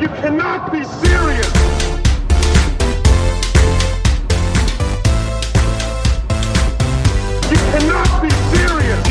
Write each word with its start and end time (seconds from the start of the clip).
You 0.00 0.08
cannot 0.08 0.72
be 0.72 0.82
serious. 0.82 1.52
You 7.48 7.58
cannot 7.70 8.20
be 8.20 8.30
serious. 8.52 9.08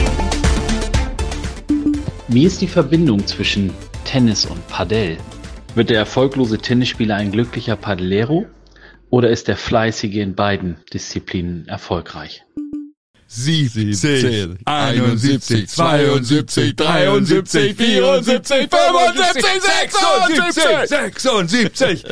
Wie 2.28 2.44
ist 2.44 2.60
die 2.60 2.68
Verbindung 2.68 3.26
zwischen 3.26 3.74
Tennis 4.04 4.46
und 4.46 4.68
Padel? 4.68 5.18
Wird 5.73 5.89
der 5.89 6.00
erfolglose 6.00 6.57
Tennisspieler 6.57 7.15
ein 7.15 7.31
glücklicher 7.31 7.77
Padellero 7.77 8.45
oder 9.09 9.29
ist 9.29 9.47
der 9.47 9.55
Fleißige 9.55 10.18
in 10.18 10.36
beiden 10.36 10.75
Disziplinen 10.93 11.65
erfolgreich? 11.70 12.43
70, 13.36 14.59
71, 14.65 15.68
72, 15.68 16.75
73, 16.75 17.75
74, 17.75 18.70
75, 18.70 19.43
76, 20.87 21.19
76. 21.19 22.04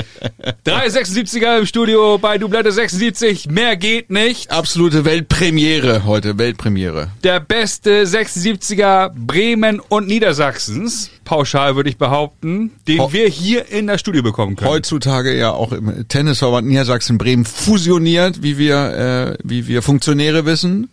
376er 0.65 1.59
im 1.59 1.65
Studio 1.67 2.17
bei 2.17 2.39
Dublette 2.39 2.71
76. 2.71 3.49
Mehr 3.49 3.77
geht 3.77 4.09
nicht. 4.09 4.49
Absolute 4.49 5.05
Weltpremiere 5.05 6.05
heute, 6.05 6.39
Weltpremiere. 6.39 7.09
Der 7.23 7.40
beste 7.40 8.03
76er 8.03 9.12
Bremen 9.15 9.79
und 9.79 10.07
Niedersachsens, 10.07 11.12
pauschal 11.23 11.76
würde 11.76 11.90
ich 11.90 11.98
behaupten, 11.98 12.71
den 12.88 12.99
wir 13.12 13.27
hier 13.27 13.70
in 13.70 13.85
das 13.85 13.99
Studio 13.99 14.23
bekommen 14.23 14.55
können. 14.55 14.71
Heutzutage 14.71 15.38
ja 15.38 15.51
auch 15.51 15.71
im 15.71 16.07
Tennisverband 16.07 16.67
Niedersachsen-Bremen 16.67 17.45
fusioniert, 17.45 18.41
wie 18.41 18.57
wir, 18.57 19.38
äh, 19.38 19.43
wie 19.43 19.67
wir 19.67 19.84
Funktionäre 19.84 20.45
wissen. 20.48 20.90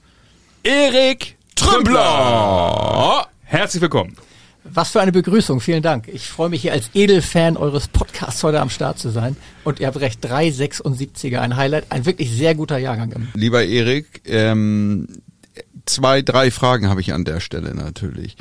Erik 0.62 1.36
Trümpler! 1.54 3.26
Herzlich 3.44 3.80
willkommen. 3.80 4.16
Was 4.64 4.90
für 4.90 5.00
eine 5.00 5.12
Begrüßung, 5.12 5.60
vielen 5.60 5.82
Dank. 5.82 6.08
Ich 6.08 6.28
freue 6.28 6.48
mich 6.48 6.62
hier 6.62 6.72
als 6.72 6.90
Edelfan 6.94 7.56
eures 7.56 7.88
Podcasts 7.88 8.42
heute 8.42 8.60
am 8.60 8.68
Start 8.68 8.98
zu 8.98 9.10
sein. 9.10 9.36
Und 9.64 9.80
ihr 9.80 9.86
habt 9.86 10.00
recht, 10.00 10.24
376er, 10.26 11.38
ein 11.38 11.56
Highlight, 11.56 11.86
ein 11.90 12.04
wirklich 12.04 12.30
sehr 12.30 12.54
guter 12.54 12.76
Jahrgang. 12.76 13.28
Lieber 13.34 13.64
Erik, 13.64 14.22
ähm, 14.26 15.06
zwei, 15.86 16.22
drei 16.22 16.50
Fragen 16.50 16.88
habe 16.88 17.00
ich 17.00 17.14
an 17.14 17.24
der 17.24 17.40
Stelle 17.40 17.74
natürlich. 17.74 18.36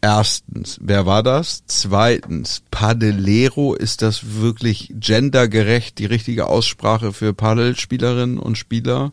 Erstens, 0.00 0.78
wer 0.80 1.06
war 1.06 1.22
das? 1.24 1.64
Zweitens, 1.66 2.62
Padellero, 2.70 3.74
ist 3.74 4.00
das 4.00 4.40
wirklich 4.40 4.92
gendergerecht 4.94 5.98
die 5.98 6.06
richtige 6.06 6.46
Aussprache 6.46 7.12
für 7.12 7.34
Paddelspielerinnen 7.34 8.38
und 8.38 8.56
Spieler? 8.56 9.12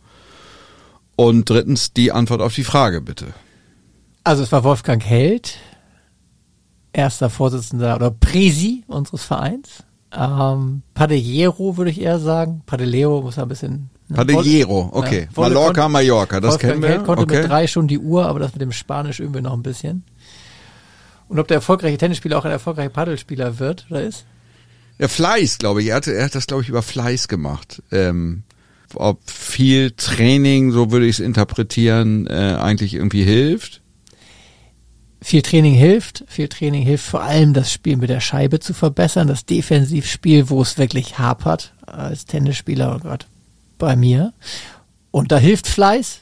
Und 1.15 1.49
drittens, 1.49 1.93
die 1.93 2.11
Antwort 2.11 2.41
auf 2.41 2.53
die 2.53 2.63
Frage 2.63 3.01
bitte. 3.01 3.27
Also 4.23 4.43
es 4.43 4.51
war 4.51 4.63
Wolfgang 4.63 5.03
Held, 5.03 5.57
erster 6.91 7.29
Vorsitzender 7.29 7.95
oder 7.95 8.11
Presi 8.11 8.83
unseres 8.87 9.23
Vereins. 9.23 9.83
Ähm, 10.11 10.81
Padellero 10.93 11.77
würde 11.77 11.91
ich 11.91 12.01
eher 12.01 12.19
sagen. 12.19 12.61
Padellero 12.65 13.21
muss 13.21 13.35
ja 13.35 13.43
ein 13.43 13.49
bisschen... 13.49 13.89
ne, 14.07 14.15
Padellero, 14.15 14.89
okay. 14.93 15.27
Wolle 15.33 15.53
Mallorca, 15.53 15.89
Mallorca, 15.89 16.39
das 16.39 16.51
Wolfgang 16.53 16.73
kennen 16.73 16.83
wir. 16.83 16.89
Held 16.89 17.05
konnte 17.05 17.23
okay. 17.23 17.41
mit 17.41 17.49
drei 17.49 17.67
schon 17.67 17.87
die 17.87 17.99
Uhr, 17.99 18.25
aber 18.25 18.39
das 18.39 18.53
mit 18.53 18.61
dem 18.61 18.71
Spanisch 18.71 19.19
irgendwie 19.19 19.41
noch 19.41 19.53
ein 19.53 19.63
bisschen. 19.63 20.03
Und 21.27 21.39
ob 21.39 21.47
der 21.47 21.55
erfolgreiche 21.55 21.97
Tennisspieler 21.97 22.37
auch 22.37 22.45
ein 22.45 22.51
erfolgreicher 22.51 22.89
Paddelspieler 22.89 23.59
wird 23.59 23.87
oder 23.89 24.03
ist? 24.03 24.25
Ja, 24.97 25.07
Fleiß, 25.07 25.57
glaube 25.57 25.81
ich. 25.81 25.89
Er, 25.89 25.95
hatte, 25.95 26.13
er 26.13 26.25
hat 26.25 26.35
das, 26.35 26.47
glaube 26.47 26.63
ich, 26.63 26.69
über 26.69 26.81
Fleiß 26.81 27.27
gemacht. 27.27 27.83
Ähm, 27.91 28.43
ob 28.97 29.19
viel 29.29 29.91
Training, 29.91 30.71
so 30.71 30.91
würde 30.91 31.05
ich 31.05 31.15
es 31.15 31.19
interpretieren, 31.19 32.27
äh, 32.27 32.57
eigentlich 32.59 32.93
irgendwie 32.93 33.23
hilft. 33.23 33.81
Viel 35.21 35.41
Training 35.41 35.73
hilft. 35.73 36.23
Viel 36.27 36.47
Training 36.47 36.83
hilft 36.83 37.05
vor 37.05 37.23
allem, 37.23 37.53
das 37.53 37.71
Spiel 37.71 37.97
mit 37.97 38.09
der 38.09 38.19
Scheibe 38.19 38.59
zu 38.59 38.73
verbessern. 38.73 39.27
Das 39.27 39.45
Defensivspiel, 39.45 40.49
wo 40.49 40.61
es 40.61 40.77
wirklich 40.77 41.17
hapert, 41.17 41.73
als 41.85 42.25
Tennisspieler, 42.25 42.95
oh 42.95 42.99
Gott, 43.07 43.25
bei 43.79 43.95
mir. 43.95 44.33
Und 45.11 45.31
da 45.31 45.37
hilft 45.37 45.67
Fleiß. 45.67 46.19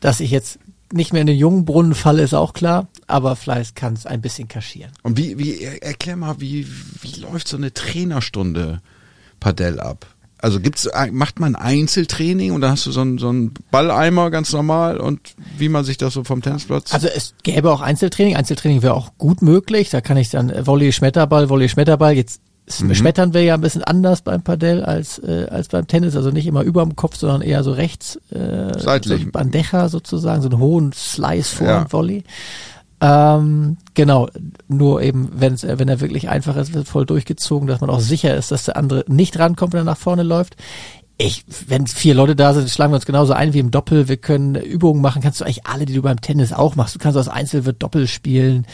Dass 0.00 0.20
ich 0.20 0.30
jetzt 0.30 0.58
nicht 0.92 1.12
mehr 1.12 1.22
in 1.22 1.26
den 1.26 1.36
jungen 1.38 1.64
Brunnen 1.64 1.94
falle, 1.94 2.22
ist 2.22 2.34
auch 2.34 2.52
klar. 2.52 2.86
Aber 3.06 3.34
Fleiß 3.34 3.74
kann 3.74 3.94
es 3.94 4.04
ein 4.06 4.20
bisschen 4.20 4.46
kaschieren. 4.46 4.92
Und 5.02 5.16
wie, 5.16 5.38
wie, 5.38 5.58
er- 5.60 5.82
erklär 5.82 6.16
mal, 6.16 6.40
wie, 6.40 6.66
wie 7.02 7.20
läuft 7.20 7.48
so 7.48 7.56
eine 7.56 7.72
Trainerstunde 7.74 8.80
Padel 9.40 9.80
ab? 9.80 10.06
Also 10.40 10.60
gibt's, 10.60 10.88
macht 11.12 11.40
man 11.40 11.56
Einzeltraining 11.56 12.52
und 12.52 12.60
dann 12.60 12.70
hast 12.72 12.86
du 12.86 12.92
so 12.92 13.00
einen, 13.00 13.18
so 13.18 13.28
einen 13.28 13.54
Balleimer 13.70 14.30
ganz 14.30 14.52
normal 14.52 14.98
und 14.98 15.20
wie 15.56 15.68
man 15.68 15.84
sich 15.84 15.96
das 15.96 16.14
so 16.14 16.22
vom 16.24 16.42
Tennisplatz? 16.42 16.94
Also 16.94 17.08
es 17.08 17.34
gäbe 17.42 17.70
auch 17.72 17.80
Einzeltraining. 17.80 18.36
Einzeltraining 18.36 18.82
wäre 18.82 18.94
auch 18.94 19.12
gut 19.18 19.42
möglich. 19.42 19.90
Da 19.90 20.00
kann 20.00 20.16
ich 20.16 20.30
dann 20.30 20.50
äh, 20.50 20.66
Volley, 20.66 20.92
Schmetterball, 20.92 21.48
Volley, 21.48 21.68
Schmetterball. 21.68 22.14
Jetzt 22.14 22.40
Mhm. 22.82 22.94
schmettern 22.94 23.32
wir 23.32 23.42
ja 23.42 23.54
ein 23.54 23.62
bisschen 23.62 23.82
anders 23.82 24.20
beim 24.20 24.42
Padel 24.42 24.84
als 24.84 25.18
äh, 25.20 25.46
als 25.50 25.68
beim 25.68 25.86
Tennis. 25.86 26.14
Also 26.16 26.30
nicht 26.30 26.46
immer 26.46 26.60
über 26.60 26.82
dem 26.84 26.96
Kopf, 26.96 27.16
sondern 27.16 27.40
eher 27.40 27.64
so 27.64 27.72
rechts. 27.72 28.16
Äh, 28.30 28.78
Seitlich. 28.78 29.20
So 29.22 29.26
ein 29.26 29.32
Bandeja 29.32 29.88
sozusagen, 29.88 30.42
so 30.42 30.50
einen 30.50 30.58
hohen 30.58 30.92
Slice 30.92 31.48
vor 31.54 31.66
Ja. 31.66 31.86
Volley. 31.90 32.24
Ähm, 33.00 33.76
genau, 33.94 34.28
nur 34.66 35.02
eben, 35.02 35.30
wenn's, 35.32 35.64
wenn 35.64 35.88
er 35.88 36.00
wirklich 36.00 36.28
einfach 36.28 36.56
ist, 36.56 36.74
wird 36.74 36.88
voll 36.88 37.06
durchgezogen, 37.06 37.68
dass 37.68 37.80
man 37.80 37.90
auch 37.90 38.00
sicher 38.00 38.34
ist, 38.34 38.50
dass 38.50 38.64
der 38.64 38.76
andere 38.76 39.04
nicht 39.06 39.38
rankommt, 39.38 39.72
wenn 39.72 39.82
er 39.82 39.84
nach 39.84 39.96
vorne 39.96 40.24
läuft. 40.24 40.56
Ich, 41.16 41.44
wenn 41.66 41.86
vier 41.86 42.14
Leute 42.14 42.36
da 42.36 42.54
sind, 42.54 42.70
schlagen 42.70 42.92
wir 42.92 42.96
uns 42.96 43.06
genauso 43.06 43.32
ein 43.32 43.52
wie 43.52 43.58
im 43.58 43.72
Doppel. 43.72 44.08
Wir 44.08 44.18
können 44.18 44.54
Übungen 44.54 45.02
machen, 45.02 45.20
kannst 45.20 45.40
du 45.40 45.44
eigentlich 45.44 45.66
alle, 45.66 45.84
die 45.84 45.94
du 45.94 46.02
beim 46.02 46.20
Tennis 46.20 46.52
auch 46.52 46.76
machst. 46.76 46.94
Du 46.94 47.00
kannst 47.00 47.18
aus 47.18 47.28
Einzel 47.28 47.64
wird 47.64 47.82
Doppel 47.82 48.06
spielen. 48.06 48.66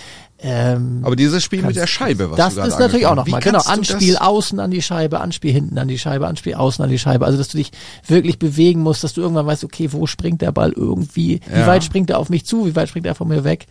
Ähm, 0.46 1.00
Aber 1.02 1.16
dieses 1.16 1.42
Spiel 1.42 1.62
mit 1.62 1.74
der 1.74 1.86
Scheibe, 1.86 2.30
was 2.30 2.36
das 2.36 2.54
ist 2.68 2.78
natürlich 2.78 3.06
auch 3.06 3.14
nochmal. 3.14 3.40
Wie 3.40 3.44
genau, 3.44 3.60
Anspiel 3.60 4.18
außen 4.18 4.60
an 4.60 4.70
die 4.70 4.82
Scheibe, 4.82 5.20
Anspiel 5.22 5.52
hinten 5.52 5.78
an 5.78 5.88
die 5.88 5.98
Scheibe, 5.98 6.26
Anspiel 6.26 6.54
außen 6.54 6.84
an 6.84 6.90
die 6.90 6.98
Scheibe. 6.98 7.24
Also, 7.24 7.38
dass 7.38 7.48
du 7.48 7.56
dich 7.56 7.70
wirklich 8.06 8.38
bewegen 8.38 8.82
musst, 8.82 9.02
dass 9.02 9.14
du 9.14 9.22
irgendwann 9.22 9.46
weißt, 9.46 9.64
okay, 9.64 9.90
wo 9.92 10.06
springt 10.06 10.42
der 10.42 10.52
Ball 10.52 10.72
irgendwie, 10.72 11.40
wie 11.50 11.58
Ja. 11.60 11.66
weit 11.66 11.82
springt 11.82 12.10
er 12.10 12.18
auf 12.18 12.28
mich 12.28 12.44
zu, 12.44 12.66
wie 12.66 12.76
weit 12.76 12.90
springt 12.90 13.06
er 13.06 13.14
von 13.14 13.26
mir 13.26 13.42
weg, 13.42 13.66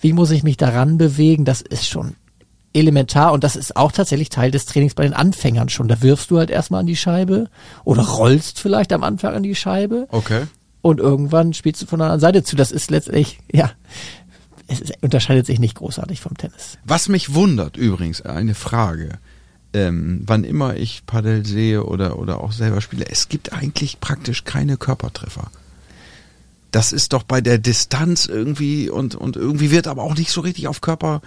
wie 0.00 0.12
muss 0.12 0.30
ich 0.30 0.44
mich 0.44 0.56
daran 0.56 0.96
bewegen, 0.96 1.44
das 1.44 1.60
ist 1.60 1.88
schon 1.88 2.14
elementar 2.72 3.32
und 3.32 3.42
das 3.42 3.56
ist 3.56 3.76
auch 3.76 3.90
tatsächlich 3.90 4.28
Teil 4.30 4.52
des 4.52 4.64
Trainings 4.64 4.94
bei 4.94 5.02
den 5.02 5.14
Anfängern 5.14 5.68
schon. 5.70 5.88
Da 5.88 6.02
wirfst 6.02 6.30
du 6.30 6.38
halt 6.38 6.50
erstmal 6.50 6.80
an 6.80 6.86
die 6.86 6.96
Scheibe 6.96 7.48
oder 7.84 8.02
rollst 8.02 8.60
vielleicht 8.60 8.92
am 8.92 9.02
Anfang 9.02 9.34
an 9.34 9.42
die 9.42 9.54
Scheibe 9.56 10.06
Okay. 10.10 10.42
und 10.82 11.00
irgendwann 11.00 11.52
spielst 11.52 11.82
du 11.82 11.86
von 11.86 11.98
der 11.98 12.06
anderen 12.06 12.20
Seite 12.20 12.44
zu. 12.44 12.54
Das 12.56 12.70
ist 12.72 12.90
letztlich, 12.92 13.40
ja, 13.52 13.72
es 14.68 14.82
unterscheidet 15.00 15.46
sich 15.46 15.58
nicht 15.58 15.76
großartig 15.76 16.20
vom 16.20 16.36
Tennis. 16.36 16.78
Was 16.84 17.08
mich 17.08 17.34
wundert 17.34 17.76
übrigens, 17.76 18.22
eine 18.22 18.54
Frage. 18.54 19.18
Ähm, 19.74 20.22
wann 20.26 20.44
immer 20.44 20.76
ich 20.76 21.06
Padel 21.06 21.46
sehe 21.46 21.84
oder, 21.84 22.18
oder 22.18 22.40
auch 22.40 22.52
selber 22.52 22.82
spiele, 22.82 23.06
es 23.08 23.28
gibt 23.28 23.54
eigentlich 23.54 24.00
praktisch 24.00 24.44
keine 24.44 24.76
Körpertreffer. 24.76 25.50
Das 26.72 26.92
ist 26.92 27.14
doch 27.14 27.22
bei 27.22 27.40
der 27.40 27.58
Distanz 27.58 28.26
irgendwie 28.26 28.90
und, 28.90 29.14
und 29.14 29.36
irgendwie 29.36 29.70
wird 29.70 29.86
aber 29.86 30.02
auch 30.02 30.14
nicht 30.14 30.30
so 30.30 30.42
richtig 30.42 30.68
auf 30.68 30.82
Körper, 30.82 31.22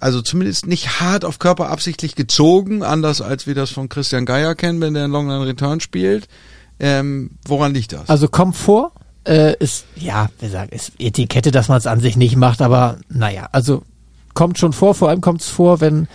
also 0.00 0.22
zumindest 0.22 0.66
nicht 0.66 1.00
hart 1.00 1.24
auf 1.24 1.38
Körper 1.38 1.68
absichtlich 1.68 2.14
gezogen, 2.14 2.82
anders 2.82 3.20
als 3.20 3.46
wir 3.46 3.54
das 3.54 3.70
von 3.70 3.90
Christian 3.90 4.24
Geier 4.24 4.54
kennen, 4.54 4.80
wenn 4.80 4.94
der 4.94 5.04
einen 5.04 5.12
Longline 5.12 5.46
Return 5.46 5.80
spielt. 5.80 6.28
Ähm, 6.80 7.32
woran 7.44 7.74
liegt 7.74 7.92
das? 7.92 8.08
Also 8.08 8.28
Komfort 8.28 8.92
äh, 9.24 9.54
ist, 9.58 9.84
ja, 9.96 10.28
wir 10.38 10.48
sagen, 10.50 10.70
ist 10.74 10.92
Etikette, 10.98 11.50
dass 11.50 11.68
man 11.68 11.78
es 11.78 11.86
an 11.86 12.00
sich 12.00 12.16
nicht 12.16 12.36
macht, 12.36 12.62
aber 12.62 12.96
naja, 13.08 13.48
also 13.52 13.82
kommt 14.34 14.58
schon 14.58 14.72
vor, 14.72 14.94
vor 14.94 15.08
allem 15.08 15.20
kommt 15.20 15.40
es 15.42 15.48
vor, 15.48 15.80
wenn 15.80 16.08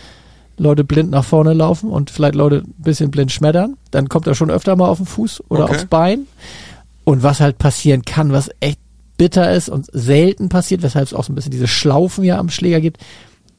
Leute 0.58 0.84
blind 0.84 1.09
nach 1.12 1.25
vorne 1.25 1.53
laufen 1.53 1.90
und 1.90 2.09
vielleicht 2.12 2.36
Leute 2.36 2.58
ein 2.66 2.74
bisschen 2.84 3.12
blind 3.12 3.31
schmettern, 3.31 3.75
dann 3.91 4.08
kommt 4.09 4.28
er 4.28 4.36
schon 4.36 4.52
öfter 4.52 4.75
mal 4.75 4.88
auf 4.88 4.97
den 4.97 5.06
Fuß 5.08 5.44
oder 5.50 5.64
Okay. 5.66 5.75
aufs 5.75 5.86
Bein. 5.86 6.28
Und 7.06 7.22
was 7.24 7.40
halt 7.41 7.58
passieren 7.58 8.03
kann, 8.03 8.31
was 8.31 8.50
echt 8.59 8.80
bitter 9.18 9.52
ist 9.52 9.68
und 9.70 9.88
selten 9.91 10.50
passiert, 10.50 10.84
weshalb 10.84 11.06
es 11.06 11.14
auch 11.14 11.24
so 11.24 11.31
ein 11.34 11.35
bisschen 11.35 11.52
diese 11.52 11.68
Schlaufen 11.68 12.24
ja 12.24 12.38
am 12.38 12.50
Schläger 12.50 12.80
gibt, 12.81 12.97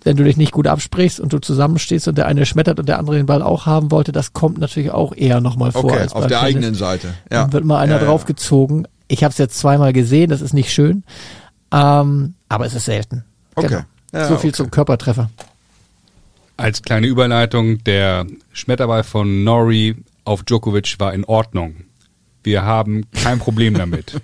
wenn 0.02 0.16
du 0.16 0.24
dich 0.24 0.36
nicht 0.36 0.52
gut 0.52 0.66
absprichst 0.66 1.18
und 1.20 1.32
du 1.32 1.38
zusammenstehst 1.38 2.08
und 2.08 2.16
der 2.16 2.26
eine 2.26 2.46
schmettert 2.46 2.78
und 2.78 2.88
der 2.88 2.98
andere 2.98 3.16
den 3.16 3.26
Ball 3.26 3.42
auch 3.42 3.66
haben 3.66 3.90
wollte, 3.90 4.12
das 4.12 4.32
kommt 4.32 4.58
natürlich 4.58 4.90
auch 4.90 5.14
eher 5.14 5.40
nochmal 5.40 5.72
vor. 5.72 5.84
okay, 5.84 5.98
als 5.98 6.12
auf 6.12 6.26
der 6.26 6.38
Tennis. 6.40 6.56
eigenen 6.56 6.74
Seite. 6.74 7.08
Ja. 7.30 7.42
Dann 7.42 7.52
wird 7.52 7.64
mal 7.64 7.78
einer 7.78 7.96
Ja, 7.96 8.02
ja. 8.02 8.06
Ich 9.08 9.22
habe 9.22 9.32
es 9.32 9.38
jetzt 9.38 9.58
zweimal 9.58 9.92
gesehen, 9.92 10.30
das 10.30 10.40
ist 10.40 10.54
nicht 10.54 10.72
schön. 10.72 11.04
Ähm, 11.72 12.34
aber 12.48 12.66
es 12.66 12.74
ist 12.74 12.84
selten. 12.84 13.24
Okay. 13.54 13.68
Genau. 13.68 13.82
Ja, 14.12 14.28
so 14.28 14.36
viel 14.36 14.50
okay. 14.50 14.56
zum 14.56 14.70
Körpertreffer. 14.70 15.30
Als 16.56 16.82
kleine 16.82 17.08
Überleitung, 17.08 17.82
der 17.82 18.26
Schmetterball 18.52 19.02
von 19.02 19.42
Nori 19.42 19.96
auf 20.24 20.44
Djokovic 20.44 21.00
war 21.00 21.12
in 21.12 21.24
Ordnung. 21.24 21.74
Wir 22.44 22.62
haben 22.62 23.06
kein 23.10 23.40
Problem 23.40 23.74
damit. 23.78 24.20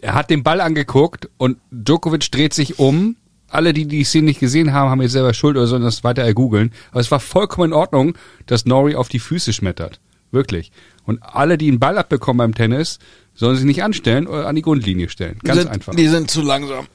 er 0.00 0.14
hat 0.14 0.30
den 0.30 0.44
Ball 0.44 0.60
angeguckt 0.60 1.28
und 1.36 1.58
Djokovic 1.70 2.30
dreht 2.30 2.54
sich 2.54 2.78
um. 2.78 3.16
Alle, 3.48 3.72
die 3.72 3.86
die 3.86 4.04
Szene 4.04 4.26
nicht 4.26 4.40
gesehen 4.40 4.72
haben, 4.72 4.90
haben 4.90 5.02
jetzt 5.02 5.12
selber 5.12 5.34
Schuld 5.34 5.56
oder 5.56 5.66
sollen 5.66 5.82
das 5.82 6.02
weiter 6.04 6.22
ergoogeln. 6.22 6.72
Aber 6.90 7.00
es 7.00 7.10
war 7.10 7.20
vollkommen 7.20 7.70
in 7.70 7.72
Ordnung, 7.72 8.16
dass 8.46 8.66
Nori 8.66 8.94
auf 8.94 9.08
die 9.08 9.20
Füße 9.20 9.52
schmettert. 9.52 10.00
Wirklich. 10.30 10.72
Und 11.04 11.22
alle, 11.22 11.56
die 11.58 11.68
einen 11.68 11.78
Ball 11.78 11.98
abbekommen 11.98 12.38
beim 12.38 12.54
Tennis, 12.54 12.98
sollen 13.34 13.56
sich 13.56 13.64
nicht 13.64 13.82
anstellen 13.82 14.26
oder 14.26 14.46
an 14.46 14.54
die 14.54 14.62
Grundlinie 14.62 15.08
stellen. 15.08 15.38
Ganz 15.42 15.58
die 15.58 15.62
sind, 15.62 15.72
einfach. 15.72 15.94
Die 15.94 16.08
sind 16.08 16.30
zu 16.30 16.42
langsam. 16.42 16.86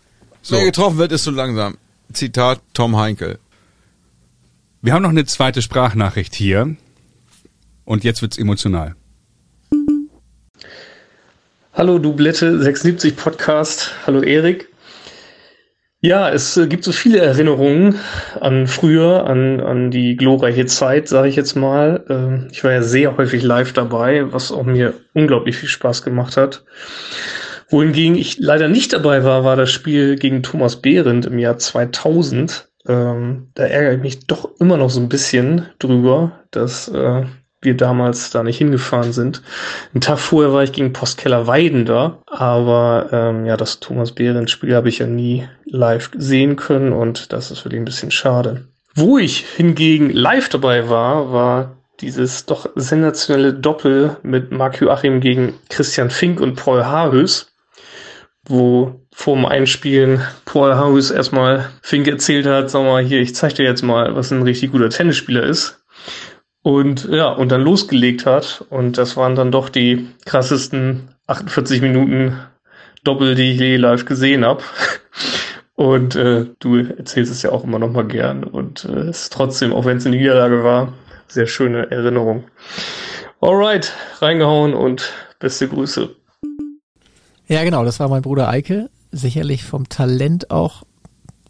So. 0.41 0.55
Wer 0.55 0.65
getroffen 0.65 0.97
wird, 0.97 1.11
ist 1.11 1.23
zu 1.23 1.31
langsam. 1.31 1.77
Zitat 2.13 2.61
Tom 2.73 2.97
Heinkel. 2.97 3.39
Wir 4.81 4.93
haben 4.93 5.03
noch 5.03 5.09
eine 5.09 5.25
zweite 5.25 5.61
Sprachnachricht 5.61 6.33
hier. 6.33 6.75
Und 7.83 8.03
jetzt 8.03 8.21
wird's 8.21 8.37
emotional. 8.37 8.95
Hallo 11.73 11.99
Doublette 11.99 12.61
76 12.61 13.15
Podcast. 13.15 13.93
Hallo 14.05 14.21
Erik. 14.21 14.68
Ja, 16.01 16.29
es 16.29 16.55
äh, 16.55 16.67
gibt 16.67 16.85
so 16.85 16.93
viele 16.93 17.19
Erinnerungen 17.19 17.99
an 18.39 18.67
früher, 18.67 19.25
an, 19.27 19.59
an 19.59 19.91
die 19.91 20.15
glorreiche 20.15 20.65
Zeit, 20.65 21.09
sage 21.09 21.27
ich 21.27 21.35
jetzt 21.35 21.55
mal. 21.55 22.05
Ähm, 22.09 22.47
ich 22.51 22.63
war 22.63 22.71
ja 22.71 22.81
sehr 22.81 23.17
häufig 23.17 23.43
live 23.43 23.73
dabei, 23.73 24.31
was 24.31 24.51
auch 24.51 24.63
mir 24.63 24.93
unglaublich 25.13 25.57
viel 25.57 25.67
Spaß 25.67 26.03
gemacht 26.03 26.37
hat. 26.37 26.63
Wohingegen 27.69 28.15
ich 28.15 28.37
leider 28.39 28.69
nicht 28.69 28.93
dabei 28.93 29.23
war, 29.25 29.43
war 29.43 29.57
das 29.57 29.71
Spiel 29.71 30.15
gegen 30.15 30.41
Thomas 30.41 30.77
Behrendt 30.77 31.25
im 31.25 31.37
Jahr 31.37 31.57
2000. 31.57 32.69
Ähm, 32.87 33.49
da 33.55 33.63
ärgere 33.65 33.95
ich 33.95 34.01
mich 34.01 34.25
doch 34.25 34.49
immer 34.59 34.77
noch 34.77 34.89
so 34.89 35.01
ein 35.01 35.09
bisschen 35.09 35.67
drüber, 35.79 36.39
dass 36.51 36.87
äh, 36.87 37.25
wir 37.61 37.75
damals 37.75 38.29
da 38.29 38.43
nicht 38.43 38.57
hingefahren 38.57 39.11
sind. 39.11 39.41
Einen 39.93 40.01
Tag 40.01 40.19
vorher 40.19 40.53
war 40.53 40.63
ich 40.63 40.71
gegen 40.71 40.93
Postkeller 40.93 41.47
Weiden 41.47 41.85
da, 41.85 42.19
aber 42.25 43.09
ähm, 43.11 43.45
ja, 43.45 43.57
das 43.57 43.79
Thomas 43.79 44.13
Behrendt 44.13 44.49
Spiel 44.49 44.75
habe 44.75 44.89
ich 44.89 44.99
ja 44.99 45.07
nie 45.07 45.47
live 45.65 46.11
sehen 46.15 46.55
können 46.55 46.93
und 46.93 47.33
das 47.33 47.51
ist 47.51 47.65
wirklich 47.65 47.81
ein 47.81 47.85
bisschen 47.85 48.11
schade. 48.11 48.67
Wo 48.95 49.17
ich 49.17 49.45
hingegen 49.45 50.09
live 50.09 50.49
dabei 50.49 50.89
war, 50.89 51.31
war 51.31 51.77
dieses 52.01 52.45
doch 52.45 52.69
sensationelle 52.75 53.53
Doppel 53.53 54.17
mit 54.23 54.51
Mark 54.51 54.79
Joachim 54.79 55.19
gegen 55.19 55.53
Christian 55.69 56.09
Fink 56.09 56.39
und 56.39 56.55
Paul 56.55 56.85
Harhus, 56.85 57.51
wo 58.45 59.01
vorm 59.13 59.45
Einspielen 59.45 60.21
Paul 60.45 60.75
Harhus 60.75 61.11
erstmal 61.11 61.69
Fink 61.81 62.07
erzählt 62.07 62.45
hat, 62.45 62.69
sag 62.69 62.83
mal 62.83 63.03
hier, 63.03 63.19
ich 63.19 63.35
zeig 63.35 63.55
dir 63.55 63.65
jetzt 63.65 63.83
mal, 63.83 64.15
was 64.15 64.31
ein 64.31 64.43
richtig 64.43 64.71
guter 64.71 64.89
Tennisspieler 64.89 65.43
ist. 65.43 65.78
Und 66.61 67.05
ja, 67.09 67.29
und 67.29 67.51
dann 67.51 67.61
losgelegt 67.61 68.25
hat. 68.25 68.65
Und 68.69 68.97
das 68.97 69.15
waren 69.17 69.35
dann 69.35 69.51
doch 69.51 69.69
die 69.69 70.07
krassesten 70.25 71.15
48 71.27 71.81
Minuten 71.81 72.37
Doppel, 73.03 73.35
die 73.35 73.51
ich 73.51 73.59
je 73.59 73.77
live 73.77 74.05
gesehen 74.05 74.45
habe. 74.45 74.63
Und 75.75 76.17
äh, 76.17 76.45
du 76.59 76.75
erzählst 76.75 77.31
es 77.31 77.41
ja 77.41 77.53
auch 77.53 77.63
immer 77.63 77.79
noch 77.79 77.89
mal 77.89 78.05
gern. 78.05 78.43
Und 78.43 78.83
äh, 78.83 79.03
es 79.03 79.23
ist 79.23 79.33
trotzdem, 79.33 79.71
auch 79.71 79.85
wenn 79.85 79.95
es 79.95 80.05
eine 80.05 80.17
Niederlage 80.17 80.61
war, 80.61 80.91
sehr 81.29 81.47
schöne 81.47 81.89
Erinnerung. 81.89 82.43
Alright, 83.39 83.93
reingehauen 84.19 84.73
und 84.73 85.13
beste 85.39 85.69
Grüße. 85.69 86.13
Ja, 87.47 87.63
genau, 87.63 87.85
das 87.85 88.01
war 88.01 88.09
mein 88.09 88.21
Bruder 88.21 88.49
Eike. 88.49 88.89
Sicherlich 89.11 89.63
vom 89.63 89.87
Talent 89.87 90.51
auch 90.51 90.83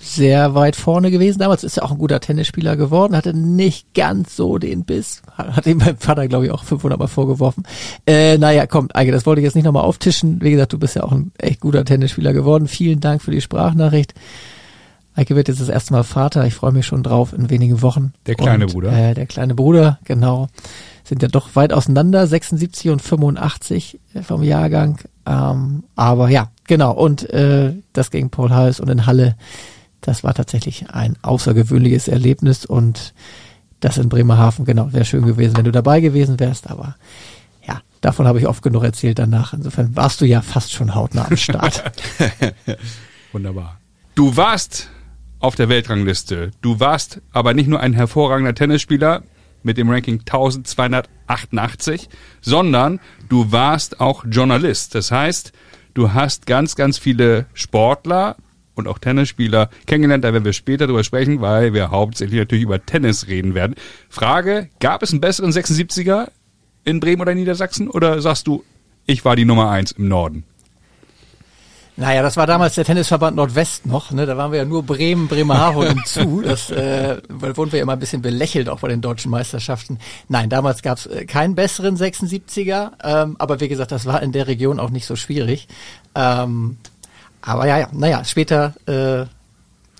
sehr 0.01 0.55
weit 0.55 0.75
vorne 0.75 1.11
gewesen. 1.11 1.39
Damals 1.39 1.63
ist 1.63 1.77
er 1.77 1.83
auch 1.83 1.91
ein 1.91 1.97
guter 1.97 2.19
Tennisspieler 2.19 2.75
geworden, 2.77 3.15
hatte 3.15 3.33
nicht 3.33 3.93
ganz 3.93 4.35
so 4.35 4.57
den 4.57 4.85
Biss. 4.85 5.21
Hat 5.37 5.65
ihm 5.67 5.79
beim 5.79 5.97
Vater, 5.97 6.27
glaube 6.27 6.45
ich, 6.45 6.51
auch 6.51 6.63
500 6.63 6.99
Mal 6.99 7.07
vorgeworfen. 7.07 7.63
Äh, 8.05 8.37
naja, 8.37 8.65
kommt, 8.67 8.95
Eike, 8.95 9.11
das 9.11 9.25
wollte 9.25 9.41
ich 9.41 9.45
jetzt 9.45 9.55
nicht 9.55 9.65
nochmal 9.65 9.83
auftischen. 9.83 10.41
Wie 10.41 10.51
gesagt, 10.51 10.73
du 10.73 10.79
bist 10.79 10.95
ja 10.95 11.03
auch 11.03 11.11
ein 11.11 11.31
echt 11.37 11.59
guter 11.59 11.85
Tennisspieler 11.85 12.33
geworden. 12.33 12.67
Vielen 12.67 12.99
Dank 12.99 13.21
für 13.21 13.31
die 13.31 13.41
Sprachnachricht. 13.41 14.13
Eike 15.15 15.35
wird 15.35 15.49
jetzt 15.49 15.59
das 15.59 15.69
erste 15.69 15.91
Mal 15.93 16.03
Vater. 16.03 16.45
Ich 16.45 16.55
freue 16.55 16.71
mich 16.71 16.85
schon 16.85 17.03
drauf 17.03 17.33
in 17.33 17.49
wenigen 17.49 17.81
Wochen. 17.81 18.13
Der 18.25 18.35
kleine 18.35 18.65
und, 18.65 18.73
Bruder. 18.73 18.93
Äh, 18.93 19.13
der 19.13 19.25
kleine 19.25 19.53
Bruder, 19.53 19.99
genau. 20.05 20.47
Sind 21.03 21.21
ja 21.21 21.27
doch 21.27 21.55
weit 21.55 21.73
auseinander, 21.73 22.25
76 22.25 22.89
und 22.91 23.01
85 23.01 23.99
vom 24.21 24.43
Jahrgang. 24.43 24.99
Ähm, 25.25 25.83
aber 25.95 26.29
ja, 26.29 26.51
genau. 26.67 26.93
Und 26.93 27.29
äh, 27.31 27.73
das 27.91 28.11
gegen 28.11 28.29
Paul 28.29 28.51
Hals 28.51 28.79
und 28.79 28.89
in 28.89 29.05
Halle 29.05 29.35
das 30.01 30.23
war 30.23 30.33
tatsächlich 30.33 30.89
ein 30.89 31.17
außergewöhnliches 31.21 32.07
Erlebnis 32.07 32.65
und 32.65 33.13
das 33.79 33.97
in 33.97 34.09
Bremerhaven, 34.09 34.65
genau, 34.65 34.91
wäre 34.91 35.05
schön 35.05 35.25
gewesen, 35.25 35.55
wenn 35.57 35.65
du 35.65 35.71
dabei 35.71 36.01
gewesen 36.01 36.39
wärst, 36.39 36.69
aber 36.69 36.95
ja, 37.65 37.81
davon 38.01 38.27
habe 38.27 38.39
ich 38.39 38.47
oft 38.47 38.61
genug 38.61 38.83
erzählt 38.83 39.19
danach. 39.19 39.53
Insofern 39.53 39.95
warst 39.95 40.21
du 40.21 40.25
ja 40.25 40.41
fast 40.41 40.73
schon 40.73 40.95
hautnah 40.95 41.27
am 41.27 41.37
Start. 41.37 41.83
Wunderbar. 43.31 43.79
Du 44.15 44.35
warst 44.35 44.89
auf 45.39 45.55
der 45.55 45.69
Weltrangliste. 45.69 46.51
Du 46.61 46.79
warst 46.79 47.21
aber 47.31 47.53
nicht 47.53 47.69
nur 47.69 47.79
ein 47.79 47.93
hervorragender 47.93 48.53
Tennisspieler 48.53 49.23
mit 49.63 49.77
dem 49.77 49.89
Ranking 49.89 50.19
1288, 50.19 52.09
sondern 52.41 52.99
du 53.29 53.51
warst 53.51 53.99
auch 53.99 54.25
Journalist. 54.25 54.95
Das 54.95 55.11
heißt, 55.11 55.53
du 55.93 56.13
hast 56.13 56.45
ganz, 56.45 56.75
ganz 56.75 56.97
viele 56.97 57.45
Sportler 57.53 58.35
und 58.79 58.87
auch 58.87 58.97
Tennisspieler 58.97 59.69
kennengelernt. 59.85 60.23
Da 60.23 60.33
werden 60.33 60.45
wir 60.45 60.53
später 60.53 60.87
drüber 60.87 61.03
sprechen, 61.03 61.41
weil 61.41 61.73
wir 61.73 61.91
hauptsächlich 61.91 62.39
natürlich 62.39 62.63
über 62.63 62.83
Tennis 62.85 63.27
reden 63.27 63.53
werden. 63.53 63.75
Frage, 64.09 64.69
gab 64.79 65.03
es 65.03 65.11
einen 65.11 65.21
besseren 65.21 65.51
76er 65.51 66.29
in 66.83 66.99
Bremen 66.99 67.21
oder 67.21 67.35
Niedersachsen? 67.35 67.89
Oder 67.89 68.21
sagst 68.21 68.47
du, 68.47 68.63
ich 69.05 69.25
war 69.25 69.35
die 69.35 69.45
Nummer 69.45 69.69
eins 69.69 69.91
im 69.91 70.07
Norden? 70.07 70.43
Naja, 71.99 72.21
das 72.21 72.37
war 72.37 72.47
damals 72.47 72.75
der 72.75 72.85
Tennisverband 72.85 73.35
Nordwest 73.35 73.85
noch, 73.85 74.11
ne? 74.11 74.25
Da 74.25 74.37
waren 74.37 74.53
wir 74.53 74.59
ja 74.59 74.65
nur 74.65 74.83
Bremen, 74.83 75.27
Bremerhaven 75.27 75.87
und 75.97 76.07
zu. 76.07 76.41
Das 76.41 76.71
äh, 76.71 77.17
wurden 77.27 77.73
wir 77.73 77.81
immer 77.81 77.91
ein 77.91 77.99
bisschen 77.99 78.21
belächelt, 78.21 78.69
auch 78.69 78.79
bei 78.79 78.87
den 78.87 79.01
deutschen 79.01 79.29
Meisterschaften. 79.29 79.99
Nein, 80.29 80.49
damals 80.49 80.81
gab 80.81 80.97
es 80.97 81.07
äh, 81.07 81.25
keinen 81.25 81.55
besseren 81.55 81.97
76er, 81.97 82.91
ähm, 83.03 83.35
aber 83.37 83.59
wie 83.59 83.67
gesagt, 83.67 83.91
das 83.91 84.05
war 84.05 84.23
in 84.23 84.31
der 84.31 84.47
Region 84.47 84.79
auch 84.79 84.91
nicht 84.91 85.05
so 85.05 85.17
schwierig. 85.17 85.67
Ähm, 86.15 86.77
aber 87.41 87.67
ja, 87.67 87.79
ja, 87.79 87.89
naja, 87.91 88.23
später 88.25 88.73
äh, 88.87 89.25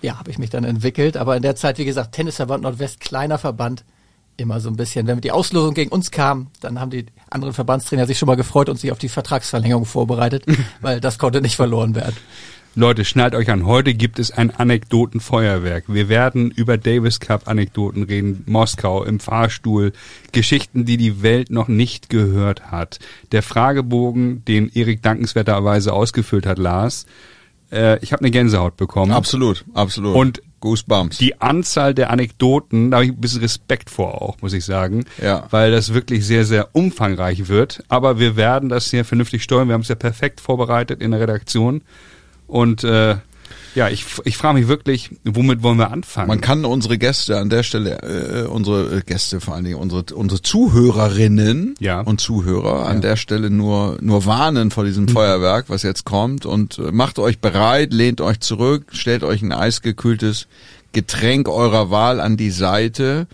ja, 0.01 0.17
habe 0.17 0.31
ich 0.31 0.37
mich 0.37 0.49
dann 0.49 0.63
entwickelt. 0.63 1.17
Aber 1.17 1.35
in 1.35 1.41
der 1.41 1.55
Zeit, 1.55 1.77
wie 1.77 1.85
gesagt, 1.85 2.13
Tennisverband 2.13 2.63
Nordwest, 2.63 2.99
kleiner 2.99 3.37
Verband, 3.37 3.83
immer 4.37 4.59
so 4.59 4.69
ein 4.69 4.77
bisschen. 4.77 5.07
Wenn 5.07 5.19
die 5.21 5.31
Auslosung 5.31 5.73
gegen 5.73 5.91
uns 5.91 6.11
kam, 6.11 6.47
dann 6.61 6.79
haben 6.79 6.91
die 6.91 7.05
anderen 7.29 7.53
Verbandstrainer 7.53 8.07
sich 8.07 8.17
schon 8.17 8.27
mal 8.27 8.35
gefreut 8.35 8.69
und 8.69 8.79
sich 8.79 8.91
auf 8.91 8.97
die 8.97 9.09
Vertragsverlängerung 9.09 9.85
vorbereitet, 9.85 10.45
weil 10.81 11.01
das 11.01 11.19
konnte 11.19 11.41
nicht 11.41 11.55
verloren 11.55 11.95
werden. 11.95 12.15
Leute, 12.79 13.03
schnallt 13.03 13.35
euch 13.35 13.49
an. 13.49 13.65
Heute 13.65 13.93
gibt 13.93 14.19
es 14.19 14.31
ein 14.31 14.51
Anekdotenfeuerwerk. 14.51 15.83
Wir 15.89 16.07
werden 16.07 16.49
über 16.49 16.77
Davis 16.77 17.19
Cup 17.19 17.49
Anekdoten 17.49 18.03
reden, 18.03 18.45
Moskau 18.47 19.03
im 19.03 19.19
Fahrstuhl, 19.19 19.91
Geschichten, 20.31 20.85
die 20.85 20.95
die 20.95 21.21
Welt 21.21 21.49
noch 21.49 21.67
nicht 21.67 22.09
gehört 22.09 22.71
hat. 22.71 22.99
Der 23.33 23.43
Fragebogen, 23.43 24.45
den 24.45 24.71
Erik 24.73 25.01
dankenswerterweise 25.01 25.91
ausgefüllt 25.91 26.45
hat, 26.45 26.57
Lars. 26.57 27.05
Äh, 27.69 27.99
ich 27.99 28.13
habe 28.13 28.21
eine 28.21 28.31
Gänsehaut 28.31 28.77
bekommen. 28.77 29.11
Absolut, 29.11 29.65
absolut. 29.73 30.15
Und 30.15 30.41
Goosebumps. 30.61 31.17
die 31.17 31.41
Anzahl 31.41 31.93
der 31.93 32.11
Anekdoten, 32.11 32.91
da 32.91 32.97
habe 32.97 33.05
ich 33.07 33.11
ein 33.11 33.19
bisschen 33.19 33.41
Respekt 33.41 33.89
vor 33.89 34.21
auch, 34.21 34.37
muss 34.41 34.53
ich 34.53 34.63
sagen. 34.63 35.03
Ja. 35.21 35.47
Weil 35.49 35.71
das 35.71 35.93
wirklich 35.93 36.25
sehr, 36.25 36.45
sehr 36.45 36.69
umfangreich 36.73 37.49
wird. 37.49 37.83
Aber 37.89 38.19
wir 38.19 38.37
werden 38.37 38.69
das 38.69 38.89
hier 38.89 39.03
vernünftig 39.03 39.43
steuern. 39.43 39.67
Wir 39.67 39.73
haben 39.73 39.81
es 39.81 39.89
ja 39.89 39.95
perfekt 39.95 40.39
vorbereitet 40.39 41.01
in 41.01 41.11
der 41.11 41.19
Redaktion. 41.19 41.81
Und 42.49 42.83
äh, 42.83 43.15
ja, 43.75 43.87
ich, 43.89 44.03
ich 44.25 44.35
frage 44.35 44.57
mich 44.59 44.67
wirklich, 44.67 45.11
womit 45.23 45.61
wollen 45.61 45.77
wir 45.77 45.91
anfangen? 45.91 46.27
Man 46.27 46.41
kann 46.41 46.65
unsere 46.65 46.97
Gäste 46.97 47.37
an 47.37 47.49
der 47.51 47.61
Stelle, 47.63 48.01
äh, 48.01 48.47
unsere 48.47 48.97
äh, 48.97 49.01
Gäste 49.05 49.39
vor 49.39 49.53
allen 49.55 49.63
Dingen, 49.63 49.77
unsere, 49.77 50.03
unsere 50.15 50.41
Zuhörerinnen 50.41 51.75
Ja. 51.79 52.01
und 52.01 52.19
Zuhörer 52.19 52.87
an 52.87 53.01
der 53.01 53.15
Stelle 53.15 53.49
nur, 53.51 53.97
nur 54.01 54.25
warnen 54.25 54.71
vor 54.71 54.85
diesem 54.85 55.07
Feuerwerk, 55.07 55.65
was 55.69 55.83
jetzt 55.83 56.03
kommt 56.03 56.45
und 56.47 56.79
äh, 56.79 56.91
macht 56.91 57.19
euch 57.19 57.39
bereit, 57.39 57.93
lehnt 57.93 58.21
euch 58.21 58.39
zurück, 58.39 58.87
stellt 58.91 59.23
euch 59.23 59.41
ein 59.43 59.51
eisgekühltes 59.51 60.47
Getränk 60.91 61.47
eurer 61.47 61.91
Wahl 61.91 62.19
an 62.19 62.35
die 62.37 62.51
Seite 62.51 63.27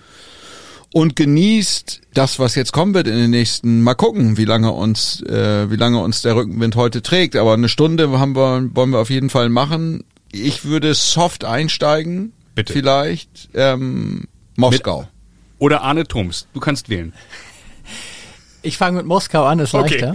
und 0.95 1.17
genießt 1.17 2.03
das, 2.13 2.39
was 2.39 2.55
jetzt 2.55 2.71
kommen 2.71 2.93
wird 2.93 3.07
in 3.07 3.17
den 3.17 3.29
nächsten. 3.29 3.81
Mal 3.81 3.95
gucken, 3.95 4.37
wie 4.37 4.45
lange 4.45 4.71
uns, 4.71 5.21
äh, 5.23 5.69
wie 5.69 5.75
lange 5.75 6.01
uns 6.01 6.21
der 6.21 6.37
Rückenwind 6.37 6.77
heute 6.77 7.01
trägt. 7.01 7.35
Aber 7.35 7.53
eine 7.53 7.67
Stunde 7.67 8.17
haben 8.17 8.33
wir, 8.33 8.69
wollen 8.73 8.91
wir 8.91 8.99
auf 8.99 9.09
jeden 9.09 9.29
Fall 9.29 9.49
machen. 9.49 10.05
Ich 10.31 10.63
würde 10.63 10.93
soft 10.93 11.43
einsteigen, 11.43 12.31
Bitte. 12.55 12.71
vielleicht 12.71 13.49
ähm, 13.55 14.29
Moskau. 14.55 15.05
Oder 15.59 15.81
Arne 15.81 16.07
Trumps, 16.07 16.47
du 16.53 16.61
kannst 16.61 16.87
wählen. 16.87 17.11
Ich 18.65 18.77
fange 18.79 18.97
mit 18.97 19.05
Moskau 19.05 19.45
an, 19.45 19.59
ist 19.59 19.73
leichter. 19.73 20.13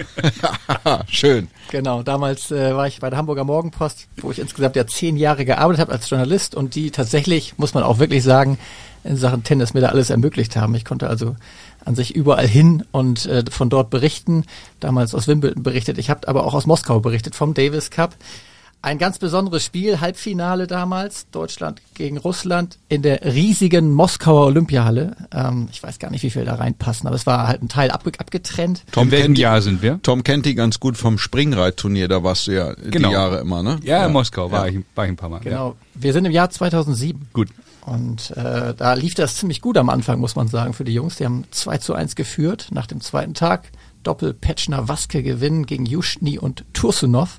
Schön. 1.09 1.47
Genau, 1.71 2.03
damals 2.03 2.51
äh, 2.51 2.75
war 2.75 2.89
ich 2.89 2.99
bei 2.99 3.09
der 3.09 3.17
Hamburger 3.17 3.45
Morgenpost, 3.45 4.09
wo 4.17 4.33
ich 4.33 4.41
insgesamt 4.41 4.75
ja 4.75 4.89
zehn 4.89 5.17
Jahre 5.17 5.45
gearbeitet 5.45 5.81
habe 5.81 5.93
als 5.93 6.11
Journalist 6.11 6.57
und 6.57 6.75
die 6.75 6.91
tatsächlich, 6.91 7.55
muss 7.59 7.75
man 7.75 7.85
auch 7.85 8.01
wirklich 8.01 8.25
sagen, 8.25 8.59
in 9.05 9.17
Sachen 9.17 9.45
Tennis 9.45 9.73
mir 9.73 9.83
da 9.83 9.91
alles 9.91 10.11
ermöglicht 10.11 10.57
haben. 10.57 10.75
Ich 10.75 10.85
konnte 10.85 11.09
also 11.09 11.37
an 11.85 11.95
sich 11.95 12.17
überall 12.17 12.49
hin 12.49 12.85
und 12.91 13.25
äh, 13.27 13.45
von 13.49 13.71
dort 13.71 13.89
berichten. 13.89 14.45
Damals 14.81 15.15
aus 15.15 15.29
Wimbledon 15.29 15.63
berichtet. 15.63 15.97
Ich 15.99 16.11
habe 16.11 16.27
aber 16.27 16.45
auch 16.45 16.55
aus 16.55 16.67
Moskau 16.67 16.99
berichtet 16.99 17.37
vom 17.37 17.55
Davis 17.55 17.91
Cup. 17.91 18.17
Ein 18.83 18.97
ganz 18.97 19.19
besonderes 19.19 19.63
Spiel, 19.63 20.01
Halbfinale 20.01 20.67
damals, 20.67 21.29
Deutschland 21.31 21.83
gegen 21.93 22.17
Russland 22.17 22.79
in 22.89 23.03
der 23.03 23.23
riesigen 23.35 23.93
Moskauer 23.93 24.47
Olympiahalle. 24.47 25.17
Ähm, 25.35 25.69
ich 25.71 25.83
weiß 25.83 25.99
gar 25.99 26.11
nicht, 26.11 26.23
wie 26.23 26.31
viel 26.31 26.47
da 26.47 26.55
reinpassen, 26.55 27.07
aber 27.07 27.15
es 27.15 27.27
war 27.27 27.47
halt 27.47 27.63
ein 27.63 27.69
Teil 27.69 27.91
abge 27.91 28.13
abgetrennt. 28.19 28.85
Tom 28.91 29.09
in 29.09 29.11
welchem 29.11 29.25
kennt, 29.27 29.37
die, 29.39 29.43
Jahr 29.43 29.61
sind 29.61 29.83
wir? 29.83 30.01
Tom 30.03 30.25
kennt 30.25 30.47
die 30.47 30.55
ganz 30.55 30.81
gut 30.81 30.97
vom 30.97 31.19
Springreitturnier, 31.19 32.09
da 32.09 32.23
warst 32.25 32.47
du 32.47 32.53
ja 32.53 32.73
Genau. 32.73 33.09
die 33.09 33.15
Jahre 33.15 33.41
immer, 33.41 33.63
ne? 33.63 33.79
Ja, 33.83 34.07
in 34.07 34.13
Moskau 34.13 34.51
war, 34.51 34.67
Ja. 34.67 34.79
ich, 34.79 34.85
war 34.95 35.05
ich 35.05 35.11
ein 35.11 35.17
paar 35.17 35.29
Mal. 35.29 35.41
Genau. 35.41 35.77
Wir 35.95 36.15
sind 36.15 36.25
im 36.25 36.33
Jahr 36.33 36.49
2007. 36.49 37.21
Ja. 37.21 37.27
Gut. 37.35 37.49
Und 37.85 38.31
äh, 38.37 38.73
da 38.75 38.95
lief 38.95 39.15
das 39.15 39.37
ziemlich 39.37 39.61
gut 39.61 39.77
am 39.77 39.91
Anfang, 39.91 40.21
muss 40.21 40.37
man 40.37 40.49
sagen, 40.49 40.73
für 40.73 40.85
die 40.85 40.95
Jungs. 40.95 41.17
Die 41.17 41.27
haben 41.27 41.45
2 41.51 41.79
zu 41.79 41.95
1 41.95 42.15
geführt 42.15 42.69
nach 42.73 42.87
dem 42.87 43.01
zweiten 43.03 43.35
Tag. 43.35 43.71
Doppel 44.03 44.35
Petschner 44.35 44.89
Waske 44.89 45.23
gewinnen 45.23 45.67
gegen 45.67 45.87
Juschny 45.87 46.39
und 46.39 46.65
Tursunov. 46.73 47.39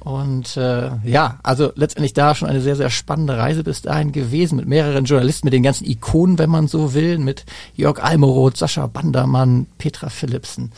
Und 0.00 0.56
äh, 0.56 0.90
ja, 1.04 1.38
also 1.42 1.72
letztendlich 1.74 2.14
da 2.14 2.34
schon 2.34 2.48
eine 2.48 2.60
sehr, 2.60 2.76
sehr 2.76 2.90
spannende 2.90 3.36
Reise 3.36 3.62
bis 3.62 3.82
dahin 3.82 4.12
gewesen 4.12 4.56
mit 4.56 4.66
mehreren 4.66 5.04
Journalisten, 5.04 5.46
mit 5.46 5.52
den 5.52 5.62
ganzen 5.62 5.86
Ikonen, 5.86 6.38
wenn 6.38 6.50
man 6.50 6.68
so 6.68 6.94
will, 6.94 7.18
mit 7.18 7.44
Jörg 7.74 8.02
Almoroth, 8.02 8.56
Sascha 8.56 8.86
Bandermann, 8.86 9.66
Petra 9.78 10.08
Philipsen. 10.08 10.72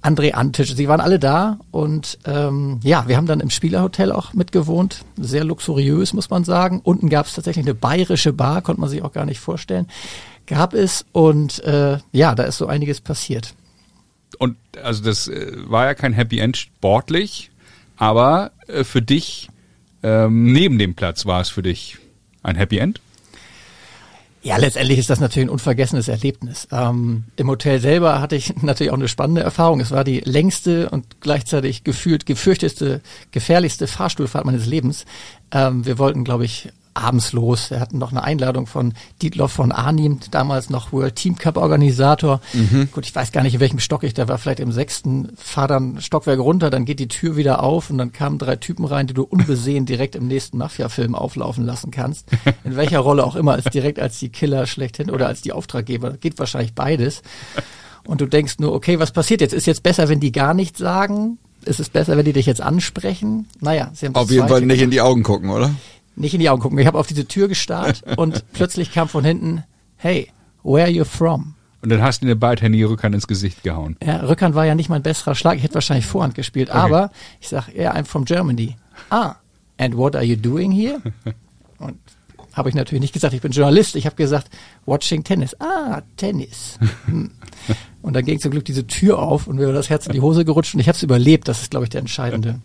André 0.00 0.32
Antisch, 0.32 0.76
sie 0.76 0.88
waren 0.88 1.00
alle 1.00 1.18
da 1.18 1.58
und 1.72 2.18
ähm, 2.24 2.78
ja, 2.84 3.08
wir 3.08 3.16
haben 3.16 3.26
dann 3.26 3.40
im 3.40 3.50
Spielerhotel 3.50 4.12
auch 4.12 4.32
mitgewohnt, 4.32 5.04
sehr 5.16 5.42
luxuriös 5.42 6.12
muss 6.12 6.30
man 6.30 6.44
sagen. 6.44 6.80
Unten 6.84 7.08
gab 7.08 7.26
es 7.26 7.34
tatsächlich 7.34 7.66
eine 7.66 7.74
bayerische 7.74 8.32
Bar, 8.32 8.62
konnte 8.62 8.80
man 8.80 8.90
sich 8.90 9.02
auch 9.02 9.12
gar 9.12 9.24
nicht 9.26 9.40
vorstellen. 9.40 9.88
Gab 10.46 10.72
es 10.72 11.04
und 11.12 11.62
äh, 11.64 11.98
ja, 12.12 12.34
da 12.34 12.44
ist 12.44 12.58
so 12.58 12.68
einiges 12.68 13.00
passiert. 13.00 13.54
Und 14.38 14.56
also 14.82 15.02
das 15.02 15.28
äh, 15.28 15.52
war 15.66 15.86
ja 15.86 15.94
kein 15.94 16.12
Happy 16.12 16.38
End 16.38 16.56
sportlich, 16.56 17.50
aber 17.96 18.52
äh, 18.68 18.84
für 18.84 19.02
dich 19.02 19.48
ähm, 20.02 20.52
neben 20.52 20.78
dem 20.78 20.94
Platz 20.94 21.26
war 21.26 21.40
es 21.40 21.50
für 21.50 21.62
dich 21.62 21.98
ein 22.42 22.56
Happy 22.56 22.78
End. 22.78 23.00
Ja, 24.40 24.56
letztendlich 24.56 24.98
ist 24.98 25.10
das 25.10 25.18
natürlich 25.18 25.48
ein 25.48 25.52
unvergessenes 25.52 26.06
Erlebnis. 26.06 26.68
Ähm, 26.70 27.24
Im 27.36 27.48
Hotel 27.48 27.80
selber 27.80 28.20
hatte 28.20 28.36
ich 28.36 28.54
natürlich 28.62 28.92
auch 28.92 28.96
eine 28.96 29.08
spannende 29.08 29.42
Erfahrung. 29.42 29.80
Es 29.80 29.90
war 29.90 30.04
die 30.04 30.20
längste 30.20 30.90
und 30.90 31.20
gleichzeitig 31.20 31.82
gefühlt 31.82 32.24
gefürchteste, 32.24 33.00
gefährlichste 33.32 33.88
Fahrstuhlfahrt 33.88 34.44
meines 34.44 34.66
Lebens. 34.66 35.06
Ähm, 35.50 35.84
wir 35.84 35.98
wollten, 35.98 36.24
glaube 36.24 36.44
ich, 36.44 36.68
abends 36.98 37.32
los. 37.32 37.70
Wir 37.70 37.80
hatten 37.80 37.98
noch 37.98 38.10
eine 38.10 38.24
Einladung 38.24 38.66
von 38.66 38.94
Dietloff 39.22 39.52
von 39.52 39.72
Arnim, 39.72 40.18
damals 40.30 40.70
noch 40.70 40.92
World 40.92 41.16
Team 41.16 41.36
Cup 41.36 41.56
Organisator. 41.56 42.40
Gut, 42.92 43.06
ich 43.06 43.14
weiß 43.14 43.32
gar 43.32 43.42
nicht, 43.42 43.54
in 43.54 43.60
welchem 43.60 43.78
Stock 43.78 44.02
ich 44.02 44.14
da 44.14 44.28
war, 44.28 44.38
vielleicht 44.38 44.60
im 44.60 44.72
sechsten, 44.72 45.30
fahr 45.36 45.68
dann 45.68 46.00
Stockwerk 46.00 46.38
runter, 46.38 46.70
dann 46.70 46.84
geht 46.84 47.00
die 47.00 47.08
Tür 47.08 47.36
wieder 47.36 47.62
auf 47.62 47.90
und 47.90 47.98
dann 47.98 48.12
kamen 48.12 48.38
drei 48.38 48.56
Typen 48.56 48.84
rein, 48.84 49.06
die 49.06 49.14
du 49.14 49.22
unbesehen 49.22 49.86
direkt 49.86 50.16
im 50.16 50.26
nächsten 50.26 50.58
Mafia-Film 50.58 51.14
auflaufen 51.14 51.64
lassen 51.64 51.90
kannst. 51.90 52.26
In 52.64 52.76
welcher 52.76 53.00
Rolle 53.00 53.24
auch 53.24 53.36
immer, 53.36 53.52
als 53.52 53.64
direkt 53.64 53.98
als 53.98 54.18
die 54.18 54.28
Killer 54.28 54.66
schlechthin 54.66 55.10
oder 55.10 55.26
als 55.26 55.42
die 55.42 55.52
Auftraggeber. 55.52 56.12
Geht 56.18 56.38
wahrscheinlich 56.38 56.74
beides. 56.74 57.22
Und 58.06 58.20
du 58.20 58.26
denkst 58.26 58.56
nur, 58.58 58.72
okay, 58.72 58.98
was 58.98 59.12
passiert 59.12 59.40
jetzt? 59.40 59.52
Ist 59.52 59.66
jetzt 59.66 59.82
besser, 59.82 60.08
wenn 60.08 60.20
die 60.20 60.32
gar 60.32 60.54
nichts 60.54 60.78
sagen? 60.78 61.38
Ist 61.64 61.80
es 61.80 61.90
besser, 61.90 62.16
wenn 62.16 62.24
die 62.24 62.32
dich 62.32 62.46
jetzt 62.46 62.60
ansprechen? 62.60 63.46
Naja, 63.60 63.90
sie 63.92 64.06
haben 64.06 64.14
Auf 64.14 64.30
jeden 64.30 64.48
Fall 64.48 64.62
nicht 64.62 64.80
in 64.80 64.90
die 64.90 65.00
Augen 65.00 65.22
gucken, 65.22 65.50
oder? 65.50 65.70
Nicht 66.18 66.34
in 66.34 66.40
die 66.40 66.50
Augen 66.50 66.60
gucken. 66.60 66.78
Ich 66.78 66.86
habe 66.86 66.98
auf 66.98 67.06
diese 67.06 67.26
Tür 67.26 67.48
gestarrt 67.48 68.02
und 68.16 68.44
plötzlich 68.52 68.92
kam 68.92 69.08
von 69.08 69.24
hinten, 69.24 69.64
hey, 69.96 70.30
where 70.62 70.84
are 70.84 70.90
you 70.90 71.04
from? 71.04 71.54
Und 71.80 71.90
dann 71.90 72.02
hast 72.02 72.22
du 72.22 72.26
eine 72.26 72.34
Beidhändige 72.34 72.90
Rückhand 72.90 73.14
ins 73.14 73.28
Gesicht 73.28 73.62
gehauen. 73.62 73.96
Ja, 74.04 74.16
Rückhand 74.16 74.54
war 74.54 74.66
ja 74.66 74.74
nicht 74.74 74.88
mein 74.88 75.02
besserer 75.02 75.34
Schlag. 75.34 75.56
Ich 75.56 75.62
hätte 75.62 75.74
wahrscheinlich 75.74 76.06
Vorhand 76.06 76.34
gespielt. 76.34 76.70
Aber 76.70 77.10
ich 77.40 77.48
sag, 77.48 77.68
yeah, 77.74 77.94
I'm 77.94 78.04
from 78.04 78.24
Germany. 78.24 78.76
Ah, 79.10 79.36
and 79.78 79.96
what 79.96 80.16
are 80.16 80.24
you 80.24 80.36
doing 80.36 80.72
here? 80.72 81.00
Und 81.78 81.98
habe 82.52 82.68
ich 82.68 82.74
natürlich 82.74 83.00
nicht 83.00 83.12
gesagt, 83.12 83.34
ich 83.34 83.40
bin 83.40 83.52
Journalist. 83.52 83.94
Ich 83.94 84.06
habe 84.06 84.16
gesagt, 84.16 84.48
watching 84.86 85.22
Tennis. 85.22 85.54
Ah, 85.60 86.02
Tennis. 86.16 86.78
Hm. 87.06 87.30
Und 88.02 88.14
dann 88.14 88.24
ging 88.24 88.38
zum 88.38 88.52
Glück 88.52 88.64
diese 88.64 88.86
Tür 88.86 89.18
auf 89.18 89.48
und 89.48 89.56
mir 89.56 89.66
war 89.66 89.72
das 89.72 89.90
Herz 89.90 90.06
in 90.06 90.12
die 90.12 90.20
Hose 90.20 90.44
gerutscht 90.44 90.74
und 90.74 90.80
ich 90.80 90.88
habe 90.88 90.96
es 90.96 91.02
überlebt. 91.02 91.48
Das 91.48 91.60
ist, 91.60 91.70
glaube 91.70 91.84
ich, 91.84 91.90
der 91.90 92.00
entscheidende 92.00 92.60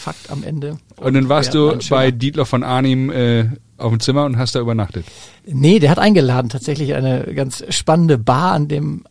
Fakt 0.00 0.30
am 0.30 0.42
Ende. 0.42 0.78
Und 0.96 1.14
dann 1.14 1.28
warst 1.28 1.54
du 1.54 1.78
bei 1.88 2.10
Dietler 2.10 2.46
von 2.46 2.62
Arnim 2.62 3.10
äh, 3.10 3.48
auf 3.76 3.90
dem 3.90 4.00
Zimmer 4.00 4.24
und 4.24 4.38
hast 4.38 4.54
da 4.54 4.60
übernachtet. 4.60 5.06
Nee, 5.46 5.78
der 5.78 5.90
hat 5.90 5.98
eingeladen, 5.98 6.48
tatsächlich 6.48 6.94
eine 6.94 7.34
ganz 7.34 7.64
spannende 7.70 8.18
Bar, 8.18 8.52
an 8.52 8.68
dem 8.68 9.04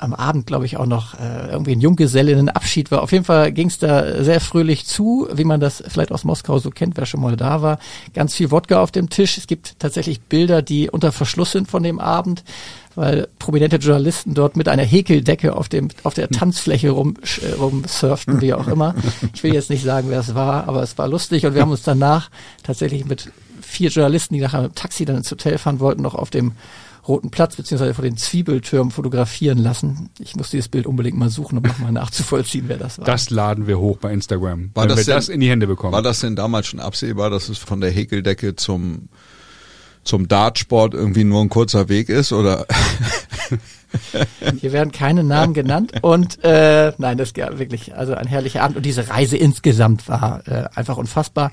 am 0.00 0.14
Abend, 0.14 0.46
glaube 0.46 0.66
ich, 0.66 0.76
auch 0.76 0.86
noch 0.86 1.14
äh, 1.14 1.50
irgendwie 1.50 1.72
ein 1.72 1.80
Junggesellinnenabschied 1.80 2.90
war. 2.90 3.02
Auf 3.02 3.12
jeden 3.12 3.24
Fall 3.24 3.52
ging 3.52 3.68
es 3.68 3.78
da 3.78 4.22
sehr 4.22 4.40
fröhlich 4.40 4.86
zu, 4.86 5.28
wie 5.32 5.44
man 5.44 5.60
das 5.60 5.82
vielleicht 5.86 6.12
aus 6.12 6.24
Moskau 6.24 6.58
so 6.58 6.70
kennt, 6.70 6.96
wer 6.96 7.06
schon 7.06 7.20
mal 7.20 7.36
da 7.36 7.62
war. 7.62 7.78
Ganz 8.14 8.34
viel 8.34 8.50
Wodka 8.50 8.82
auf 8.82 8.90
dem 8.90 9.10
Tisch. 9.10 9.38
Es 9.38 9.46
gibt 9.46 9.78
tatsächlich 9.78 10.20
Bilder, 10.20 10.62
die 10.62 10.90
unter 10.90 11.12
Verschluss 11.12 11.52
sind 11.52 11.68
von 11.70 11.82
dem 11.82 11.98
Abend, 11.98 12.44
weil 12.96 13.28
prominente 13.38 13.76
Journalisten 13.76 14.34
dort 14.34 14.56
mit 14.56 14.68
einer 14.68 14.82
Häkeldecke 14.82 15.54
auf 15.54 15.68
dem 15.68 15.88
auf 16.02 16.14
der 16.14 16.28
Tanzfläche 16.28 16.90
rum, 16.90 17.14
äh, 17.42 17.52
rumsurften, 17.54 18.40
wie 18.40 18.52
auch 18.54 18.66
immer. 18.66 18.94
Ich 19.34 19.42
will 19.44 19.54
jetzt 19.54 19.70
nicht 19.70 19.84
sagen, 19.84 20.08
wer 20.10 20.20
es 20.20 20.34
war, 20.34 20.66
aber 20.68 20.82
es 20.82 20.98
war 20.98 21.06
lustig 21.06 21.46
und 21.46 21.54
wir 21.54 21.62
haben 21.62 21.70
uns 21.70 21.82
danach 21.82 22.30
tatsächlich 22.64 23.04
mit 23.04 23.30
vier 23.60 23.90
Journalisten, 23.90 24.34
die 24.34 24.40
nachher 24.40 24.62
mit 24.62 24.72
dem 24.72 24.74
Taxi 24.74 25.04
dann 25.04 25.16
ins 25.16 25.30
Hotel 25.30 25.58
fahren 25.58 25.78
wollten, 25.80 26.02
noch 26.02 26.14
auf 26.14 26.30
dem 26.30 26.52
Roten 27.06 27.30
Platz 27.30 27.54
beziehungsweise 27.54 27.94
vor 27.94 28.02
den 28.02 28.16
Zwiebeltürmen 28.16 28.90
fotografieren 28.90 29.58
lassen. 29.58 30.10
Ich 30.18 30.34
muss 30.34 30.50
dieses 30.50 30.68
Bild 30.68 30.86
unbedingt 30.86 31.16
mal 31.16 31.28
suchen, 31.28 31.58
um 31.58 31.62
nochmal 31.62 31.92
nachzuvollziehen, 31.92 32.64
wer 32.66 32.78
das 32.78 32.98
war. 32.98 33.04
Das 33.04 33.30
laden 33.30 33.68
wir 33.68 33.78
hoch 33.78 33.98
bei 33.98 34.12
Instagram, 34.12 34.70
War 34.74 34.82
wenn 34.84 34.88
das 34.88 34.98
wir 34.98 35.04
denn- 35.04 35.14
das 35.14 35.28
in 35.28 35.38
die 35.40 35.48
Hände 35.48 35.68
bekommen. 35.68 35.92
War 35.92 36.02
das 36.02 36.18
denn 36.20 36.34
damals 36.34 36.66
schon 36.66 36.80
absehbar, 36.80 37.30
dass 37.30 37.48
es 37.48 37.58
von 37.58 37.80
der 37.80 37.90
Häkeldecke 37.92 38.56
zum 38.56 39.08
zum 40.06 40.28
Dartsport 40.28 40.94
irgendwie 40.94 41.24
nur 41.24 41.42
ein 41.42 41.48
kurzer 41.48 41.88
Weg 41.88 42.08
ist 42.08 42.32
oder? 42.32 42.66
Hier 44.60 44.72
werden 44.72 44.92
keine 44.92 45.24
Namen 45.24 45.54
genannt. 45.54 45.92
Und 46.02 46.42
äh, 46.44 46.92
nein, 46.98 47.18
das 47.18 47.36
war 47.36 47.58
wirklich 47.58 47.94
also 47.94 48.14
ein 48.14 48.26
herrlicher 48.26 48.62
Abend. 48.62 48.76
Und 48.76 48.86
diese 48.86 49.08
Reise 49.08 49.36
insgesamt 49.36 50.08
war 50.08 50.42
äh, 50.46 50.64
einfach 50.74 50.96
unfassbar. 50.96 51.50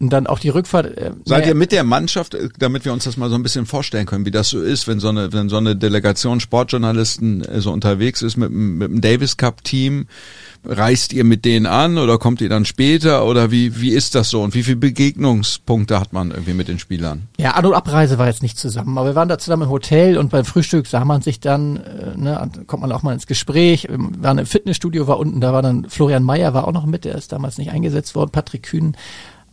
Und 0.00 0.10
dann 0.10 0.28
auch 0.28 0.38
die 0.38 0.50
Rückfahrt. 0.50 0.96
Äh, 0.96 1.10
seid 1.24 1.46
ihr 1.48 1.56
mit 1.56 1.72
der 1.72 1.82
Mannschaft, 1.82 2.34
äh, 2.34 2.48
damit 2.58 2.84
wir 2.84 2.92
uns 2.92 3.02
das 3.04 3.16
mal 3.16 3.28
so 3.28 3.34
ein 3.34 3.42
bisschen 3.42 3.66
vorstellen 3.66 4.06
können, 4.06 4.24
wie 4.26 4.30
das 4.30 4.48
so 4.48 4.60
ist, 4.62 4.86
wenn 4.86 5.00
so 5.00 5.08
eine 5.08 5.32
wenn 5.32 5.48
so 5.48 5.56
eine 5.56 5.74
Delegation 5.74 6.38
Sportjournalisten 6.38 7.44
äh, 7.44 7.60
so 7.60 7.72
unterwegs 7.72 8.22
ist 8.22 8.36
mit, 8.36 8.48
dem- 8.50 8.78
mit 8.78 8.88
dem 8.90 9.00
Davis 9.00 9.36
Cup 9.36 9.64
Team, 9.64 10.06
reist 10.64 11.12
ihr 11.12 11.24
mit 11.24 11.44
denen 11.44 11.66
an 11.66 11.98
oder 11.98 12.18
kommt 12.18 12.40
ihr 12.40 12.48
dann 12.48 12.64
später 12.64 13.26
oder 13.26 13.50
wie 13.50 13.80
wie 13.80 13.90
ist 13.90 14.14
das 14.14 14.30
so 14.30 14.42
und 14.42 14.54
wie 14.54 14.62
viele 14.62 14.76
Begegnungspunkte 14.76 15.98
hat 15.98 16.12
man 16.12 16.30
irgendwie 16.30 16.52
mit 16.54 16.68
den 16.68 16.78
Spielern? 16.78 17.26
Ja, 17.38 17.52
An- 17.52 17.66
und 17.66 17.74
Abreise 17.74 18.18
war 18.18 18.26
jetzt 18.28 18.42
nicht 18.42 18.56
zusammen, 18.58 18.96
aber 18.98 19.08
wir 19.08 19.14
waren 19.16 19.28
da 19.28 19.38
zusammen 19.38 19.64
im 19.64 19.70
Hotel 19.70 20.16
und 20.16 20.30
beim 20.30 20.44
Frühstück 20.44 20.86
sah 20.86 21.04
man 21.04 21.22
sich 21.22 21.40
dann, 21.40 21.76
äh, 21.76 22.16
ne, 22.16 22.50
kommt 22.68 22.82
man 22.82 22.92
auch 22.92 23.02
mal 23.02 23.14
ins 23.14 23.26
Gespräch. 23.26 23.88
Wir 23.88 23.98
waren 24.20 24.38
im 24.38 24.46
Fitnessstudio, 24.46 25.06
war 25.08 25.18
unten, 25.18 25.40
da 25.40 25.52
war 25.52 25.62
dann 25.62 25.86
Florian 25.88 26.22
Mayer 26.22 26.54
war 26.54 26.68
auch 26.68 26.72
noch 26.72 26.86
mit, 26.86 27.04
der 27.04 27.16
ist 27.16 27.32
damals 27.32 27.58
nicht 27.58 27.70
eingesetzt 27.72 28.14
worden, 28.14 28.30
Patrick 28.30 28.62
Kühn 28.64 28.96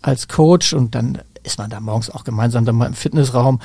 als 0.06 0.28
Coach 0.28 0.74
und 0.74 0.96
dann 0.96 1.20
ist 1.44 1.58
man 1.58 1.70
da 1.70 1.80
morgens 1.80 2.10
auch 2.10 2.24
gemeinsam 2.24 2.66
dann 2.66 2.76
mal 2.76 2.86
im 2.88 2.94
Fitnessraum 2.94 3.60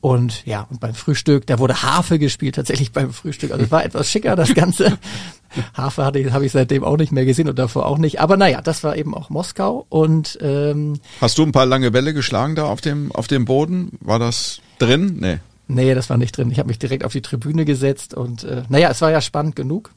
und 0.00 0.46
ja, 0.46 0.66
und 0.70 0.80
beim 0.80 0.94
Frühstück, 0.94 1.46
da 1.46 1.58
wurde 1.58 1.82
Harfe 1.82 2.18
gespielt, 2.18 2.54
tatsächlich 2.54 2.90
beim 2.92 3.12
Frühstück. 3.12 3.50
Also 3.52 3.64
es 3.66 3.70
war 3.70 3.84
etwas 3.84 4.08
schicker, 4.10 4.34
das 4.34 4.54
Ganze. 4.54 4.96
Harfe 5.74 6.04
hatte 6.06 6.18
ich- 6.18 6.32
habe 6.32 6.46
ich 6.46 6.52
seitdem 6.52 6.84
auch 6.84 6.96
nicht 6.96 7.12
mehr 7.12 7.26
gesehen 7.26 7.48
und 7.50 7.58
davor 7.58 7.84
auch 7.86 7.98
nicht. 7.98 8.18
Aber 8.20 8.36
naja, 8.38 8.62
das 8.62 8.82
war 8.82 8.96
eben 8.96 9.14
auch 9.14 9.28
Moskau 9.28 9.84
und 9.90 10.38
ähm, 10.40 11.00
Hast 11.20 11.36
du 11.36 11.42
ein 11.42 11.52
paar 11.52 11.66
lange 11.66 11.90
Bälle 11.90 12.14
geschlagen 12.14 12.54
da 12.54 12.64
auf 12.64 12.80
dem 12.80 13.12
auf 13.12 13.26
dem 13.26 13.44
Boden? 13.44 13.98
War 14.00 14.18
das 14.18 14.60
drin? 14.78 15.18
Nee. 15.20 15.38
Nee, 15.68 15.94
das 15.94 16.08
war 16.08 16.16
nicht 16.16 16.36
drin. 16.36 16.50
Ich 16.50 16.58
habe 16.58 16.68
mich 16.68 16.78
direkt 16.78 17.04
auf 17.04 17.12
die 17.12 17.20
Tribüne 17.22 17.64
gesetzt 17.66 18.14
und 18.14 18.42
äh, 18.44 18.62
naja, 18.70 18.88
es 18.90 19.00
war 19.02 19.10
ja 19.10 19.20
spannend 19.20 19.54
genug. 19.54 19.90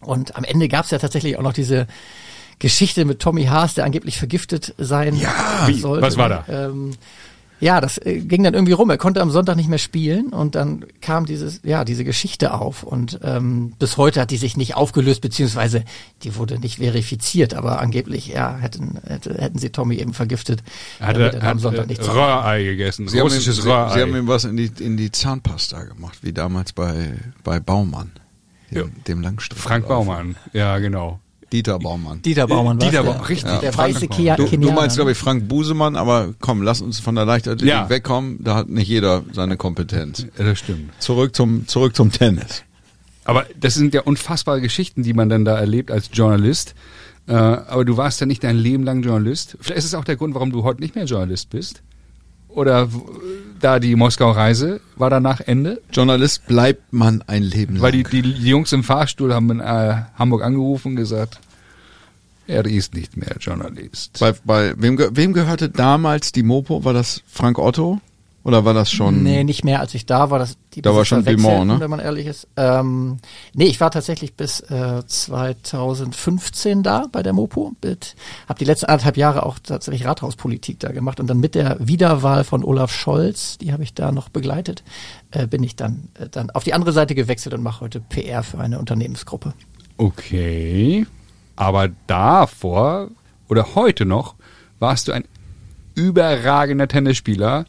Und 0.00 0.36
am 0.36 0.42
Ende 0.44 0.68
gab 0.68 0.84
es 0.84 0.90
ja 0.90 0.98
tatsächlich 0.98 1.38
auch 1.38 1.42
noch 1.42 1.52
diese 1.54 1.86
Geschichte 2.58 3.04
mit 3.04 3.20
Tommy 3.20 3.44
Haas, 3.44 3.74
der 3.74 3.84
angeblich 3.84 4.18
vergiftet 4.18 4.74
sein 4.78 5.16
Ja, 5.16 5.68
sollte. 5.72 6.02
Was 6.06 6.16
war 6.16 6.28
da? 6.28 6.44
Ähm, 6.48 6.92
ja, 7.60 7.80
das 7.80 7.98
äh, 7.98 8.18
ging 8.20 8.42
dann 8.42 8.52
irgendwie 8.52 8.72
rum. 8.72 8.90
Er 8.90 8.98
konnte 8.98 9.22
am 9.22 9.30
Sonntag 9.30 9.56
nicht 9.56 9.68
mehr 9.70 9.78
spielen 9.78 10.26
und 10.34 10.54
dann 10.54 10.84
kam 11.00 11.24
dieses, 11.24 11.60
ja, 11.62 11.84
diese 11.84 12.04
Geschichte 12.04 12.52
auf 12.52 12.82
und 12.82 13.20
ähm, 13.22 13.72
bis 13.78 13.96
heute 13.96 14.20
hat 14.20 14.30
die 14.30 14.36
sich 14.36 14.56
nicht 14.56 14.74
aufgelöst, 14.76 15.20
beziehungsweise 15.22 15.84
die 16.24 16.34
wurde 16.36 16.58
nicht 16.58 16.78
verifiziert, 16.78 17.54
aber 17.54 17.80
angeblich, 17.80 18.26
ja, 18.26 18.56
hätten, 18.58 18.98
hätte, 19.06 19.34
hätten 19.40 19.58
sie 19.58 19.70
Tommy 19.70 19.96
eben 19.96 20.12
vergiftet. 20.14 20.62
Hat 21.00 21.16
er 21.16 21.30
dann 21.30 21.40
am 21.42 21.46
hat, 21.48 21.60
Sonntag 21.60 21.86
nichts 21.86 22.06
Röhrei 22.08 22.64
gegessen. 22.64 23.08
Sie 23.08 23.18
haben, 23.18 23.28
ihm, 23.28 23.32
Russisches 23.32 23.56
sie, 23.56 23.62
sie 23.62 23.68
haben 23.70 24.14
ihm 24.16 24.26
was 24.26 24.44
in 24.44 24.56
die, 24.56 24.70
in 24.80 24.96
die 24.96 25.10
Zahnpasta 25.12 25.84
gemacht, 25.84 26.18
wie 26.22 26.32
damals 26.32 26.72
bei, 26.72 27.14
bei 27.44 27.60
Baumann, 27.60 28.10
dem, 28.72 28.78
Ja. 28.78 28.84
dem 29.06 29.22
Langstrecke. 29.22 29.62
Frank 29.62 29.88
Baumann. 29.88 30.36
Ja, 30.52 30.78
genau. 30.78 31.20
Dieter 31.54 31.78
Baumann. 31.78 32.20
Dieter 32.22 32.46
Baumann 32.48 32.78
war 32.80 32.86
Dieter 32.90 33.02
der, 33.04 33.10
Baumann, 33.10 33.26
richtig. 33.26 33.58
Der 33.60 33.72
Frank 33.72 33.94
weiße. 33.94 34.08
Kia 34.08 34.36
Du, 34.36 34.44
du 34.44 34.72
meinst, 34.72 34.96
glaube 34.96 35.12
ich, 35.12 35.18
Frank 35.18 35.48
Busemann, 35.48 35.94
aber 35.96 36.34
komm, 36.40 36.62
lass 36.62 36.80
uns 36.80 36.98
von 36.98 37.14
der 37.14 37.24
Leichtathletik 37.24 37.68
Ja. 37.68 37.88
wegkommen. 37.88 38.38
Da 38.42 38.56
hat 38.56 38.68
nicht 38.68 38.88
jeder 38.88 39.22
seine 39.32 39.56
Kompetenz. 39.56 40.26
Ja, 40.36 40.44
das 40.44 40.58
stimmt. 40.58 40.90
Zurück 41.00 41.34
zum, 41.36 41.66
zurück 41.68 41.94
zum 41.94 42.10
Tennis. 42.10 42.64
Aber 43.24 43.46
das 43.58 43.74
sind 43.74 43.94
ja 43.94 44.02
unfassbare 44.02 44.60
Geschichten, 44.60 45.02
die 45.02 45.14
man 45.14 45.28
dann 45.28 45.44
da 45.44 45.56
erlebt 45.58 45.90
als 45.90 46.10
Journalist. 46.12 46.74
Äh, 47.26 47.32
aber 47.32 47.84
du 47.84 47.96
warst 47.96 48.20
ja 48.20 48.26
nicht 48.26 48.44
dein 48.44 48.56
Leben 48.56 48.82
lang 48.84 49.02
Journalist. 49.02 49.56
Vielleicht 49.60 49.78
ist 49.78 49.84
es 49.86 49.94
auch 49.94 50.04
der 50.04 50.16
Grund, 50.16 50.34
warum 50.34 50.50
du 50.52 50.62
heute 50.64 50.80
nicht 50.80 50.94
mehr 50.94 51.04
Journalist 51.04 51.48
bist. 51.50 51.82
Oder 52.54 52.88
da 53.60 53.80
die 53.80 53.96
Moskau-Reise 53.96 54.80
war 54.96 55.10
danach 55.10 55.40
Ende. 55.40 55.82
Journalist 55.92 56.46
bleibt 56.46 56.92
man 56.92 57.22
ein 57.26 57.42
Leben 57.42 57.74
lang. 57.74 57.82
Weil 57.82 57.92
die, 57.92 58.04
die, 58.04 58.22
die 58.22 58.48
Jungs 58.48 58.72
im 58.72 58.84
Fahrstuhl 58.84 59.34
haben 59.34 59.50
in 59.50 59.60
äh, 59.60 60.02
Hamburg 60.16 60.42
angerufen 60.42 60.88
und 60.92 60.96
gesagt, 60.96 61.40
er 62.46 62.64
ist 62.66 62.94
nicht 62.94 63.16
mehr 63.16 63.36
Journalist. 63.40 64.18
bei, 64.20 64.34
bei 64.44 64.74
wem, 64.76 64.98
wem 64.98 65.32
gehörte 65.32 65.68
damals 65.68 66.30
die 66.32 66.42
Mopo? 66.42 66.84
War 66.84 66.92
das 66.92 67.22
Frank 67.26 67.58
Otto? 67.58 68.00
Oder 68.44 68.66
war 68.66 68.74
das 68.74 68.92
schon? 68.92 69.22
Nee, 69.22 69.42
nicht 69.42 69.64
mehr 69.64 69.80
als 69.80 69.94
ich 69.94 70.04
da 70.04 70.28
war. 70.30 70.38
Das, 70.38 70.58
die 70.74 70.82
Da 70.82 70.94
war 70.94 71.06
schon 71.06 71.24
Dumont, 71.24 71.44
wechselten, 71.44 71.66
ne? 71.66 71.80
Wenn 71.80 71.88
man 71.88 71.98
ehrlich 71.98 72.26
ist. 72.26 72.46
Ähm, 72.58 73.16
nee, 73.54 73.64
ich 73.64 73.80
war 73.80 73.90
tatsächlich 73.90 74.34
bis 74.34 74.60
äh, 74.60 75.02
2015 75.06 76.82
da 76.82 77.06
bei 77.10 77.22
der 77.22 77.32
Mopo. 77.32 77.72
Habe 77.82 78.58
die 78.58 78.66
letzten 78.66 78.86
anderthalb 78.86 79.16
Jahre 79.16 79.46
auch 79.46 79.58
tatsächlich 79.58 80.04
Rathauspolitik 80.04 80.78
da 80.78 80.92
gemacht 80.92 81.20
und 81.20 81.26
dann 81.26 81.40
mit 81.40 81.54
der 81.54 81.78
Wiederwahl 81.80 82.44
von 82.44 82.62
Olaf 82.64 82.92
Scholz, 82.92 83.56
die 83.56 83.72
habe 83.72 83.82
ich 83.82 83.94
da 83.94 84.12
noch 84.12 84.28
begleitet, 84.28 84.84
äh, 85.30 85.46
bin 85.46 85.62
ich 85.62 85.74
dann 85.74 86.08
äh, 86.18 86.28
dann 86.28 86.50
auf 86.50 86.64
die 86.64 86.74
andere 86.74 86.92
Seite 86.92 87.14
gewechselt 87.14 87.54
und 87.54 87.62
mache 87.62 87.80
heute 87.80 88.00
PR 88.00 88.42
für 88.42 88.58
eine 88.58 88.78
Unternehmensgruppe. 88.78 89.54
Okay. 89.96 91.06
Aber 91.56 91.88
davor 92.06 93.08
oder 93.48 93.74
heute 93.74 94.04
noch 94.04 94.34
warst 94.80 95.08
du 95.08 95.12
ein 95.12 95.24
überragender 95.94 96.88
Tennisspieler. 96.88 97.64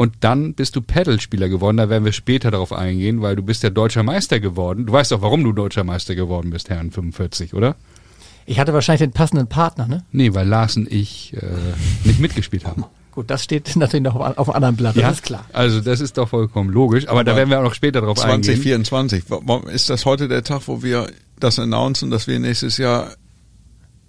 Und 0.00 0.14
dann 0.20 0.54
bist 0.54 0.76
du 0.76 0.80
Pedalspieler 0.80 1.50
geworden, 1.50 1.76
da 1.76 1.90
werden 1.90 2.06
wir 2.06 2.12
später 2.12 2.50
darauf 2.50 2.72
eingehen, 2.72 3.20
weil 3.20 3.36
du 3.36 3.42
bist 3.42 3.62
ja 3.62 3.68
deutscher 3.68 4.02
Meister 4.02 4.40
geworden. 4.40 4.86
Du 4.86 4.94
weißt 4.94 5.12
doch, 5.12 5.20
warum 5.20 5.44
du 5.44 5.52
deutscher 5.52 5.84
Meister 5.84 6.14
geworden 6.14 6.48
bist, 6.48 6.70
Herrn 6.70 6.90
45, 6.90 7.52
oder? 7.52 7.76
Ich 8.46 8.58
hatte 8.58 8.72
wahrscheinlich 8.72 9.00
den 9.00 9.12
passenden 9.12 9.46
Partner, 9.46 9.86
ne? 9.86 10.02
Nee, 10.10 10.32
weil 10.32 10.48
Lars 10.48 10.78
und 10.78 10.90
ich 10.90 11.34
äh, 11.34 11.44
nicht 12.04 12.18
mitgespielt 12.18 12.64
haben. 12.64 12.86
Gut, 13.12 13.28
das 13.28 13.44
steht 13.44 13.76
natürlich 13.76 14.04
noch 14.04 14.14
auf, 14.14 14.38
auf 14.38 14.48
einem 14.48 14.56
anderen 14.56 14.76
Blatt, 14.76 14.96
das 14.96 15.16
ist 15.16 15.22
klar. 15.22 15.44
Also 15.52 15.82
das 15.82 16.00
ist 16.00 16.16
doch 16.16 16.30
vollkommen 16.30 16.70
logisch, 16.70 17.06
aber, 17.06 17.22
da 17.22 17.32
Aber 17.32 17.40
werden 17.40 17.50
wir 17.50 17.58
auch 17.58 17.64
noch 17.64 17.74
später 17.74 18.00
drauf 18.00 18.24
eingehen. 18.24 18.42
2024. 18.42 19.24
Warum 19.28 19.68
ist 19.68 19.90
das 19.90 20.06
heute 20.06 20.28
der 20.28 20.42
Tag, 20.42 20.62
wo 20.64 20.82
wir 20.82 21.08
das 21.38 21.58
announcen, 21.58 22.10
dass 22.10 22.26
wir 22.26 22.38
nächstes 22.40 22.78
Jahr, 22.78 23.10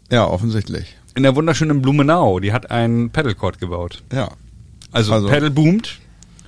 ja, 0.10 0.26
offensichtlich, 0.26 0.96
In 1.16 1.24
der 1.24 1.36
wunderschönen 1.36 1.82
Blumenau, 1.82 2.40
die 2.40 2.54
hat 2.54 2.72
einen 2.72 3.10
Pedalcourt 3.10 3.60
gebaut. 3.60 4.04
ja. 4.14 4.30
Also, 4.92 5.14
Also- 5.14 5.28
Pedal 5.28 5.50
boomt, 5.52 6.00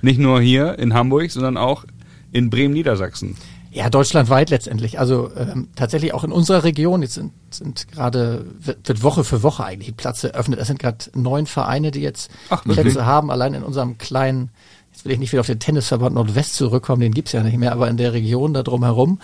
nicht 0.02 0.18
nur 0.18 0.40
hier 0.40 0.78
in 0.78 0.94
Hamburg, 0.94 1.30
sondern 1.30 1.56
auch 1.56 1.84
in 2.32 2.50
Bremen, 2.50 2.74
Niedersachsen. 2.74 3.36
Ja, 3.70 3.90
deutschlandweit 3.90 4.50
letztendlich. 4.50 5.00
Also 5.00 5.30
ähm, 5.36 5.66
tatsächlich 5.74 6.14
auch 6.14 6.22
in 6.22 6.30
unserer 6.30 6.62
Region. 6.62 7.02
Jetzt 7.02 7.14
sind, 7.14 7.32
sind 7.50 7.90
gerade, 7.90 8.44
wird, 8.60 8.86
wird 8.88 9.02
Woche 9.02 9.24
für 9.24 9.42
Woche 9.42 9.64
eigentlich 9.64 9.96
Platz 9.96 10.22
eröffnet. 10.22 10.60
Es 10.60 10.68
sind 10.68 10.78
gerade 10.78 10.98
neun 11.14 11.46
Vereine, 11.46 11.90
die 11.90 12.00
jetzt 12.00 12.30
Ach, 12.50 12.62
Plätze 12.62 13.04
haben. 13.04 13.32
Allein 13.32 13.52
in 13.52 13.64
unserem 13.64 13.98
kleinen, 13.98 14.50
jetzt 14.92 15.04
will 15.04 15.10
ich 15.10 15.18
nicht 15.18 15.32
wieder 15.32 15.40
auf 15.40 15.48
den 15.48 15.58
Tennisverband 15.58 16.14
Nordwest 16.14 16.54
zurückkommen, 16.54 17.00
den 17.00 17.14
gibt's 17.14 17.32
ja 17.32 17.42
nicht 17.42 17.58
mehr, 17.58 17.72
aber 17.72 17.88
in 17.88 17.96
der 17.96 18.12
Region 18.12 18.54
da 18.54 18.62
drumherum. 18.62 19.20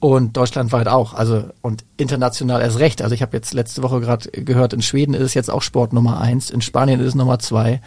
Und 0.00 0.36
deutschlandweit 0.36 0.88
auch. 0.88 1.14
Also 1.14 1.44
und 1.60 1.84
international 1.96 2.60
erst 2.60 2.80
recht. 2.80 3.02
Also 3.02 3.14
ich 3.14 3.22
habe 3.22 3.36
jetzt 3.36 3.54
letzte 3.54 3.84
Woche 3.84 4.00
gerade 4.00 4.28
gehört, 4.32 4.72
in 4.72 4.82
Schweden 4.82 5.14
ist 5.14 5.22
es 5.22 5.34
jetzt 5.34 5.48
auch 5.48 5.62
Sport 5.62 5.92
Nummer 5.92 6.20
eins, 6.20 6.50
in 6.50 6.60
Spanien 6.60 6.98
ist 6.98 7.06
es 7.06 7.14
Nummer 7.14 7.38
zwei. 7.38 7.80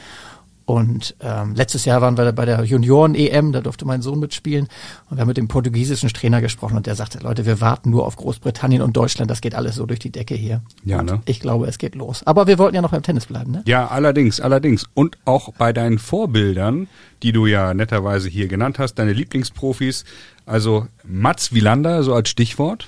Und 0.65 1.15
ähm, 1.21 1.53
letztes 1.53 1.85
Jahr 1.85 2.01
waren 2.01 2.17
wir 2.17 2.31
bei 2.31 2.45
der 2.45 2.63
Junioren-EM, 2.63 3.51
da 3.51 3.61
durfte 3.61 3.85
mein 3.85 4.01
Sohn 4.01 4.19
mitspielen. 4.19 4.67
Und 5.09 5.17
wir 5.17 5.21
haben 5.21 5.27
mit 5.27 5.37
dem 5.37 5.47
portugiesischen 5.47 6.09
Trainer 6.09 6.41
gesprochen 6.41 6.75
und 6.75 6.87
der 6.87 6.95
sagte, 6.95 7.19
Leute, 7.19 7.45
wir 7.45 7.61
warten 7.61 7.91
nur 7.91 8.05
auf 8.05 8.15
Großbritannien 8.15 8.81
und 8.81 8.97
Deutschland, 8.97 9.29
das 9.29 9.41
geht 9.41 9.53
alles 9.53 9.75
so 9.75 9.85
durch 9.85 9.99
die 9.99 10.11
Decke 10.11 10.33
hier. 10.33 10.61
Ja, 10.83 10.99
und 10.99 11.05
ne? 11.05 11.21
Ich 11.25 11.39
glaube, 11.39 11.67
es 11.67 11.77
geht 11.77 11.93
los. 11.93 12.23
Aber 12.25 12.47
wir 12.47 12.57
wollten 12.57 12.75
ja 12.75 12.81
noch 12.81 12.91
beim 12.91 13.03
Tennis 13.03 13.27
bleiben, 13.27 13.51
ne? 13.51 13.63
Ja, 13.67 13.87
allerdings, 13.87 14.39
allerdings. 14.39 14.87
Und 14.95 15.17
auch 15.25 15.53
bei 15.53 15.71
deinen 15.71 15.99
Vorbildern, 15.99 16.87
die 17.21 17.31
du 17.31 17.45
ja 17.45 17.75
netterweise 17.75 18.27
hier 18.27 18.47
genannt 18.47 18.79
hast, 18.79 18.95
deine 18.95 19.13
Lieblingsprofis, 19.13 20.03
also 20.47 20.87
Mats 21.03 21.53
Wielander, 21.53 22.01
so 22.01 22.15
als 22.15 22.29
Stichwort, 22.29 22.87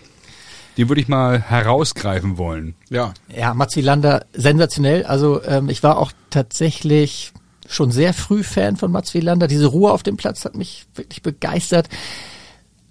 die 0.77 0.89
würde 0.89 1.01
ich 1.01 1.07
mal 1.07 1.39
herausgreifen 1.39 2.38
wollen. 2.38 2.75
Ja. 2.89 3.13
Ja, 3.36 3.53
Mats 3.53 3.75
Wielander, 3.75 4.25
sensationell. 4.34 5.05
Also 5.05 5.43
ähm, 5.43 5.69
ich 5.69 5.84
war 5.84 5.98
auch 5.98 6.12
tatsächlich 6.29 7.34
schon 7.67 7.91
sehr 7.91 8.13
früh 8.13 8.43
Fan 8.43 8.77
von 8.77 8.91
Mats 8.91 9.13
Wielander. 9.13 9.47
Diese 9.47 9.67
Ruhe 9.67 9.91
auf 9.91 10.03
dem 10.03 10.17
Platz 10.17 10.45
hat 10.45 10.55
mich 10.55 10.86
wirklich 10.95 11.21
begeistert. 11.21 11.89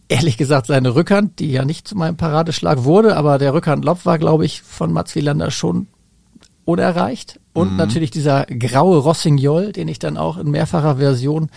Ehrlich 0.08 0.36
gesagt, 0.36 0.66
seine 0.66 0.94
Rückhand, 0.94 1.40
die 1.40 1.50
ja 1.50 1.64
nicht 1.64 1.88
zu 1.88 1.96
meinem 1.96 2.16
Paradeschlag 2.16 2.84
wurde, 2.84 3.16
aber 3.16 3.38
der 3.38 3.54
Rückhandlob 3.54 4.06
war, 4.06 4.18
glaube 4.18 4.44
ich, 4.44 4.62
von 4.62 4.92
Mats 4.92 5.16
Wielander 5.16 5.50
schon 5.50 5.88
unerreicht. 6.64 7.40
Und 7.52 7.76
natürlich 7.78 8.10
dieser 8.10 8.44
graue 8.44 8.98
Rossignol, 8.98 9.72
den 9.72 9.88
ich 9.88 9.98
dann 9.98 10.18
auch 10.18 10.36
in 10.36 10.50
mehrfacher 10.50 10.96
Version 10.96 11.48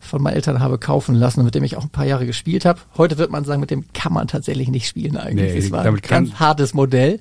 von 0.00 0.22
meinen 0.22 0.34
Eltern 0.34 0.60
habe 0.60 0.78
kaufen 0.78 1.14
lassen 1.14 1.40
und 1.40 1.44
mit 1.46 1.54
dem 1.54 1.64
ich 1.64 1.76
auch 1.76 1.84
ein 1.84 1.90
paar 1.90 2.06
Jahre 2.06 2.26
gespielt 2.26 2.64
habe. 2.64 2.80
Heute 2.96 3.18
wird 3.18 3.30
man 3.30 3.44
sagen, 3.44 3.60
mit 3.60 3.70
dem 3.70 3.84
kann 3.92 4.12
man 4.12 4.26
tatsächlich 4.26 4.68
nicht 4.68 4.88
spielen 4.88 5.16
eigentlich. 5.16 5.52
Nee, 5.52 5.58
es 5.58 5.70
war 5.70 5.84
ein 5.84 5.96
ganz 5.96 6.34
hartes 6.34 6.74
Modell. 6.74 7.20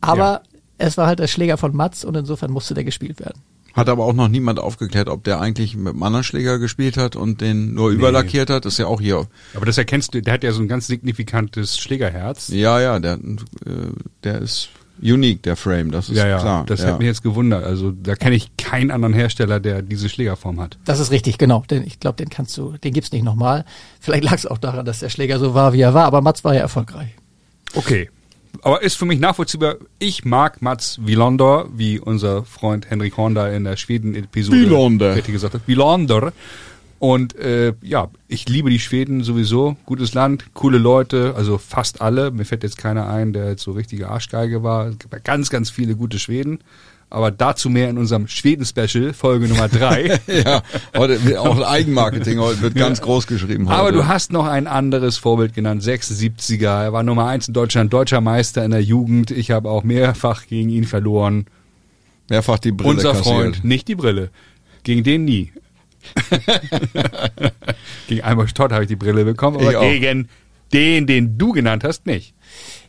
Aber 0.00 0.42
ja. 0.42 0.42
es 0.78 0.96
war 0.96 1.06
halt 1.06 1.18
der 1.18 1.28
Schläger 1.28 1.56
von 1.56 1.74
Mats 1.76 2.04
und 2.04 2.16
insofern 2.16 2.50
musste 2.50 2.74
der 2.74 2.84
gespielt 2.84 3.20
werden. 3.20 3.40
Hat 3.74 3.88
aber 3.88 4.04
auch 4.04 4.12
noch 4.12 4.28
niemand 4.28 4.60
aufgeklärt, 4.60 5.08
ob 5.08 5.24
der 5.24 5.40
eigentlich 5.40 5.76
mit 5.76 5.94
einem 5.94 6.02
anderen 6.04 6.24
Schläger 6.24 6.58
gespielt 6.60 6.96
hat 6.96 7.16
und 7.16 7.40
den 7.40 7.74
nur 7.74 7.90
überlackiert 7.90 8.48
hat. 8.48 8.64
Das 8.64 8.74
ist 8.74 8.78
ja 8.78 8.86
auch 8.86 9.00
hier. 9.00 9.26
Aber 9.54 9.66
das 9.66 9.76
erkennst 9.78 10.14
du, 10.14 10.22
der 10.22 10.34
hat 10.34 10.44
ja 10.44 10.52
so 10.52 10.62
ein 10.62 10.68
ganz 10.68 10.86
signifikantes 10.86 11.76
Schlägerherz. 11.78 12.48
Ja, 12.48 12.80
ja, 12.80 13.00
der, 13.00 13.14
äh, 13.14 13.90
der 14.22 14.40
ist 14.40 14.70
unique, 15.02 15.42
der 15.42 15.56
Frame, 15.56 15.90
das 15.90 16.08
ist 16.08 16.16
Ja, 16.16 16.26
ja, 16.28 16.38
klar. 16.38 16.64
das 16.66 16.82
ja. 16.82 16.88
hat 16.88 16.98
mich 16.98 17.06
jetzt 17.06 17.22
gewundert. 17.22 17.64
Also 17.64 17.90
da 17.90 18.14
kenne 18.14 18.36
ich 18.36 18.56
keinen 18.56 18.92
anderen 18.92 19.12
Hersteller, 19.12 19.58
der 19.58 19.82
diese 19.82 20.08
Schlägerform 20.08 20.60
hat. 20.60 20.78
Das 20.84 21.00
ist 21.00 21.10
richtig, 21.10 21.36
genau. 21.38 21.64
Den, 21.68 21.84
ich 21.84 21.98
glaube, 21.98 22.16
den 22.16 22.28
kannst 22.28 22.56
du, 22.56 22.76
den 22.76 22.92
gibt's 22.92 23.10
nicht 23.10 23.24
nochmal. 23.24 23.64
Vielleicht 24.00 24.24
lag 24.24 24.34
es 24.34 24.46
auch 24.46 24.58
daran, 24.58 24.86
dass 24.86 25.00
der 25.00 25.08
Schläger 25.08 25.38
so 25.40 25.54
war, 25.54 25.72
wie 25.72 25.80
er 25.80 25.94
war, 25.94 26.04
aber 26.04 26.20
Mats 26.20 26.44
war 26.44 26.54
ja 26.54 26.60
erfolgreich. 26.60 27.08
Okay. 27.74 28.08
Aber 28.62 28.82
ist 28.82 28.96
für 28.96 29.06
mich 29.06 29.18
nachvollziehbar. 29.18 29.76
Ich 29.98 30.24
mag 30.24 30.62
Mats 30.62 30.98
Wielander, 31.02 31.66
wie 31.74 31.98
unser 31.98 32.44
Freund 32.44 32.90
Henrik 32.90 33.16
Honda 33.16 33.48
in 33.48 33.64
der 33.64 33.76
Schweden-Episode 33.76 34.58
Wielander. 34.58 35.14
richtig 35.14 35.34
gesagt 35.34 35.54
hat. 35.54 35.62
Wielander. 35.66 36.32
Und 36.98 37.36
äh, 37.36 37.74
ja, 37.82 38.08
ich 38.28 38.48
liebe 38.48 38.70
die 38.70 38.78
Schweden 38.78 39.24
sowieso. 39.24 39.76
Gutes 39.84 40.14
Land, 40.14 40.54
coole 40.54 40.78
Leute, 40.78 41.34
also 41.36 41.58
fast 41.58 42.00
alle. 42.00 42.30
Mir 42.30 42.44
fällt 42.44 42.62
jetzt 42.62 42.78
keiner 42.78 43.08
ein, 43.08 43.32
der 43.32 43.50
jetzt 43.50 43.62
so 43.62 43.72
richtige 43.72 44.08
Arschgeige 44.08 44.62
war. 44.62 44.86
Es 44.86 44.98
gibt 44.98 45.12
ja 45.12 45.18
ganz, 45.18 45.50
ganz 45.50 45.68
viele 45.68 45.96
gute 45.96 46.18
Schweden. 46.18 46.60
Aber 47.10 47.30
dazu 47.30 47.70
mehr 47.70 47.90
in 47.90 47.98
unserem 47.98 48.26
Schweden-Special, 48.26 49.12
Folge 49.12 49.46
Nummer 49.46 49.68
drei. 49.68 50.18
ja, 50.26 50.62
heute 50.96 51.40
auch 51.40 51.60
Eigenmarketing 51.60 52.40
heute 52.40 52.60
wird 52.62 52.74
ganz 52.74 53.00
groß 53.00 53.26
geschrieben. 53.28 53.68
Heute. 53.68 53.78
Aber 53.78 53.92
du 53.92 54.06
hast 54.08 54.32
noch 54.32 54.46
ein 54.46 54.66
anderes 54.66 55.16
Vorbild 55.16 55.54
genannt, 55.54 55.82
76er. 55.82 56.82
Er 56.84 56.92
war 56.92 57.02
Nummer 57.04 57.26
eins 57.26 57.46
in 57.46 57.54
Deutschland, 57.54 57.92
deutscher 57.92 58.20
Meister 58.20 58.64
in 58.64 58.72
der 58.72 58.82
Jugend. 58.82 59.30
Ich 59.30 59.50
habe 59.52 59.70
auch 59.70 59.84
mehrfach 59.84 60.46
gegen 60.46 60.70
ihn 60.70 60.84
verloren. 60.84 61.46
mehrfach 62.28 62.58
die 62.58 62.72
Brille 62.72 62.90
Unser 62.94 63.12
kassiert. 63.12 63.26
Freund, 63.26 63.64
nicht 63.64 63.86
die 63.86 63.94
Brille. 63.94 64.30
Gegen 64.82 65.04
den 65.04 65.24
nie. 65.24 65.52
gegen 68.08 68.22
Albert 68.22 68.50
Stott 68.50 68.72
habe 68.72 68.82
ich 68.84 68.88
die 68.88 68.96
Brille 68.96 69.24
bekommen, 69.24 69.58
aber 69.58 69.70
Ich 69.70 69.76
auch. 69.76 69.82
gegen 69.82 70.28
den, 70.72 71.06
den 71.06 71.38
du 71.38 71.52
genannt 71.52 71.84
hast, 71.84 72.06
nicht. 72.06 72.34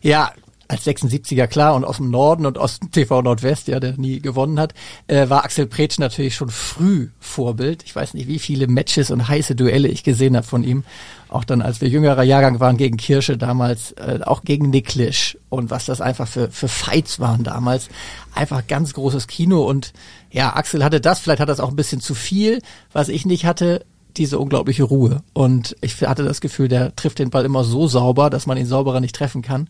Ja, 0.02 0.32
als 0.68 0.86
76er 0.86 1.48
klar 1.48 1.76
und 1.76 1.84
aus 1.84 1.98
dem 1.98 2.10
Norden 2.10 2.46
und 2.46 2.58
aus 2.58 2.80
dem 2.80 2.92
TV 2.92 3.22
Nordwest, 3.22 3.68
ja, 3.68 3.80
der 3.80 3.98
nie 3.98 4.20
gewonnen 4.20 4.60
hat, 4.60 4.74
äh, 5.08 5.30
war 5.30 5.44
Axel 5.44 5.68
Pretsch 5.68 6.00
natürlich 6.00 6.36
schon 6.36 6.50
früh 6.50 7.10
Vorbild. 7.20 7.84
Ich 7.84 7.96
weiß 7.96 8.14
nicht, 8.14 8.28
wie 8.28 8.40
viele 8.40 8.68
Matches 8.68 9.12
und 9.12 9.28
heiße 9.28 9.56
Duelle 9.56 9.88
ich 9.88 10.04
gesehen 10.04 10.36
habe 10.36 10.46
von 10.46 10.64
ihm. 10.64 10.84
Auch 11.30 11.44
dann, 11.44 11.62
als 11.62 11.82
wir 11.82 11.90
jüngerer 11.90 12.24
Jahrgang 12.24 12.60
waren 12.60 12.78
gegen 12.78 12.98
Kirsche 12.98 13.38
damals, 13.38 13.92
äh, 13.94 14.20
auch 14.24 14.44
gegen 14.44 14.70
Niklisch 14.70 15.38
und 15.50 15.70
was 15.70 15.86
das 15.86 16.02
einfach 16.02 16.28
für, 16.28 16.50
für 16.50 16.68
Fights 16.68 17.20
waren 17.20 17.44
damals. 17.44 17.90
Einfach 18.34 18.66
ganz 18.68 18.94
großes 18.94 19.28
Kino 19.28 19.64
und 19.64 19.94
ja, 20.32 20.56
Axel 20.56 20.84
hatte 20.84 21.02
das, 21.02 21.20
vielleicht 21.20 21.40
hat 21.40 21.50
das 21.50 21.60
auch 21.60 21.70
ein 21.70 21.76
bisschen 21.76 22.02
zu 22.02 22.14
viel, 22.14 22.62
was 22.92 23.10
ich 23.10 23.26
nicht 23.26 23.46
hatte, 23.46 23.86
diese 24.18 24.40
unglaubliche 24.40 24.84
Ruhe. 24.84 25.22
Und 25.34 25.76
ich 25.82 26.02
hatte 26.02 26.24
das 26.24 26.42
Gefühl, 26.42 26.68
der 26.68 26.96
trifft 26.96 27.20
den 27.20 27.30
Ball 27.30 27.46
immer 27.46 27.64
so 27.64 27.88
sauber, 27.88 28.30
dass 28.30 28.46
man 28.46 28.58
ihn 28.58 28.66
sauberer 28.66 29.00
nicht 29.00 29.16
treffen 29.16 29.42
kann. 29.42 29.70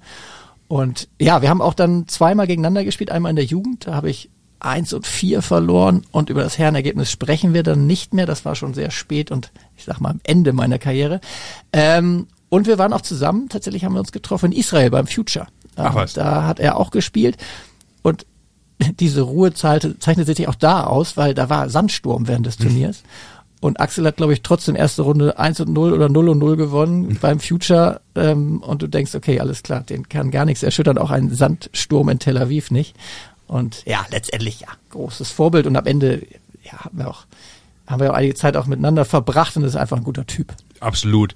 Und 0.68 1.08
ja, 1.20 1.42
wir 1.42 1.50
haben 1.50 1.62
auch 1.62 1.74
dann 1.74 2.08
zweimal 2.08 2.48
gegeneinander 2.48 2.84
gespielt, 2.84 3.12
einmal 3.12 3.30
in 3.30 3.36
der 3.36 3.46
Jugend, 3.46 3.88
da 3.88 3.94
habe 3.94 4.10
ich 4.10 4.30
eins 4.60 4.94
und 4.94 5.06
vier 5.06 5.42
verloren 5.42 6.04
und 6.12 6.30
über 6.30 6.42
das 6.42 6.58
Herrenergebnis 6.58 7.12
sprechen 7.12 7.54
wir 7.54 7.62
dann 7.62 7.86
nicht 7.86 8.14
mehr. 8.14 8.26
Das 8.26 8.46
war 8.46 8.56
schon 8.56 8.74
sehr 8.74 8.90
spät 8.90 9.30
und 9.30 9.52
ich 9.78 9.84
sag 9.84 10.00
mal 10.00 10.10
am 10.10 10.22
Ende 10.24 10.54
meiner 10.54 10.80
Karriere. 10.80 11.22
Ähm, 11.72 12.28
und 12.50 12.68
wir 12.68 12.78
waren 12.78 12.94
auch 12.94 13.02
zusammen, 13.02 13.50
tatsächlich 13.50 13.86
haben 13.86 13.94
wir 13.94 14.00
uns 14.00 14.12
getroffen 14.12 14.52
in 14.52 14.58
Israel 14.58 14.90
beim 14.90 15.08
Future. 15.08 15.48
Ach 15.76 15.94
was. 15.94 16.14
Da 16.14 16.44
hat 16.44 16.60
er 16.60 16.78
auch 16.78 16.90
gespielt 16.90 17.38
und 18.02 18.26
diese 19.00 19.22
Ruhe 19.22 19.54
zeichnet 19.54 20.26
sich 20.26 20.48
auch 20.48 20.56
da 20.56 20.84
aus, 20.86 21.16
weil 21.18 21.34
da 21.34 21.50
war 21.50 21.70
Sandsturm 21.70 22.28
während 22.28 22.46
des 22.46 22.58
Turniers. 22.58 23.04
Und 23.66 23.80
Axel 23.80 24.06
hat, 24.06 24.18
glaube 24.18 24.34
ich, 24.34 24.44
trotzdem 24.44 24.76
erste 24.76 25.02
Runde 25.02 25.40
1 25.40 25.60
und 25.62 25.74
0 25.74 25.94
oder 25.94 26.08
0 26.08 26.30
und 26.30 26.38
0 26.38 26.56
gewonnen 26.56 27.18
beim 27.20 27.40
Future. 27.40 28.00
Ähm, 28.14 28.62
und 28.62 28.84
du 28.84 28.88
denkst, 28.88 29.16
okay, 29.16 29.40
alles 29.40 29.64
klar, 29.64 29.82
den 29.82 30.08
kann 30.08 30.30
gar 30.30 30.46
nichts 30.46 30.62
erschüttern, 30.62 31.00
auch 31.00 31.10
ein 31.10 31.34
Sandsturm 31.34 32.10
in 32.10 32.20
Tel 32.20 32.38
Aviv 32.38 32.70
nicht. 32.70 32.96
Und 33.48 33.84
ja, 33.86 34.06
letztendlich 34.12 34.60
ja, 34.60 34.68
großes 34.92 35.32
Vorbild. 35.32 35.66
Und 35.66 35.76
am 35.76 35.88
Ende 35.88 36.28
ja, 36.64 36.74
haben 36.86 37.00
wir 37.00 37.10
auch 37.10 37.26
haben 37.88 38.02
wir 38.02 38.12
auch 38.12 38.16
einige 38.16 38.36
Zeit 38.36 38.56
auch 38.56 38.68
miteinander 38.68 39.04
verbracht 39.04 39.58
und 39.58 39.64
ist 39.64 39.76
einfach 39.76 39.98
ein 39.98 40.04
guter 40.04 40.28
Typ. 40.28 40.54
Absolut. 40.80 41.34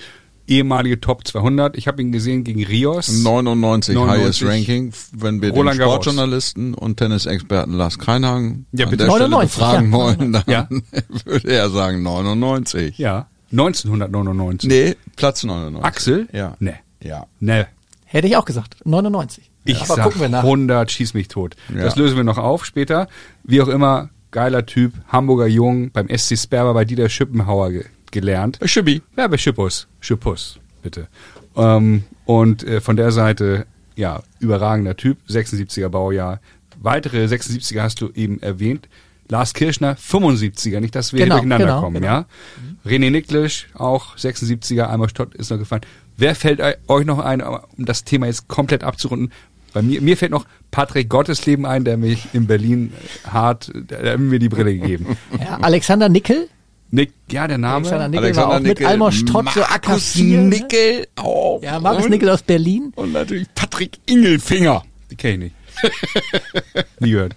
Ehemalige 0.49 0.99
Top 0.99 1.27
200. 1.27 1.77
Ich 1.77 1.87
habe 1.87 2.01
ihn 2.01 2.11
gesehen 2.11 2.43
gegen 2.43 2.63
Rios. 2.63 3.09
99, 3.09 3.95
99. 3.95 4.23
Highest 4.25 4.43
Ranking, 4.43 4.93
wenn 5.13 5.41
wir 5.41 5.51
Roland 5.51 5.75
den 5.75 5.79
Garros. 5.79 5.93
Sportjournalisten 6.03 6.73
und 6.73 6.97
Tennisexperten 6.97 7.73
Lars 7.73 7.99
Kreinhagen 7.99 8.65
Ja, 8.71 8.85
an 8.85 8.91
bitte. 8.91 9.05
der 9.05 9.11
Stelle 9.11 9.29
99, 9.29 9.55
befragen 9.57 9.91
ja. 9.91 9.97
wollen, 9.97 10.33
dann 10.33 10.43
Ja. 10.47 10.67
würde 11.25 11.51
er 11.51 11.69
sagen 11.69 12.01
99. 12.03 12.97
Ja, 12.97 13.27
1999. 13.51 14.69
Nee, 14.69 14.95
Platz 15.15 15.43
99. 15.43 15.83
Axel? 15.85 16.27
Ja. 16.31 16.55
Nee. 16.59 16.73
Ja. 17.01 17.25
Nee. 17.39 17.65
Hätte 18.05 18.27
ich 18.27 18.35
auch 18.37 18.45
gesagt. 18.45 18.77
99. 18.85 19.49
Ich 19.65 19.77
Aber 19.77 19.85
sag 19.95 20.03
gucken 20.05 20.21
wir 20.21 20.29
nach. 20.29 20.43
100, 20.43 20.91
schieß 20.91 21.13
mich 21.13 21.27
tot. 21.27 21.55
Ja. 21.73 21.83
Das 21.83 21.95
lösen 21.95 22.17
wir 22.17 22.23
noch 22.23 22.37
auf 22.37 22.65
später. 22.65 23.07
Wie 23.43 23.61
auch 23.61 23.67
immer, 23.67 24.09
geiler 24.31 24.65
Typ, 24.65 24.93
Hamburger 25.07 25.47
Jung, 25.47 25.91
beim 25.91 26.07
SC 26.15 26.37
Sperber 26.37 26.73
bei 26.73 26.85
Dieter 26.85 27.09
Schippenhauer 27.09 27.71
ge 28.11 28.21
gelernt. 28.21 28.59
Schippi. 28.65 29.01
Ja, 29.17 29.27
bei 29.27 29.37
Schippus. 29.37 29.87
Schippus, 29.99 30.59
bitte. 30.81 31.07
Ähm, 31.55 32.03
und 32.25 32.63
äh, 32.63 32.81
von 32.81 32.95
der 32.95 33.11
Seite, 33.11 33.65
ja, 33.95 34.21
überragender 34.39 34.95
Typ, 34.95 35.17
76er 35.29 35.89
Baujahr. 35.89 36.39
Weitere 36.81 37.25
76er 37.25 37.81
hast 37.81 38.01
du 38.01 38.09
eben 38.15 38.41
erwähnt. 38.41 38.87
Lars 39.27 39.53
Kirschner, 39.53 39.95
75er, 39.95 40.79
nicht, 40.79 40.95
dass 40.95 41.13
wir 41.13 41.19
Genau, 41.19 41.35
hier 41.35 41.41
durcheinander 41.41 41.65
genau, 41.67 41.81
kommen, 41.81 42.01
genau. 42.01 42.07
ja. 42.07 42.25
René 42.85 43.11
Niklisch, 43.11 43.67
auch 43.75 44.15
76er, 44.17 44.83
einmal 44.87 45.09
Stott 45.09 45.35
ist 45.35 45.51
noch 45.51 45.59
gefallen. 45.59 45.83
Wer 46.17 46.33
fällt 46.35 46.59
eu- 46.61 46.73
euch 46.87 47.05
noch 47.05 47.19
ein, 47.19 47.41
um 47.41 47.85
das 47.85 48.03
Thema 48.05 48.25
jetzt 48.25 48.47
komplett 48.47 48.83
abzurunden? 48.83 49.31
Bei 49.71 49.83
mir, 49.83 50.01
mir 50.01 50.17
fällt 50.17 50.31
noch 50.31 50.45
Patrick 50.71 51.09
Gottesleben 51.09 51.65
ein, 51.67 51.83
der 51.83 51.97
mich 51.97 52.29
in 52.33 52.47
Berlin 52.47 52.91
äh, 53.25 53.27
hart, 53.29 53.71
der, 53.75 54.01
der 54.01 54.13
hat 54.13 54.19
mir 54.19 54.39
die 54.39 54.49
Brille 54.49 54.73
gegeben. 54.75 55.15
Ja, 55.39 55.57
Alexander 55.61 56.09
Nickel. 56.09 56.47
Nick, 56.91 57.13
ja, 57.31 57.47
der 57.47 57.57
Name. 57.57 57.87
Alexander 57.87 58.09
Nickel 58.09 58.35
war 58.35 58.47
auch 58.49 58.59
mit 58.59 58.83
Almor 58.83 59.11
Stott 59.11 59.49
so 59.51 59.59
Markus 59.59 60.15
AK4. 60.15 60.23
ne? 60.23 60.43
Nickel 60.43 61.07
auch. 61.15 61.61
Ja, 61.61 61.79
Markus 61.79 62.05
und, 62.05 62.11
Nickel 62.11 62.29
aus 62.29 62.41
Berlin. 62.41 62.91
Und 62.95 63.13
natürlich 63.13 63.47
Patrick 63.53 63.99
Ingelfinger. 64.07 64.83
Die 65.11 65.15
kenne 65.15 65.33
ich 65.33 65.39
nicht. 65.39 65.55
Nie 66.99 67.11
gehört. 67.11 67.35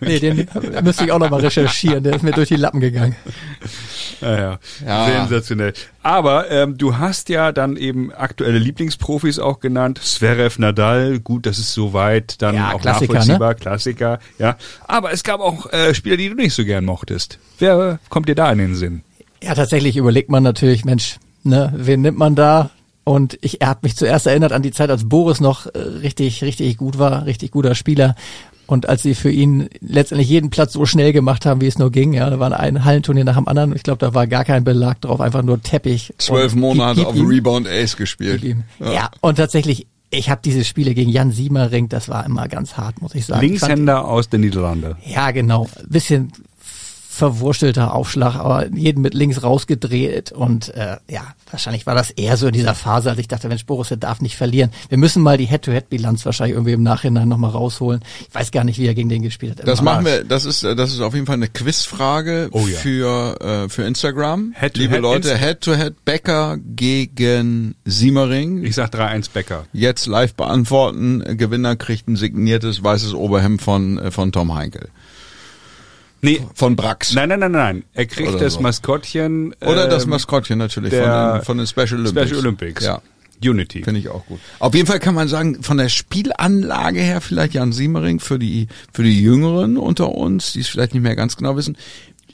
Nee, 0.00 0.18
den 0.18 0.48
müsste 0.82 1.04
ich 1.04 1.12
auch 1.12 1.18
nochmal 1.18 1.40
recherchieren. 1.40 2.02
Der 2.02 2.14
ist 2.14 2.22
mir 2.22 2.32
durch 2.32 2.48
die 2.48 2.56
Lappen 2.56 2.80
gegangen. 2.80 3.16
Ja, 4.20 4.38
ja. 4.38 4.58
Ja. 4.86 5.06
Sensationell. 5.06 5.72
Aber 6.02 6.50
ähm, 6.50 6.78
du 6.78 6.98
hast 6.98 7.28
ja 7.28 7.52
dann 7.52 7.76
eben 7.76 8.12
aktuelle 8.12 8.58
Lieblingsprofis 8.58 9.38
auch 9.38 9.60
genannt. 9.60 10.00
Zverev, 10.02 10.60
Nadal, 10.60 11.20
gut, 11.20 11.46
das 11.46 11.58
ist 11.58 11.72
soweit 11.74 12.40
dann 12.42 12.54
Ja, 12.54 12.72
auch 12.72 12.80
Klassiker, 12.80 13.14
nachvollziehbar, 13.14 13.54
Klassiker, 13.54 14.18
ja. 14.38 14.56
Aber 14.86 15.12
es 15.12 15.22
gab 15.22 15.40
auch 15.40 15.72
äh, 15.72 15.94
Spieler, 15.94 16.16
die 16.16 16.28
du 16.28 16.34
nicht 16.34 16.54
so 16.54 16.64
gern 16.64 16.84
mochtest. 16.84 17.38
Wer 17.58 17.98
kommt 18.08 18.28
dir 18.28 18.34
da 18.34 18.50
in 18.50 18.58
den 18.58 18.74
Sinn? 18.74 19.02
Ja, 19.42 19.54
tatsächlich 19.54 19.96
überlegt 19.96 20.30
man 20.30 20.42
natürlich, 20.42 20.84
Mensch, 20.84 21.18
ne, 21.42 21.72
wen 21.76 22.00
nimmt 22.00 22.18
man 22.18 22.34
da? 22.34 22.70
Und 23.04 23.36
ich, 23.42 23.60
er 23.60 23.68
hat 23.68 23.82
mich 23.82 23.96
zuerst 23.96 24.26
erinnert 24.26 24.52
an 24.52 24.62
die 24.62 24.70
Zeit, 24.70 24.90
als 24.90 25.08
Boris 25.08 25.40
noch 25.40 25.66
äh, 25.66 25.78
richtig, 25.78 26.42
richtig 26.44 26.76
gut 26.76 26.98
war, 26.98 27.26
richtig 27.26 27.50
guter 27.50 27.74
Spieler. 27.74 28.14
Und 28.66 28.88
als 28.88 29.02
sie 29.02 29.14
für 29.16 29.30
ihn 29.30 29.68
letztendlich 29.80 30.28
jeden 30.28 30.48
Platz 30.50 30.72
so 30.72 30.86
schnell 30.86 31.12
gemacht 31.12 31.44
haben, 31.44 31.60
wie 31.60 31.66
es 31.66 31.78
nur 31.78 31.90
ging, 31.90 32.12
ja, 32.12 32.30
da 32.30 32.38
war 32.38 32.58
ein 32.58 32.84
Hallenturnier 32.84 33.24
nach 33.24 33.36
dem 33.36 33.48
anderen. 33.48 33.74
Ich 33.74 33.82
glaube, 33.82 33.98
da 33.98 34.14
war 34.14 34.26
gar 34.28 34.44
kein 34.44 34.62
Belag 34.64 35.00
drauf, 35.00 35.20
einfach 35.20 35.42
nur 35.42 35.60
Teppich. 35.60 36.14
Zwölf 36.18 36.54
Monate 36.54 37.00
gib- 37.00 37.08
auf 37.08 37.16
ihm- 37.16 37.26
Rebound 37.26 37.66
Ace 37.68 37.96
gespielt. 37.96 38.42
ihm. 38.44 38.62
Ja. 38.78 39.10
und 39.20 39.34
tatsächlich, 39.36 39.86
ich 40.10 40.30
habe 40.30 40.40
diese 40.44 40.62
Spiele 40.64 40.94
gegen 40.94 41.10
Jan 41.10 41.32
Siemering, 41.32 41.88
das 41.88 42.08
war 42.08 42.24
immer 42.24 42.46
ganz 42.48 42.76
hart, 42.76 43.02
muss 43.02 43.14
ich 43.14 43.26
sagen. 43.26 43.44
Ich 43.44 43.58
fand- 43.58 43.70
Linkshänder 43.70 44.06
aus 44.06 44.28
den 44.28 44.42
Niederlanden. 44.42 44.94
ja, 45.06 45.32
genau. 45.32 45.68
Bisschen 45.88 46.30
verwurstelter 47.14 47.92
Aufschlag, 47.94 48.36
aber 48.36 48.68
jeden 48.74 49.02
mit 49.02 49.12
links 49.12 49.42
rausgedreht 49.42 50.32
und 50.32 50.74
äh, 50.74 50.96
ja, 51.10 51.34
wahrscheinlich 51.50 51.84
war 51.86 51.94
das 51.94 52.10
eher 52.10 52.38
so 52.38 52.46
in 52.46 52.54
dieser 52.54 52.74
Phase, 52.74 53.10
als 53.10 53.18
ich 53.18 53.28
dachte, 53.28 53.48
Mensch, 53.48 53.66
Borussia 53.66 53.96
darf 53.98 54.22
nicht 54.22 54.36
verlieren. 54.36 54.70
Wir 54.88 54.96
müssen 54.96 55.22
mal 55.22 55.36
die 55.36 55.44
Head-to-Head-Bilanz 55.44 56.24
wahrscheinlich 56.24 56.54
irgendwie 56.54 56.72
im 56.72 56.82
Nachhinein 56.82 57.28
nochmal 57.28 57.50
rausholen. 57.50 58.00
Ich 58.28 58.34
weiß 58.34 58.50
gar 58.50 58.64
nicht, 58.64 58.78
wie 58.78 58.86
er 58.86 58.94
gegen 58.94 59.10
den 59.10 59.20
gespielt 59.22 59.58
hat. 59.60 59.68
Das 59.68 59.80
Immer 59.80 59.92
machen 59.96 60.06
Arsch. 60.06 60.16
wir, 60.20 60.24
das 60.24 60.46
ist, 60.46 60.64
das 60.64 60.92
ist 60.92 61.00
auf 61.00 61.12
jeden 61.14 61.26
Fall 61.26 61.34
eine 61.34 61.48
Quizfrage 61.48 62.48
Oh 62.52 62.66
ja. 62.66 62.78
für, 62.78 63.40
äh, 63.42 63.68
für 63.68 63.82
Instagram. 63.82 64.54
Head 64.58 64.72
to 64.74 64.80
Liebe 64.80 64.94
head 64.94 65.02
Leute, 65.02 65.28
Inst- 65.34 65.38
Head-to-Head 65.38 66.04
Becker 66.06 66.56
gegen 66.76 67.74
Siemering. 67.84 68.64
Ich 68.64 68.74
sag 68.74 68.90
3-1 68.94 69.30
Becker. 69.32 69.66
Jetzt 69.74 70.06
live 70.06 70.34
beantworten. 70.34 71.22
Gewinner 71.36 71.76
kriegt 71.76 72.08
ein 72.08 72.16
signiertes 72.16 72.82
weißes 72.82 73.12
Oberhemd 73.14 73.60
von, 73.60 73.98
äh, 73.98 74.10
von 74.10 74.32
Tom 74.32 74.54
Heinkel. 74.54 74.88
Nee, 76.24 76.40
Von 76.54 76.76
Brax. 76.76 77.14
nein, 77.14 77.28
nein, 77.28 77.40
nein, 77.40 77.50
nein. 77.52 77.84
Er 77.94 78.06
kriegt 78.06 78.28
Oder 78.28 78.38
das 78.38 78.54
so. 78.54 78.60
Maskottchen. 78.60 79.54
Oder 79.60 79.88
das 79.88 80.04
ähm, 80.04 80.10
Maskottchen 80.10 80.56
natürlich 80.56 80.94
von 80.94 81.02
den, 81.02 81.42
von 81.42 81.58
den 81.58 81.66
Special 81.66 82.00
Olympics. 82.00 82.28
Special 82.28 82.38
Olympics. 82.38 82.84
Ja. 82.84 83.02
Unity. 83.44 83.82
Finde 83.82 83.98
ich 83.98 84.08
auch 84.08 84.24
gut. 84.26 84.38
Auf 84.60 84.72
jeden 84.74 84.86
Fall 84.86 85.00
kann 85.00 85.16
man 85.16 85.26
sagen, 85.26 85.64
von 85.64 85.76
der 85.76 85.88
Spielanlage 85.88 87.00
her 87.00 87.20
vielleicht 87.20 87.54
Jan 87.54 87.72
Siemering 87.72 88.20
für 88.20 88.38
die, 88.38 88.68
für 88.92 89.02
die 89.02 89.20
Jüngeren 89.20 89.76
unter 89.76 90.14
uns, 90.14 90.52
die 90.52 90.60
es 90.60 90.68
vielleicht 90.68 90.94
nicht 90.94 91.02
mehr 91.02 91.16
ganz 91.16 91.36
genau 91.36 91.56
wissen. 91.56 91.76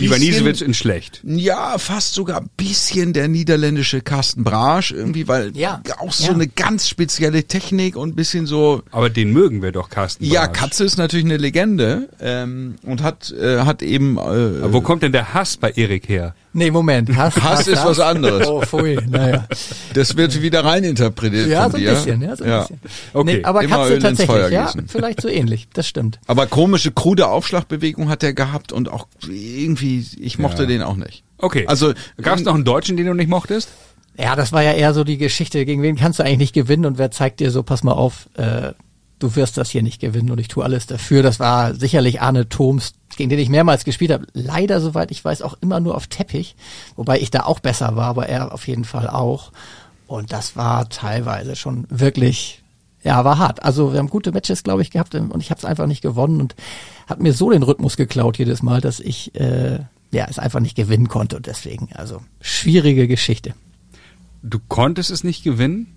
Niesewitz 0.00 0.60
in 0.60 0.74
schlecht. 0.74 1.20
Ja, 1.24 1.76
fast 1.78 2.14
sogar 2.14 2.40
ein 2.40 2.50
bisschen 2.56 3.12
der 3.12 3.28
niederländische 3.28 4.00
Carsten 4.00 4.44
Brasch 4.44 4.92
irgendwie, 4.92 5.26
weil 5.28 5.56
Ja, 5.56 5.82
auch 5.98 6.12
so 6.12 6.28
ja. 6.28 6.32
eine 6.32 6.46
ganz 6.46 6.88
spezielle 6.88 7.44
Technik 7.44 7.96
und 7.96 8.10
ein 8.10 8.14
bisschen 8.14 8.46
so. 8.46 8.82
Aber 8.92 9.10
den 9.10 9.32
mögen 9.32 9.62
wir 9.62 9.72
doch, 9.72 9.88
Carsten 9.90 10.24
Ja, 10.24 10.46
Bartsch. 10.46 10.58
Katze 10.60 10.84
ist 10.84 10.96
natürlich 10.98 11.26
eine 11.26 11.36
Legende 11.36 12.08
ähm, 12.20 12.76
und 12.84 13.02
hat 13.02 13.30
äh, 13.32 13.60
hat 13.60 13.82
eben. 13.82 14.16
Äh, 14.16 14.20
Aber 14.20 14.72
wo 14.72 14.80
kommt 14.80 15.02
denn 15.02 15.12
der 15.12 15.34
Hass 15.34 15.56
bei 15.56 15.70
Erik 15.72 16.08
her? 16.08 16.34
Nee, 16.52 16.70
Moment. 16.70 17.14
Hass, 17.14 17.36
Hass 17.42 17.66
ist 17.68 17.84
was 17.84 18.00
anderes. 18.00 18.46
Oh, 18.46 18.62
pfui, 18.62 18.98
naja. 19.08 19.46
das 19.94 20.16
wird 20.16 20.40
wieder 20.40 20.64
reininterpretiert 20.64 21.48
Ja, 21.48 21.64
von 21.64 21.72
so 21.72 21.76
ein 21.76 21.82
dir. 21.82 21.90
bisschen, 21.90 22.22
ja, 22.22 22.36
so 22.36 22.44
ein 22.44 22.50
ja. 22.50 22.60
bisschen. 22.60 22.80
Okay, 23.12 23.36
nee, 23.36 23.44
aber 23.44 23.62
immer 23.62 23.76
Katze 23.76 23.88
Öl 23.90 23.94
ins 23.96 24.02
tatsächlich, 24.04 24.36
Feuer 24.36 24.48
ja, 24.50 24.72
vielleicht 24.86 25.20
so 25.20 25.28
ähnlich, 25.28 25.68
das 25.74 25.86
stimmt. 25.86 26.18
Aber 26.26 26.46
komische, 26.46 26.90
krude 26.90 27.28
Aufschlagbewegung 27.28 28.08
hat 28.08 28.22
er 28.22 28.32
gehabt 28.32 28.72
und 28.72 28.88
auch 28.90 29.06
irgendwie, 29.28 30.04
ich 30.18 30.38
mochte 30.38 30.62
Ja. 30.62 30.68
den 30.68 30.82
auch 30.82 30.96
nicht. 30.96 31.22
Okay. 31.38 31.66
Also 31.68 31.92
Gab 32.20 32.38
es 32.38 32.44
noch 32.44 32.54
einen 32.54 32.64
Deutschen, 32.64 32.96
den 32.96 33.06
du 33.06 33.14
nicht 33.14 33.28
mochtest? 33.30 33.68
Ja, 34.18 34.34
das 34.34 34.50
war 34.52 34.62
ja 34.62 34.72
eher 34.72 34.94
so 34.94 35.04
die 35.04 35.18
Geschichte, 35.18 35.64
gegen 35.64 35.82
wen 35.82 35.94
kannst 35.96 36.18
du 36.18 36.24
eigentlich 36.24 36.38
nicht 36.38 36.52
gewinnen 36.54 36.86
und 36.86 36.98
wer 36.98 37.10
zeigt 37.12 37.38
dir 37.40 37.50
so, 37.52 37.62
pass 37.62 37.84
mal 37.84 37.92
auf, 37.92 38.28
äh, 38.36 38.72
du 39.18 39.36
wirst 39.36 39.56
das 39.56 39.70
hier 39.70 39.82
nicht 39.82 40.00
gewinnen 40.00 40.30
und 40.30 40.38
ich 40.38 40.48
tue 40.48 40.64
alles 40.64 40.86
dafür. 40.86 41.22
Das 41.22 41.40
war 41.40 41.74
sicherlich 41.74 42.20
Arne 42.20 42.48
Thoms, 42.48 42.94
gegen 43.16 43.30
den 43.30 43.38
ich 43.38 43.48
mehrmals 43.48 43.84
gespielt 43.84 44.12
habe. 44.12 44.26
Leider, 44.32 44.80
soweit 44.80 45.10
ich 45.10 45.24
weiß, 45.24 45.42
auch 45.42 45.56
immer 45.60 45.80
nur 45.80 45.96
auf 45.96 46.06
Teppich, 46.06 46.56
wobei 46.96 47.18
ich 47.18 47.30
da 47.30 47.44
auch 47.44 47.60
besser 47.60 47.96
war, 47.96 48.06
aber 48.06 48.28
er 48.28 48.52
auf 48.52 48.66
jeden 48.68 48.84
Fall 48.84 49.08
auch. 49.08 49.52
Und 50.06 50.32
das 50.32 50.56
war 50.56 50.88
teilweise 50.88 51.56
schon 51.56 51.86
wirklich, 51.90 52.62
ja, 53.02 53.24
war 53.24 53.38
hart. 53.38 53.62
Also 53.62 53.92
wir 53.92 53.98
haben 53.98 54.10
gute 54.10 54.32
Matches, 54.32 54.62
glaube 54.62 54.82
ich, 54.82 54.90
gehabt 54.90 55.14
und 55.14 55.40
ich 55.40 55.50
habe 55.50 55.58
es 55.58 55.64
einfach 55.64 55.86
nicht 55.86 56.02
gewonnen 56.02 56.40
und 56.40 56.54
hat 57.06 57.20
mir 57.20 57.32
so 57.32 57.50
den 57.50 57.62
Rhythmus 57.62 57.96
geklaut 57.96 58.38
jedes 58.38 58.62
Mal, 58.62 58.80
dass 58.80 59.00
ich 59.00 59.34
äh, 59.34 59.80
ja 60.10 60.26
es 60.28 60.38
einfach 60.38 60.60
nicht 60.60 60.76
gewinnen 60.76 61.08
konnte 61.08 61.36
und 61.36 61.46
deswegen, 61.46 61.90
also 61.94 62.22
schwierige 62.40 63.08
Geschichte. 63.08 63.54
Du 64.42 64.58
konntest 64.68 65.10
es 65.10 65.24
nicht 65.24 65.42
gewinnen? 65.42 65.94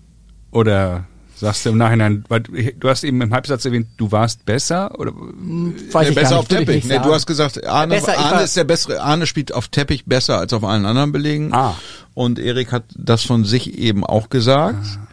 Oder 0.50 1.06
sagst 1.42 1.66
du 1.66 1.70
im 1.70 1.76
Nachhinein, 1.76 2.24
weil 2.28 2.40
du 2.40 2.88
hast 2.88 3.04
eben 3.04 3.20
im 3.20 3.34
Halbsatz 3.34 3.64
erwähnt, 3.64 3.88
du 3.98 4.10
warst 4.12 4.44
besser? 4.46 4.98
Oder 4.98 5.12
Weiß 5.12 6.08
Nee, 6.08 6.14
besser 6.14 6.38
auf 6.38 6.48
Teppich. 6.48 6.84
Nee, 6.86 6.98
du 7.02 7.12
hast 7.12 7.26
gesagt, 7.26 7.62
Arne, 7.66 7.96
Besser, 7.96 8.16
Arne 8.18 8.42
ist 8.44 8.56
der 8.56 8.64
bessere. 8.64 9.02
Arne 9.02 9.26
spielt 9.26 9.52
auf 9.52 9.68
Teppich 9.68 10.04
besser 10.06 10.38
als 10.38 10.52
auf 10.52 10.64
allen 10.64 10.86
anderen 10.86 11.12
Belegen. 11.12 11.52
Ah. 11.52 11.74
Und 12.14 12.38
Erik 12.38 12.72
hat 12.72 12.84
das 12.96 13.22
von 13.24 13.44
sich 13.44 13.76
eben 13.78 14.04
auch 14.06 14.30
gesagt. 14.30 14.78
Ah. 14.82 15.06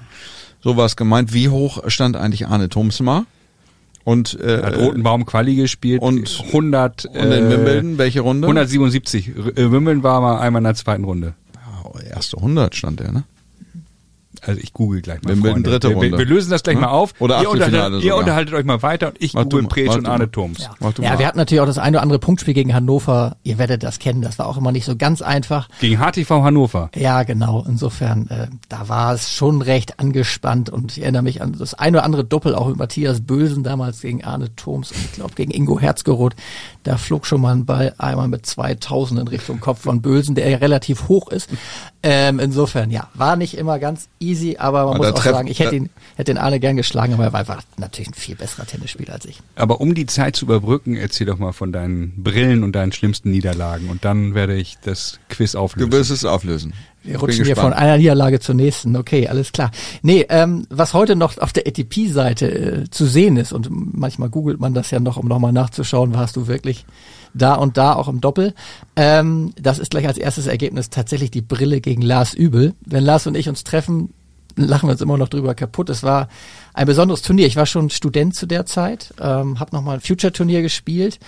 So 0.64 0.78
war 0.78 0.86
es 0.86 0.96
gemeint. 0.96 1.34
Wie 1.34 1.50
hoch 1.50 1.84
stand 1.88 2.16
eigentlich 2.16 2.48
Arne 2.48 2.70
Thomsma? 2.70 3.26
Und, 4.06 4.40
äh, 4.40 4.62
hat 4.64 4.78
Rotenbaum 4.78 5.26
Quali 5.26 5.56
gespielt 5.56 6.02
und- 6.02 6.28
100 6.52 7.06
und 7.06 7.16
in 7.16 7.50
Wimbledon, 7.50 7.98
welche 7.98 8.22
Runde? 8.22 8.48
177. 8.48 9.30
R- 9.36 9.58
äh, 9.58 9.72
Wimbledon 9.72 10.04
war 10.04 10.22
mal 10.22 10.40
einmal 10.40 10.62
in 10.62 10.64
der 10.66 10.76
zweiten 10.76 11.04
Runde. 11.04 11.34
Oh, 11.84 11.98
erste 12.00 12.38
100 12.38 12.76
stand 12.76 13.00
der, 13.02 13.12
ne? 13.12 13.24
Also 14.46 14.60
ich 14.62 14.74
google 14.74 15.02
gleich 15.02 15.22
mal. 15.24 15.36
Freunde. 15.36 15.70
dritte 15.70 15.90
wir, 15.90 15.96
wir, 15.96 16.04
Runde. 16.04 16.18
wir 16.18 16.26
lösen 16.26 16.50
das 16.52 16.64
gleich 16.64 16.76
Ja? 16.76 16.82
mal 16.82 16.88
auf. 16.90 17.14
Oder 17.20 17.42
ihr, 17.42 17.50
unterhaltet, 17.50 18.04
ihr 18.04 18.16
unterhaltet 18.16 18.54
euch 18.54 18.66
mal 18.66 18.82
weiter 18.82 19.08
und 19.10 19.18
ich 19.22 19.34
Mach 19.34 19.44
du 19.44 19.62
google 19.62 19.86
mach 19.88 19.96
und 19.96 20.06
Arne. 20.06 20.32
Thoms. 20.32 20.60
Ja. 20.60 20.92
Ja, 21.02 21.20
wir 21.20 21.28
hatten 21.28 21.38
natürlich 21.38 21.62
auch 21.62 21.66
das 21.66 21.78
eine 21.78 21.98
oder 21.98 22.04
andere 22.04 22.20
Punktspiel 22.20 22.54
gegen 22.54 22.74
Hannover. 22.74 23.38
Ihr 23.44 23.58
werdet 23.58 23.84
das 23.84 24.00
kennen. 24.00 24.22
Das 24.22 24.40
war 24.40 24.48
auch 24.48 24.58
immer 24.58 24.72
nicht 24.72 24.86
so 24.86 24.96
ganz 24.96 25.22
einfach. 25.22 25.68
Gegen 25.80 25.98
HTV 26.00 26.30
Hannover. 26.44 26.90
Ja, 26.96 27.24
genau. 27.24 27.66
Insofern, 27.68 28.28
äh, 28.30 28.48
da 28.70 28.90
war 28.90 29.14
es 29.14 29.32
schon 29.34 29.62
recht 29.62 30.00
angespannt 30.00 30.70
und 30.70 30.92
ich 30.94 31.02
erinnere 31.04 31.24
mich 31.24 31.42
an 31.42 31.56
das 31.58 31.74
eine 31.74 31.98
oder 31.98 32.06
andere 32.06 32.24
Doppel 32.26 32.56
auch 32.56 32.68
mit 32.68 32.78
Matthias 32.78 33.22
Bösen 33.22 33.64
damals 33.64 34.02
gegen 34.02 34.24
Arne 34.24 34.56
Thoms 34.56 34.92
und 34.92 34.98
ich 35.00 35.12
glaube 35.14 35.34
gegen 35.36 35.52
Ingo 35.52 35.80
Herzgeroth. 35.80 36.36
Da 36.84 36.98
flog 36.98 37.26
schon 37.26 37.42
mal 37.42 37.54
ein 37.56 37.66
Ball 37.66 37.94
einmal 37.98 38.28
mit 38.28 38.46
2000 38.46 39.20
in 39.20 39.28
Richtung 39.28 39.60
Kopf 39.60 39.82
von 39.82 40.02
Bösen, 40.02 40.36
der 40.36 40.50
ja 40.50 40.58
relativ 40.58 41.08
hoch 41.08 41.30
ist. 41.30 41.50
Ähm, 42.02 42.40
insofern, 42.40 42.92
ja, 42.92 43.10
war 43.14 43.36
nicht 43.36 43.58
immer 43.58 43.78
ganz 43.80 44.08
easy, 44.20 44.29
aber 44.58 44.86
man 44.86 44.96
Aber 44.96 45.08
muss 45.12 45.20
auch 45.20 45.24
treff- 45.24 45.32
sagen, 45.32 45.48
ich 45.48 45.60
hätte 45.60 45.76
ihn, 45.76 45.90
hätte 46.16 46.34
den 46.34 46.38
Arne 46.38 46.60
gern 46.60 46.76
geschlagen, 46.76 47.14
aber 47.14 47.24
er 47.26 47.34
war 47.34 47.40
einfach 47.42 47.62
natürlich 47.78 48.10
ein 48.10 48.14
viel 48.14 48.36
besserer 48.36 48.66
Tennisspieler 48.66 49.14
als 49.14 49.26
ich. 49.26 49.40
Aber 49.56 49.82
um 49.82 49.94
die 49.96 50.06
Zeit 50.06 50.36
zu 50.36 50.46
überbrücken, 50.46 50.96
erzähl 50.96 51.28
doch 51.28 51.38
mal 51.40 51.52
von 51.52 51.72
deinen 51.72 52.22
Brillen 52.24 52.64
und 52.64 52.74
deinen 52.74 52.92
schlimmsten 52.92 53.32
Niederlagen 53.32 53.90
und 53.90 54.06
dann 54.06 54.34
werde 54.36 54.56
ich 54.56 54.78
das 54.84 55.20
Quiz 55.30 55.54
Du 55.54 55.60
auflösen. 55.60 55.92
wirst 55.92 56.12
es 56.12 56.26
auflösen. 56.26 56.74
Wir 57.04 57.16
Ich 57.16 57.22
rutschen 57.22 57.46
hier 57.46 57.56
von 57.56 57.72
einer 57.72 57.98
Niederlage 57.98 58.42
zur 58.42 58.56
nächsten. 58.56 58.96
Okay, 58.98 59.28
alles 59.30 59.54
klar. 59.54 59.72
Nee, 60.02 60.26
ähm, 60.28 60.68
was 60.70 60.94
heute 60.94 61.16
noch 61.16 61.38
auf 61.38 61.54
der 61.54 61.66
ATP-Seite 61.66 62.52
äh, 62.84 62.90
zu 62.90 63.06
sehen 63.06 63.38
ist, 63.38 63.54
und 63.54 63.70
manchmal 63.72 64.30
googelt 64.30 64.60
man 64.60 64.74
das 64.74 64.92
ja 64.92 65.00
noch, 65.00 65.16
um 65.16 65.28
nochmal 65.28 65.54
nachzuschauen, 65.54 66.14
warst 66.14 66.36
du 66.36 66.48
wirklich 66.48 66.86
da 67.34 67.54
und 67.54 67.78
da 67.78 67.94
auch 67.94 68.10
im 68.10 68.20
Doppel. 68.20 68.54
Ähm, 68.98 69.54
das 69.62 69.80
ist 69.80 69.92
gleich 69.92 70.08
als 70.08 70.18
erstes 70.18 70.48
Ergebnis 70.48 70.90
tatsächlich 70.90 71.32
die 71.32 71.42
Brille 71.42 71.80
gegen 71.80 72.02
Lars 72.02 72.34
Übel. 72.34 72.74
Wenn 72.86 73.04
Lars 73.06 73.28
und 73.28 73.36
ich 73.38 73.48
uns 73.48 73.64
treffen, 73.64 74.14
lachen 74.56 74.88
wir 74.88 74.94
uns 74.94 75.02
immer 75.02 75.18
noch 75.18 75.30
drüber 75.30 75.56
kaputt. 75.56 75.90
Es 75.90 76.04
war 76.04 76.28
ein 76.74 76.86
besonderes 76.86 77.22
Turnier. 77.22 77.48
Ich 77.48 77.56
war 77.56 77.66
schon 77.66 77.90
Student 77.90 78.36
zu 78.36 78.46
der 78.46 78.66
Zeit, 78.66 79.14
ähm, 79.20 79.60
habe 79.60 79.76
nochmal 79.76 79.96
ein 79.96 80.02
Future-Turnier 80.02 80.62
gespielt 80.62 81.20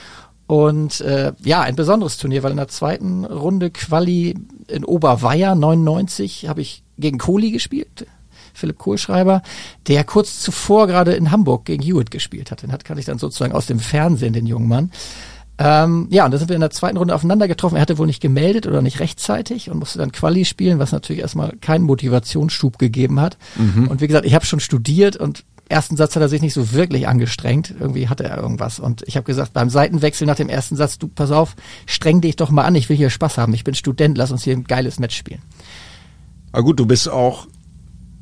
und 0.48 1.00
äh, 1.02 1.32
ja, 1.44 1.62
ein 1.62 1.76
besonderes 1.76 2.18
Turnier, 2.18 2.44
weil 2.44 2.52
in 2.52 2.58
der 2.58 2.68
zweiten 2.68 3.24
Runde 3.24 3.72
Quali 3.72 4.36
in 4.68 4.84
Oberweier 4.84 5.56
99 5.56 6.50
habe 6.50 6.62
ich 6.62 6.84
gegen 6.98 7.18
Kohli 7.18 7.52
gespielt. 7.52 8.06
Philipp 8.54 8.78
Kohlschreiber, 8.78 9.44
der 9.88 10.04
kurz 10.04 10.42
zuvor 10.42 10.88
gerade 10.88 11.14
in 11.14 11.32
Hamburg 11.32 11.64
gegen 11.64 11.82
Hewitt 11.82 12.12
gespielt 12.12 12.52
hat. 12.52 12.64
Den 12.64 12.74
hat, 12.74 12.84
kann 12.84 12.98
ich 12.98 13.06
dann 13.06 13.18
sozusagen 13.18 13.54
aus 13.54 13.66
dem 13.66 13.80
Fernsehen, 13.80 14.34
den 14.34 14.46
jungen 14.46 14.68
Mann. 14.68 14.92
Ähm, 15.58 16.08
ja, 16.10 16.26
und 16.26 16.32
da 16.32 16.38
sind 16.38 16.50
wir 16.50 16.56
in 16.56 16.62
der 16.62 16.72
zweiten 16.72 16.98
Runde 16.98 17.14
aufeinander 17.14 17.48
getroffen. 17.48 17.76
Er 17.76 17.82
hatte 17.82 17.98
wohl 17.98 18.08
nicht 18.08 18.22
gemeldet 18.22 18.66
oder 18.66 18.82
nicht 18.82 19.00
rechtzeitig 19.00 19.70
und 19.70 19.78
musste 19.78 20.00
dann 20.00 20.12
Quali 20.12 20.46
spielen, 20.46 20.80
was 20.80 20.92
natürlich 20.92 21.22
erstmal 21.22 21.54
keinen 21.62 21.84
Motivationsschub 21.86 22.80
gegeben 22.80 23.20
hat. 23.20 23.38
Und 23.58 24.02
wie 24.02 24.08
gesagt, 24.08 24.26
ich 24.26 24.34
habe 24.34 24.46
schon 24.46 24.60
studiert 24.60 25.18
und 25.18 25.44
ersten 25.70 25.96
Satz 25.98 26.16
hat 26.16 26.22
er 26.22 26.30
sich 26.30 26.42
nicht 26.42 26.54
so 26.54 26.74
wirklich 26.74 27.08
angestrengt. 27.08 27.74
Irgendwie 27.80 28.10
hatte 28.10 28.24
er 28.24 28.38
irgendwas. 28.38 28.80
Und 28.80 29.04
ich 29.08 29.16
habe 29.18 29.24
gesagt, 29.26 29.54
beim 29.54 29.70
Seitenwechsel 29.70 30.26
nach 30.28 30.36
dem 30.36 30.50
ersten 30.50 30.76
Satz, 30.76 30.98
du 30.98 31.08
pass 31.08 31.32
auf, 31.32 31.56
streng 31.86 32.22
dich 32.22 32.36
doch 32.38 32.50
mal 32.50 32.64
an, 32.64 32.74
ich 32.76 32.90
will 32.90 32.98
hier 32.98 33.10
Spaß 33.12 33.38
haben. 33.38 33.54
Ich 33.54 33.64
bin 33.64 33.76
Student, 33.76 34.18
lass 34.18 34.32
uns 34.32 34.44
hier 34.44 34.54
ein 34.56 34.64
geiles 34.64 35.00
Match 35.00 35.16
spielen. 35.16 35.42
Ah 36.54 36.62
gut, 36.62 36.80
du 36.80 36.86
bist 36.86 37.08
auch 37.08 37.48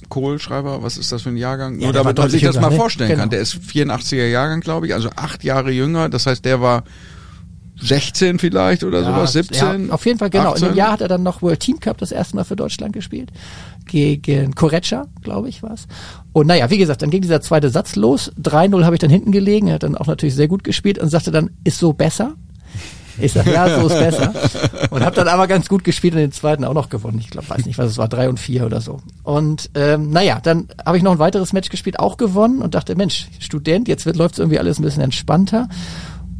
Kohlschreiber, 0.10 0.84
was 0.84 0.98
ist 0.98 1.12
das 1.12 1.22
für 1.24 1.30
ein 1.30 1.38
Jahrgang? 1.38 1.80
Ja, 1.80 1.86
Nur 1.86 1.94
damit 1.94 2.18
man 2.18 2.30
sich 2.30 2.42
das 2.44 2.56
mal 2.56 2.62
jünger, 2.64 2.72
ne? 2.72 2.78
vorstellen 2.78 3.10
Genau. 3.10 3.22
kann. 3.22 3.30
Der 3.30 3.40
ist 3.40 3.56
84er 3.56 4.28
Jahrgang, 4.28 4.60
glaube 4.62 4.88
ich, 4.88 4.94
also 4.94 5.10
acht 5.16 5.44
Jahre 5.44 5.72
jünger. 5.72 6.10
Das 6.10 6.26
heißt, 6.26 6.44
der 6.46 6.62
war 6.62 6.84
16 7.82 8.40
vielleicht 8.40 8.84
oder 8.84 9.04
sowas, 9.04 9.34
17? 9.34 9.88
Ja, 9.88 9.94
auf 9.94 10.06
jeden 10.06 10.20
Fall, 10.20 10.30
genau. 10.30 10.50
In 10.50 10.56
18? 10.56 10.70
dem 10.70 10.76
Jahr 10.76 10.92
hat 10.92 11.02
er 11.02 11.08
dann 11.08 11.24
noch 11.24 11.42
World 11.42 11.60
Team 11.60 11.80
Cup 11.80 11.98
das 11.98 12.12
erste 12.12 12.36
Mal 12.36 12.44
für 12.44 12.56
Deutschland 12.56 12.94
gespielt. 12.94 13.32
Gegen 13.86 14.54
Koreca, 14.54 15.08
glaube 15.22 15.50
ich, 15.50 15.64
war's. 15.64 15.88
Und 16.34 16.48
naja, 16.48 16.70
wie 16.70 16.78
gesagt, 16.78 17.02
dann 17.02 17.10
ging 17.10 17.22
dieser 17.22 17.42
zweite 17.42 17.70
Satz 17.70 17.96
los. 17.96 18.32
3-0 18.42 18.84
habe 18.84 18.96
ich 18.96 19.00
dann 19.00 19.10
hinten 19.10 19.32
gelegen. 19.32 19.68
Er 19.68 19.76
hat 19.76 19.84
dann 19.84 19.96
auch 19.96 20.08
natürlich 20.08 20.36
sehr 20.36 20.48
gut 20.48 20.64
gespielt 20.64 21.00
und 21.00 21.10
sagte 21.10 21.32
dann, 21.32 21.52
ist 21.64 21.80
so 21.80 21.94
besser? 21.94 22.36
Ich 23.22 23.34
sag, 23.34 23.48
ja, 23.48 23.80
so 23.80 23.88
ist 23.88 24.00
besser. 24.00 24.34
Und 24.92 25.04
habe 25.04 25.16
dann 25.16 25.28
aber 25.28 25.48
ganz 25.48 25.68
gut 25.68 25.84
gespielt 25.84 26.14
und 26.14 26.20
den 26.20 26.32
zweiten 26.32 26.64
auch 26.64 26.74
noch 26.74 26.90
gewonnen. 26.90 27.20
Ich 27.20 27.30
glaube, 27.30 27.50
weiß 27.50 27.66
nicht, 27.66 27.78
was 27.78 27.92
es 27.92 27.98
war, 27.98 28.08
drei 28.08 28.30
und 28.30 28.40
vier 28.40 28.66
oder 28.66 28.82
so. 28.82 29.02
Und 29.24 29.70
ähm, 29.76 30.10
naja, 30.12 30.40
dann 30.42 30.70
habe 30.86 30.98
ich 30.98 31.04
noch 31.04 31.12
ein 31.12 31.20
weiteres 31.20 31.54
Match 31.54 31.70
gespielt, 31.70 32.00
auch 32.00 32.18
gewonnen 32.18 32.62
und 32.62 32.76
dachte, 32.76 32.96
Mensch, 32.96 33.28
Student, 33.40 33.88
jetzt 33.88 34.06
wird 34.06 34.16
läuft's 34.16 34.40
irgendwie 34.40 34.60
alles 34.60 34.80
ein 34.80 34.84
bisschen 34.84 35.04
entspannter 35.04 35.68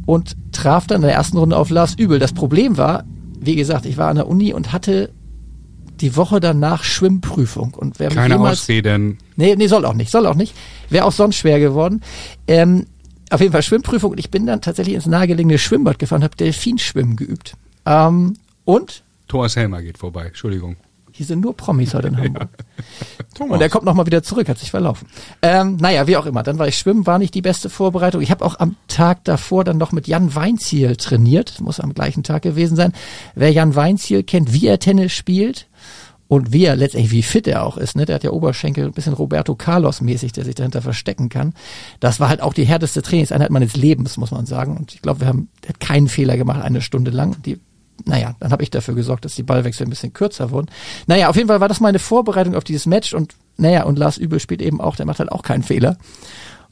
und 0.06 0.36
traf 0.52 0.86
dann 0.86 1.02
in 1.02 1.08
der 1.08 1.14
ersten 1.14 1.36
Runde 1.36 1.56
auf 1.56 1.70
Lars 1.70 1.94
Übel. 1.94 2.18
Das 2.18 2.32
Problem 2.32 2.76
war, 2.76 3.04
wie 3.38 3.56
gesagt, 3.56 3.86
ich 3.86 3.96
war 3.96 4.08
an 4.08 4.16
der 4.16 4.28
Uni 4.28 4.52
und 4.52 4.72
hatte 4.72 5.10
die 6.00 6.16
Woche 6.16 6.40
danach 6.40 6.82
Schwimmprüfung. 6.82 7.74
Und 7.74 7.98
wer 7.98 8.08
Keine 8.08 8.34
jemals, 8.34 8.60
Ausreden. 8.60 9.18
Nee, 9.36 9.54
nee, 9.56 9.66
soll 9.66 9.84
auch 9.84 9.94
nicht, 9.94 10.10
soll 10.10 10.26
auch 10.26 10.34
nicht. 10.34 10.54
Wäre 10.88 11.04
auch 11.04 11.12
sonst 11.12 11.36
schwer 11.36 11.60
geworden. 11.60 12.02
Ähm, 12.46 12.86
auf 13.30 13.40
jeden 13.40 13.52
Fall 13.52 13.62
Schwimmprüfung 13.62 14.12
und 14.12 14.18
ich 14.18 14.30
bin 14.30 14.46
dann 14.46 14.60
tatsächlich 14.60 14.94
ins 14.94 15.06
nahegelegene 15.06 15.58
Schwimmbad 15.58 15.98
gefahren, 15.98 16.24
habe 16.24 16.36
Delfinschwimmen 16.36 17.16
geübt. 17.16 17.54
Ähm, 17.86 18.34
und 18.64 19.04
Thomas 19.28 19.54
Helmer 19.54 19.82
geht 19.82 19.98
vorbei. 19.98 20.26
Entschuldigung. 20.26 20.76
Hier 21.20 21.26
sind 21.26 21.40
nur 21.40 21.54
Promis 21.54 21.92
heute 21.92 22.08
in 22.08 22.16
Hamburg. 22.24 22.48
Thomas. 23.34 23.56
Und 23.56 23.60
er 23.60 23.68
kommt 23.68 23.84
nochmal 23.84 24.06
wieder 24.06 24.22
zurück, 24.22 24.48
hat 24.48 24.58
sich 24.58 24.70
verlaufen. 24.70 25.06
Ähm, 25.42 25.76
naja, 25.76 26.06
wie 26.06 26.16
auch 26.16 26.24
immer. 26.24 26.42
Dann 26.42 26.58
war 26.58 26.66
ich 26.66 26.78
schwimmen, 26.78 27.06
war 27.06 27.18
nicht 27.18 27.34
die 27.34 27.42
beste 27.42 27.68
Vorbereitung. 27.68 28.22
Ich 28.22 28.30
habe 28.30 28.42
auch 28.42 28.58
am 28.58 28.76
Tag 28.88 29.22
davor 29.24 29.64
dann 29.64 29.76
noch 29.76 29.92
mit 29.92 30.08
Jan 30.08 30.34
Weinziel 30.34 30.96
trainiert. 30.96 31.60
Muss 31.60 31.78
am 31.78 31.92
gleichen 31.92 32.22
Tag 32.22 32.40
gewesen 32.40 32.74
sein. 32.74 32.94
Wer 33.34 33.52
Jan 33.52 33.76
Weinziel 33.76 34.22
kennt, 34.22 34.54
wie 34.54 34.66
er 34.66 34.78
Tennis 34.78 35.12
spielt 35.12 35.66
und 36.26 36.54
wie 36.54 36.64
er 36.64 36.74
letztendlich, 36.74 37.12
wie 37.12 37.22
fit 37.22 37.46
er 37.46 37.66
auch 37.66 37.76
ist. 37.76 37.96
Ne? 37.96 38.06
Der 38.06 38.14
hat 38.14 38.24
ja 38.24 38.30
Oberschenkel, 38.30 38.86
ein 38.86 38.92
bisschen 38.92 39.12
Roberto 39.12 39.54
Carlos 39.56 40.00
mäßig, 40.00 40.32
der 40.32 40.46
sich 40.46 40.54
dahinter 40.54 40.80
verstecken 40.80 41.28
kann. 41.28 41.52
Das 42.00 42.18
war 42.18 42.30
halt 42.30 42.40
auch 42.40 42.54
die 42.54 42.64
härteste 42.64 43.02
Trainingseinheit 43.02 43.50
meines 43.50 43.76
Lebens, 43.76 44.16
muss 44.16 44.30
man 44.30 44.46
sagen. 44.46 44.74
Und 44.74 44.94
ich 44.94 45.02
glaube, 45.02 45.20
wir 45.20 45.26
haben 45.26 45.48
der 45.64 45.74
hat 45.74 45.80
keinen 45.80 46.08
Fehler 46.08 46.38
gemacht, 46.38 46.62
eine 46.62 46.80
Stunde 46.80 47.10
lang. 47.10 47.42
Die 47.42 47.60
naja, 48.06 48.34
dann 48.40 48.52
habe 48.52 48.62
ich 48.62 48.70
dafür 48.70 48.94
gesorgt, 48.94 49.24
dass 49.24 49.34
die 49.34 49.42
Ballwechsel 49.42 49.86
ein 49.86 49.90
bisschen 49.90 50.12
kürzer 50.12 50.50
wurden. 50.50 50.68
Naja, 51.06 51.28
auf 51.28 51.36
jeden 51.36 51.48
Fall 51.48 51.60
war 51.60 51.68
das 51.68 51.80
meine 51.80 51.98
Vorbereitung 51.98 52.54
auf 52.54 52.64
dieses 52.64 52.86
Match 52.86 53.14
und 53.14 53.34
naja, 53.56 53.84
und 53.84 53.98
Lars 53.98 54.16
Übel 54.16 54.40
spielt 54.40 54.62
eben 54.62 54.80
auch, 54.80 54.96
der 54.96 55.06
macht 55.06 55.18
halt 55.18 55.30
auch 55.32 55.42
keinen 55.42 55.62
Fehler. 55.62 55.96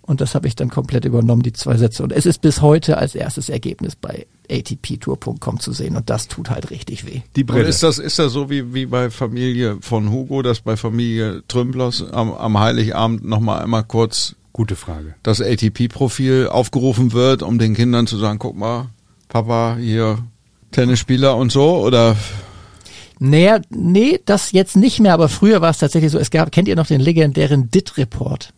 Und 0.00 0.22
das 0.22 0.34
habe 0.34 0.46
ich 0.48 0.56
dann 0.56 0.70
komplett 0.70 1.04
übernommen, 1.04 1.42
die 1.42 1.52
zwei 1.52 1.76
Sätze. 1.76 2.02
Und 2.02 2.14
es 2.14 2.24
ist 2.24 2.40
bis 2.40 2.62
heute 2.62 2.96
als 2.96 3.14
erstes 3.14 3.50
Ergebnis 3.50 3.94
bei 3.94 4.26
atptour.com 4.50 5.60
zu 5.60 5.72
sehen 5.72 5.96
und 5.96 6.08
das 6.08 6.28
tut 6.28 6.48
halt 6.48 6.70
richtig 6.70 7.04
weh. 7.06 7.20
Die 7.36 7.42
Und 7.42 7.48
Brille. 7.48 7.68
ist 7.68 7.82
das, 7.82 7.98
ist 7.98 8.18
das 8.18 8.32
so 8.32 8.48
wie, 8.48 8.72
wie 8.72 8.86
bei 8.86 9.10
Familie 9.10 9.76
von 9.82 10.10
Hugo, 10.10 10.40
dass 10.40 10.60
bei 10.60 10.78
Familie 10.78 11.42
Trümplers 11.48 12.10
am, 12.10 12.32
am 12.32 12.58
Heiligabend 12.58 13.22
nochmal 13.24 13.62
einmal 13.62 13.84
kurz 13.84 14.34
Gute 14.54 14.76
Frage. 14.76 15.14
das 15.22 15.42
ATP-Profil 15.42 16.48
aufgerufen 16.48 17.12
wird, 17.12 17.42
um 17.42 17.58
den 17.58 17.74
Kindern 17.74 18.06
zu 18.06 18.16
sagen, 18.16 18.38
guck 18.38 18.56
mal, 18.56 18.86
Papa, 19.28 19.76
hier 19.78 20.18
Tennisspieler 20.72 21.36
und 21.36 21.50
so, 21.52 21.78
oder 21.78 22.16
Naja, 23.18 23.60
nee, 23.70 24.20
das 24.24 24.52
jetzt 24.52 24.76
nicht 24.76 25.00
mehr, 25.00 25.14
aber 25.14 25.28
früher 25.28 25.60
war 25.60 25.70
es 25.70 25.78
tatsächlich 25.78 26.12
so, 26.12 26.18
es 26.18 26.30
gab, 26.30 26.52
kennt 26.52 26.68
ihr 26.68 26.76
noch 26.76 26.86
den 26.86 27.00
legendären 27.00 27.70
DIT-Report? 27.70 28.52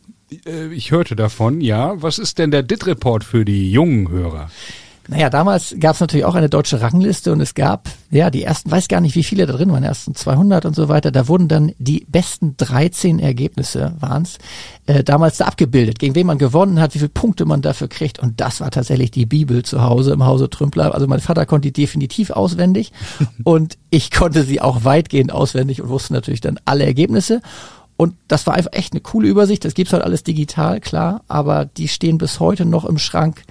Äh, 0.47 0.67
Ich 0.75 0.91
hörte 0.91 1.17
davon, 1.17 1.61
ja. 1.61 1.95
Was 2.03 2.19
ist 2.19 2.39
denn 2.39 2.51
der 2.51 2.63
DIT-Report 2.63 3.25
für 3.25 3.45
die 3.45 3.71
jungen 3.71 4.09
Hörer? 4.11 4.51
Naja, 5.11 5.29
damals 5.29 5.75
gab 5.81 5.95
es 5.95 6.01
natürlich 6.01 6.25
auch 6.25 6.37
eine 6.37 6.49
deutsche 6.49 6.81
Rangliste 6.81 7.33
und 7.33 7.41
es 7.41 7.55
gab, 7.55 7.89
ja, 8.13 8.31
die 8.31 8.45
ersten, 8.45 8.71
weiß 8.71 8.87
gar 8.87 9.01
nicht, 9.01 9.17
wie 9.17 9.25
viele 9.25 9.45
da 9.45 9.55
drin 9.55 9.73
waren, 9.73 9.83
die 9.83 9.89
ersten 9.89 10.15
200 10.15 10.67
und 10.67 10.77
so 10.77 10.89
weiter. 10.89 11.11
Da 11.11 11.27
wurden 11.27 11.49
dann 11.49 11.73
die 11.81 12.07
besten 12.09 12.55
13 12.57 13.19
Ergebnisse, 13.19 13.97
waren's, 13.99 14.39
äh, 14.87 15.03
damals 15.03 15.39
da 15.39 15.47
abgebildet, 15.47 15.99
gegen 15.99 16.15
wen 16.15 16.29
man 16.29 16.39
gewonnen 16.39 16.79
hat, 16.79 16.95
wie 16.95 17.01
viele 17.01 17.09
Punkte 17.09 17.45
man 17.45 17.61
dafür 17.61 17.89
kriegt. 17.89 18.21
Und 18.21 18.41
das 18.41 18.61
war 18.61 18.71
tatsächlich 18.71 19.11
die 19.11 19.27
Bibel 19.27 19.65
zu 19.65 19.83
Hause 19.83 20.13
im 20.13 20.25
Hause 20.25 20.49
Trümpler. 20.49 20.95
Also 20.95 21.09
mein 21.09 21.19
Vater 21.19 21.45
konnte 21.45 21.73
die 21.73 21.83
definitiv 21.83 22.31
auswendig 22.31 22.93
und 23.43 23.79
ich 23.91 24.13
konnte 24.13 24.45
sie 24.45 24.61
auch 24.61 24.85
weitgehend 24.85 25.33
auswendig 25.33 25.83
und 25.83 25.89
wusste 25.89 26.13
natürlich 26.13 26.41
dann 26.41 26.61
alle 26.67 26.87
Ergebnisse. 26.87 27.43
Und 27.97 28.15
das 28.29 28.47
war 28.47 28.55
einfach 28.55 28.75
echt 28.75 28.93
eine 28.93 29.01
coole 29.01 29.27
Übersicht. 29.27 29.65
Das 29.65 29.75
gibt's 29.75 29.93
halt 29.93 30.05
alles 30.05 30.23
digital, 30.23 30.81
klar, 30.81 31.23
aber 31.27 31.65
die 31.65 31.89
stehen 31.89 32.17
bis 32.17 32.39
heute 32.39 32.65
noch 32.65 32.85
im 32.85 32.99
Schrank 32.99 33.43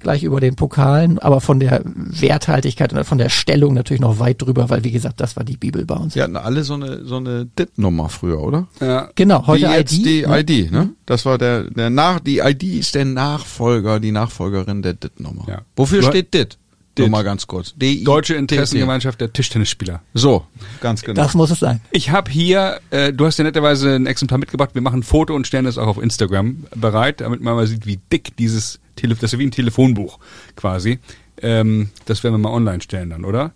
gleich 0.00 0.22
über 0.22 0.40
den 0.40 0.56
Pokalen, 0.56 1.18
aber 1.18 1.40
von 1.40 1.60
der 1.60 1.82
Werthaltigkeit 1.84 2.92
und 2.92 3.04
von 3.04 3.18
der 3.18 3.28
Stellung 3.28 3.74
natürlich 3.74 4.00
noch 4.00 4.18
weit 4.18 4.42
drüber, 4.42 4.68
weil 4.70 4.84
wie 4.84 4.90
gesagt, 4.90 5.20
das 5.20 5.36
war 5.36 5.44
die 5.44 5.56
Bibel 5.56 5.84
bei 5.84 5.94
uns. 5.96 6.14
sie 6.14 6.22
hatten 6.22 6.36
alle 6.36 6.64
so 6.64 6.74
eine, 6.74 7.04
so 7.04 7.16
eine 7.16 7.46
DIT-Nummer 7.46 8.08
früher, 8.08 8.40
oder? 8.42 8.68
Ja. 8.80 9.08
Genau, 9.14 9.46
heute 9.46 9.66
jetzt 9.66 9.92
ID. 9.92 10.04
die 10.06 10.26
ne? 10.26 10.40
ID, 10.40 10.72
ne? 10.72 10.90
Das 11.06 11.24
war 11.24 11.38
der, 11.38 11.64
der 11.64 11.90
nach, 11.90 12.20
die 12.20 12.38
ID 12.38 12.62
ist 12.62 12.94
der 12.94 13.04
Nachfolger, 13.04 14.00
die 14.00 14.12
Nachfolgerin 14.12 14.82
der 14.82 14.94
DIT-Nummer. 14.94 15.44
Ja. 15.48 15.62
Wofür 15.76 16.00
Du- 16.02 16.08
steht 16.08 16.34
DIT? 16.34 16.58
DIT. 16.98 17.04
Nur 17.04 17.10
mal 17.10 17.24
ganz 17.24 17.46
kurz. 17.46 17.74
DI 17.76 18.04
Deutsche 18.04 18.34
Interessengemeinschaft 18.34 19.20
der 19.20 19.30
Tischtennisspieler. 19.30 20.00
So, 20.14 20.44
ganz 20.80 21.02
genau. 21.02 21.20
Das 21.20 21.34
muss 21.34 21.50
es 21.50 21.58
sein. 21.58 21.80
Ich 21.90 22.10
habe 22.10 22.30
hier, 22.30 22.80
äh, 22.90 23.12
du 23.12 23.26
hast 23.26 23.36
ja 23.38 23.44
netterweise 23.44 23.94
ein 23.94 24.06
Exemplar 24.06 24.38
mitgebracht. 24.38 24.70
Wir 24.72 24.80
machen 24.80 25.00
ein 25.00 25.02
Foto 25.02 25.34
und 25.34 25.46
stellen 25.46 25.66
das 25.66 25.76
auch 25.76 25.88
auf 25.88 26.02
Instagram 26.02 26.64
bereit, 26.74 27.20
damit 27.20 27.42
man 27.42 27.54
mal 27.54 27.66
sieht, 27.66 27.84
wie 27.84 27.98
dick 28.10 28.34
dieses 28.38 28.80
Telefon, 28.96 29.20
das 29.20 29.32
ist 29.32 29.38
wie 29.38 29.46
ein 29.46 29.50
Telefonbuch 29.50 30.18
quasi. 30.56 30.98
Ähm, 31.40 31.90
das 32.06 32.24
werden 32.24 32.34
wir 32.34 32.38
mal 32.38 32.50
online 32.52 32.80
stellen 32.82 33.10
dann, 33.10 33.24
oder? 33.24 33.52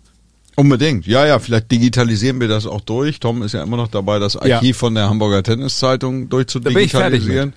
Unbedingt. 0.55 1.07
Ja, 1.07 1.25
ja, 1.25 1.39
vielleicht 1.39 1.71
digitalisieren 1.71 2.39
wir 2.39 2.47
das 2.47 2.65
auch 2.67 2.81
durch. 2.81 3.19
Tom 3.19 3.41
ist 3.41 3.53
ja 3.53 3.63
immer 3.63 3.77
noch 3.77 3.87
dabei, 3.87 4.19
das 4.19 4.33
Ja. 4.35 4.57
Archiv 4.57 4.77
von 4.77 4.93
der 4.95 5.09
Hamburger 5.09 5.43
Tenniszeitung 5.43 6.29
durchzudigitalisieren. 6.29 7.53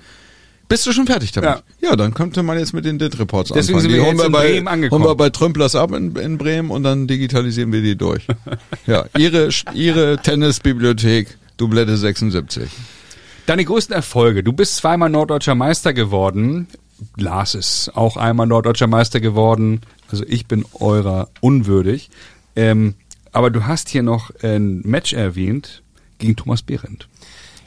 Bist 0.68 0.86
du 0.86 0.92
schon 0.92 1.06
fertig 1.06 1.32
damit? 1.32 1.50
Ja. 1.50 1.90
Ja, 1.90 1.96
dann 1.96 2.14
könnte 2.14 2.42
man 2.42 2.58
jetzt 2.58 2.72
mit 2.72 2.86
den 2.86 2.98
DIT-Reports 2.98 3.50
Deswegen 3.52 3.76
anfangen. 3.78 3.92
sind 3.92 4.02
wir 4.02 4.10
Die 4.10 4.16
jetzt 4.16 4.26
in 4.26 4.32
bei, 4.32 4.48
Bremen 4.48 4.68
angekommen. 4.68 5.02
Holen 5.04 5.10
wir 5.12 5.16
bei 5.16 5.28
Trümplers 5.30 5.74
ab 5.74 5.92
in, 5.92 6.16
in 6.16 6.38
Bremen 6.38 6.70
und 6.70 6.82
dann 6.84 7.06
digitalisieren 7.06 7.70
wir 7.72 7.82
die 7.82 7.96
durch. 7.96 8.26
ja, 8.86 9.04
ihre, 9.18 9.50
ihre 9.74 10.16
Tennisbibliothek, 10.22 11.36
Doublette 11.58 11.96
76. 11.98 12.70
Deine 13.46 13.64
größten 13.66 13.94
Erfolge. 13.94 14.42
Du 14.42 14.54
bist 14.54 14.76
zweimal 14.76 15.10
norddeutscher 15.10 15.54
Meister 15.54 15.92
geworden. 15.92 16.66
Lars 17.16 17.54
ist 17.54 17.96
auch 17.96 18.16
einmal 18.16 18.46
norddeutscher 18.46 18.86
Meister 18.86 19.20
geworden. 19.20 19.80
Also 20.10 20.24
ich 20.26 20.46
bin 20.46 20.64
eurer 20.74 21.28
unwürdig. 21.40 22.10
Ähm, 22.56 22.94
aber 23.32 23.50
du 23.50 23.66
hast 23.66 23.88
hier 23.88 24.02
noch 24.02 24.30
ein 24.42 24.80
Match 24.82 25.12
erwähnt 25.12 25.82
gegen 26.18 26.36
Thomas 26.36 26.62
Behrendt. 26.62 27.08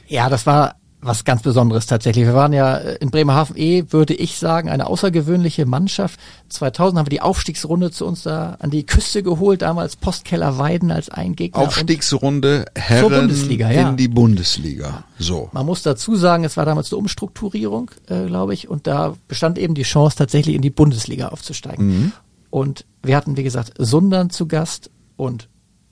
Ja, 0.06 0.30
das 0.30 0.46
war 0.46 0.76
was 1.00 1.24
ganz 1.24 1.42
Besonderes 1.42 1.86
tatsächlich. 1.86 2.26
Wir 2.26 2.34
waren 2.34 2.52
ja 2.52 2.76
äh, 2.76 2.96
in 2.96 3.10
Bremerhaven 3.10 3.56
eh, 3.56 3.84
würde 3.90 4.14
ich 4.14 4.38
sagen, 4.38 4.68
eine 4.68 4.86
außergewöhnliche 4.88 5.64
Mannschaft. 5.64 6.18
2000 6.48 6.98
haben 6.98 7.06
wir 7.06 7.10
die 7.10 7.20
Aufstiegsrunde 7.20 7.90
zu 7.90 8.04
uns 8.04 8.24
da 8.24 8.56
an 8.58 8.70
die 8.70 8.84
Küste 8.84 9.22
geholt, 9.22 9.62
damals 9.62 9.96
Postkeller 9.96 10.58
Weiden 10.58 10.90
als 10.90 11.08
ein 11.08 11.36
Gegner. 11.36 11.62
Aufstiegsrunde 11.62 12.64
Herren 12.74 13.12
Bundesliga, 13.12 13.70
ja. 13.70 13.90
in 13.90 13.96
die 13.96 14.08
Bundesliga. 14.08 15.04
So. 15.18 15.48
Man 15.52 15.66
muss 15.66 15.82
dazu 15.82 16.16
sagen, 16.16 16.44
es 16.44 16.56
war 16.56 16.64
damals 16.64 16.92
eine 16.92 16.98
Umstrukturierung, 16.98 17.90
äh, 18.08 18.26
glaube 18.26 18.54
ich, 18.54 18.68
und 18.68 18.86
da 18.86 19.14
bestand 19.28 19.58
eben 19.58 19.74
die 19.74 19.82
Chance, 19.82 20.16
tatsächlich 20.16 20.56
in 20.56 20.62
die 20.62 20.70
Bundesliga 20.70 21.28
aufzusteigen. 21.28 22.12
Und 22.50 22.86
wir 23.02 23.16
hatten, 23.16 23.36
wie 23.36 23.42
gesagt, 23.42 23.74
Sundern 23.78 24.30
zu 24.30 24.48
Gast 24.48 24.90
und 25.16 25.48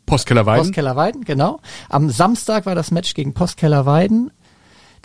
Postkeller 0.06 0.46
Weiden. 0.46 0.62
Postkeller 0.62 0.96
Weiden, 0.96 1.24
genau. 1.24 1.60
Am 1.88 2.10
Samstag 2.10 2.64
war 2.64 2.76
das 2.76 2.92
Match 2.92 3.14
gegen 3.14 3.34
Postkeller 3.34 3.86
Weiden. 3.86 4.30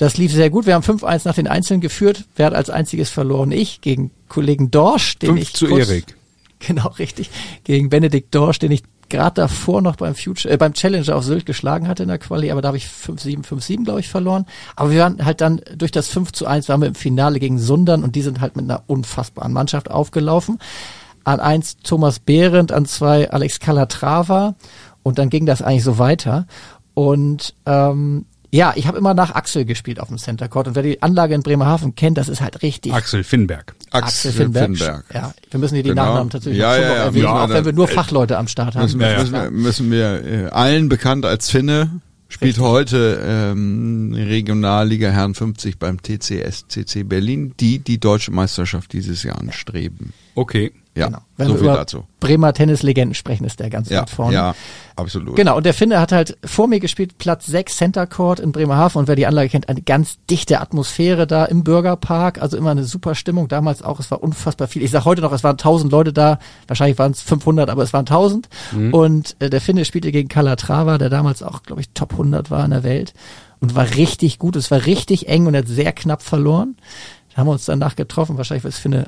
Das 0.01 0.17
lief 0.17 0.33
sehr 0.33 0.49
gut. 0.49 0.65
Wir 0.65 0.73
haben 0.73 0.81
5-1 0.81 1.21
nach 1.25 1.35
den 1.35 1.47
Einzelnen 1.47 1.79
geführt. 1.79 2.25
Wer 2.35 2.47
hat 2.47 2.55
als 2.55 2.71
einziges 2.71 3.11
verloren? 3.11 3.51
Ich 3.51 3.81
gegen 3.81 4.09
Kollegen 4.29 4.71
Dorsch, 4.71 5.19
den 5.19 5.29
Fünf 5.29 5.41
ich 5.41 5.53
zu 5.53 5.67
kurz, 5.67 5.89
Erik. 5.89 6.15
Genau, 6.59 6.87
richtig. 6.97 7.29
Gegen 7.65 7.89
Benedikt 7.89 8.33
Dorsch, 8.33 8.57
den 8.57 8.71
ich 8.71 8.81
gerade 9.09 9.35
davor 9.35 9.83
noch 9.83 9.97
beim 9.97 10.15
Future, 10.15 10.51
äh, 10.51 10.57
beim 10.57 10.73
Challenger 10.73 11.15
auf 11.15 11.23
Sylt 11.23 11.45
geschlagen 11.45 11.87
hatte 11.87 12.01
in 12.01 12.09
der 12.09 12.17
Quali, 12.17 12.49
aber 12.49 12.63
da 12.63 12.69
habe 12.69 12.77
ich 12.77 12.87
5-7, 12.87 13.45
5-7, 13.45 13.83
glaube 13.83 13.99
ich, 13.99 14.09
verloren. 14.09 14.47
Aber 14.75 14.89
wir 14.89 15.01
waren 15.01 15.23
halt 15.23 15.39
dann 15.39 15.61
durch 15.75 15.91
das 15.91 16.07
5 16.07 16.31
zu 16.31 16.47
1 16.47 16.67
waren 16.67 16.81
wir 16.81 16.87
im 16.87 16.95
Finale 16.95 17.39
gegen 17.39 17.59
Sundern 17.59 18.03
und 18.03 18.15
die 18.15 18.23
sind 18.23 18.41
halt 18.41 18.55
mit 18.55 18.65
einer 18.65 18.81
unfassbaren 18.87 19.53
Mannschaft 19.53 19.91
aufgelaufen. 19.91 20.57
An 21.25 21.39
eins 21.39 21.77
Thomas 21.77 22.17
Behrendt, 22.17 22.71
an 22.71 22.87
zwei 22.87 23.29
Alex 23.29 23.59
Calatrava 23.59 24.55
und 25.03 25.19
dann 25.19 25.29
ging 25.29 25.45
das 25.45 25.61
eigentlich 25.61 25.83
so 25.83 25.99
weiter. 25.99 26.47
Und 26.95 27.53
ähm, 27.67 28.25
ja, 28.53 28.73
ich 28.75 28.85
habe 28.87 28.97
immer 28.97 29.13
nach 29.13 29.33
Axel 29.33 29.63
gespielt 29.65 29.99
auf 29.99 30.09
dem 30.09 30.17
Center 30.17 30.49
Court 30.49 30.67
und 30.67 30.75
wer 30.75 30.83
die 30.83 31.01
Anlage 31.01 31.33
in 31.33 31.41
Bremerhaven 31.41 31.95
kennt, 31.95 32.17
das 32.17 32.27
ist 32.29 32.41
halt 32.41 32.61
richtig 32.61 32.93
Axel 32.93 33.23
Finnberg. 33.23 33.73
Axel 33.91 34.31
Finnberg. 34.33 35.05
Ja, 35.13 35.33
wir 35.49 35.59
müssen 35.59 35.75
hier 35.75 35.83
die 35.83 35.89
Genau. 35.89 36.05
Nachnamen 36.05 36.29
tatsächlich 36.29 36.59
Ja, 36.59 36.75
ja, 36.75 36.81
ja, 36.81 36.93
erwähnen, 37.05 37.23
wir 37.23 37.33
auch 37.33 37.49
wenn 37.49 37.65
wir 37.65 37.73
nur 37.73 37.87
Fachleute 37.87 38.37
am 38.37 38.47
Start 38.47 38.75
haben. 38.75 38.83
Müssen 38.83 38.99
wir, 38.99 39.07
Ja, 39.07 39.13
ja. 39.13 39.19
müssen 39.19 39.33
wir, 39.33 39.51
müssen 39.51 39.91
wir 39.91 40.23
äh, 40.25 40.49
allen 40.49 40.89
bekannt 40.89 41.25
als 41.25 41.49
Finne, 41.49 42.01
spielt 42.27 42.59
heute 42.59 43.21
ähm, 43.25 44.13
Regionalliga 44.13 45.09
Herren 45.09 45.33
50 45.33 45.79
beim 45.79 46.01
TCS 46.01 46.65
CC 46.67 47.03
Berlin, 47.03 47.53
die 47.59 47.79
die 47.79 47.99
deutsche 47.99 48.31
Meisterschaft 48.31 48.91
dieses 48.93 49.23
Jahr 49.23 49.39
anstreben. 49.39 50.13
Okay. 50.35 50.71
Ja, 50.95 51.05
Genau. 51.07 51.19
Wenn 51.37 51.47
so 51.47 51.53
wir 51.53 51.59
viel 51.59 51.67
über 51.69 51.77
dazu. 51.77 52.03
Bremer 52.19 52.53
Tennislegenden 52.53 53.15
sprechen, 53.15 53.45
ist 53.45 53.59
der 53.61 53.69
ganz 53.69 53.89
Ja, 53.89 54.01
weit 54.01 54.09
vorne. 54.09 54.33
ja, 54.33 54.55
absolut. 54.97 55.35
Genau, 55.37 55.55
und 55.55 55.65
der 55.65 55.73
Finne 55.73 56.01
hat 56.01 56.11
halt 56.11 56.37
vor 56.43 56.67
mir 56.67 56.81
gespielt, 56.81 57.17
Platz 57.17 57.45
6 57.45 57.77
Center 57.77 58.05
Court 58.07 58.41
in 58.41 58.51
Bremerhaven 58.51 58.99
und 58.99 59.07
wer 59.07 59.15
die 59.15 59.25
Anlage 59.25 59.47
kennt, 59.49 59.69
eine 59.69 59.81
ganz 59.81 60.17
dichte 60.29 60.59
Atmosphäre 60.59 61.27
da 61.27 61.45
im 61.45 61.63
Bürgerpark, 61.63 62.41
also 62.41 62.57
immer 62.57 62.71
eine 62.71 62.83
super 62.83 63.15
Stimmung, 63.15 63.47
damals 63.47 63.81
auch, 63.81 63.99
es 64.01 64.11
war 64.11 64.21
unfassbar 64.21 64.67
viel. 64.67 64.83
Ich 64.83 64.91
sag 64.91 65.05
heute 65.05 65.21
noch, 65.21 65.31
es 65.31 65.43
waren 65.45 65.53
1000 65.57 65.91
Leute 65.91 66.11
da, 66.11 66.39
wahrscheinlich 66.67 66.99
waren 66.99 67.13
es 67.13 67.21
500, 67.21 67.69
aber 67.69 67.83
es 67.83 67.93
waren 67.93 68.01
1000 68.05 68.49
und 68.91 69.37
äh, 69.39 69.49
der 69.49 69.61
Finne 69.61 69.85
spielte 69.85 70.11
gegen 70.11 70.27
Calatrava, 70.27 70.97
der 70.97 71.09
damals 71.09 71.41
auch, 71.41 71.63
glaube 71.63 71.79
ich, 71.81 71.89
Top 71.93 72.11
100 72.11 72.51
war 72.51 72.65
in 72.65 72.71
der 72.71 72.83
Welt 72.83 73.13
und 73.61 73.75
war 73.75 73.89
richtig 73.95 74.39
gut, 74.39 74.57
es 74.57 74.69
war 74.71 74.85
richtig 74.85 75.29
eng 75.29 75.47
und 75.47 75.55
hat 75.55 75.67
sehr 75.69 75.93
knapp 75.93 76.21
verloren. 76.21 76.75
Da 77.31 77.37
haben 77.37 77.47
wir 77.47 77.53
uns 77.53 77.63
danach 77.65 77.95
getroffen, 77.95 78.35
wahrscheinlich 78.37 78.65
war 78.65 78.69
es 78.69 78.77
Finne 78.77 79.05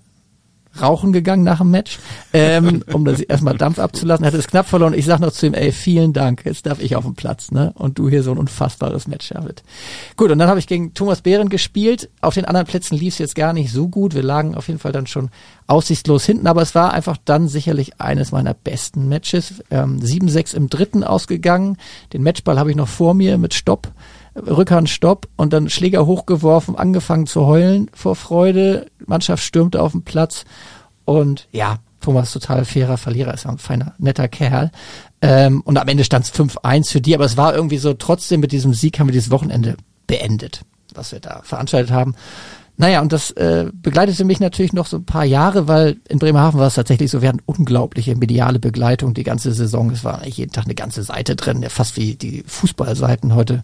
rauchen 0.82 1.14
gegangen 1.14 1.44
nach 1.44 1.60
dem 1.60 1.72
Match, 1.72 2.00
ähm, 2.34 2.84
um 2.92 3.06
das 3.06 3.20
erstmal 3.20 3.58
Dampf 3.58 3.80
abzulassen. 3.80 4.26
Er 4.26 4.32
hat 4.32 4.40
es 4.40 4.48
knapp 4.48 4.68
verloren. 4.68 4.94
Ich 4.94 5.06
sag 5.06 5.20
noch 5.20 5.32
zu 5.32 5.46
ihm, 5.46 5.54
ey, 5.54 5.72
vielen 5.72 6.14
Dank, 6.14 6.46
jetzt 6.46 6.66
darf 6.66 6.80
ich 6.80 6.96
auf 6.96 7.04
dem 7.04 7.16
Platz, 7.16 7.52
ne? 7.52 7.74
Und 7.76 8.00
du 8.00 8.10
hier 8.10 8.24
so 8.24 8.32
ein 8.32 8.38
unfassbares 8.38 9.08
Match, 9.08 9.30
David. 9.30 9.64
Gut, 10.18 10.32
und 10.32 10.40
dann 10.40 10.50
habe 10.50 10.60
ich 10.60 10.68
gegen 10.68 10.94
Thomas 10.94 11.22
Behren 11.22 11.50
gespielt. 11.50 12.10
Auf 12.22 12.34
den 12.34 12.46
anderen 12.46 12.68
Plätzen 12.68 12.98
lief 12.98 13.14
es 13.14 13.20
jetzt 13.20 13.36
gar 13.36 13.54
nicht 13.54 13.72
so 13.72 13.88
gut. 13.88 14.16
Wir 14.16 14.24
lagen 14.24 14.56
auf 14.56 14.68
jeden 14.68 14.80
Fall 14.80 14.92
dann 14.92 15.08
schon 15.08 15.30
aussichtslos 15.68 16.26
hinten, 16.26 16.48
aber 16.48 16.62
es 16.62 16.76
war 16.76 16.94
einfach 16.94 17.18
dann 17.24 17.48
sicherlich 17.48 18.00
eines 18.02 18.32
meiner 18.32 18.54
besten 18.54 19.08
Matches. 19.08 19.64
Ähm, 19.72 20.00
7-6 20.00 20.56
im 20.56 20.70
dritten 20.70 21.04
ausgegangen. 21.04 21.78
Den 22.12 22.24
Matchball 22.24 22.60
habe 22.60 22.72
ich 22.72 22.76
noch 22.76 22.88
vor 22.88 23.14
mir 23.14 23.38
mit 23.38 23.54
Stopp. 23.54 23.92
Rückhand 24.36 24.90
Stopp 24.90 25.28
und 25.36 25.54
dann 25.54 25.70
Schläger 25.70 26.06
hochgeworfen, 26.06 26.76
angefangen 26.76 27.28
zu 27.28 27.46
heulen 27.46 27.90
vor 27.94 28.16
Freude. 28.16 28.88
Mannschaft 29.06 29.44
stürmte 29.44 29.82
auf 29.82 29.92
den 29.92 30.04
Platz 30.04 30.46
und 31.06 31.48
ja, 31.52 31.78
Thomas 32.00 32.34
total 32.34 32.66
fairer 32.66 32.98
Verlierer, 32.98 33.34
ist 33.34 33.46
ja 33.46 33.52
ein 33.52 33.58
feiner, 33.58 33.94
netter 33.98 34.28
Kerl. 34.28 34.72
Ähm, 35.22 35.62
und 35.62 35.78
am 35.78 35.88
Ende 35.88 36.04
stand 36.04 36.26
es 36.26 36.34
5-1 36.34 36.92
für 36.92 37.02
die, 37.02 37.16
aber 37.16 37.26
es 37.26 37.38
war 37.38 37.56
irgendwie 37.56 37.78
so, 37.78 37.94
trotzdem 37.94 38.42
mit 38.42 38.52
diesem 38.52 38.74
Sieg 38.74 39.00
haben 39.00 39.08
wir 39.08 39.14
dieses 39.14 39.32
Wochenende 39.32 39.78
beendet, 40.06 40.62
was 40.94 41.12
wir 41.12 41.20
da 41.20 41.42
veranstaltet 41.44 41.92
haben. 41.92 42.16
Naja, 42.76 43.02
und 43.02 43.14
das 43.14 43.30
äh, 43.32 43.68
begleitete 43.72 44.26
mich 44.26 44.40
natürlich 44.40 44.74
noch 44.74 44.88
so 44.88 44.98
ein 44.98 45.06
paar 45.06 45.26
Jahre, 45.26 45.68
weil 45.68 45.98
in 46.10 46.18
Bremerhaven 46.18 46.60
war 46.60 46.68
es 46.68 46.74
tatsächlich 46.74 47.12
so, 47.12 47.22
wir 47.22 47.30
hatten 47.30 47.42
unglaubliche 47.46 48.16
mediale 48.16 48.58
Begleitung 48.58 49.14
die 49.14 49.24
ganze 49.24 49.54
Saison. 49.54 49.92
Es 49.92 50.04
war 50.04 50.20
eigentlich 50.20 50.38
jeden 50.38 50.52
Tag 50.52 50.66
eine 50.66 50.74
ganze 50.74 51.04
Seite 51.04 51.36
drin, 51.36 51.64
fast 51.70 51.98
wie 51.98 52.16
die 52.16 52.44
Fußballseiten 52.48 53.36
heute 53.36 53.64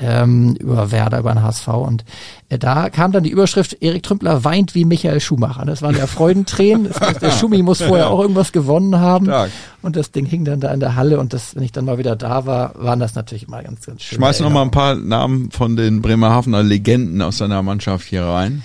ähm, 0.00 0.54
über 0.56 0.90
Werder, 0.90 1.18
über 1.18 1.32
den 1.32 1.42
HSV. 1.42 1.68
Und 1.68 2.04
äh, 2.48 2.58
da 2.58 2.90
kam 2.90 3.12
dann 3.12 3.22
die 3.22 3.30
Überschrift, 3.30 3.76
Erik 3.80 4.02
Trümpler 4.02 4.44
weint 4.44 4.74
wie 4.74 4.84
Michael 4.84 5.20
Schumacher. 5.20 5.64
Das 5.64 5.82
waren 5.82 5.96
ja 5.96 6.06
Freudentränen. 6.08 6.88
Das 6.88 7.18
der 7.18 7.30
Schumi 7.30 7.62
muss 7.62 7.82
vorher 7.82 8.10
auch 8.10 8.20
irgendwas 8.20 8.52
gewonnen 8.52 8.98
haben. 8.98 9.26
Stark. 9.26 9.50
Und 9.82 9.96
das 9.96 10.10
Ding 10.10 10.26
hing 10.26 10.44
dann 10.44 10.60
da 10.60 10.72
in 10.72 10.80
der 10.80 10.96
Halle. 10.96 11.20
Und 11.20 11.32
das, 11.32 11.54
wenn 11.54 11.62
ich 11.62 11.72
dann 11.72 11.84
mal 11.84 11.98
wieder 11.98 12.16
da 12.16 12.46
war, 12.46 12.72
waren 12.76 13.00
das 13.00 13.14
natürlich 13.14 13.46
immer 13.48 13.62
ganz, 13.62 13.86
ganz 13.86 14.02
schön. 14.02 14.16
Schmeiß 14.16 14.40
noch 14.40 14.50
mal 14.50 14.62
ein 14.62 14.70
paar 14.70 14.94
Namen 14.94 15.50
von 15.50 15.76
den 15.76 16.02
Bremerhavener 16.02 16.62
Legenden 16.62 17.22
aus 17.22 17.38
seiner 17.38 17.62
Mannschaft 17.62 18.06
hier 18.06 18.24
rein. 18.24 18.62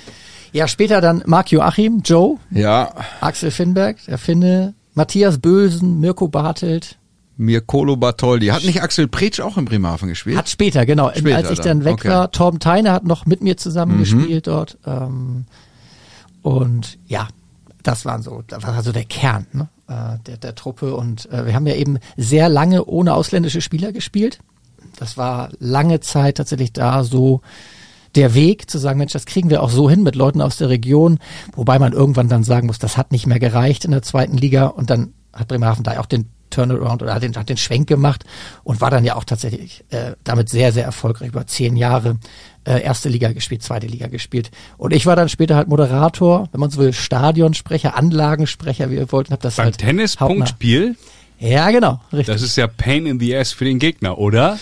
Ja, 0.52 0.67
später 0.67 1.02
dann 1.02 1.24
Marc 1.26 1.52
Joachim, 1.52 2.02
Joe, 2.06 2.38
Ja, 2.52 2.91
Axel 3.22 3.50
Finnberg, 3.50 3.98
der 4.06 4.19
Finne, 4.19 4.76
Matthias 4.93 5.39
Bösen, 5.39 6.00
Mirko 6.00 6.28
Bartelt. 6.28 6.98
Mirkolo 7.38 7.98
Bartoldi. 7.98 8.48
Hat 8.48 8.63
nicht 8.63 8.82
Axel 8.82 9.08
Pretsch 9.08 9.39
auch 9.39 9.58
in 9.58 9.65
Bremerhaven 9.65 10.10
gespielt? 10.10 10.38
Hat 10.38 10.50
später, 10.50 10.86
genau. 10.86 11.12
Später 11.15 11.38
Als 11.38 11.52
ich 11.52 11.60
dann, 11.60 11.84
weg 11.84 11.93
okay. 11.93 12.10
war, 12.10 12.32
Torben 12.32 12.60
Theine 12.60 12.91
hat 12.91 13.06
noch 13.06 13.26
mit 13.26 13.41
mir 13.41 13.58
zusammen 13.58 13.98
gespielt 14.00 14.48
dort. 14.48 14.78
Ähm, 14.86 15.46
und 16.41 17.00
ja, 17.08 17.28
das 17.82 18.06
waren 18.06 18.22
so, 18.22 18.43
das 18.48 18.63
war 18.63 18.82
so 18.84 18.91
der 18.91 19.06
Kern 19.06 19.48
ne, 19.52 19.69
äh, 19.88 20.17
der, 20.26 20.38
der 20.38 20.56
Truppe. 20.56 20.96
Und 20.96 21.30
äh, 21.32 21.46
wir 21.46 21.56
haben 21.56 21.67
ja 21.67 21.76
eben 21.76 21.98
sehr 22.17 22.50
lange 22.50 22.86
ohne 22.86 23.13
ausländische 23.13 23.62
Spieler 23.62 23.91
gespielt. 23.91 24.39
Das 24.98 25.17
war 25.17 25.50
lange 25.60 26.00
Zeit 26.02 26.38
tatsächlich 26.38 26.72
da 26.72 27.04
so 27.04 27.41
der 28.15 28.36
Weg 28.36 28.69
zu 28.69 28.78
sagen, 28.78 29.00
Mensch, 29.00 29.13
das 29.13 29.26
kriegen 29.26 29.50
wir 29.50 29.63
auch 29.63 29.72
so 29.72 29.89
hin 29.89 30.04
mit 30.04 30.15
Leuten 30.15 30.41
aus 30.41 30.58
der 30.58 30.69
Region, 30.69 31.17
wobei 31.56 31.80
man 31.80 31.93
irgendwann 31.93 32.30
dann 32.30 32.43
sagen 32.43 32.67
muss, 32.67 32.78
das 32.78 32.96
hat 32.96 33.12
nicht 33.12 33.26
mehr 33.26 33.39
gereicht 33.39 33.86
in 33.86 33.91
der 33.91 34.04
zweiten 34.04 34.38
Liga 34.38 34.67
und 34.67 34.91
dann 34.91 35.13
hat 35.34 35.48
Bremerhaven 35.48 35.84
da 35.84 36.00
auch 36.00 36.06
den 36.06 36.30
Turnaround 36.54 37.02
oder 37.02 37.13
hat 37.13 37.24
den, 37.24 37.36
hat 37.36 37.50
den 37.50 37.58
Schwenk 37.58 37.88
gemacht 37.88 38.24
und 38.63 38.82
war 38.82 38.92
dann 38.92 39.04
ja 39.04 39.16
auch 39.16 39.24
tatsächlich 39.24 39.84
äh, 39.89 40.13
damit 40.24 40.50
sehr, 40.50 40.72
sehr 40.72 40.86
erfolgreich 40.86 41.30
über 41.30 41.46
zehn 41.48 41.76
Jahre 41.76 42.18
äh, 42.66 42.82
erste 42.82 43.10
Liga 43.10 43.32
gespielt, 43.34 43.63
zweite 43.63 43.88
Liga 43.88 44.08
gespielt. 44.08 44.52
Und 44.78 44.94
ich 44.94 45.06
war 45.06 45.16
dann 45.16 45.30
später 45.30 45.56
halt 45.56 45.68
Moderator, 45.68 46.48
wenn 46.52 46.60
man 46.60 46.70
so 46.70 46.80
will, 46.80 46.94
Stadionsprecher, 46.94 47.96
Anlagensprecher, 47.96 48.89
wie 48.89 48.96
wir 48.98 49.12
wollten, 49.12 49.34
hab 49.34 49.42
das 49.42 49.56
Beim 49.56 49.66
halt 49.66 49.78
Tennispunktspiel, 49.80 50.96
Ja, 51.39 51.72
genau, 51.72 52.00
richtig. 52.12 52.34
das 52.34 52.42
ist 52.42 52.56
ja 52.56 52.68
Pain 52.68 53.06
in 53.06 53.20
the 53.20 53.36
Ass 53.36 53.52
für 53.52 53.66
den 53.66 53.80
Gegner, 53.80 54.18
oder? 54.18 54.58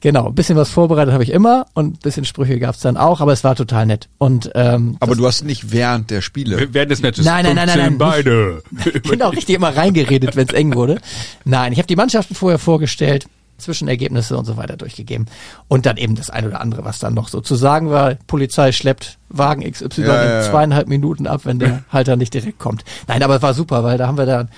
Genau, 0.00 0.28
ein 0.28 0.34
bisschen 0.34 0.56
was 0.56 0.70
vorbereitet 0.70 1.12
habe 1.12 1.24
ich 1.24 1.30
immer 1.30 1.66
und 1.74 1.94
ein 1.94 1.98
bisschen 1.98 2.24
Sprüche 2.24 2.58
gab's 2.58 2.80
dann 2.80 2.96
auch, 2.96 3.20
aber 3.20 3.32
es 3.32 3.42
war 3.42 3.56
total 3.56 3.86
nett. 3.86 4.08
Und 4.18 4.50
ähm, 4.54 4.96
Aber 5.00 5.16
du 5.16 5.26
hast 5.26 5.44
nicht 5.44 5.72
während 5.72 6.10
der 6.10 6.20
Spiele. 6.20 6.68
Während 6.72 6.92
des 6.92 7.02
Matches. 7.02 7.24
Nein, 7.24 7.44
nein, 7.44 7.56
nein, 7.56 7.66
nein, 7.66 7.78
15 7.78 7.98
nein, 7.98 7.98
beide. 7.98 8.62
genau 9.02 9.30
richtig 9.30 9.56
immer 9.56 9.76
reingeredet, 9.76 10.36
wenn 10.36 10.46
es 10.46 10.54
eng 10.54 10.74
wurde. 10.74 11.00
Nein, 11.44 11.72
ich 11.72 11.78
habe 11.78 11.88
die 11.88 11.96
Mannschaften 11.96 12.36
vorher 12.36 12.60
vorgestellt, 12.60 13.26
Zwischenergebnisse 13.58 14.36
und 14.36 14.44
so 14.44 14.56
weiter 14.56 14.76
durchgegeben 14.76 15.26
und 15.66 15.84
dann 15.84 15.96
eben 15.96 16.14
das 16.14 16.30
eine 16.30 16.46
oder 16.46 16.60
andere, 16.60 16.84
was 16.84 17.00
dann 17.00 17.14
noch 17.14 17.28
so 17.28 17.40
zu 17.40 17.56
sagen 17.56 17.90
war. 17.90 18.14
Polizei 18.28 18.70
schleppt 18.70 19.18
Wagen 19.28 19.68
XY 19.68 20.02
Ja, 20.02 20.22
in 20.22 20.28
ja, 20.28 20.34
ja. 20.36 20.42
zweieinhalb 20.42 20.86
Minuten 20.86 21.26
ab, 21.26 21.40
wenn 21.44 21.58
der 21.58 21.82
Halter 21.92 22.14
nicht 22.16 22.34
direkt 22.34 22.60
kommt. 22.60 22.84
Nein, 23.08 23.22
aber 23.22 23.36
es 23.36 23.42
war 23.42 23.54
super, 23.54 23.82
weil 23.82 23.98
da 23.98 24.06
haben 24.06 24.18
wir 24.18 24.26
dann 24.26 24.48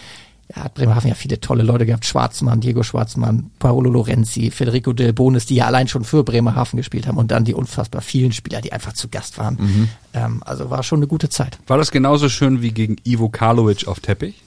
ja, 0.55 0.65
hat 0.65 0.75
Bremerhaven 0.75 1.09
ja 1.09 1.15
viele 1.15 1.41
tolle 1.41 1.63
Leute 1.63 1.87
gehabt. 1.87 2.05
Schwarzmann, 2.05 2.61
Diego 2.61 2.83
Schwarzmann, 2.83 3.51
Paolo 3.59 3.91
Lorenzi, 3.91 4.51
Federico 4.51 4.93
Del 4.93 5.13
Bonis, 5.13 5.47
die 5.47 5.57
ja 5.57 5.67
allein 5.67 5.89
schon 5.89 6.05
für 6.05 6.25
Bremerhaven 6.25 6.77
gespielt 6.77 7.07
haben 7.07 7.19
und 7.19 7.31
dann 7.31 7.45
die 7.45 7.55
unfassbar 7.55 8.03
vielen 8.03 8.33
Spieler, 8.33 8.61
die 8.61 8.73
einfach 8.73 8.93
zu 8.93 9.09
Gast 9.09 9.39
waren. 9.39 9.57
Mhm. 9.61 9.89
Ähm, 10.15 10.43
also 10.45 10.71
war 10.71 10.83
schon 10.83 10.99
eine 10.99 11.07
gute 11.07 11.29
Zeit. 11.29 11.59
War 11.66 11.79
das 11.79 11.91
genauso 11.91 12.29
schön 12.29 12.62
wie 12.62 12.72
gegen 12.72 12.97
Ivo 13.05 13.29
Karlovic 13.29 13.87
auf 13.87 14.01
Teppich? 14.01 14.43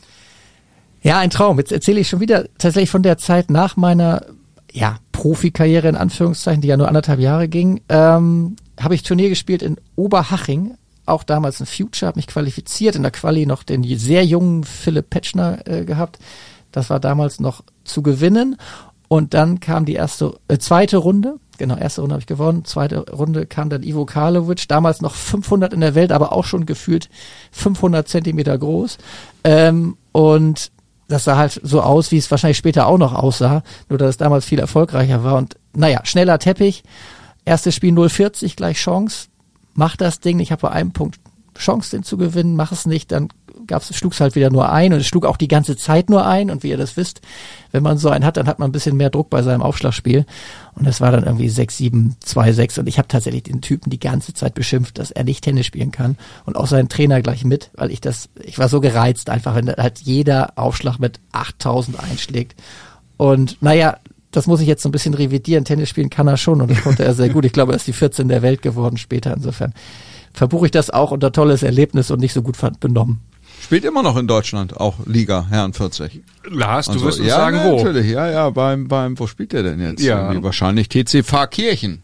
Ja, 1.01 1.19
ein 1.19 1.29
Traum. 1.29 1.57
Jetzt 1.57 1.71
erzähle 1.71 1.99
ich 1.99 2.09
schon 2.09 2.19
wieder 2.19 2.45
tatsächlich 2.57 2.89
von 2.89 3.03
der 3.03 3.17
Zeit 3.17 3.49
nach 3.49 3.75
meiner 3.75 4.25
ja, 4.71 4.97
Profikarriere 5.11 5.87
in 5.87 5.95
Anführungszeichen, 5.95 6.61
die 6.61 6.67
ja 6.67 6.77
nur 6.77 6.87
anderthalb 6.87 7.19
Jahre 7.19 7.47
ging, 7.47 7.81
ähm, 7.89 8.55
habe 8.79 8.95
ich 8.95 9.03
Turnier 9.03 9.29
gespielt 9.29 9.61
in 9.61 9.77
Oberhaching, 9.95 10.75
auch 11.05 11.23
damals 11.23 11.59
ein 11.59 11.65
Future, 11.65 12.07
habe 12.07 12.17
mich 12.17 12.27
qualifiziert, 12.27 12.95
in 12.95 13.01
der 13.01 13.11
Quali 13.11 13.45
noch 13.45 13.63
den 13.63 13.83
sehr 13.97 14.25
jungen 14.25 14.63
Philipp 14.63 15.09
Petschner 15.09 15.67
äh, 15.67 15.85
gehabt. 15.85 16.19
Das 16.71 16.89
war 16.89 16.99
damals 16.99 17.39
noch 17.39 17.63
zu 17.83 18.01
gewinnen. 18.01 18.57
Und 19.07 19.33
dann 19.33 19.59
kam 19.59 19.85
die 19.85 19.93
erste, 19.93 20.39
äh, 20.47 20.57
zweite 20.57 20.97
Runde 20.97 21.39
Genau, 21.57 21.75
erste 21.75 22.01
Runde 22.01 22.13
habe 22.13 22.21
ich 22.21 22.27
gewonnen. 22.27 22.65
Zweite 22.65 23.11
Runde 23.11 23.45
kam 23.45 23.69
dann 23.69 23.83
Ivo 23.83 24.05
Karlovic, 24.05 24.67
damals 24.67 25.01
noch 25.01 25.13
500 25.15 25.73
in 25.73 25.81
der 25.81 25.95
Welt, 25.95 26.11
aber 26.11 26.33
auch 26.33 26.45
schon 26.45 26.65
gefühlt 26.65 27.09
500 27.51 28.07
Zentimeter 28.07 28.57
groß. 28.57 28.97
Ähm, 29.43 29.97
und 30.11 30.71
das 31.07 31.25
sah 31.25 31.37
halt 31.37 31.59
so 31.63 31.81
aus, 31.81 32.11
wie 32.11 32.17
es 32.17 32.31
wahrscheinlich 32.31 32.57
später 32.57 32.87
auch 32.87 32.97
noch 32.97 33.13
aussah, 33.13 33.63
nur 33.87 33.99
dass 33.99 34.09
es 34.09 34.17
damals 34.17 34.45
viel 34.45 34.59
erfolgreicher 34.59 35.23
war. 35.23 35.35
Und 35.35 35.57
naja, 35.73 36.01
schneller 36.03 36.39
Teppich. 36.39 36.83
Erstes 37.45 37.75
Spiel 37.75 37.93
040, 37.93 38.55
gleich 38.55 38.77
Chance. 38.77 39.27
Mach 39.73 39.95
das 39.95 40.19
Ding. 40.19 40.39
Ich 40.39 40.51
habe 40.51 40.61
bei 40.61 40.69
einem 40.71 40.91
Punkt 40.91 41.19
Chance, 41.57 41.91
den 41.91 42.03
zu 42.03 42.17
gewinnen. 42.17 42.55
Mach 42.55 42.71
es 42.71 42.85
nicht, 42.85 43.11
dann 43.11 43.29
gab's, 43.67 43.95
schlug's 43.95 44.19
halt 44.19 44.35
wieder 44.35 44.49
nur 44.49 44.71
ein 44.71 44.93
und 44.93 44.99
es 44.99 45.07
schlug 45.07 45.25
auch 45.25 45.37
die 45.37 45.47
ganze 45.47 45.77
Zeit 45.77 46.09
nur 46.09 46.25
ein. 46.25 46.49
Und 46.49 46.63
wie 46.63 46.69
ihr 46.69 46.77
das 46.77 46.97
wisst, 46.97 47.21
wenn 47.71 47.83
man 47.83 47.97
so 47.97 48.09
einen 48.09 48.25
hat, 48.25 48.37
dann 48.37 48.47
hat 48.47 48.59
man 48.59 48.69
ein 48.69 48.71
bisschen 48.71 48.97
mehr 48.97 49.09
Druck 49.09 49.29
bei 49.29 49.41
seinem 49.41 49.61
Aufschlagspiel. 49.61 50.25
Und 50.75 50.87
das 50.87 51.01
war 51.01 51.11
dann 51.11 51.23
irgendwie 51.23 51.49
6, 51.49 51.77
7, 51.77 52.15
2, 52.19 52.53
6. 52.53 52.79
Und 52.79 52.87
ich 52.87 52.97
habe 52.97 53.07
tatsächlich 53.07 53.43
den 53.43 53.61
Typen 53.61 53.89
die 53.89 53.99
ganze 53.99 54.33
Zeit 54.33 54.53
beschimpft, 54.55 54.97
dass 54.97 55.11
er 55.11 55.23
nicht 55.23 55.43
Tennis 55.43 55.65
spielen 55.65 55.91
kann. 55.91 56.17
Und 56.45 56.57
auch 56.57 56.67
seinen 56.67 56.89
Trainer 56.89 57.21
gleich 57.21 57.45
mit, 57.45 57.69
weil 57.75 57.91
ich 57.91 58.01
das, 58.01 58.29
ich 58.43 58.57
war 58.57 58.69
so 58.69 58.81
gereizt 58.81 59.29
einfach, 59.29 59.55
wenn 59.55 59.69
halt 59.69 59.99
jeder 59.99 60.53
Aufschlag 60.57 60.99
mit 60.99 61.19
8000 61.31 61.99
einschlägt. 61.99 62.55
Und 63.17 63.61
naja, 63.61 63.97
das 64.33 64.47
muss 64.47 64.59
ich 64.59 64.67
jetzt 64.67 64.83
so 64.83 64.89
ein 64.89 64.91
bisschen 64.91 65.13
revidieren. 65.13 65.63
Tennis 65.63 65.89
spielen 65.89 66.09
kann 66.09 66.27
er 66.27 66.37
schon 66.37 66.59
und 66.61 66.69
das 66.69 66.81
konnte 66.81 67.03
er 67.03 67.13
sehr 67.13 67.29
gut. 67.29 67.45
Ich 67.45 67.53
glaube, 67.53 67.71
er 67.71 67.75
ist 67.77 67.87
die 67.87 67.93
14 67.93 68.27
der 68.27 68.41
Welt 68.41 68.61
geworden 68.61 68.97
später. 68.97 69.33
Insofern 69.33 69.73
verbuche 70.33 70.65
ich 70.65 70.71
das 70.71 70.89
auch 70.89 71.11
unter 71.11 71.31
tolles 71.31 71.63
Erlebnis 71.63 72.11
und 72.11 72.19
nicht 72.19 72.33
so 72.33 72.41
gut 72.41 72.57
benommen. 72.79 73.21
Spielt 73.61 73.85
immer 73.85 74.03
noch 74.03 74.17
in 74.17 74.27
Deutschland, 74.27 74.75
auch 74.75 74.95
Liga, 75.05 75.45
Herren 75.49 75.71
40. 75.71 76.21
Lars, 76.49 76.87
du 76.87 76.93
Also, 76.93 77.05
wirst 77.05 77.19
uns 77.19 77.29
ja, 77.29 77.35
sagen, 77.37 77.59
wo. 77.63 77.77
natürlich, 77.77 78.11
ja, 78.11 78.29
ja, 78.29 78.49
beim, 78.49 78.87
beim, 78.89 79.17
wo 79.17 79.27
spielt 79.27 79.53
der 79.53 79.63
denn 79.63 79.79
jetzt? 79.79 80.01
Ja. 80.01 80.23
Irgendwie 80.23 80.43
Wahrscheinlich 80.43 80.89
TC 80.89 81.23
Pfarrkirchen 81.23 82.01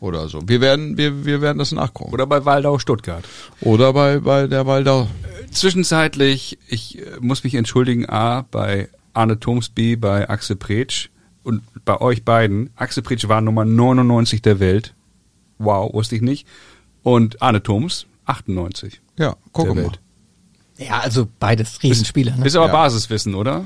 oder 0.00 0.28
so. 0.28 0.40
Wir 0.46 0.60
werden, 0.60 0.96
wir, 0.96 1.24
wir 1.24 1.40
werden 1.40 1.58
das 1.58 1.70
nachgucken. 1.70 2.12
Oder 2.12 2.26
bei 2.26 2.44
Waldau 2.44 2.78
Stuttgart. 2.78 3.24
Oder 3.60 3.92
bei, 3.92 4.20
bei 4.20 4.46
der 4.46 4.66
Waldau. 4.66 5.06
Zwischenzeitlich, 5.52 6.58
ich 6.66 6.98
äh, 6.98 7.02
muss 7.20 7.44
mich 7.44 7.54
entschuldigen, 7.54 8.08
A, 8.08 8.46
bei 8.50 8.88
Arne 9.12 9.38
Tomsby, 9.38 9.96
bei 9.96 10.28
Axel 10.28 10.56
Pretsch 10.56 11.10
und 11.42 11.62
bei 11.84 12.00
euch 12.00 12.24
beiden. 12.24 12.70
Axel 12.76 13.02
Pretsch 13.02 13.28
war 13.28 13.40
Nummer 13.40 13.64
99 13.64 14.42
der 14.42 14.60
Welt. 14.60 14.94
Wow, 15.58 15.92
wusste 15.92 16.16
ich 16.16 16.22
nicht. 16.22 16.46
Und 17.02 17.40
Arne 17.42 17.62
Thoms, 17.62 18.06
98 18.26 19.00
Ja, 19.18 19.36
guck 19.52 19.74
mal. 19.74 19.90
Ja, 20.76 21.00
also 21.00 21.26
beides 21.40 21.82
Riesenspieler. 21.82 22.36
Ne? 22.36 22.46
Ist 22.46 22.54
aber 22.56 22.66
Ja. 22.66 22.72
Basiswissen, 22.72 23.34
oder? 23.34 23.64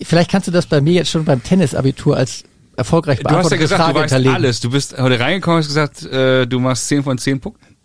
Vielleicht 0.00 0.30
kannst 0.30 0.48
du 0.48 0.52
das 0.52 0.66
bei 0.66 0.80
mir 0.80 0.94
jetzt 0.94 1.10
schon 1.10 1.24
beim 1.24 1.42
Tennisabitur 1.42 2.16
als 2.16 2.42
erfolgreich 2.76 3.20
Du 3.20 3.28
hast 3.30 3.50
ja 3.50 3.56
gesagt, 3.56 3.80
Frage 3.80 3.94
du 3.94 4.00
weißt 4.00 4.14
hinterlegen. 4.14 4.34
alles. 4.34 4.60
Du 4.60 4.70
bist 4.70 4.98
heute 4.98 5.20
reingekommen 5.20 5.58
und 5.58 5.62
hast 5.62 5.68
gesagt, 5.68 6.02
äh, 6.04 6.46
du 6.46 6.58
machst 6.58 6.88
10 6.88 7.04
von 7.04 7.18
10 7.18 7.38
Punkten. 7.40 7.76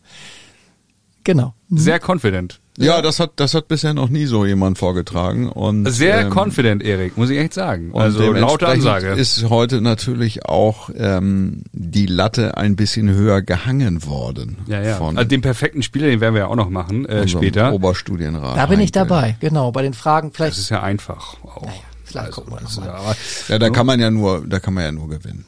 Genau. 1.24 1.54
Sehr 1.70 2.00
confident. 2.04 2.60
Ja, 2.80 3.02
das 3.02 3.20
hat, 3.20 3.32
das 3.38 3.56
hat 3.56 3.68
bisher 3.68 3.96
noch 3.96 4.10
nie 4.10 4.28
so 4.28 4.46
jemand 4.46 4.78
vorgetragen 4.78 5.50
und 5.50 5.86
Sehr 5.92 6.22
ähm, 6.22 6.30
confident, 6.38 6.84
Erik, 6.84 7.18
muss 7.18 7.32
ich 7.32 7.40
echt 7.40 7.54
sagen. 7.56 7.90
Und 7.92 8.00
Also 8.02 8.32
laute 8.32 8.68
Ansage. 8.68 9.08
ist 9.14 9.50
heute 9.50 9.82
natürlich 9.82 10.46
auch 10.46 10.92
ähm, 10.96 11.64
die 11.74 12.06
Latte 12.06 12.56
ein 12.56 12.76
bisschen 12.76 13.10
höher 13.10 13.42
gehangen 13.42 14.06
worden. 14.06 14.58
ja, 14.68 14.80
ja. 14.82 14.98
Von 14.98 15.18
Also 15.18 15.28
den 15.28 15.42
perfekten 15.42 15.82
Spieler, 15.82 16.06
den 16.08 16.22
werden 16.22 16.36
wir 16.36 16.42
ja 16.42 16.48
auch 16.48 16.56
noch 16.56 16.70
machen 16.70 17.06
äh, 17.08 17.28
später. 17.28 17.74
Oberstudienrat. 17.74 18.56
Da 18.58 18.68
bin 18.68 18.80
ich 18.80 18.92
dabei, 18.92 19.36
genau. 19.40 19.72
Bei 19.72 19.82
den 19.82 19.96
Fragen 19.96 20.30
Das 20.30 20.36
vielleicht. 20.36 20.58
ist 20.60 20.70
ja 20.70 20.84
einfach 20.84 21.36
auch. 21.44 21.64
Naja, 21.64 21.74
vielleicht 22.06 22.32
gucken 22.32 22.54
wir 22.54 22.60
das 22.62 22.78
noch 22.78 22.84
ist 22.84 22.88
mal. 22.92 22.94
ja, 22.94 22.94
aber 22.94 23.16
Ja, 23.48 23.58
da 23.60 23.70
kann 23.72 23.86
man 23.88 24.00
ja 24.00 24.12
nur, 24.12 24.46
da 24.48 24.60
kann 24.60 24.76
man 24.76 24.84
ja 24.84 24.92
nur 24.92 25.10
gewinnen. 25.10 25.46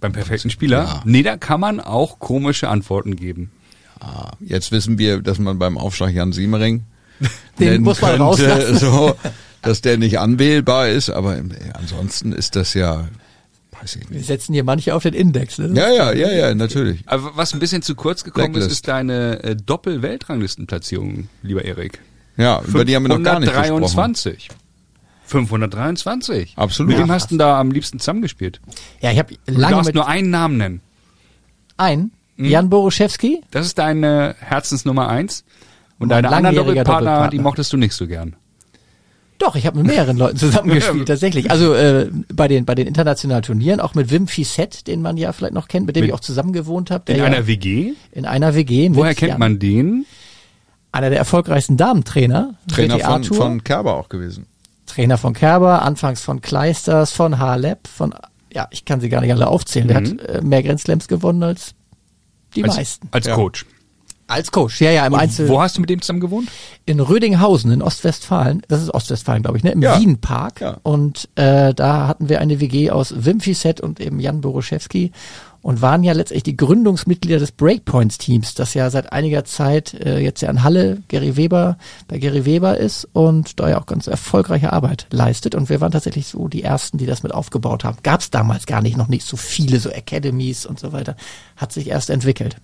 beim 0.00 0.12
perfekten 0.12 0.50
Spieler, 0.50 0.82
Ja. 0.82 1.02
nee, 1.04 1.22
da 1.22 1.36
kann 1.36 1.60
man 1.60 1.78
auch 1.78 2.18
komische 2.18 2.68
Antworten 2.68 3.14
geben. 3.14 3.52
Ah, 4.00 4.32
jetzt 4.40 4.72
wissen 4.72 4.98
wir, 4.98 5.22
dass 5.22 5.38
man 5.38 5.58
beim 5.58 5.78
Aufschlag 5.78 6.12
Jan 6.12 6.32
Siemering 6.32 6.84
Den 7.58 7.68
nennen 7.68 7.84
muss 7.84 8.00
man 8.00 8.10
könnte, 8.10 8.22
rauslassen. 8.24 8.78
so, 8.78 9.14
dass 9.62 9.80
der 9.80 9.96
nicht 9.98 10.18
anwählbar 10.18 10.88
ist, 10.88 11.10
aber 11.10 11.36
im- 11.38 11.50
ansonsten 11.74 12.32
ist 12.32 12.56
das 12.56 12.74
ja, 12.74 13.08
weiß 13.80 13.96
ich 13.96 14.10
Wir 14.10 14.22
setzen 14.22 14.52
hier 14.52 14.64
manche 14.64 14.94
auf 14.94 15.04
den 15.04 15.14
Index. 15.14 15.58
Ne? 15.58 15.70
Ja, 15.74 15.90
ja, 15.90 16.12
ja, 16.12 16.30
ja, 16.32 16.54
natürlich. 16.54 17.02
Aber 17.06 17.32
was 17.36 17.54
ein 17.54 17.60
bisschen 17.60 17.82
zu 17.82 17.94
kurz 17.94 18.24
gekommen 18.24 18.46
ist, 18.46 18.52
Blacklist. 18.52 18.72
ist 18.72 18.88
deine 18.88 19.42
äh, 19.44 19.56
Doppel-Weltranglistenplatzierung, 19.56 21.28
lieber 21.42 21.64
Erik. 21.64 22.00
Ja, 22.36 22.60
über 22.66 22.84
die 22.84 22.96
haben 22.96 23.04
wir 23.04 23.08
noch 23.16 23.22
gar 23.22 23.38
nicht 23.38 23.52
gesprochen. 23.52 23.68
523. 23.84 24.48
523. 25.26 26.52
Absolut. 26.56 26.88
Mit 26.90 26.98
wem 26.98 27.06
Ja, 27.08 27.14
hast 27.14 27.26
du 27.26 27.28
denn 27.30 27.38
da 27.38 27.58
am 27.60 27.70
liebsten 27.70 27.98
zusammengespielt? 27.98 28.60
Ja, 29.00 29.10
ich 29.12 29.18
habe 29.18 29.34
Du 29.46 29.54
lange 29.54 29.76
darfst 29.76 29.86
mit 29.86 29.94
nur 29.94 30.06
einen 30.08 30.30
Namen 30.30 30.56
nennen. 30.56 30.80
ein 31.76 32.10
Hm? 32.36 32.44
Jan 32.46 32.68
Boruszewski. 32.70 33.42
Das 33.50 33.66
ist 33.66 33.78
deine 33.78 34.34
Herzensnummer 34.40 35.08
eins. 35.08 35.44
Und 35.98 36.08
Mein 36.08 36.22
deine 36.22 36.28
anderen 36.36 36.56
langjähriger 36.56 36.84
Doppelpartner, 36.84 37.10
die 37.10 37.14
Doppelpartner. 37.14 37.42
mochtest 37.42 37.72
du 37.72 37.76
nicht 37.76 37.92
so 37.94 38.06
gern. 38.06 38.36
Doch, 39.38 39.56
ich 39.56 39.66
habe 39.66 39.78
mit 39.78 39.86
mehreren 39.88 40.16
Leuten 40.16 40.36
zusammengespielt, 40.36 41.06
tatsächlich. 41.08 41.50
Also 41.50 41.74
äh, 41.74 42.08
bei 42.32 42.46
den 42.48 42.64
bei 42.64 42.74
den 42.74 42.86
internationalen 42.86 43.42
Turnieren, 43.42 43.80
auch 43.80 43.94
mit 43.94 44.10
Wim 44.10 44.26
Fissett, 44.28 44.86
den 44.86 45.02
man 45.02 45.16
ja 45.16 45.32
vielleicht 45.32 45.54
noch 45.54 45.66
kennt, 45.68 45.86
mit 45.86 45.96
dem 45.96 46.02
Mit- 46.02 46.08
ich 46.10 46.14
auch 46.14 46.20
zusammen 46.20 46.52
gewohnt 46.52 46.90
habe. 46.90 47.10
In 47.12 47.18
ja 47.18 47.24
einer 47.24 47.46
WG? 47.46 47.92
in 48.12 48.26
einer 48.26 48.54
WG. 48.54 48.90
Woher 48.92 49.14
kennt 49.14 49.30
Jan, 49.30 49.38
man 49.40 49.58
den? 49.58 50.06
Einer 50.92 51.10
der 51.10 51.18
erfolgreichsten 51.18 51.76
Damentrainer. 51.76 52.54
Trainer 52.68 52.98
von, 53.00 53.24
von 53.24 53.64
Kerber 53.64 53.94
auch 53.96 54.08
gewesen. 54.08 54.46
Trainer 54.86 55.18
von 55.18 55.32
Kerber, 55.32 55.82
anfangs 55.82 56.20
von 56.20 56.40
Kleisters, 56.40 57.10
von 57.10 57.38
Halep, 57.38 57.88
von 57.88 58.14
ja, 58.52 58.68
ich 58.70 58.84
kann 58.84 59.00
sie 59.00 59.08
gar 59.08 59.20
nicht 59.20 59.32
alle 59.32 59.48
aufzählen. 59.48 59.88
Der 59.88 60.00
Mhm. 60.00 60.04
hat 60.20 60.20
äh, 60.28 60.40
mehr 60.42 60.62
Grand 60.62 60.78
Slams 60.80 61.08
gewonnen 61.08 61.42
als 61.42 61.74
die 62.56 62.64
Als, 62.64 62.76
meisten. 62.76 63.08
als 63.10 63.26
Ja. 63.26 63.34
Coach. 63.34 63.66
Als 64.26 64.50
Coach, 64.50 64.80
ja, 64.80 64.90
ja, 64.90 65.06
im 65.06 65.14
Einzel. 65.14 65.48
Wo 65.50 65.60
hast 65.60 65.76
du 65.76 65.82
mit 65.82 65.90
dem 65.90 66.00
zusammen 66.00 66.20
gewohnt? 66.20 66.48
in 66.86 66.98
Rödinghausen 66.98 67.70
in 67.70 67.82
Ostwestfalen, 67.82 68.62
das 68.68 68.80
ist 68.82 68.88
Ostwestfalen, 68.94 69.42
glaube 69.42 69.58
ich, 69.58 69.64
ne? 69.64 69.72
Im 69.72 69.82
Ja. 69.82 70.00
Wienpark. 70.00 70.60
Ja. 70.62 70.78
Und 70.82 71.28
äh, 71.34 71.74
da 71.74 72.08
hatten 72.08 72.28
wir 72.30 72.40
eine 72.40 72.58
WG 72.58 72.90
aus 72.90 73.12
Wim 73.24 73.40
Fissett 73.40 73.82
und 73.82 74.00
eben 74.00 74.20
Jan 74.20 74.40
Boruszewski 74.40 75.12
und 75.64 75.80
waren 75.80 76.02
ja 76.04 76.12
letztendlich 76.12 76.42
die 76.42 76.58
Gründungsmitglieder 76.58 77.38
des 77.38 77.50
Breakpoints-Teams, 77.52 78.52
das 78.52 78.74
ja 78.74 78.90
seit 78.90 79.14
einiger 79.14 79.46
Zeit 79.46 79.94
äh, 79.94 80.18
jetzt 80.18 80.42
ja 80.42 80.50
in 80.50 80.62
Halle 80.62 81.02
Gary 81.08 81.38
Weber 81.38 81.78
bei 82.06 82.18
Gary 82.18 82.44
Weber 82.44 82.76
ist 82.76 83.08
und 83.14 83.58
da 83.58 83.70
ja 83.70 83.80
auch 83.80 83.86
ganz 83.86 84.06
erfolgreiche 84.06 84.74
Arbeit 84.74 85.06
leistet. 85.10 85.54
Und 85.54 85.70
wir 85.70 85.80
waren 85.80 85.90
tatsächlich 85.90 86.26
so 86.26 86.48
die 86.48 86.62
ersten, 86.62 86.98
die 86.98 87.06
das 87.06 87.22
mit 87.22 87.32
aufgebaut 87.32 87.82
haben. 87.82 87.96
Gab 88.02 88.20
es 88.20 88.28
damals 88.28 88.66
gar 88.66 88.82
nicht, 88.82 88.98
noch 88.98 89.08
nicht 89.08 89.24
so 89.26 89.38
viele 89.38 89.80
so 89.80 89.90
Academies 89.90 90.66
und 90.66 90.78
so 90.78 90.92
weiter. 90.92 91.16
Hat 91.56 91.72
sich 91.72 91.88
erst 91.88 92.10
entwickelt. 92.10 92.56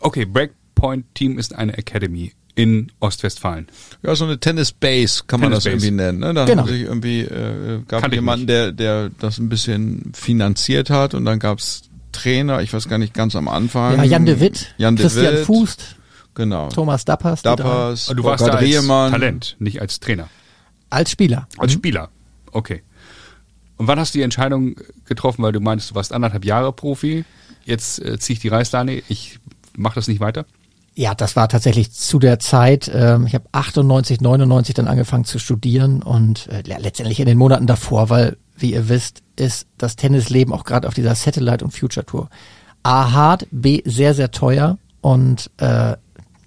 Okay, 0.00 0.24
Breakpoint 0.24 1.04
Team 1.14 1.38
ist 1.38 1.54
eine 1.54 1.78
Academy 1.78 2.32
in 2.56 2.90
Ostwestfalen. 2.98 3.68
Ja, 4.02 4.16
so 4.16 4.24
eine 4.24 4.40
Tennis 4.40 4.72
Base 4.72 5.22
kann 5.24 5.38
man 5.38 5.50
Tennis 5.50 5.62
das 5.62 5.72
Base. 5.72 5.86
irgendwie 5.86 6.02
nennen. 6.02 6.18
Ne? 6.18 6.34
Da 6.34 6.46
Genau. 6.46 6.62
haben 6.62 6.68
sich 6.68 6.82
irgendwie 6.82 7.20
äh, 7.20 7.80
gab 7.86 8.12
jemanden, 8.12 8.48
der 8.48 8.72
der 8.72 9.10
das 9.20 9.38
ein 9.38 9.48
bisschen 9.48 10.10
finanziert 10.14 10.90
hat 10.90 11.14
und 11.14 11.24
dann 11.24 11.38
gab's 11.38 11.82
Trainer, 12.12 12.60
ich 12.62 12.72
weiß 12.72 12.88
gar 12.88 12.98
nicht 12.98 13.14
ganz 13.14 13.36
am 13.36 13.48
Anfang. 13.48 13.96
Ja, 13.96 14.04
Jan 14.04 14.26
de 14.26 14.40
Witt, 14.40 14.74
Jan 14.78 14.96
de 14.96 15.04
Christian 15.06 15.34
Witt, 15.34 15.46
Fußt, 15.46 15.96
genau. 16.34 16.68
Thomas 16.68 17.04
Dappers. 17.04 17.42
Dappers, 17.42 18.08
Und 18.08 18.16
du 18.16 18.24
warst 18.24 18.46
da 18.46 18.52
als 18.52 18.62
Riemann. 18.62 19.12
Talent, 19.12 19.56
nicht 19.58 19.80
als 19.80 20.00
Trainer. 20.00 20.28
als 20.90 21.10
Spieler. 21.10 21.46
Als 21.58 21.72
Spieler. 21.72 22.10
Okay. 22.52 22.82
Und 23.76 23.86
wann 23.86 23.98
hast 23.98 24.14
du 24.14 24.18
die 24.18 24.24
Entscheidung 24.24 24.76
getroffen, 25.06 25.42
weil 25.42 25.52
du 25.52 25.60
meintest, 25.60 25.92
du 25.92 25.94
warst 25.94 26.12
anderthalb 26.12 26.44
Jahre 26.44 26.72
Profi, 26.72 27.24
jetzt 27.64 28.04
äh, 28.04 28.18
ziehe 28.18 28.34
ich 28.34 28.40
die 28.40 28.48
Reißleine, 28.48 29.02
ich 29.08 29.38
mache 29.76 29.94
das 29.94 30.06
nicht 30.08 30.20
weiter? 30.20 30.44
Ja, 30.94 31.14
das 31.14 31.36
war 31.36 31.48
tatsächlich 31.48 31.92
zu 31.92 32.18
der 32.18 32.40
Zeit. 32.40 32.90
Ähm, 32.92 33.24
ich 33.26 33.34
habe 33.34 33.44
98, 33.52 34.20
99 34.20 34.74
dann 34.74 34.88
angefangen 34.88 35.24
zu 35.24 35.38
studieren 35.38 36.02
und 36.02 36.48
äh, 36.48 36.62
letztendlich 36.62 37.20
in 37.20 37.26
den 37.26 37.38
Monaten 37.38 37.66
davor, 37.66 38.10
weil, 38.10 38.36
wie 38.56 38.72
ihr 38.74 38.88
wisst, 38.88 39.22
ist 39.40 39.66
das 39.78 39.96
Tennisleben 39.96 40.52
auch 40.52 40.64
gerade 40.64 40.86
auf 40.86 40.94
dieser 40.94 41.14
Satellite 41.14 41.64
und 41.64 41.72
Future 41.72 42.06
Tour 42.06 42.28
A 42.82 43.12
hart, 43.12 43.46
B 43.50 43.82
sehr, 43.84 44.14
sehr 44.14 44.30
teuer 44.30 44.78
und 45.00 45.50
äh, 45.58 45.96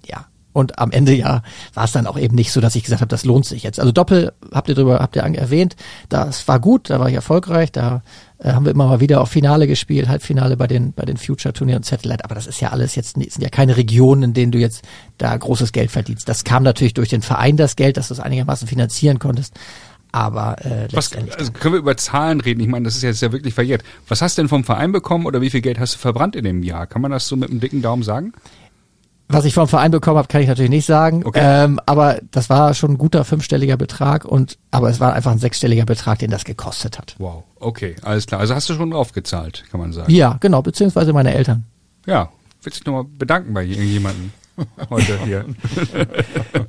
ja, 0.06 0.26
und 0.52 0.78
am 0.78 0.90
Ende 0.90 1.14
ja 1.14 1.42
war 1.74 1.84
es 1.84 1.92
dann 1.92 2.06
auch 2.06 2.18
eben 2.18 2.34
nicht 2.34 2.52
so, 2.52 2.60
dass 2.60 2.74
ich 2.74 2.84
gesagt 2.84 3.00
habe, 3.00 3.08
das 3.08 3.24
lohnt 3.24 3.44
sich 3.44 3.62
jetzt. 3.62 3.78
Also 3.78 3.92
Doppel 3.92 4.32
habt 4.52 4.68
ihr 4.68 4.74
drüber, 4.74 4.98
habt 4.98 5.16
ihr 5.16 5.22
erwähnt, 5.22 5.76
das 6.08 6.46
war 6.48 6.60
gut, 6.60 6.90
da 6.90 6.98
war 6.98 7.08
ich 7.08 7.14
erfolgreich, 7.14 7.70
da 7.70 8.02
äh, 8.38 8.52
haben 8.52 8.64
wir 8.64 8.72
immer 8.72 8.86
mal 8.86 9.00
wieder 9.00 9.20
auch 9.20 9.28
Finale 9.28 9.66
gespielt, 9.66 10.08
Halbfinale 10.08 10.56
bei 10.56 10.66
den 10.66 10.92
bei 10.92 11.04
den 11.04 11.16
Future 11.16 11.52
Turnieren 11.52 11.78
und 11.78 11.86
Satellite, 11.86 12.24
aber 12.24 12.34
das 12.34 12.46
ist 12.46 12.60
ja 12.60 12.70
alles 12.70 12.96
jetzt 12.96 13.14
sind 13.14 13.42
ja 13.42 13.48
keine 13.48 13.76
Regionen, 13.76 14.22
in 14.24 14.34
denen 14.34 14.52
du 14.52 14.58
jetzt 14.58 14.82
da 15.18 15.36
großes 15.36 15.72
Geld 15.72 15.90
verdienst. 15.92 16.28
Das 16.28 16.42
kam 16.42 16.64
natürlich 16.64 16.94
durch 16.94 17.10
den 17.10 17.22
Verein 17.22 17.56
das 17.56 17.76
Geld, 17.76 17.96
dass 17.96 18.08
du 18.08 18.14
es 18.14 18.20
einigermaßen 18.20 18.66
finanzieren 18.66 19.18
konntest, 19.20 19.54
aber 20.14 20.64
äh, 20.64 20.86
Was, 20.92 21.10
also 21.12 21.50
können 21.50 21.74
wir 21.74 21.80
über 21.80 21.96
Zahlen 21.96 22.40
reden? 22.40 22.60
Ich 22.60 22.68
meine, 22.68 22.84
das 22.84 22.94
ist 22.94 23.02
jetzt 23.02 23.20
ja 23.20 23.32
wirklich 23.32 23.52
verjährt. 23.52 23.82
Was 24.06 24.22
hast 24.22 24.38
du 24.38 24.42
denn 24.42 24.48
vom 24.48 24.62
Verein 24.62 24.92
bekommen 24.92 25.26
oder 25.26 25.40
wie 25.40 25.50
viel 25.50 25.60
Geld 25.60 25.80
hast 25.80 25.96
du 25.96 25.98
verbrannt 25.98 26.36
in 26.36 26.44
dem 26.44 26.62
Jahr? 26.62 26.86
Kann 26.86 27.02
man 27.02 27.10
das 27.10 27.26
so 27.26 27.34
mit 27.34 27.50
einem 27.50 27.58
dicken 27.58 27.82
Daumen 27.82 28.04
sagen? 28.04 28.32
Was 29.26 29.44
ich 29.44 29.54
vom 29.54 29.66
Verein 29.66 29.90
bekommen 29.90 30.18
habe, 30.18 30.28
kann 30.28 30.40
ich 30.40 30.46
natürlich 30.46 30.70
nicht 30.70 30.86
sagen. 30.86 31.24
Okay. 31.24 31.40
Ähm, 31.42 31.80
aber 31.86 32.20
das 32.30 32.48
war 32.48 32.74
schon 32.74 32.92
ein 32.92 32.98
guter 32.98 33.24
fünfstelliger 33.24 33.76
Betrag 33.76 34.24
und 34.24 34.56
aber 34.70 34.88
es 34.88 35.00
war 35.00 35.14
einfach 35.14 35.32
ein 35.32 35.38
sechsstelliger 35.38 35.84
Betrag, 35.84 36.20
den 36.20 36.30
das 36.30 36.44
gekostet 36.44 36.96
hat. 36.96 37.16
Wow, 37.18 37.42
okay, 37.58 37.96
alles 38.02 38.26
klar. 38.26 38.40
Also 38.40 38.54
hast 38.54 38.68
du 38.68 38.74
schon 38.74 38.92
draufgezahlt, 38.92 39.64
kann 39.68 39.80
man 39.80 39.92
sagen. 39.92 40.12
Ja, 40.12 40.36
genau, 40.38 40.62
beziehungsweise 40.62 41.12
meine 41.12 41.34
Eltern. 41.34 41.64
Ja, 42.06 42.28
willst 42.62 42.78
dich 42.78 42.86
nochmal 42.86 43.04
bedanken 43.18 43.52
bei 43.52 43.64
irgendjemandem 43.64 44.30
heute 44.90 45.18
hier. 45.24 45.44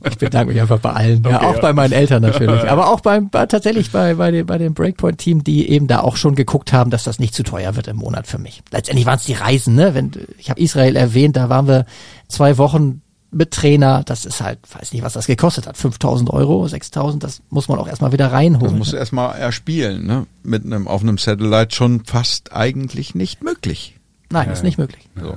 Ich 0.08 0.18
bedanke 0.20 0.54
mich 0.54 0.62
einfach 0.62 0.80
bei 0.80 0.92
allen. 0.92 1.24
ja, 1.24 1.38
Okay, 1.38 1.46
auch 1.46 1.56
ja. 1.56 1.62
bei 1.62 1.74
meinen 1.74 1.92
Eltern 1.92 2.22
natürlich. 2.22 2.62
Aber 2.70 2.90
auch 2.90 3.02
beim, 3.02 3.30
bei, 3.30 3.46
tatsächlich 3.48 3.92
bei, 3.92 4.14
bei 4.14 4.32
dem, 4.32 4.46
bei 4.46 4.58
dem 4.58 4.74
Breakpoint-Team, 4.74 5.44
die 5.44 5.70
eben 5.70 5.88
da 5.88 6.02
auch 6.02 6.16
schon 6.16 6.36
geguckt 6.36 6.72
haben, 6.74 6.92
dass 6.92 7.04
das 7.04 7.20
nicht 7.20 7.34
zu 7.34 7.44
teuer 7.44 7.76
wird 7.76 7.88
im 7.88 7.98
Monat 7.98 8.28
für 8.28 8.38
mich. 8.38 8.62
Letztendlich 8.72 9.06
waren 9.06 9.18
es 9.18 9.26
die 9.26 9.34
Reisen, 9.34 9.76
ne? 9.76 9.94
Wenn, 9.94 10.12
ich 10.38 10.50
habe 10.50 10.60
Israel 10.62 10.96
erwähnt, 10.96 11.36
da 11.38 11.50
waren 11.50 11.68
wir 11.68 11.86
zwei 12.28 12.58
Wochen 12.58 13.02
mit 13.32 13.52
Trainer. 13.52 14.04
Das 14.06 14.26
ist 14.26 14.42
halt, 14.42 14.60
weiß 14.74 14.94
nicht, 14.94 15.04
was 15.04 15.14
das 15.14 15.26
gekostet 15.28 15.68
hat. 15.68 15.76
5000 15.76 16.30
Euro, 16.30 16.68
6000, 16.68 17.24
das 17.24 17.42
muss 17.50 17.68
man 17.68 17.80
auch 17.80 17.88
erstmal 17.88 18.12
wieder 18.12 18.26
Das 18.26 18.34
reinholen. 18.34 18.78
musst 18.78 18.94
du 18.94 18.98
erstmal 18.98 19.38
erspielen, 19.38 20.06
ne? 20.06 20.28
Mit 20.44 20.64
einem, 20.66 20.88
auf 20.88 21.02
einem 21.02 21.18
Satellite 21.18 21.76
schon 21.76 22.06
fast 22.06 22.54
eigentlich 22.54 23.16
nicht 23.16 23.44
möglich. 23.44 23.98
Nein, 24.30 24.50
ist 24.50 24.64
nicht 24.64 24.78
möglich. 24.78 25.08
So. 25.20 25.36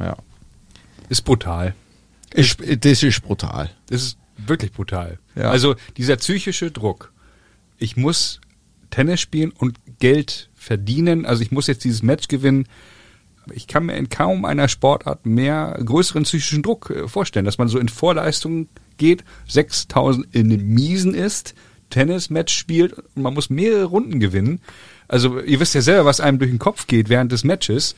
Ja. 0.00 0.16
Ist 1.08 1.22
brutal. 1.22 1.74
Ich, 2.34 2.56
das 2.56 3.02
ist 3.02 3.22
brutal. 3.22 3.70
Das 3.86 4.02
ist 4.02 4.18
wirklich 4.36 4.72
brutal. 4.72 5.18
Ja. 5.36 5.50
Also 5.50 5.76
dieser 5.96 6.16
psychische 6.16 6.70
Druck. 6.70 7.12
Ich 7.78 7.96
muss 7.96 8.40
Tennis 8.90 9.20
spielen 9.20 9.52
und 9.52 9.78
Geld 10.00 10.50
verdienen. 10.54 11.26
Also 11.26 11.42
ich 11.42 11.52
muss 11.52 11.68
jetzt 11.68 11.84
dieses 11.84 12.02
Match 12.02 12.26
gewinnen. 12.28 12.66
Ich 13.52 13.66
kann 13.68 13.86
mir 13.86 13.96
in 13.96 14.08
kaum 14.08 14.44
einer 14.44 14.68
Sportart 14.68 15.26
mehr 15.26 15.78
größeren 15.84 16.24
psychischen 16.24 16.62
Druck 16.62 16.90
äh, 16.90 17.08
vorstellen, 17.08 17.44
dass 17.44 17.58
man 17.58 17.68
so 17.68 17.78
in 17.78 17.88
Vorleistung 17.88 18.68
geht, 18.96 19.22
6000 19.48 20.34
in 20.34 20.50
den 20.50 20.66
Miesen 20.66 21.14
ist, 21.14 21.54
Tennis-Match 21.90 22.52
spielt 22.52 22.94
und 22.94 23.22
man 23.22 23.34
muss 23.34 23.50
mehrere 23.50 23.84
Runden 23.84 24.18
gewinnen. 24.18 24.60
Also 25.06 25.38
ihr 25.40 25.60
wisst 25.60 25.74
ja 25.74 25.82
selber, 25.82 26.06
was 26.06 26.20
einem 26.20 26.38
durch 26.38 26.50
den 26.50 26.58
Kopf 26.58 26.86
geht 26.86 27.08
während 27.08 27.30
des 27.30 27.44
Matches. 27.44 27.94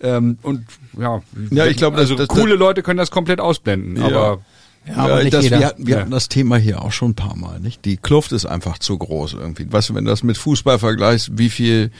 Ähm, 0.00 0.38
und 0.42 0.64
ja, 0.98 1.22
Ja, 1.50 1.66
ich 1.66 1.76
glaube, 1.76 1.96
also 1.96 2.14
das- 2.14 2.28
das- 2.28 2.36
coole 2.36 2.54
Leute 2.54 2.82
können 2.82 2.98
das 2.98 3.10
komplett 3.10 3.40
ausblenden, 3.40 3.96
Ja. 3.96 4.06
aber 4.06 4.38
Ja, 4.86 4.94
aber 4.96 5.22
nicht 5.22 5.34
das, 5.34 5.44
jeder. 5.44 5.58
wir 5.60 5.66
hatten, 5.66 5.86
wir 5.86 5.94
Ja. 5.94 6.00
hatten 6.02 6.10
das 6.10 6.28
Thema 6.28 6.56
hier 6.58 6.82
auch 6.82 6.92
schon 6.92 7.10
ein 7.10 7.14
paar 7.14 7.34
Mal, 7.36 7.58
nicht? 7.60 7.84
Die 7.84 7.96
Kluft 7.96 8.30
ist 8.32 8.46
einfach 8.46 8.78
zu 8.78 8.96
groß 8.98 9.32
irgendwie. 9.34 9.66
Weißt 9.72 9.88
du, 9.88 9.94
wenn 9.94 10.04
du 10.04 10.10
das 10.10 10.22
mit 10.22 10.36
Fußball 10.38 10.78
vergleichst, 10.78 11.38
wie 11.38 11.48
viel, 11.50 11.90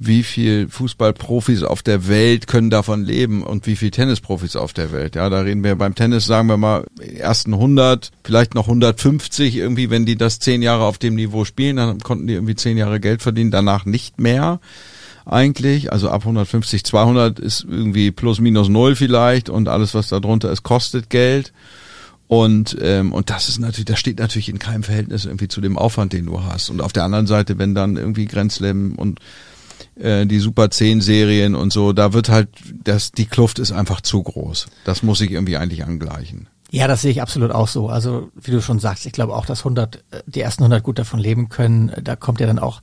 wie 0.00 0.24
viel 0.24 0.68
Fußballprofis 0.68 1.62
auf 1.62 1.82
der 1.82 2.08
Welt 2.08 2.46
können 2.48 2.68
davon 2.68 3.04
leben 3.04 3.42
und 3.44 3.66
wie 3.66 3.76
viel 3.76 3.90
Tennisprofis 3.92 4.56
auf 4.56 4.72
der 4.74 4.90
Welt? 4.92 5.14
Ja, 5.14 5.30
da 5.30 5.40
reden 5.40 5.62
wir 5.64 5.76
beim 5.76 5.94
Tennis, 5.94 6.26
sagen 6.26 6.48
wir 6.48 6.56
mal, 6.58 6.84
ersten 7.16 7.54
100, 7.54 8.10
vielleicht 8.24 8.54
noch 8.54 8.66
150 8.66 9.56
irgendwie, 9.56 9.88
wenn 9.90 10.04
die 10.04 10.16
das 10.16 10.40
zehn 10.40 10.60
Jahre 10.60 10.84
auf 10.84 10.98
dem 10.98 11.14
Niveau 11.14 11.44
spielen, 11.46 11.76
dann 11.76 12.00
konnten 12.00 12.26
die 12.26 12.34
irgendwie 12.34 12.56
zehn 12.56 12.76
Jahre 12.76 12.98
Geld 13.00 13.22
verdienen, 13.22 13.52
danach 13.52 13.86
nicht 13.86 14.20
mehr 14.20 14.60
eigentlich. 15.26 15.92
Also 15.92 16.10
ab 16.10 16.22
150, 16.22 16.84
200 16.84 17.38
ist 17.38 17.66
irgendwie 17.68 18.10
plus 18.10 18.40
minus 18.40 18.68
null 18.68 18.96
vielleicht 18.96 19.48
und 19.48 19.68
alles, 19.68 19.94
was 19.94 20.08
da 20.08 20.20
drunter 20.20 20.50
ist, 20.50 20.62
kostet 20.62 21.10
Geld. 21.10 21.52
Und, 22.26 22.76
ähm, 22.80 23.12
und 23.12 23.30
das 23.30 23.48
ist 23.48 23.58
natürlich, 23.58 23.84
das 23.84 24.00
steht 24.00 24.18
natürlich 24.18 24.48
in 24.48 24.58
keinem 24.58 24.82
Verhältnis 24.82 25.24
irgendwie 25.24 25.48
zu 25.48 25.60
dem 25.60 25.76
Aufwand, 25.76 26.12
den 26.12 26.26
du 26.26 26.42
hast. 26.42 26.70
Und 26.70 26.80
auf 26.80 26.92
der 26.92 27.04
anderen 27.04 27.26
Seite, 27.26 27.58
wenn 27.58 27.74
dann 27.74 27.96
irgendwie 27.96 28.24
Grenzlem 28.24 28.94
und 28.96 29.20
äh, 29.96 30.26
die 30.26 30.38
Super 30.38 30.70
10 30.70 31.00
Serien 31.00 31.54
und 31.54 31.72
so, 31.72 31.92
da 31.92 32.12
wird 32.12 32.28
halt, 32.28 32.48
das, 32.82 33.12
die 33.12 33.26
Kluft 33.26 33.58
ist 33.58 33.72
einfach 33.72 34.00
zu 34.00 34.22
groß. 34.22 34.66
Das 34.84 35.02
muss 35.02 35.20
ich 35.20 35.30
irgendwie 35.30 35.56
eigentlich 35.56 35.84
angleichen. 35.84 36.48
Ja, 36.70 36.88
das 36.88 37.02
sehe 37.02 37.12
ich 37.12 37.22
absolut 37.22 37.52
auch 37.52 37.68
so. 37.68 37.88
Also 37.88 38.32
wie 38.34 38.50
du 38.50 38.60
schon 38.60 38.80
sagst, 38.80 39.06
ich 39.06 39.12
glaube 39.12 39.34
auch, 39.34 39.46
dass 39.46 39.60
100, 39.60 39.96
äh, 40.10 40.22
die 40.26 40.40
ersten 40.40 40.64
100 40.64 40.82
gut 40.82 40.98
davon 40.98 41.20
leben 41.20 41.48
können. 41.48 41.92
Da 42.02 42.16
kommt 42.16 42.40
ja 42.40 42.48
dann 42.48 42.58
auch 42.58 42.80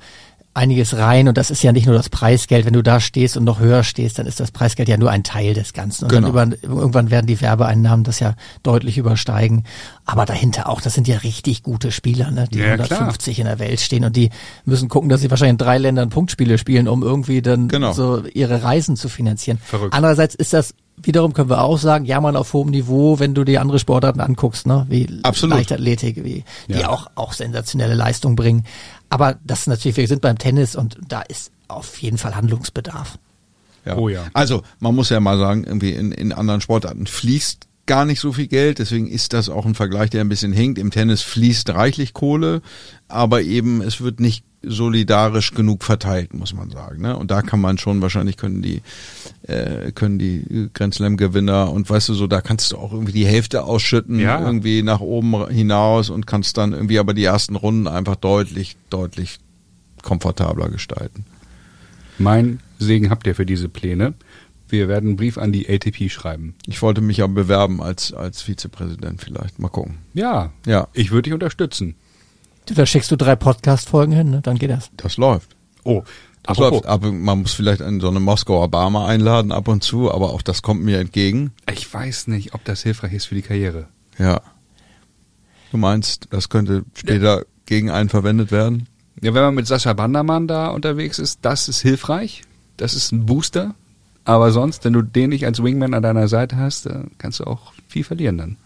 einiges 0.54 0.98
rein 0.98 1.28
und 1.30 1.38
das 1.38 1.50
ist 1.50 1.64
ja 1.64 1.72
nicht 1.72 1.86
nur 1.86 1.96
das 1.96 2.10
Preisgeld. 2.10 2.66
Wenn 2.66 2.74
du 2.74 2.84
da 2.84 3.00
stehst 3.00 3.38
und 3.38 3.46
noch 3.46 3.60
höher 3.60 3.84
stehst, 3.84 4.20
dann 4.20 4.26
ist 4.26 4.40
das 4.40 4.52
Preisgeld 4.52 4.90
ja 4.90 4.98
nur 4.98 5.10
ein 5.10 5.24
Teil 5.24 5.54
des 5.54 5.72
Ganzen. 5.74 6.06
Und 6.06 6.12
Genau. 6.12 6.32
dann 6.32 6.52
über, 6.54 6.68
irgendwann 6.82 7.10
werden 7.10 7.26
die 7.28 7.40
Werbeeinnahmen 7.40 8.04
das 8.04 8.20
ja 8.20 8.36
deutlich 8.64 8.98
übersteigen. 8.98 9.64
Aber 10.06 10.26
dahinter 10.26 10.68
auch, 10.68 10.82
das 10.82 10.94
sind 10.94 11.08
ja 11.08 11.18
richtig 11.20 11.64
gute 11.64 11.92
Spieler, 11.92 12.32
ne, 12.32 12.48
die 12.52 12.60
Ja, 12.60 12.76
klar. 12.76 12.90
150 13.00 13.40
in 13.40 13.46
der 13.46 13.60
Welt 13.60 13.80
stehen 13.80 14.04
und 14.04 14.16
die 14.16 14.30
müssen 14.66 14.90
gucken, 14.90 15.10
dass 15.10 15.22
sie 15.22 15.30
wahrscheinlich 15.30 15.52
in 15.54 15.58
drei 15.58 15.78
Ländern 15.78 16.10
Punktspiele 16.10 16.58
spielen, 16.58 16.88
um 16.90 17.02
irgendwie 17.02 17.42
dann 17.42 17.70
Genau. 17.70 17.94
so 17.94 18.24
ihre 18.34 18.62
Reisen 18.64 18.98
zu 18.98 19.08
finanzieren. 19.08 19.58
Verrückt. 19.64 19.94
Andererseits 19.94 20.36
ist 20.36 20.52
das 20.54 20.74
wiederum 20.98 21.34
können 21.34 21.50
wir 21.50 21.62
auch 21.62 21.78
sagen, 21.78 22.06
ja 22.06 22.22
man 22.22 22.36
auf 22.36 22.54
hohem 22.54 22.70
Niveau, 22.70 23.20
wenn 23.20 23.34
du 23.34 23.44
die 23.44 23.58
andere 23.58 23.80
Sportarten 23.80 24.20
anguckst, 24.22 24.68
ne, 24.68 24.86
wie 24.90 25.08
Absolut. 25.24 25.58
Leichtathletik, 25.58 26.24
wie 26.24 26.44
die 26.68 26.74
Ja. 26.74 26.90
auch 26.90 27.08
auch 27.16 27.34
sensationelle 27.34 27.96
Leistung 27.96 28.36
bringen. 28.36 28.66
Aber 29.10 29.36
das 29.44 29.62
ist 29.62 29.68
natürlich, 29.68 29.98
wir 29.98 30.08
sind 30.08 30.22
beim 30.22 30.38
Tennis 30.38 30.76
und 30.76 30.98
da 31.08 31.22
ist 31.22 31.52
auf 31.68 32.02
jeden 32.02 32.18
Fall 32.18 32.36
Handlungsbedarf. 32.36 33.18
Ja. 33.86 33.98
Oh 33.98 34.10
ja. 34.10 34.26
Also, 34.34 34.62
man 34.80 34.94
muss 34.94 35.10
ja 35.10 35.20
mal 35.20 35.38
sagen, 35.40 35.64
irgendwie 35.64 35.92
in, 35.92 36.12
in 36.12 36.32
anderen 36.34 36.62
Sportarten 36.62 37.08
fließt 37.08 37.68
gar 37.86 38.06
nicht 38.06 38.20
so 38.20 38.32
viel 38.32 38.48
Geld, 38.48 38.80
deswegen 38.80 39.08
ist 39.08 39.34
das 39.34 39.50
auch 39.50 39.66
ein 39.66 39.76
Vergleich, 39.76 40.10
der 40.10 40.22
ein 40.22 40.30
bisschen 40.30 40.54
hinkt. 40.54 40.78
Im 40.80 40.92
Tennis 40.92 41.22
fließt 41.22 41.70
reichlich 41.72 42.14
Kohle, 42.14 42.62
aber 43.08 43.42
eben 43.42 43.82
es 43.82 44.02
wird 44.02 44.20
nicht 44.20 44.44
solidarisch 44.64 45.54
genug 45.56 45.84
verteilt, 45.84 46.36
muss 46.36 46.54
man 46.54 46.70
sagen. 46.70 47.02
Ne? 47.02 47.18
Und 47.18 47.32
da 47.32 47.42
kann 47.42 47.60
man 47.60 47.80
schon, 47.80 48.02
wahrscheinlich 48.02 48.38
können 48.38 48.62
die, 48.62 48.82
äh, 49.48 49.92
können 49.92 50.20
die 50.20 50.70
Grand 50.74 50.94
Slam 50.94 51.18
Gewinner 51.18 51.72
und 51.72 51.90
weißt 51.90 52.10
du 52.10 52.14
so, 52.14 52.28
da 52.28 52.42
kannst 52.42 52.72
du 52.72 52.78
auch 52.78 52.94
irgendwie 52.94 53.12
die 53.14 53.26
Hälfte 53.26 53.64
ausschütten, 53.64 54.20
Ja. 54.20 54.40
irgendwie 54.40 54.84
nach 54.84 55.00
oben 55.00 55.48
hinaus 55.50 56.12
und 56.12 56.28
kannst 56.28 56.58
dann 56.58 56.74
irgendwie 56.74 57.00
aber 57.00 57.16
die 57.16 57.24
ersten 57.24 57.56
Runden 57.56 57.88
einfach 57.88 58.16
deutlich, 58.16 58.78
deutlich 58.92 59.40
komfortabler 60.04 60.70
gestalten. 60.70 61.26
Mein 62.20 62.60
Segen 62.78 63.10
habt 63.10 63.26
ihr 63.26 63.34
für 63.34 63.48
diese 63.48 63.68
Pläne. 63.68 64.14
Wir 64.72 64.88
werden 64.88 65.10
einen 65.10 65.16
Brief 65.18 65.38
an 65.38 65.52
die 65.52 65.68
ATP 65.70 66.10
schreiben. 66.10 66.56
Ich 66.68 66.82
wollte 66.82 67.02
mich 67.02 67.18
ja 67.18 67.28
bewerben 67.28 67.82
als, 67.82 68.14
als 68.14 68.42
Vizepräsident 68.42 69.22
vielleicht. 69.22 69.60
Mal 69.60 69.70
gucken. 69.70 69.98
Ja, 70.14 70.52
Ja. 70.66 70.88
ich 70.94 71.12
würde 71.12 71.24
dich 71.24 71.34
unterstützen. 71.34 71.96
Du, 72.66 72.74
Da 72.74 72.86
schickst 72.86 73.12
du 73.12 73.16
drei 73.18 73.36
Podcast-Folgen 73.36 74.14
hin, 74.14 74.30
ne? 74.32 74.42
dann 74.42 74.58
geht 74.58 74.70
das. 74.70 74.90
Das 74.98 75.18
läuft. 75.18 75.56
Oh, 75.84 76.04
Das 76.44 76.58
apropos, 76.58 76.72
läuft. 76.72 76.86
Aber 76.86 77.12
man 77.12 77.42
muss 77.42 77.54
vielleicht 77.54 77.82
in 77.82 78.00
so 78.00 78.08
eine 78.10 78.20
Moskauer 78.20 78.70
Barmer 78.70 79.06
einladen 79.08 79.52
ab 79.52 79.68
und 79.68 79.84
zu, 79.84 80.12
aber 80.12 80.32
auch 80.34 80.42
das 80.42 80.62
kommt 80.62 80.84
mir 80.84 81.00
entgegen. 81.00 81.52
ich 81.72 81.92
weiß 81.94 82.28
nicht, 82.28 82.54
ob 82.54 82.64
das 82.66 82.82
hilfreich 82.84 83.14
ist 83.14 83.26
für 83.26 83.36
die 83.36 83.42
Karriere. 83.42 83.88
Ja. 84.18 84.42
Du 85.72 85.78
meinst, 85.78 86.28
das 86.32 86.50
könnte 86.50 86.84
später 86.94 87.46
gegen 87.66 87.90
einen 87.90 88.10
verwendet 88.10 88.52
werden? 88.52 88.88
Ja, 89.22 89.34
wenn 89.34 89.42
man 89.44 89.56
mit 89.56 89.68
Sascha 89.68 89.94
Bandermann 89.94 90.48
da 90.48 90.68
unterwegs 90.70 91.20
ist, 91.20 91.40
das 91.44 91.68
ist 91.70 91.82
hilfreich. 91.82 92.42
Das 92.78 92.94
ist 92.94 93.12
ein 93.12 93.26
Booster. 93.26 93.76
Aber 94.26 94.52
sonst, 94.52 94.86
wenn 94.86 94.94
du 94.94 95.02
den 95.02 95.30
nicht 95.32 95.46
als 95.46 95.64
Wingman 95.64 95.94
an 95.94 96.04
deiner 96.04 96.28
Seite 96.28 96.58
hast, 96.58 96.86
dann 96.86 97.12
kannst 97.18 97.40
du 97.40 97.46
auch 97.46 97.74
viel 97.88 98.04
verlieren 98.04 98.38
dann. 98.38 98.58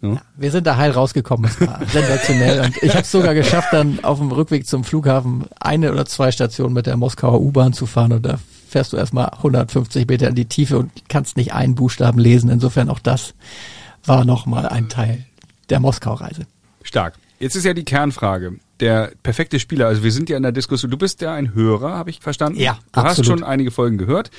Ja. 0.00 0.22
Wir 0.36 0.50
sind 0.52 0.66
da 0.66 0.76
heil 0.76 0.92
rausgekommen, 0.92 1.50
es 1.50 1.60
war 1.60 1.80
sensationell. 1.92 2.60
Und 2.66 2.82
ich 2.82 2.90
habe 2.90 3.02
es 3.02 3.10
sogar 3.10 3.34
geschafft, 3.34 3.68
dann 3.72 4.02
auf 4.04 4.18
dem 4.18 4.30
Rückweg 4.30 4.66
zum 4.66 4.84
Flughafen 4.84 5.46
eine 5.58 5.90
oder 5.92 6.06
zwei 6.06 6.30
Stationen 6.30 6.72
mit 6.72 6.86
der 6.86 6.96
Moskauer 6.96 7.40
U-Bahn 7.40 7.72
zu 7.72 7.86
fahren. 7.86 8.12
Und 8.12 8.22
da 8.24 8.38
fährst 8.68 8.92
du 8.92 8.96
erstmal 8.96 9.26
150 9.26 10.06
Meter 10.06 10.28
in 10.28 10.34
die 10.36 10.44
Tiefe 10.44 10.78
und 10.78 10.90
kannst 11.08 11.36
nicht 11.36 11.52
einen 11.52 11.74
Buchstaben 11.74 12.18
lesen. 12.20 12.48
Insofern 12.50 12.90
auch 12.90 13.00
das 13.00 13.34
war 14.04 14.24
nochmal 14.24 14.66
ein 14.66 14.88
Teil 14.88 15.24
der 15.68 15.80
Moskau-Reise. 15.80 16.46
Stark. 16.82 17.14
Jetzt 17.40 17.56
ist 17.56 17.64
ja 17.64 17.74
die 17.74 17.84
Kernfrage. 17.84 18.54
Der 18.80 19.10
perfekte 19.24 19.58
Spieler, 19.58 19.88
also 19.88 20.04
wir 20.04 20.12
sind 20.12 20.28
ja 20.30 20.36
in 20.36 20.44
der 20.44 20.52
Diskussion, 20.52 20.90
du 20.90 20.96
bist 20.96 21.20
ja 21.20 21.34
ein 21.34 21.54
Hörer, 21.54 21.94
habe 21.96 22.10
ich 22.10 22.20
verstanden? 22.20 22.60
Ja, 22.60 22.78
Du 22.92 23.00
hast 23.00 23.18
absolut. 23.18 23.40
schon 23.40 23.42
einige 23.44 23.72
Folgen 23.72 23.98
gehört. 23.98 24.30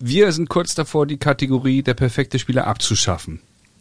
Wir 0.00 0.32
sind 0.32 0.48
kurz 0.48 0.74
davor, 0.74 1.06
die 1.06 1.18
Kategorie 1.18 1.82
der 1.82 1.94
perfekte 1.94 2.38
Spieler 2.38 2.66
abzuschaffen. 2.66 3.40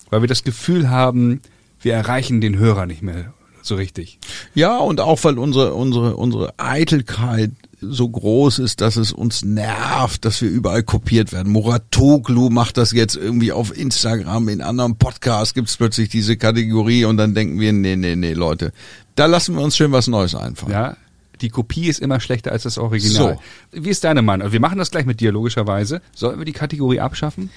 Weil 0.09 0.22
wir 0.22 0.28
das 0.28 0.43
Gefühl 0.43 0.89
haben, 0.89 1.41
wir 1.82 1.93
erreichen 1.93 2.41
den 2.41 2.57
Hörer 2.57 2.86
nicht 2.86 3.01
mehr 3.01 3.34
so 3.61 3.76
richtig. 3.76 4.20
Ja, 4.53 4.78
und 4.78 4.99
auch 4.99 5.24
weil 5.24 5.38
unsere, 5.38 5.74
unsere, 5.74 6.15
unsere 6.15 6.53
Eitelkeit 6.57 7.51
so 7.82 8.09
groß 8.09 8.59
ist, 8.59 8.82
dass 8.82 8.97
es 8.97 9.13
uns 9.13 9.45
nervt, 9.45 10.26
dass 10.26 10.41
wir 10.41 10.49
überall 10.49 10.84
kopiert 10.84 11.32
werden. 11.32 11.53
Muratoglu 11.53 12.49
macht 12.49 12.78
das 12.78 12.91
jetzt 12.91 13.15
irgendwie 13.15 13.53
auf 13.53 13.76
Instagram, 13.76 14.49
in 14.49 14.61
anderen 14.61 14.97
Podcasts 14.97 15.53
gibt's 15.53 15.78
plötzlich 15.78 16.09
diese 16.09 16.36
Kategorie 16.36 17.05
und 17.05 17.17
dann 17.17 17.34
denken 17.34 17.59
wir, 17.59 17.72
nee, 17.72 17.95
nee, 17.95 18.15
nee, 18.15 18.34
Leute, 18.34 18.74
da 19.15 19.28
lassen 19.28 19.55
wir 19.55 19.61
uns 19.61 19.78
schön 19.78 19.93
was 19.93 20.07
Neues 20.07 20.36
einfallen. 20.36 20.74
Ja, 20.74 20.97
die 21.42 21.50
Kopie 21.50 21.88
ist 21.88 22.00
immer 22.00 22.20
schlechter 22.20 22.52
als 22.52 22.64
das 22.64 22.78
Original. 22.78 23.38
Wie 23.72 23.90
ist 23.90 24.04
deine 24.04 24.22
Meinung? 24.22 24.52
Wir 24.52 24.60
machen 24.60 24.78
das 24.78 24.92
gleich 24.92 25.06
mit 25.06 25.20
dir, 25.20 25.32
logischerweise. 25.32 26.02
Sollten 26.14 26.40
wir 26.40 26.46
die 26.46 26.54
Kategorie 26.54 27.00
abschaffen? 27.00 27.50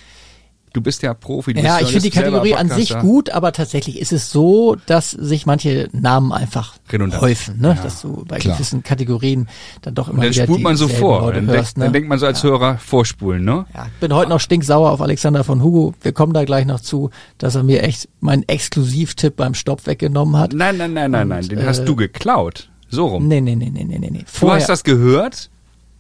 Du 0.74 0.80
bist 0.80 1.03
ja 1.03 1.12
Profi. 1.12 1.53
Du 1.53 1.61
Ja, 1.61 1.76
bist 1.76 1.83
ich 1.89 1.93
finde 1.93 2.09
die 2.09 2.16
Kategorie 2.16 2.55
an 2.55 2.70
sich 2.70 2.99
gut, 2.99 3.28
aber 3.28 3.53
tatsächlich 3.53 3.99
ist 4.01 4.11
es 4.11 4.30
so, 4.30 4.76
dass 4.87 5.11
sich 5.11 5.45
manche 5.45 5.91
Namen 5.93 6.33
einfach 6.33 6.76
Redundant. 6.91 7.20
häufen, 7.20 7.61
ne? 7.61 7.78
dass 7.83 8.01
du 8.01 8.24
bei 8.26 8.39
klar. 8.39 8.57
gewissen 8.57 8.83
Kategorien 8.83 9.49
dann 9.83 9.95
doch 9.95 10.09
immer 10.09 10.20
Und 10.20 10.24
dann 10.24 10.33
wieder 10.35 10.45
spult 10.45 10.62
man 10.62 10.76
so 10.76 10.89
vor. 10.89 11.20
Leute 11.20 11.43
Dann, 11.43 11.47
hörst, 11.49 11.57
denkt, 11.59 11.76
ne? 11.76 11.85
dann 11.85 11.93
denkt 11.93 12.09
man 12.09 12.18
so 12.18 12.24
als 12.24 12.43
Hörer 12.43 12.78
vorspulen, 12.78 13.45
ne? 13.45 13.66
Ja, 13.74 13.85
ich 13.87 14.01
bin 14.01 14.14
heute 14.14 14.30
noch 14.30 14.41
stinksauer 14.41 14.91
auf 14.93 15.03
Alexander 15.03 15.45
von 15.45 15.62
Hugo. 15.62 15.93
Wir 16.01 16.12
kommen 16.12 16.33
da 16.33 16.45
gleich 16.47 16.64
noch 16.64 16.80
zu, 16.80 17.11
dass 17.37 17.55
er 17.55 17.64
mir 17.64 17.83
echt 17.83 18.09
meinen 18.20 18.45
Exklusivtipp 18.49 19.37
beim 19.37 19.53
Stopp 19.53 19.87
weggenommen 19.87 20.39
hat. 20.39 20.55
Nein, 20.55 20.78
nein, 20.78 20.95
nein, 20.95 21.11
nein, 21.11 21.28
nein. 21.28 21.47
Den 21.49 21.59
äh, 21.59 21.66
hast 21.66 21.85
du 21.85 21.97
geklaut. 21.97 22.70
So 22.93 23.07
rum. 23.07 23.26
Nee, 23.26 23.40
nee, 23.40 23.57
nee, 23.57 23.70
nee, 23.72 23.84
nee, 23.84 23.99
nee, 23.99 24.11
nee. 24.11 24.18
Du 24.20 24.24
Vorher, 24.26 24.61
hast 24.61 24.68
das 24.68 24.84
gehört? 24.84 25.49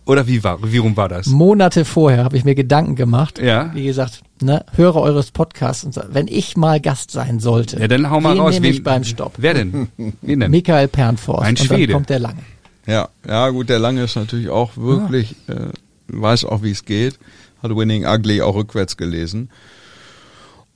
Oder 0.04 0.26
wie 0.26 0.42
war, 0.42 0.58
wie 0.72 0.78
rum 0.78 0.96
war 0.96 1.08
das? 1.08 1.26
Monate 1.26 1.84
vorher 1.84 2.24
habe 2.24 2.36
ich 2.36 2.44
mir 2.44 2.54
Gedanken 2.54 2.96
gemacht. 2.96 3.38
Ja. 3.40 3.70
Wie 3.72 3.84
gesagt, 3.84 4.22
ne, 4.42 4.64
Hörer 4.74 5.00
eures 5.00 5.30
Podcasts 5.30 5.84
und 5.84 5.98
wenn 6.10 6.26
ich 6.28 6.56
mal 6.56 6.80
Gast 6.80 7.12
sein 7.12 7.38
sollte. 7.40 7.78
Ja, 7.80 7.88
dann 7.88 8.10
hau 8.10 8.20
mal 8.20 8.36
raus. 8.36 8.54
Nehme 8.54 8.66
wen- 8.66 8.74
ich 8.74 8.82
beim 8.82 9.04
Stopp. 9.04 9.34
Wer 9.38 9.54
denn? 9.54 9.88
Wen 10.20 10.40
denn? 10.40 10.50
Michael 10.50 10.88
Pernforst. 10.88 11.42
Ein 11.44 11.50
und 11.50 11.58
Schwede. 11.60 11.86
dann 11.86 11.94
kommt 11.94 12.10
der 12.10 12.18
lange. 12.18 12.42
Ja, 12.86 13.08
ja 13.26 13.48
gut, 13.50 13.68
der 13.68 13.78
Lange 13.78 14.02
ist 14.02 14.16
natürlich 14.16 14.48
auch 14.50 14.76
wirklich, 14.76 15.36
äh, 15.46 15.68
weiß 16.08 16.44
auch, 16.46 16.62
wie 16.62 16.72
es 16.72 16.84
geht. 16.84 17.18
Hat 17.62 17.74
Winning 17.74 18.04
Ugly 18.04 18.42
auch 18.42 18.56
rückwärts 18.56 18.96
gelesen. 18.96 19.50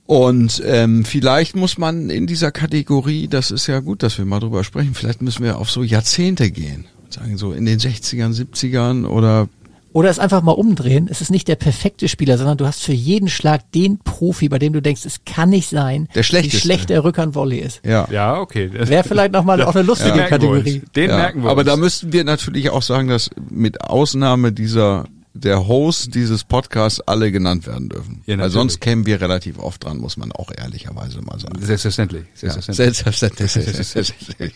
Und 0.07 0.63
ähm, 0.65 1.03
vielleicht 1.05 1.55
muss 1.55 1.77
man 1.77 2.09
in 2.09 2.27
dieser 2.27 2.51
Kategorie, 2.51 3.27
das 3.27 3.51
ist 3.51 3.67
ja 3.67 3.81
gut, 3.81 4.01
dass 4.03 4.17
wir 4.17 4.25
mal 4.25 4.39
drüber 4.39 4.63
sprechen, 4.63 4.93
vielleicht 4.93 5.21
müssen 5.21 5.43
wir 5.43 5.57
auf 5.57 5.69
so 5.69 5.83
Jahrzehnte 5.83 6.49
gehen. 6.49 6.85
Sagen 7.09 7.37
so 7.37 7.51
in 7.51 7.65
den 7.65 7.79
60ern, 7.79 8.33
70ern 8.33 9.05
oder 9.05 9.47
Oder 9.93 10.09
es 10.09 10.17
einfach 10.19 10.41
mal 10.43 10.51
umdrehen. 10.53 11.07
Es 11.11 11.19
ist 11.19 11.29
nicht 11.29 11.47
der 11.49 11.55
perfekte 11.55 12.07
Spieler, 12.07 12.37
sondern 12.37 12.57
du 12.57 12.65
hast 12.65 12.83
für 12.83 12.93
jeden 12.93 13.27
Schlag 13.27 13.69
den 13.73 13.97
Profi, 13.99 14.47
bei 14.47 14.59
dem 14.59 14.71
du 14.73 14.81
denkst, 14.81 15.05
es 15.05 15.19
kann 15.25 15.49
nicht 15.49 15.67
sein, 15.69 16.07
Der 16.15 16.23
schlechteste. 16.23 16.57
wie 16.57 16.61
schlecht 16.61 16.89
der 16.89 17.03
Rückhandvolley 17.03 17.59
ist. 17.59 17.81
ja. 17.85 18.07
Ja, 18.09 18.39
okay. 18.39 18.69
Das- 18.73 18.87
Wäre 18.89 19.03
vielleicht 19.05 19.33
nochmal 19.33 19.61
auch 19.63 19.75
eine 19.75 19.83
lustige 19.85 20.11
den 20.11 20.17
merken 20.19 20.41
wir 20.41 20.49
uns. 20.49 20.63
Kategorie. 20.63 20.81
Den 20.95 21.09
ja. 21.09 21.17
merken 21.17 21.43
wir 21.43 21.49
Aber 21.49 21.61
uns. 21.61 21.69
da 21.69 21.75
müssten 21.75 22.13
wir 22.13 22.23
natürlich 22.23 22.69
auch 22.69 22.81
sagen, 22.81 23.09
dass 23.09 23.29
mit 23.49 23.81
Ausnahme 23.81 24.53
dieser 24.53 25.05
der 25.39 25.67
Host 25.67 26.15
dieses 26.15 26.43
Podcasts 26.43 26.99
alle 27.01 27.31
genannt 27.31 27.67
werden 27.67 27.89
dürfen. 27.89 28.21
Ja, 28.25 28.37
Weil 28.37 28.49
sonst 28.49 28.81
kämen 28.81 29.05
wir 29.05 29.21
relativ 29.21 29.59
oft 29.59 29.83
dran, 29.83 29.97
muss 29.97 30.17
man 30.17 30.31
auch 30.31 30.51
ehrlicherweise 30.55 31.21
mal 31.21 31.39
sagen. 31.39 31.61
Selbstverständlich. 31.63 32.25
Ja, 32.41 32.49
Selbstverständlich. 32.51 33.51
selbstverständlich. 33.51 33.87
selbstverständlich. 33.87 34.53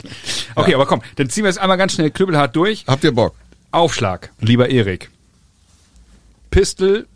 Okay, 0.56 0.74
aber 0.76 0.86
komm, 0.86 1.02
dann 1.16 1.30
ziehen 1.30 1.44
wir 1.44 1.50
jetzt 1.50 1.60
einmal 1.60 1.78
ganz 1.78 1.94
schnell 1.94 2.12
knüppelhart 2.12 2.56
durch. 2.56 2.84
Habt 2.88 3.04
ihr 3.04 3.14
Bock? 3.14 3.36
Aufschlag, 3.72 4.32
lieber 4.40 4.70
Erik. 4.70 5.10
Pistol, 6.50 7.08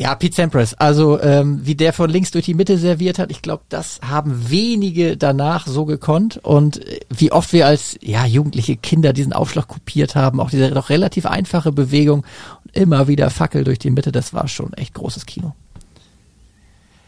Ja, 0.00 0.14
Pete 0.14 0.34
Sampras. 0.34 0.72
Also 0.72 1.20
ähm, 1.20 1.60
wie 1.62 1.74
der 1.74 1.92
von 1.92 2.08
links 2.08 2.30
durch 2.30 2.46
die 2.46 2.54
Mitte 2.54 2.78
serviert 2.78 3.18
hat, 3.18 3.30
ich 3.30 3.42
glaube, 3.42 3.64
das 3.68 4.00
haben 4.00 4.48
wenige 4.48 5.18
danach 5.18 5.66
so 5.66 5.84
gekonnt. 5.84 6.38
Und 6.42 6.82
äh, 6.86 7.00
wie 7.10 7.32
oft 7.32 7.52
wir 7.52 7.66
als 7.66 7.98
ja 8.00 8.24
jugendliche 8.24 8.78
Kinder 8.78 9.12
diesen 9.12 9.34
Aufschlag 9.34 9.68
kopiert 9.68 10.14
haben, 10.14 10.40
auch 10.40 10.48
diese 10.48 10.70
doch 10.70 10.88
relativ 10.88 11.26
einfache 11.26 11.70
Bewegung 11.70 12.24
und 12.64 12.74
immer 12.74 13.08
wieder 13.08 13.28
Fackel 13.28 13.62
durch 13.62 13.78
die 13.78 13.90
Mitte, 13.90 14.10
das 14.10 14.32
war 14.32 14.48
schon 14.48 14.72
echt 14.72 14.94
großes 14.94 15.26
Kino. 15.26 15.54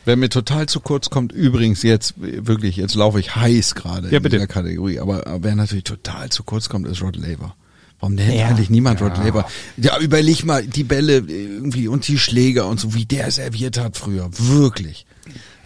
Wer 0.04 0.16
mir 0.18 0.28
total 0.28 0.66
zu 0.66 0.80
kurz 0.80 1.08
kommt, 1.08 1.32
übrigens 1.32 1.82
jetzt, 1.82 2.12
wirklich, 2.18 2.76
jetzt 2.76 2.94
laufe 2.94 3.18
ich 3.18 3.34
heiß 3.34 3.74
gerade 3.74 4.10
Ja, 4.10 4.18
in 4.18 4.22
bitte. 4.22 4.36
dieser 4.36 4.46
Kategorie, 4.48 4.98
aber, 4.98 5.26
aber 5.26 5.42
wer 5.44 5.56
natürlich 5.56 5.84
total 5.84 6.28
zu 6.28 6.42
kurz 6.42 6.68
kommt, 6.68 6.86
ist 6.86 7.00
Rod 7.00 7.16
Laver. 7.16 7.54
Warum 8.02 8.16
nennt 8.16 8.34
Ja. 8.34 8.48
eigentlich 8.48 8.68
niemand 8.68 9.00
Rod 9.00 9.16
Laver? 9.16 9.46
Ja, 9.76 9.96
überleg 10.00 10.44
mal, 10.44 10.66
die 10.66 10.82
Bälle 10.82 11.18
irgendwie 11.18 11.86
und 11.86 12.08
die 12.08 12.18
Schläger 12.18 12.66
und 12.66 12.80
so, 12.80 12.94
wie 12.94 13.04
der 13.04 13.30
serviert 13.30 13.78
hat 13.78 13.96
früher. 13.96 14.28
Wirklich. 14.36 15.06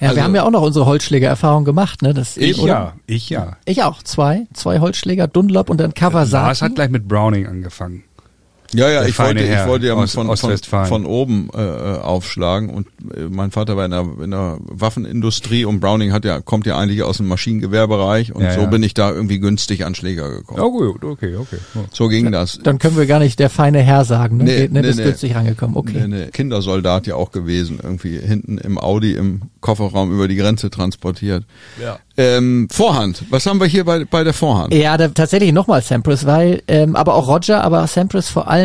Ja, 0.01 0.09
Also- 0.09 0.17
wir 0.17 0.25
haben 0.25 0.35
ja 0.35 0.43
auch 0.45 0.51
noch 0.51 0.61
unsere 0.61 0.85
Holzschläger-Erfahrung 0.85 1.65
gemacht, 1.65 2.03
ne? 2.03 2.13
Das, 2.13 2.37
ich 2.37 2.59
oder? 2.61 2.69
ja, 2.73 2.93
ich 3.07 3.31
ja. 3.31 3.57
Ich 3.65 3.83
auch. 3.85 4.03
Zwei. 4.03 4.47
Zwei 4.53 4.81
Holzschläger, 4.81 5.27
Dunlop 5.29 5.71
und 5.71 5.79
dann 5.79 5.93
Lars 5.93 5.95
Kawasaki. 5.99 6.59
hat 6.61 6.75
gleich 6.75 6.91
mit 6.91 7.09
Browning 7.09 7.47
angefangen. 7.47 8.03
Ja, 8.73 8.91
ja, 8.91 9.05
ich 9.05 9.19
wollte, 9.19 9.43
ich 9.43 9.67
wollte 9.67 9.87
ja 9.87 9.95
aus 9.95 10.15
von, 10.15 10.37
von, 10.37 10.87
von 10.87 11.07
oben 11.07 11.51
äh, 11.55 11.63
äh, 11.63 11.99
aufschlagen 11.99 12.71
und 12.71 12.87
äh, 13.15 13.23
mein 13.31 13.51
Vater 13.51 13.77
war 13.77 13.85
in 13.85 13.91
der, 13.91 14.07
in 14.23 14.31
der 14.31 14.59
Waffenindustrie 14.61 15.65
und 15.65 15.81
Browning 15.81 16.13
hat 16.13 16.25
ja, 16.25 16.41
kommt 16.41 16.67
ja 16.67 16.77
eigentlich 16.79 17.03
aus 17.03 17.19
dem 17.19 17.29
Maschinengewehrbereich 17.29 18.35
und 18.35 18.43
Ja, 18.43 18.55
so 18.55 18.63
ja. 18.63 18.67
bin 18.67 18.83
ich 18.83 18.95
da 18.95 19.11
irgendwie 19.11 19.39
günstig 19.39 19.85
an 19.85 19.95
Schläger 19.95 20.31
gekommen. 20.31 20.61
Oh 20.61 20.71
gut, 20.71 21.05
okay, 21.05 21.37
okay. 21.37 21.59
So 21.93 22.09
ging 22.09 22.33
das. 22.33 22.59
Dann 22.63 22.79
können 22.79 22.97
wir 22.97 23.07
gar 23.07 23.19
nicht 23.19 23.39
der 23.39 23.51
feine 23.51 23.83
Herr 23.83 24.05
sagen, 24.05 24.39
ne? 24.39 24.45
Nee, 24.45 24.61
ne? 24.63 24.69
nee, 24.73 24.83
Bist 24.83 24.99
nee. 24.99 25.05
günstig 25.05 25.35
rangekommen. 25.35 25.77
Okay. 25.77 26.07
Nee, 26.07 26.25
nee, 26.25 26.27
Kindersoldat 26.33 27.07
ja 27.07 27.15
auch 27.15 27.33
gewesen, 27.33 27.79
irgendwie 27.83 28.19
hinten 28.19 28.59
im 28.59 28.79
Audi 28.79 29.13
im 29.13 29.43
Kofferraum 29.61 30.13
über 30.13 30.29
die 30.29 30.37
Grenze 30.37 30.71
transportiert. 30.71 31.45
Ja. 31.81 31.99
Ähm, 32.19 32.69
Vorhand, 32.71 33.25
was 33.31 33.45
haben 33.45 33.61
wir 33.61 33.67
hier 33.67 33.85
bei, 33.85 34.05
bei 34.05 34.25
der 34.25 34.33
Vorhand? 34.33 34.73
Ja, 34.73 34.97
da, 34.97 35.09
tatsächlich 35.09 35.53
nochmal 35.53 35.83
Sampras, 35.83 36.25
weil, 36.25 36.63
ähm, 36.67 36.97
aber 36.97 37.15
auch 37.15 37.29
Roger, 37.29 37.63
aber 37.63 37.87
Sampras 37.87 38.31
vor 38.31 38.49
allem, 38.49 38.56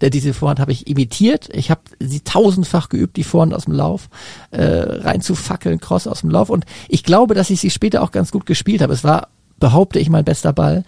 der, 0.00 0.10
diese 0.10 0.32
Vorhand 0.32 0.60
habe 0.60 0.72
ich 0.72 0.86
imitiert. 0.86 1.48
Ich 1.52 1.70
habe 1.70 1.82
sie 2.00 2.20
tausendfach 2.20 2.88
geübt, 2.88 3.16
die 3.16 3.24
Vorhand 3.24 3.52
aus 3.54 3.64
dem 3.66 3.74
Lauf, 3.74 4.08
äh, 4.50 4.62
rein 4.62 5.20
zu 5.20 5.34
fackeln, 5.34 5.78
Cross 5.78 6.06
aus 6.06 6.22
dem 6.22 6.30
Lauf. 6.30 6.48
Und 6.48 6.64
ich 6.88 7.04
glaube, 7.04 7.34
dass 7.34 7.50
ich 7.50 7.60
sie 7.60 7.70
später 7.70 8.02
auch 8.02 8.10
ganz 8.10 8.30
gut 8.30 8.46
gespielt 8.46 8.80
habe. 8.80 8.94
Es 8.94 9.04
war, 9.04 9.28
behaupte 9.58 9.98
ich, 9.98 10.08
mein 10.08 10.24
bester 10.24 10.52
Ball. 10.52 10.84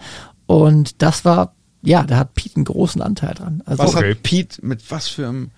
Und 0.47 1.01
das 1.01 1.25
war, 1.25 1.53
ja, 1.83 2.03
da 2.03 2.17
hat 2.17 2.33
Pete 2.33 2.55
einen 2.55 2.65
großen 2.65 3.01
Anteil 3.01 3.35
dran. 3.35 3.61
Also, 3.65 3.83
Was 3.83 3.95
Okay. 3.95 4.11
hat 4.11 4.23
Pete, 4.23 4.65
mit 4.65 4.89
was 4.89 5.07
für 5.07 5.27
einem 5.27 5.51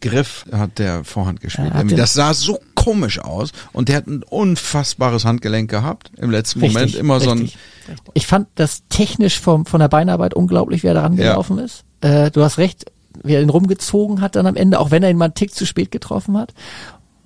Griff 0.00 0.44
hat 0.52 0.78
der 0.78 1.04
Vorhand 1.04 1.40
gespielt? 1.40 1.72
Das 1.98 2.14
sah 2.14 2.34
so 2.34 2.58
komisch 2.74 3.18
aus 3.18 3.52
und 3.72 3.88
der 3.88 3.96
hat 3.96 4.06
ein 4.06 4.22
unfassbares 4.22 5.24
Handgelenk 5.24 5.70
gehabt. 5.70 6.10
Im 6.18 6.30
letzten 6.30 6.60
Moment 6.60 6.78
Richtig, 6.86 7.00
immer 7.00 7.20
so 7.20 7.30
ein, 7.30 7.38
richtig, 7.38 7.58
richtig. 7.88 8.10
Ich 8.14 8.26
fand 8.26 8.48
das 8.56 8.82
technisch 8.88 9.40
vom, 9.40 9.64
von 9.64 9.80
der 9.80 9.88
Beinarbeit 9.88 10.34
unglaublich, 10.34 10.82
wie 10.82 10.88
er 10.88 10.94
da 10.94 11.02
rangelaufen 11.02 11.58
ist. 11.58 11.84
Äh, 12.04 12.30
du 12.30 12.42
hast 12.42 12.58
recht, 12.58 12.84
wie 13.22 13.32
er 13.34 13.40
ihn 13.42 13.48
rumgezogen 13.48 14.20
hat 14.20 14.36
dann 14.36 14.46
am 14.46 14.56
Ende, 14.56 14.78
auch 14.78 14.90
wenn 14.90 15.02
er 15.02 15.10
ihn 15.10 15.16
mal 15.16 15.26
einen 15.26 15.34
Tick 15.34 15.54
zu 15.54 15.64
spät 15.64 15.90
getroffen 15.90 16.36
hat. 16.36 16.52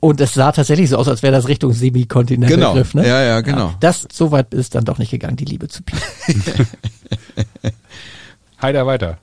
Und 0.00 0.20
es 0.20 0.34
sah 0.34 0.52
tatsächlich 0.52 0.90
so 0.90 0.96
aus, 0.96 1.08
als 1.08 1.24
wäre 1.24 1.32
das 1.32 1.48
Richtung 1.48 1.72
Semikontinent 1.72 2.52
Genau. 2.52 2.74
Griff, 2.74 2.94
ne? 2.94 3.04
Ja, 3.06 3.20
ja, 3.24 3.40
genau. 3.40 3.74
Das, 3.80 4.06
so 4.12 4.30
weit 4.30 4.54
ist 4.54 4.76
dann 4.76 4.84
doch 4.84 4.98
nicht 4.98 5.10
gegangen, 5.10 5.36
die 5.36 5.44
Liebe 5.44 5.66
zu 5.66 5.82
Pete. 5.82 6.66
Heider 8.62 8.86
weiter. 8.86 9.18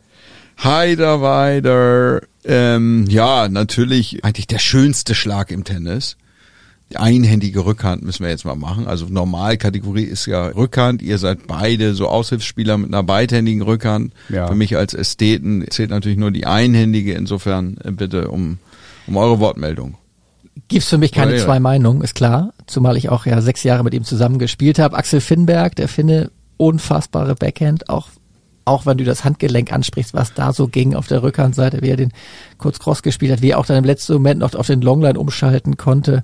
Heiderweider, 0.61 2.21
ähm, 2.43 3.05
ja, 3.07 3.47
natürlich 3.47 4.25
eigentlich 4.25 4.47
der 4.47 4.59
schönste 4.59 5.15
Schlag 5.15 5.51
im 5.51 5.63
Tennis. 5.63 6.17
Einhändige 6.93 7.65
Rückhand 7.65 8.03
müssen 8.03 8.23
wir 8.23 8.29
jetzt 8.29 8.45
mal 8.45 8.55
machen. 8.55 8.87
Also 8.87 9.07
Normalkategorie 9.09 10.03
ist 10.03 10.27
ja 10.27 10.47
Rückhand. 10.47 11.01
Ihr 11.01 11.17
seid 11.17 11.47
beide 11.47 11.95
so 11.95 12.07
Aushilfsspieler 12.07 12.77
mit 12.77 12.89
einer 12.89 13.01
beidhändigen 13.01 13.63
Rückhand. 13.63 14.13
Ja. 14.29 14.47
Für 14.47 14.55
mich 14.55 14.77
als 14.77 14.93
Ästheten 14.93 15.65
zählt 15.69 15.89
natürlich 15.89 16.17
nur 16.17 16.31
die 16.31 16.45
einhändige. 16.45 17.13
Insofern 17.13 17.77
äh, 17.83 17.91
bitte 17.91 18.29
um, 18.29 18.59
um 19.07 19.17
eure 19.17 19.39
Wortmeldung. 19.39 19.95
Gibt's 20.67 20.89
für 20.89 20.97
mich 20.97 21.11
keine 21.11 21.31
Ja, 21.31 21.37
ja. 21.39 21.43
zwei 21.43 21.59
Meinungen, 21.59 22.01
ist 22.01 22.15
klar. 22.15 22.53
Zumal 22.67 22.97
ich 22.97 23.09
auch 23.09 23.25
ja 23.25 23.41
sechs 23.41 23.63
Jahre 23.63 23.83
mit 23.83 23.93
ihm 23.93 24.03
zusammen 24.03 24.39
gespielt 24.39 24.79
habe. 24.79 24.95
Axel 24.95 25.21
Finnberg, 25.21 25.75
der 25.75 25.87
Finne, 25.87 26.31
unfassbare 26.57 27.35
Backhand, 27.35 27.89
auch 27.89 28.09
auch 28.65 28.87
wenn 28.87 28.97
du 28.97 29.03
das 29.03 29.23
Handgelenk 29.23 29.71
ansprichst, 29.71 30.15
was 30.15 30.33
da 30.33 30.51
so 30.51 30.67
ging 30.67 30.95
auf 30.95 31.05
der 31.05 31.21
Rückhandseite, 31.21 31.83
wie 31.83 31.89
er 31.89 31.97
den 31.97 32.11
kurz 32.57 32.79
cross 32.79 33.03
gespielt 33.03 33.31
hat, 33.31 33.41
wie 33.43 33.51
er 33.51 33.59
auch 33.59 33.65
dann 33.67 33.77
im 33.77 33.83
letzten 33.83 34.13
Moment 34.13 34.39
noch 34.39 34.55
auf 34.55 34.65
den 34.67 34.81
Longline 34.81 35.19
umschalten 35.19 35.77
konnte. 35.77 36.23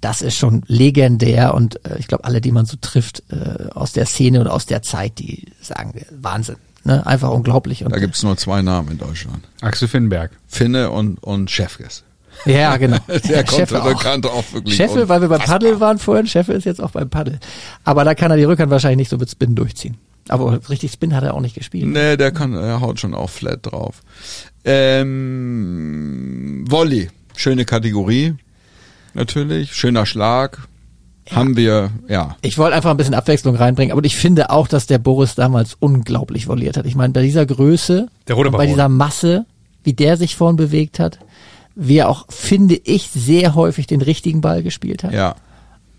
Das 0.00 0.22
ist 0.22 0.36
schon 0.36 0.62
legendär 0.66 1.54
und 1.54 1.84
äh, 1.84 1.98
ich 1.98 2.08
glaube, 2.08 2.24
alle, 2.24 2.40
die 2.40 2.52
man 2.52 2.66
so 2.66 2.76
trifft 2.80 3.22
äh, 3.30 3.68
aus 3.70 3.92
der 3.92 4.06
Szene 4.06 4.40
und 4.40 4.46
aus 4.46 4.66
der 4.66 4.82
Zeit, 4.82 5.18
die 5.18 5.46
sagen, 5.60 5.92
äh, 5.94 6.04
Wahnsinn. 6.10 6.56
Ne? 6.84 7.06
Einfach 7.06 7.30
unglaublich. 7.30 7.84
Und, 7.84 7.92
Da 7.92 7.98
gibt's 7.98 8.22
nur 8.22 8.36
zwei 8.36 8.62
Namen 8.62 8.92
in 8.92 8.98
Deutschland. 8.98 9.46
Axel 9.60 9.88
Finnberg. 9.88 10.30
Finne 10.46 10.90
und, 10.90 11.22
und 11.22 11.50
Chefkes. 11.50 12.04
Ja, 12.46 12.76
genau. 12.78 12.96
Der 13.08 13.44
konnte 13.44 13.56
Scheffel 13.56 13.80
auch. 13.80 13.86
Rückhand 13.86 14.26
auch 14.26 14.44
wirklich. 14.52 14.76
Scheffel, 14.76 15.08
weil 15.08 15.20
wir 15.20 15.28
beim. 15.28 15.40
Paddel 15.40 15.80
waren 15.80 15.98
vorhin, 15.98 16.26
Scheffel 16.26 16.56
ist 16.56 16.64
jetzt 16.64 16.80
auch 16.80 16.92
beim 16.92 17.10
Paddel. 17.10 17.38
Aber 17.84 18.04
da 18.04 18.14
kann 18.14 18.30
er 18.30 18.38
die 18.38 18.44
Rückhand 18.44 18.70
wahrscheinlich 18.70 18.98
nicht 18.98 19.10
so 19.10 19.18
mit 19.18 19.30
Spin 19.30 19.54
durchziehen. 19.54 19.98
Aber 20.28 20.60
richtig 20.68 20.92
Spin 20.92 21.14
hat 21.14 21.24
er 21.24 21.34
auch 21.34 21.40
nicht 21.40 21.56
gespielt. 21.56 21.86
Nee, 21.86 22.16
der 22.16 22.30
kann, 22.30 22.54
er 22.54 22.80
haut 22.80 23.00
schon 23.00 23.14
auch 23.14 23.30
flat 23.30 23.66
drauf. 23.66 24.02
Ähm, 24.64 26.64
Volley, 26.68 27.10
schöne 27.36 27.64
Kategorie. 27.64 28.34
Natürlich, 29.14 29.74
schöner 29.74 30.06
Schlag. 30.06 30.68
Haben 31.30 31.56
wir, 31.56 31.90
ja. 32.08 32.36
Ich 32.42 32.58
wollte 32.58 32.74
einfach 32.74 32.90
ein 32.90 32.96
bisschen 32.96 33.14
Abwechslung 33.14 33.54
reinbringen, 33.54 33.92
aber 33.92 34.04
ich 34.04 34.16
finde 34.16 34.50
auch, 34.50 34.66
dass 34.66 34.86
der 34.86 34.98
Boris 34.98 35.36
damals 35.36 35.76
unglaublich 35.78 36.46
volliert 36.46 36.76
hat. 36.76 36.86
Ich 36.86 36.96
meine, 36.96 37.12
bei 37.12 37.22
dieser 37.22 37.46
Größe, 37.46 38.08
Der 38.26 38.34
rote 38.34 38.48
und 38.48 38.56
bei 38.56 38.66
dieser 38.66 38.88
Masse, 38.88 39.46
wie 39.84 39.92
der 39.92 40.16
sich 40.16 40.34
vorn 40.34 40.56
bewegt 40.56 40.98
hat, 40.98 41.20
wie 41.76 41.98
er 41.98 42.08
auch, 42.08 42.26
finde 42.28 42.74
ich, 42.74 43.10
sehr 43.10 43.54
häufig 43.54 43.86
den 43.86 44.02
richtigen 44.02 44.40
Ball 44.40 44.62
gespielt 44.62 45.04
hat. 45.04 45.12
Ja. 45.12 45.36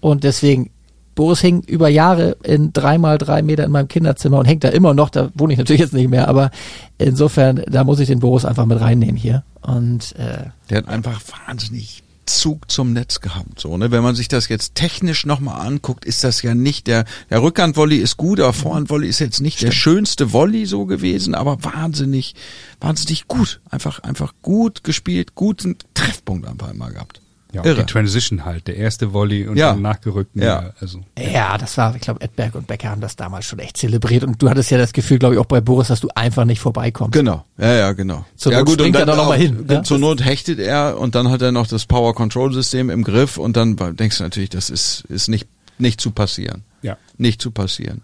Und 0.02 0.26
deswegen, 0.26 0.72
Boris 1.16 1.40
hing 1.40 1.62
über 1.62 1.88
Jahre 1.88 2.36
in 2.44 2.74
dreimal 2.74 3.18
drei 3.18 3.42
Meter 3.42 3.64
in 3.64 3.72
meinem 3.72 3.88
Kinderzimmer 3.88 4.40
und 4.40 4.46
hängt 4.46 4.64
da 4.66 4.70
immer 4.70 4.94
noch, 4.94 5.10
da 5.10 5.30
wohne 5.34 5.54
ich 5.54 5.60
natürlich 5.60 5.82
jetzt 5.82 5.94
nicht 5.94 6.10
mehr, 6.10 6.28
aber 6.28 6.52
insofern, 6.98 7.64
da 7.68 7.84
muss 7.84 8.00
ich 8.00 8.08
den 8.08 8.20
Boris 8.20 8.44
einfach 8.44 8.66
mit 8.66 8.82
reinnehmen 8.82 9.16
hier. 9.16 9.44
Und 9.62 10.14
äh, 10.18 10.50
Der 10.70 10.80
hat 10.80 10.88
einfach 10.90 11.22
wahnsinnig 11.48 12.04
Zug 12.40 12.70
zum 12.72 12.94
Netz 12.94 13.20
gehabt. 13.20 13.60
So, 13.60 13.78
ne? 13.78 13.92
Wenn 13.92 14.04
man 14.04 14.16
sich 14.16 14.28
das 14.28 14.48
jetzt 14.50 14.76
technisch 14.76 15.26
nochmal 15.26 15.66
anguckt, 15.66 16.06
ist 16.06 16.24
das 16.24 16.42
ja 16.42 16.56
nicht 16.56 16.88
der, 16.88 17.06
der 17.30 17.42
Rückhandvolley 17.42 17.98
ist 17.98 18.18
gut, 18.18 18.40
aber 18.40 18.54
Vorhandvolley 18.54 19.08
ist 19.08 19.20
jetzt 19.20 19.42
nicht 19.42 19.62
der 19.62 19.72
schönste 19.72 20.34
Volley 20.34 20.66
so 20.66 20.86
gewesen, 20.86 21.36
aber 21.36 21.64
wahnsinnig, 21.64 22.36
wahnsinnig 22.80 23.28
gut. 23.28 23.62
Einfach, 23.70 24.00
einfach 24.00 24.34
gut 24.42 24.84
gespielt, 24.84 25.36
guten 25.36 25.78
Treffpunkt 25.94 26.48
einfach 26.48 26.72
immer 26.72 26.92
gehabt. 26.92 27.22
Ja, 27.54 27.66
Irre. 27.66 27.82
die 27.82 27.86
Transition 27.92 28.46
halt, 28.46 28.68
der 28.68 28.78
erste 28.78 29.12
Volley 29.14 29.48
und 29.48 29.58
Ja. 29.58 29.72
dann 29.74 29.82
nachgerückt. 29.82 30.32
Ja. 30.36 30.44
Ja. 30.64 30.74
Also, 30.80 31.02
Ja, 31.20 31.58
das 31.58 31.78
war, 31.78 31.94
ich 31.96 32.02
glaube, 32.02 32.22
Edberg 32.22 32.56
und 32.56 32.68
Becker 32.68 32.90
haben 32.90 33.02
das 33.02 33.16
damals 33.18 33.46
schon 33.46 33.60
echt 33.60 33.76
zelebriert 33.78 34.24
und 34.24 34.42
du 34.42 34.50
hattest 34.50 34.72
ja 34.72 34.78
das 34.78 34.94
Gefühl, 34.94 35.20
glaube 35.20 35.36
ich, 35.36 35.40
auch 35.42 35.46
bei 35.46 35.60
Boris, 35.60 35.90
dass 35.90 36.00
du 36.00 36.08
einfach 36.16 36.46
nicht 36.46 36.60
vorbeikommst. 36.62 37.12
Genau, 37.14 37.44
ja, 37.58 37.74
ja, 37.74 37.92
genau. 37.92 38.26
Zur 38.38 38.54
ja, 38.54 38.60
Not 38.60 38.70
springt 38.72 38.96
er 38.96 39.06
da 39.06 39.16
noch 39.16 39.24
auch- 39.24 39.30
mal 39.30 39.38
hin, 39.38 39.66
ne? 39.68 39.84
Zur 39.84 40.00
Not 40.00 40.24
hechtet 40.24 40.60
er 40.60 40.98
und 40.98 41.14
dann 41.16 41.30
hat 41.30 41.42
er 41.42 41.52
noch 41.52 41.68
das 41.68 41.86
Power 41.86 42.16
Control 42.16 42.54
System 42.54 42.90
im 42.90 43.04
Griff 43.04 43.38
und 43.38 43.58
dann 43.58 43.76
denkst 43.98 44.18
du 44.20 44.24
natürlich, 44.24 44.50
das 44.50 44.70
ist, 44.70 45.02
ist 45.10 45.28
nicht, 45.28 45.48
nicht 45.78 46.00
zu 46.00 46.12
passieren. 46.12 46.64
ja. 46.82 46.98
Nicht 47.18 47.42
zu 47.42 47.52
passieren. 47.52 48.02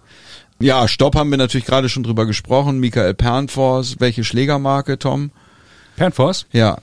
Ja, 0.60 0.88
Stopp 0.88 1.16
haben 1.16 1.30
wir 1.32 1.38
natürlich 1.38 1.66
gerade 1.68 1.88
schon 1.88 2.04
drüber 2.04 2.26
gesprochen. 2.26 2.80
Michael 2.80 3.14
Pernfors, 3.14 3.96
welche 4.00 4.24
Schlägermarke, 4.24 4.98
Tom? 5.00 5.32
Pernfors 5.96 6.46
Ja, 6.52 6.78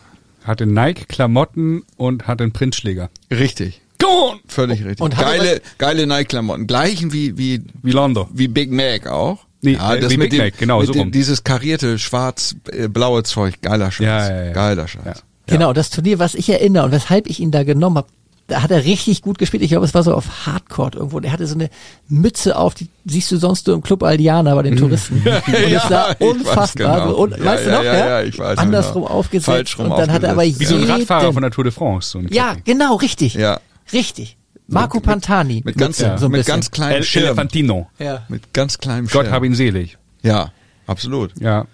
hatte 0.45 0.67
Nike-Klamotten 0.67 1.83
und 1.97 2.27
hatte 2.27 2.45
einen 2.45 2.53
Printschläger. 2.53 3.11
richtig. 3.31 3.81
Go! 3.99 4.35
Völlig 4.47 4.85
richtig. 4.85 5.01
Und 5.01 5.17
geile, 5.19 5.63
geile 5.79 6.07
Nike-Klamotten. 6.07 6.67
Gleichen 6.67 7.13
wie, 7.13 7.39
wie, 7.39 7.63
Wie 7.83 7.91
Londo. 7.93 8.29
wie 8.35 8.49
Big 8.49 8.71
Mac 8.71 9.07
auch. 9.07 9.47
Nee, 9.63 9.75
äh, 9.75 10.11
wie 10.11 10.19
mit 10.19 10.31
Big 10.31 10.39
Mac, 10.41 10.59
genau, 10.59 10.79
mit 10.81 10.89
so 10.89 10.93
dem, 10.93 11.03
rum. 11.03 11.13
Dieses 11.13 11.43
karierte, 11.43 11.99
schwarz-blaue 11.99 13.23
Zeug. 13.23 13.63
Geiler 13.63 13.91
Scheiß. 13.91 14.07
Ja, 14.07 14.29
ja, 14.29 14.45
ja. 14.47 14.53
Geiler 14.53 14.89
Scheiß. 14.89 15.05
Ja. 15.05 15.15
Genau, 15.47 15.73
das 15.73 15.91
Turnier, 15.91 16.19
was 16.19 16.35
ich 16.35 16.51
erinnere 16.51 16.85
und 16.87 16.93
weshalb 16.93 17.27
ich 17.29 17.41
ihn 17.41 17.51
da 17.51 17.65
genommen 17.65 17.97
habe, 17.99 18.09
da 18.47 18.63
hat 18.63 18.71
er 18.71 18.85
richtig 18.85 19.23
gut 19.23 19.39
gespielt. 19.39 19.63
Ich 19.63 19.71
glaube, 19.71 19.87
es 19.87 19.95
war 19.95 20.03
so 20.03 20.13
auf 20.15 20.47
Hardcore 20.47 20.91
irgendwo. 20.95 21.19
Der 21.21 21.33
hatte 21.33 21.47
so 21.47 21.55
eine 21.55 21.71
Mütze 22.09 22.57
auf, 22.57 22.75
die 22.75 22.89
siehst 23.07 23.31
du 23.33 23.39
sonst 23.39 23.67
nur 23.67 23.77
im 23.77 23.83
Club 23.83 24.03
Aldiana 24.03 24.55
bei 24.55 24.63
den 24.63 24.77
Touristen. 24.77 25.17
und 25.27 25.55
es 25.55 25.83
sah 25.89 26.11
ich 26.13 26.21
weiß 26.21 26.31
unfassbar. 26.31 27.01
genau. 27.01 27.09
so, 27.11 27.17
und, 27.23 27.39
Ja, 27.39 27.45
weißt 27.45 27.67
du 27.67 27.71
ja, 27.71 27.77
noch? 27.77 27.85
ja, 27.85 27.95
ja, 27.95 28.23
ich 28.23 28.39
weiß 28.39 28.59
Andersrum 28.59 29.03
genau. 29.05 29.15
aufgesetzt. 29.15 29.47
Falsch 29.47 29.79
rum 29.79 29.91
und 29.91 29.99
dann 29.99 30.13
hat 30.13 30.23
er 30.23 30.33
aber 30.33 30.43
aufgesetzt. 30.43 30.61
Wie 30.61 30.65
so 30.67 30.77
ein 30.77 30.85
Radfahrer 30.85 31.33
von 31.33 31.43
der 31.43 31.51
Tour 31.51 31.65
de 31.65 31.73
France. 31.73 32.11
So 32.11 32.21
Ja, 32.31 32.55
genau, 32.65 32.97
richtig. 32.97 33.35
Ja. 33.35 33.61
Richtig. 33.93 34.37
Marco 34.67 35.01
Pantani. 35.01 35.63
Mit 35.65 35.77
ganz, 35.77 35.99
so 35.99 36.05
ein 36.07 36.13
mit 36.23 36.33
bisschen. 36.33 36.45
ganz 36.55 36.71
kleinem 36.71 36.97
El 36.97 37.03
Schirm. 37.03 37.25
Elefantino. 37.25 37.89
ja. 37.99 38.23
Mit 38.29 38.53
ganz 38.53 38.79
kleinem 38.79 39.07
Gott 39.07 39.25
Schirm. 39.27 39.35
hab 39.35 39.45
ihn 39.45 39.55
selig. 39.55 39.99
Ja, 40.23 40.53
absolut. 40.87 41.33
Ja. 41.41 41.67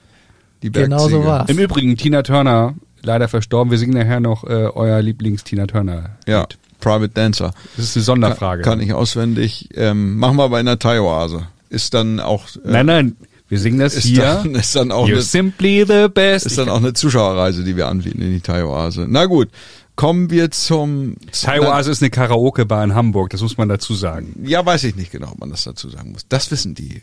Die 0.63 0.71
Genau 0.71 0.99
so 0.99 1.09
Bergziege. 1.09 1.27
war's. 1.27 1.49
Im 1.51 1.59
Übrigen, 1.59 1.97
Tina 1.97 2.23
Turner, 2.23 2.75
leider 3.03 3.29
verstorben. 3.29 3.71
Wir 3.71 3.79
singen 3.79 3.95
nachher 3.95 4.21
noch 4.21 4.45
äh, 4.45 4.69
euer 4.75 5.01
Lieblings-Tina 5.03 5.67
Turner. 5.67 6.17
Ja, 6.27 6.47
Private 6.81 7.11
Dancer. 7.11 7.53
Das 7.77 7.87
ist 7.87 7.97
eine 7.97 8.05
Sonderfrage. 8.05 8.63
Kann 8.63 8.81
ich 8.81 8.93
auswendig. 8.95 9.69
Ähm, 9.75 10.17
machen 10.19 10.37
wir 10.37 10.45
aber 10.45 10.61
in 10.61 10.67
der 10.67 10.79
Thai-Oase. 10.79 11.47
Ist 11.69 11.95
dann 11.95 12.21
auch, 12.21 12.47
äh, 12.57 12.61
Nein, 12.65 12.87
nein, 12.87 13.17
wir 13.49 13.59
singen 13.59 13.81
das 13.81 13.95
ist, 13.95 14.05
hier. 14.05 14.23
dann, 14.23 14.55
ist 14.55 14.75
dann 14.77 14.91
auch 14.93 15.07
You're 15.07 15.15
eine, 15.15 15.23
simply 15.23 15.85
the 15.87 16.07
best. 16.13 16.47
ist 16.47 16.57
dann 16.59 16.69
auch 16.69 16.79
eine 16.79 16.93
Zuschauerreise, 16.95 17.65
die 17.65 17.77
wir 17.77 17.89
anbieten 17.89 18.23
in 18.23 18.33
die 18.33 18.41
Thai-Oase. 18.41 19.07
Na 19.09 19.27
gut, 19.27 19.49
kommen 20.01 20.31
wir 20.31 20.51
zum 20.51 21.17
Taiwan 21.31 21.79
ist 21.87 22.01
eine 22.03 22.09
Karaoke-Bar 22.09 22.83
in 22.85 22.95
Hamburg, 22.95 23.29
das 23.31 23.43
muss 23.43 23.59
man 23.59 23.69
dazu 23.69 23.93
sagen. 23.95 24.35
Ja, 24.47 24.65
weiß 24.65 24.85
ich 24.85 24.97
nicht 24.97 25.13
genau, 25.13 25.33
ob 25.33 25.41
man 25.41 25.51
das 25.51 25.65
dazu 25.65 25.91
sagen 25.91 26.13
muss. 26.13 26.23
Das 26.27 26.51
wissen 26.51 26.75
die 26.75 26.97
äh, 26.97 27.01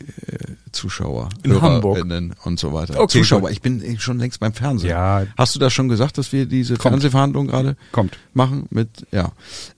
Zuschauer, 0.72 1.28
In 1.44 1.62
Hamburg. 1.62 1.98
HörerInnen 1.98 2.34
und 2.42 2.58
so 2.58 2.72
weiter. 2.72 2.98
Okay, 3.00 3.18
Zuschauer, 3.20 3.42
gut. 3.42 3.50
ich 3.52 3.62
bin 3.62 3.84
eh 3.84 3.96
schon 3.98 4.18
längst 4.18 4.40
beim 4.40 4.52
Fernsehen. 4.52 4.90
Ja. 4.90 5.22
Hast 5.36 5.54
du 5.54 5.60
das 5.60 5.72
schon 5.72 5.88
gesagt, 5.88 6.18
dass 6.18 6.32
wir 6.32 6.46
diese 6.46 6.74
Kommt. 6.74 6.94
Fernsehverhandlungen 6.94 7.48
gerade 7.48 7.76
Kommt. 7.92 8.18
machen 8.34 8.66
mit 8.70 8.88
ja 9.12 9.30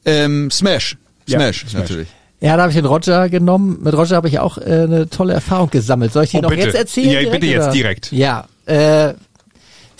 ähm, 0.06 0.50
Smash, 0.50 0.96
Ja, 1.26 1.40
Smash, 1.40 1.60
Smash. 1.68 1.74
natürlich. 1.74 2.08
Ja, 2.40 2.56
da 2.56 2.62
habe 2.62 2.70
ich 2.72 2.76
den 2.78 2.86
Roger 2.86 3.28
genommen. 3.28 3.80
Mit 3.82 3.92
Roger 3.94 4.16
habe 4.16 4.28
ich 4.28 4.38
auch 4.38 4.56
äh, 4.56 4.62
eine 4.62 5.10
tolle 5.10 5.34
Erfahrung 5.34 5.68
gesammelt. 5.68 6.14
Soll 6.14 6.24
ich 6.24 6.30
die 6.30 6.38
Oh, 6.38 6.40
noch 6.40 6.48
bitte. 6.48 6.62
jetzt 6.68 6.74
erzählen? 6.74 7.22
Ja, 7.26 7.30
bitte 7.30 7.44
jetzt 7.46 7.64
oder? 7.64 7.72
direkt. 7.72 8.12
Ja, 8.12 8.48
äh, 8.64 9.12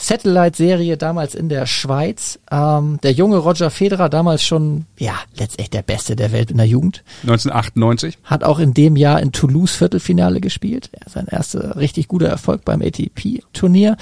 Satellite-Serie 0.01 0.97
damals 0.97 1.35
in 1.35 1.49
der 1.49 1.67
Schweiz. 1.67 2.39
Ähm, 2.51 2.99
der 3.03 3.13
junge 3.13 3.37
Roger 3.37 3.71
Federer, 3.71 4.09
damals 4.09 4.43
schon, 4.43 4.87
ja, 4.99 5.15
letztendlich 5.35 5.71
der 5.71 5.83
Beste 5.83 6.17
der 6.17 6.33
Welt 6.33 6.51
in 6.51 6.57
der 6.57 6.67
Jugend, 6.67 7.05
1998. 7.23 8.19
hat 8.25 8.43
auch 8.45 8.59
in 8.59 8.75
dem 8.75 8.97
Jahr 8.97 9.21
in 9.21 9.33
Toulouse 9.33 9.75
Viertelfinale 9.75 10.41
gespielt. 10.41 10.91
Sein 11.07 11.27
erster 11.27 11.77
richtig 11.77 12.09
guter 12.09 12.29
Erfolg 12.29 12.65
beim 12.65 12.81
ATP-Turnier. 12.81 13.97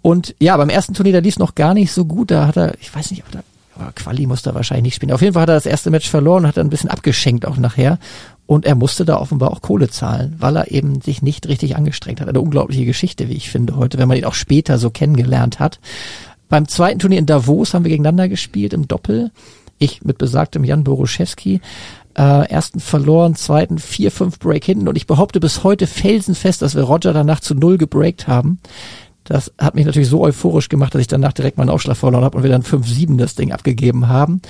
Und 0.00 0.34
ja, 0.38 0.56
beim 0.56 0.70
ersten 0.70 0.94
Turnier, 0.94 1.14
da 1.14 1.18
lief 1.20 1.34
es 1.34 1.38
noch 1.38 1.54
gar 1.54 1.74
nicht 1.74 1.92
so 1.92 2.04
gut. 2.04 2.30
Da 2.30 2.46
hat 2.46 2.56
er, 2.56 2.74
ich 2.80 2.94
weiß 2.94 3.10
nicht, 3.10 3.24
ob 3.26 3.34
er, 3.34 3.44
aber 3.76 3.92
Quali 3.92 4.26
musste 4.26 4.50
er 4.50 4.54
wahrscheinlich 4.54 4.84
nicht 4.84 4.94
spielen. 4.96 5.12
Auf 5.12 5.22
jeden 5.22 5.34
Fall 5.34 5.42
hat 5.42 5.48
er 5.48 5.56
das 5.56 5.66
erste 5.66 5.90
Match 5.90 6.08
verloren 6.08 6.44
und 6.44 6.48
hat 6.48 6.56
dann 6.56 6.66
ein 6.66 6.70
bisschen 6.70 6.90
abgeschenkt 6.90 7.46
auch 7.46 7.56
nachher. 7.56 7.98
Und 8.46 8.66
er 8.66 8.74
musste 8.74 9.04
da 9.04 9.18
offenbar 9.18 9.50
auch 9.50 9.62
Kohle 9.62 9.88
zahlen, 9.88 10.36
weil 10.38 10.56
er 10.56 10.70
eben 10.70 11.00
sich 11.00 11.22
nicht 11.22 11.48
richtig 11.48 11.76
angestrengt 11.76 12.20
hat. 12.20 12.28
Eine 12.28 12.40
unglaubliche 12.40 12.84
Geschichte, 12.84 13.28
wie 13.28 13.34
ich 13.34 13.50
finde 13.50 13.76
heute, 13.76 13.96
wenn 13.98 14.08
man 14.08 14.18
ihn 14.18 14.26
auch 14.26 14.34
später 14.34 14.78
so 14.78 14.90
kennengelernt 14.90 15.60
hat. 15.60 15.80
Beim 16.48 16.68
zweiten 16.68 16.98
Turnier 16.98 17.18
in 17.18 17.26
Davos 17.26 17.72
haben 17.72 17.84
wir 17.84 17.90
gegeneinander 17.90 18.28
gespielt 18.28 18.74
im 18.74 18.86
Doppel. 18.86 19.30
Ich 19.78 20.04
mit 20.04 20.18
besagtem 20.18 20.62
Jan 20.62 20.84
Boruszewski. 20.84 21.60
Äh, 22.16 22.48
ersten 22.48 22.78
verloren, 22.78 23.34
zweiten 23.34 23.78
4-5 23.78 24.38
Break 24.38 24.64
hinten 24.64 24.86
und 24.86 24.96
ich 24.96 25.08
behaupte 25.08 25.40
bis 25.40 25.64
heute 25.64 25.88
felsenfest, 25.88 26.62
dass 26.62 26.76
wir 26.76 26.82
Roger 26.82 27.12
danach 27.12 27.40
zu 27.40 27.56
null 27.56 27.76
gebreakt 27.76 28.28
haben. 28.28 28.60
Das 29.24 29.52
hat 29.58 29.74
mich 29.74 29.84
natürlich 29.84 30.10
so 30.10 30.22
euphorisch 30.22 30.68
gemacht, 30.68 30.94
dass 30.94 31.00
ich 31.00 31.08
danach 31.08 31.32
direkt 31.32 31.58
meinen 31.58 31.70
Aufschlag 31.70 31.96
verloren 31.96 32.22
habe 32.22 32.36
und 32.36 32.44
wir 32.44 32.50
dann 32.50 32.62
5-7 32.62 33.16
das 33.16 33.34
Ding 33.34 33.50
abgegeben 33.50 34.06
haben. 34.08 34.42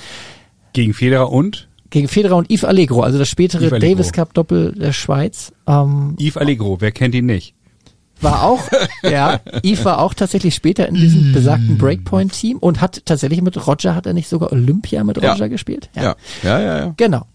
Gegen 0.74 0.92
Federer 0.92 1.32
und 1.32 1.68
Gegen 1.94 2.08
Federer 2.08 2.34
und 2.34 2.50
Yves 2.50 2.64
Allegro, 2.64 3.02
also 3.02 3.20
das 3.20 3.28
spätere. 3.28 3.78
Davis 3.78 4.10
Cup 4.10 4.34
Doppel 4.34 4.72
der 4.72 4.92
Schweiz. 4.92 5.52
Ähm, 5.68 6.16
Yves 6.18 6.36
Allegro, 6.36 6.80
wer 6.80 6.90
kennt 6.90 7.14
ihn 7.14 7.26
nicht? 7.26 7.54
war 8.20 8.42
auch, 8.42 8.60
ja, 9.04 9.38
Yves 9.62 9.84
war 9.84 10.00
auch 10.00 10.12
tatsächlich 10.12 10.56
später 10.56 10.88
in 10.88 10.96
diesem 10.96 11.32
besagten 11.32 11.78
Breakpoint-Team 11.78 12.58
und 12.58 12.80
hat 12.80 13.02
tatsächlich 13.04 13.42
mit 13.42 13.64
Roger, 13.64 13.94
hat 13.94 14.06
er 14.06 14.12
nicht 14.12 14.28
sogar 14.28 14.50
Olympia 14.50 15.04
mit 15.04 15.22
Ja. 15.22 15.34
Roger 15.34 15.48
gespielt? 15.48 15.88
Ja, 15.94 16.16
ja, 16.42 16.60
ja, 16.60 16.78
ja. 16.78 16.94
Genau. 16.96 17.26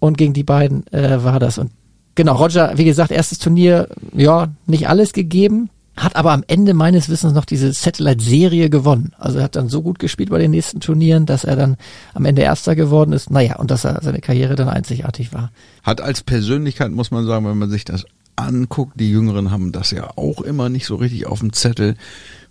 Und 0.00 0.18
gegen 0.18 0.34
die 0.34 0.44
beiden 0.44 0.86
äh, 0.92 1.24
war 1.24 1.40
das. 1.40 1.56
Und 1.56 1.70
genau, 2.14 2.34
Roger, 2.34 2.76
wie 2.76 2.84
gesagt, 2.84 3.10
erstes 3.10 3.38
Turnier, 3.38 3.88
ja, 4.12 4.48
nicht 4.66 4.86
alles 4.86 5.14
gegeben, 5.14 5.70
hat 5.96 6.16
aber 6.16 6.32
am 6.32 6.44
Ende 6.46 6.74
meines 6.74 7.08
Wissens 7.08 7.32
noch 7.34 7.44
diese 7.44 7.72
Satellite-Serie 7.72 8.68
gewonnen. 8.70 9.12
Also 9.18 9.38
er 9.38 9.44
hat 9.44 9.56
dann 9.56 9.68
so 9.68 9.82
gut 9.82 9.98
gespielt 9.98 10.30
bei 10.30 10.38
den 10.38 10.50
nächsten 10.50 10.80
Turnieren, 10.80 11.26
dass 11.26 11.44
er 11.44 11.56
dann 11.56 11.76
am 12.14 12.24
Ende 12.24 12.42
Erster 12.42 12.74
geworden 12.74 13.12
ist. 13.12 13.30
Naja, 13.30 13.56
und 13.56 13.70
dass 13.70 13.84
er 13.84 14.00
seine 14.02 14.20
Karriere 14.20 14.56
dann 14.56 14.68
einzigartig 14.68 15.32
war. 15.32 15.50
Hat 15.82 16.00
als 16.00 16.22
Persönlichkeit, 16.22 16.90
muss 16.90 17.10
man 17.10 17.26
sagen, 17.26 17.46
wenn 17.46 17.58
man 17.58 17.70
sich 17.70 17.84
das 17.84 18.06
anguckt, 18.36 18.98
die 18.98 19.10
Jüngeren 19.10 19.50
haben 19.50 19.72
das 19.72 19.90
ja 19.90 20.10
auch 20.16 20.40
immer 20.40 20.68
nicht 20.68 20.86
so 20.86 20.96
richtig 20.96 21.26
auf 21.26 21.40
dem 21.40 21.52
Zettel. 21.52 21.94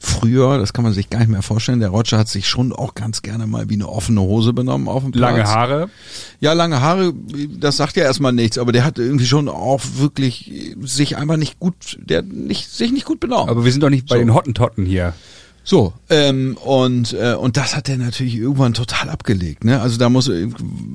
Früher, 0.06 0.58
das 0.58 0.74
kann 0.74 0.84
man 0.84 0.92
sich 0.92 1.10
gar 1.10 1.20
nicht 1.20 1.30
mehr 1.30 1.42
vorstellen, 1.42 1.80
der 1.80 1.88
Roger 1.88 2.18
hat 2.18 2.28
sich 2.28 2.46
schon 2.46 2.74
auch 2.74 2.94
ganz 2.94 3.22
gerne 3.22 3.48
mal 3.48 3.70
wie 3.70 3.76
eine 3.76 3.88
offene 3.88 4.20
Hose 4.20 4.52
benommen 4.52 4.90
auf 4.90 5.02
dem 5.02 5.14
Platz. 5.14 5.22
Lange 5.32 5.46
Haare. 5.46 5.90
Ja, 6.42 6.52
lange 6.52 6.82
Haare, 6.82 7.14
das 7.58 7.78
sagt 7.78 7.96
ja 7.96 8.04
erstmal 8.04 8.34
nichts, 8.34 8.58
aber 8.58 8.74
der 8.74 8.84
hat 8.84 9.00
irgendwie 9.00 9.26
schon 9.26 9.48
auch 9.48 9.80
wirklich 9.96 10.76
sich 10.82 11.16
einfach 11.16 11.38
nicht 11.38 11.58
gut, 11.58 11.98
der 12.02 12.18
hat 12.18 12.26
nicht, 12.28 12.70
sich 12.70 12.92
nicht 12.92 13.06
gut 13.06 13.22
benommen. 13.22 13.48
Aber 13.48 13.64
wir 13.64 13.72
sind 13.72 13.82
doch 13.82 13.90
nicht 13.90 14.10
bei 14.10 14.16
So. 14.16 14.20
den 14.20 14.34
Hottentotten 14.34 14.86
hier. 14.86 15.14
So, 15.66 15.94
ähm, 16.10 16.58
und, 16.66 17.14
äh, 17.14 17.36
und 17.36 17.56
das 17.56 17.74
hat 17.76 17.88
er 17.88 17.96
natürlich 17.98 18.36
irgendwann 18.36 18.74
total 18.74 19.10
abgelegt. 19.10 19.64
Ne? 19.64 19.80
Also 19.80 19.98
da 19.98 20.10
muss, 20.10 20.30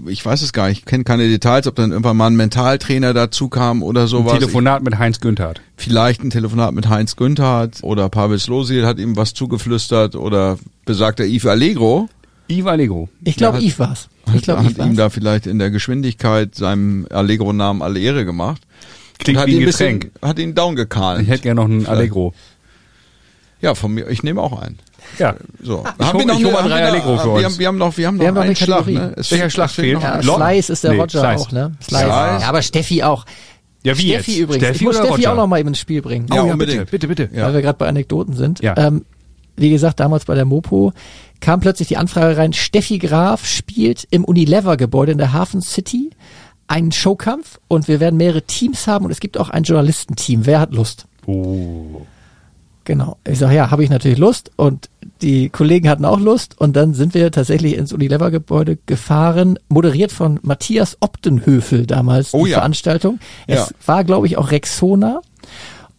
ich 0.06 0.24
weiß 0.26 0.42
es 0.42 0.52
gar 0.52 0.68
nicht, 0.68 0.80
ich 0.80 0.84
kenne 0.84 1.04
keine 1.04 1.26
Details, 1.26 1.66
ob 1.66 1.74
dann 1.76 1.90
irgendwann 1.90 2.18
mal 2.18 2.26
ein 2.26 2.36
Mentaltrainer 2.36 3.14
dazu 3.14 3.48
kam 3.48 3.82
oder 3.82 4.06
sowas. 4.06 4.34
Telefonat 4.34 4.82
mit 4.82 4.98
Heinz 4.98 5.20
Günther. 5.20 5.54
Vielleicht 5.76 6.22
ein 6.22 6.28
Telefonat 6.30 6.74
mit 6.74 6.88
Heinz 6.88 7.16
Günther 7.16 7.70
oder 7.80 8.10
Pavel 8.10 8.38
Slosil 8.38 8.84
hat 8.84 8.98
ihm 8.98 9.16
was 9.16 9.32
zugeflüstert 9.32 10.14
oder 10.16 10.58
besagter 10.84 11.24
Yves 11.24 11.46
Allegro 11.46 12.08
Yves 12.50 12.66
Allegro. 12.66 13.08
Ich 13.24 13.36
glaube, 13.36 13.56
hat- 13.58 13.62
Yves 13.64 13.78
war's. 13.78 14.08
Ich 14.26 14.32
hat, 14.34 14.42
glaube, 14.42 14.60
hat 14.64 14.70
Yves 14.72 14.78
ihm 14.78 14.88
war's. 14.88 14.96
da 14.96 15.10
vielleicht 15.10 15.46
in 15.46 15.58
der 15.58 15.70
Geschwindigkeit 15.70 16.54
seinem 16.54 17.06
Allegro-Namen 17.10 17.80
alle 17.82 18.00
Ehre 18.00 18.24
gemacht. 18.26 18.60
Klingt 19.18 19.38
hat 19.40 19.46
wie 19.48 19.54
ein 19.56 19.60
ihn 19.60 19.64
bisschen- 19.66 20.00
Getränk. 20.00 20.14
Hat 20.22 20.38
ihn 20.38 20.54
downgekalmt. 20.54 21.22
Ich 21.22 21.28
hätte 21.28 21.42
gerne 21.42 21.60
noch 21.62 21.66
einen 21.68 21.86
Allegro. 21.86 22.34
Ja, 23.60 23.74
von 23.74 23.92
mir, 23.92 24.08
ich 24.08 24.22
nehme 24.22 24.40
auch 24.40 24.60
einen. 24.60 24.78
Ja. 25.18 25.34
So. 25.62 25.82
Mal 25.98 26.06
haben 26.06 26.18
drei 26.18 26.38
wir 26.38 26.50
noch- 26.52 26.70
Allegro 26.70 27.18
für 27.18 27.24
wir 27.24 27.32
uns. 27.32 27.44
Haben, 27.44 27.58
wir 27.58 27.66
haben 27.68 27.78
noch, 27.78 27.96
wir 27.96 28.06
haben 28.06 28.16
noch, 28.16 28.20
Wir 28.22 28.28
haben 28.28 28.34
noch 28.34 28.40
einen 28.42 28.48
eine 28.50 28.56
Schlag, 28.56 28.86
ne? 28.86 29.12
Welcher 29.16 29.50
Schlag 29.50 29.70
fehlt 29.70 30.02
Ja, 30.02 30.22
Slice 30.22 30.70
ist 30.72 30.84
der 30.84 30.92
Nee, 30.92 31.00
Roger 31.00 31.20
Slice. 31.20 31.40
auch, 31.42 31.52
ne? 31.52 31.72
Slice. 31.82 32.00
Slice. 32.04 32.08
Ja, 32.42 32.48
aber 32.48 32.62
Steffi 32.62 33.02
auch. 33.02 33.24
Ja, 33.84 33.96
wie 33.96 34.08
Steffi 34.10 34.30
jetzt? 34.32 34.40
übrigens. 34.40 34.64
Steffi 34.64 34.76
ich 34.76 34.82
muss 34.82 34.96
Steffi 34.96 35.10
Roger? 35.12 35.32
auch 35.32 35.36
noch 35.36 35.46
mal 35.46 35.58
eben 35.60 35.68
ins 35.68 35.78
Spiel 35.80 36.02
bringen. 36.02 36.26
Oh, 36.30 36.34
Ja, 36.34 36.46
ja, 36.46 36.52
unbedingt. 36.52 36.90
bitte, 36.90 37.06
bitte, 37.08 37.26
bitte. 37.26 37.36
Ja. 37.36 37.46
weil 37.46 37.54
wir 37.54 37.62
gerade 37.62 37.78
bei 37.78 37.88
Anekdoten 37.88 38.34
sind. 38.34 38.60
Ja. 38.60 38.74
Ähm, 38.76 39.04
wie 39.56 39.70
gesagt, 39.70 39.98
damals 39.98 40.24
bei 40.24 40.34
der 40.34 40.44
Mopo 40.44 40.92
kam 41.40 41.60
plötzlich 41.60 41.88
die 41.88 41.96
Anfrage 41.96 42.36
rein, 42.36 42.52
Steffi 42.52 42.98
Graf 42.98 43.44
spielt 43.46 44.06
im 44.10 44.24
Unilever-Gebäude 44.24 45.12
in 45.12 45.18
der 45.18 45.32
Hafen 45.32 45.62
City 45.62 46.10
einen 46.68 46.92
Showkampf 46.92 47.58
und 47.66 47.88
wir 47.88 47.98
werden 47.98 48.16
mehrere 48.18 48.42
Teams 48.42 48.86
haben 48.86 49.04
und 49.06 49.10
es 49.10 49.20
gibt 49.20 49.38
auch 49.38 49.48
ein 49.48 49.62
Journalistenteam. 49.62 50.44
Wer 50.46 50.60
hat 50.60 50.72
Lust? 50.74 51.06
Oh. 51.26 52.02
Genau. 52.88 53.18
Ich 53.28 53.38
sage, 53.38 53.54
ja, 53.54 53.70
habe 53.70 53.84
ich 53.84 53.90
natürlich 53.90 54.16
Lust 54.16 54.50
und 54.56 54.88
die 55.20 55.50
Kollegen 55.50 55.90
hatten 55.90 56.06
auch 56.06 56.18
Lust 56.18 56.58
und 56.58 56.74
dann 56.74 56.94
sind 56.94 57.12
wir 57.12 57.30
tatsächlich 57.30 57.76
ins 57.76 57.92
Unilever-Gebäude 57.92 58.78
gefahren, 58.86 59.58
moderiert 59.68 60.10
von 60.10 60.40
Matthias 60.42 60.96
Optenhöfel 61.00 61.84
damals 61.86 62.32
Oh 62.32 62.46
die 62.46 62.52
ja. 62.52 62.56
Veranstaltung. 62.56 63.18
Es 63.46 63.58
Ja. 63.58 63.66
war, 63.84 64.04
glaube 64.04 64.26
ich, 64.26 64.38
auch 64.38 64.50
Rexona. 64.50 65.20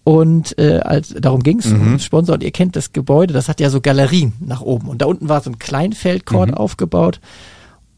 Und 0.04 0.58
äh, 0.58 0.80
als 0.80 1.10
darum 1.16 1.44
ging's 1.44 1.68
Mhm. 1.68 1.82
um 1.94 2.00
Sponsor 2.00 2.34
und 2.34 2.44
ihr 2.44 2.50
kennt 2.50 2.76
das 2.76 2.92
Gebäude, 2.92 3.36
das 3.36 3.48
hat 3.50 3.60
ja 3.60 3.70
so 3.70 3.82
Galerien 3.82 4.34
nach 4.40 4.62
oben. 4.62 4.88
Und 4.88 5.04
da 5.04 5.06
unten 5.06 5.30
war 5.30 5.42
so 5.42 5.52
ein 5.52 5.60
Kleinfeldkorn 5.60 6.56
aufgebaut. 6.56 7.20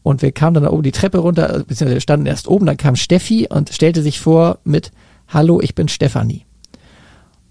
Und 0.02 0.20
wir 0.20 0.32
kamen 0.32 0.52
dann 0.52 0.64
da 0.64 0.70
oben 0.70 0.82
die 0.82 0.92
Treppe 0.92 1.16
runter, 1.16 1.48
also 1.48 1.60
beziehungsweise 1.64 1.94
wir 1.94 2.00
standen 2.02 2.26
erst 2.26 2.46
oben, 2.46 2.66
dann 2.66 2.76
kam 2.76 2.96
Steffi 2.96 3.46
und 3.48 3.70
stellte 3.70 4.02
sich 4.02 4.20
vor 4.20 4.58
mit 4.64 4.90
Hallo, 5.28 5.62
ich 5.62 5.74
bin 5.74 5.88
Stefanie. 5.88 6.44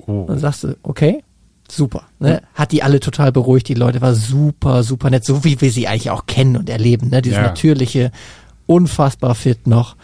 Oh. 0.06 0.22
Und 0.22 0.30
dann 0.30 0.38
sagst 0.40 0.66
du, 0.66 0.76
okay, 0.84 1.24
super. 1.72 2.04
Ne? 2.20 2.42
Hat 2.54 2.72
die 2.72 2.84
alle 2.84 3.00
total 3.00 3.32
beruhigt, 3.32 3.68
die 3.68 3.74
Leute 3.74 4.02
war 4.02 4.14
super, 4.14 4.84
super 4.84 5.10
nett, 5.10 5.26
so 5.26 5.44
wie 5.44 5.60
wir 5.62 5.72
sie 5.72 5.88
eigentlich 5.88 6.10
auch 6.12 6.26
kennen 6.26 6.58
und 6.58 6.70
erleben. 6.70 7.10
Ne? 7.10 7.22
Dieses 7.22 7.38
Ja. 7.38 7.44
natürliche, 7.44 8.12
unfassbar 8.68 9.36
fit 9.36 9.68
noch. 9.68 9.96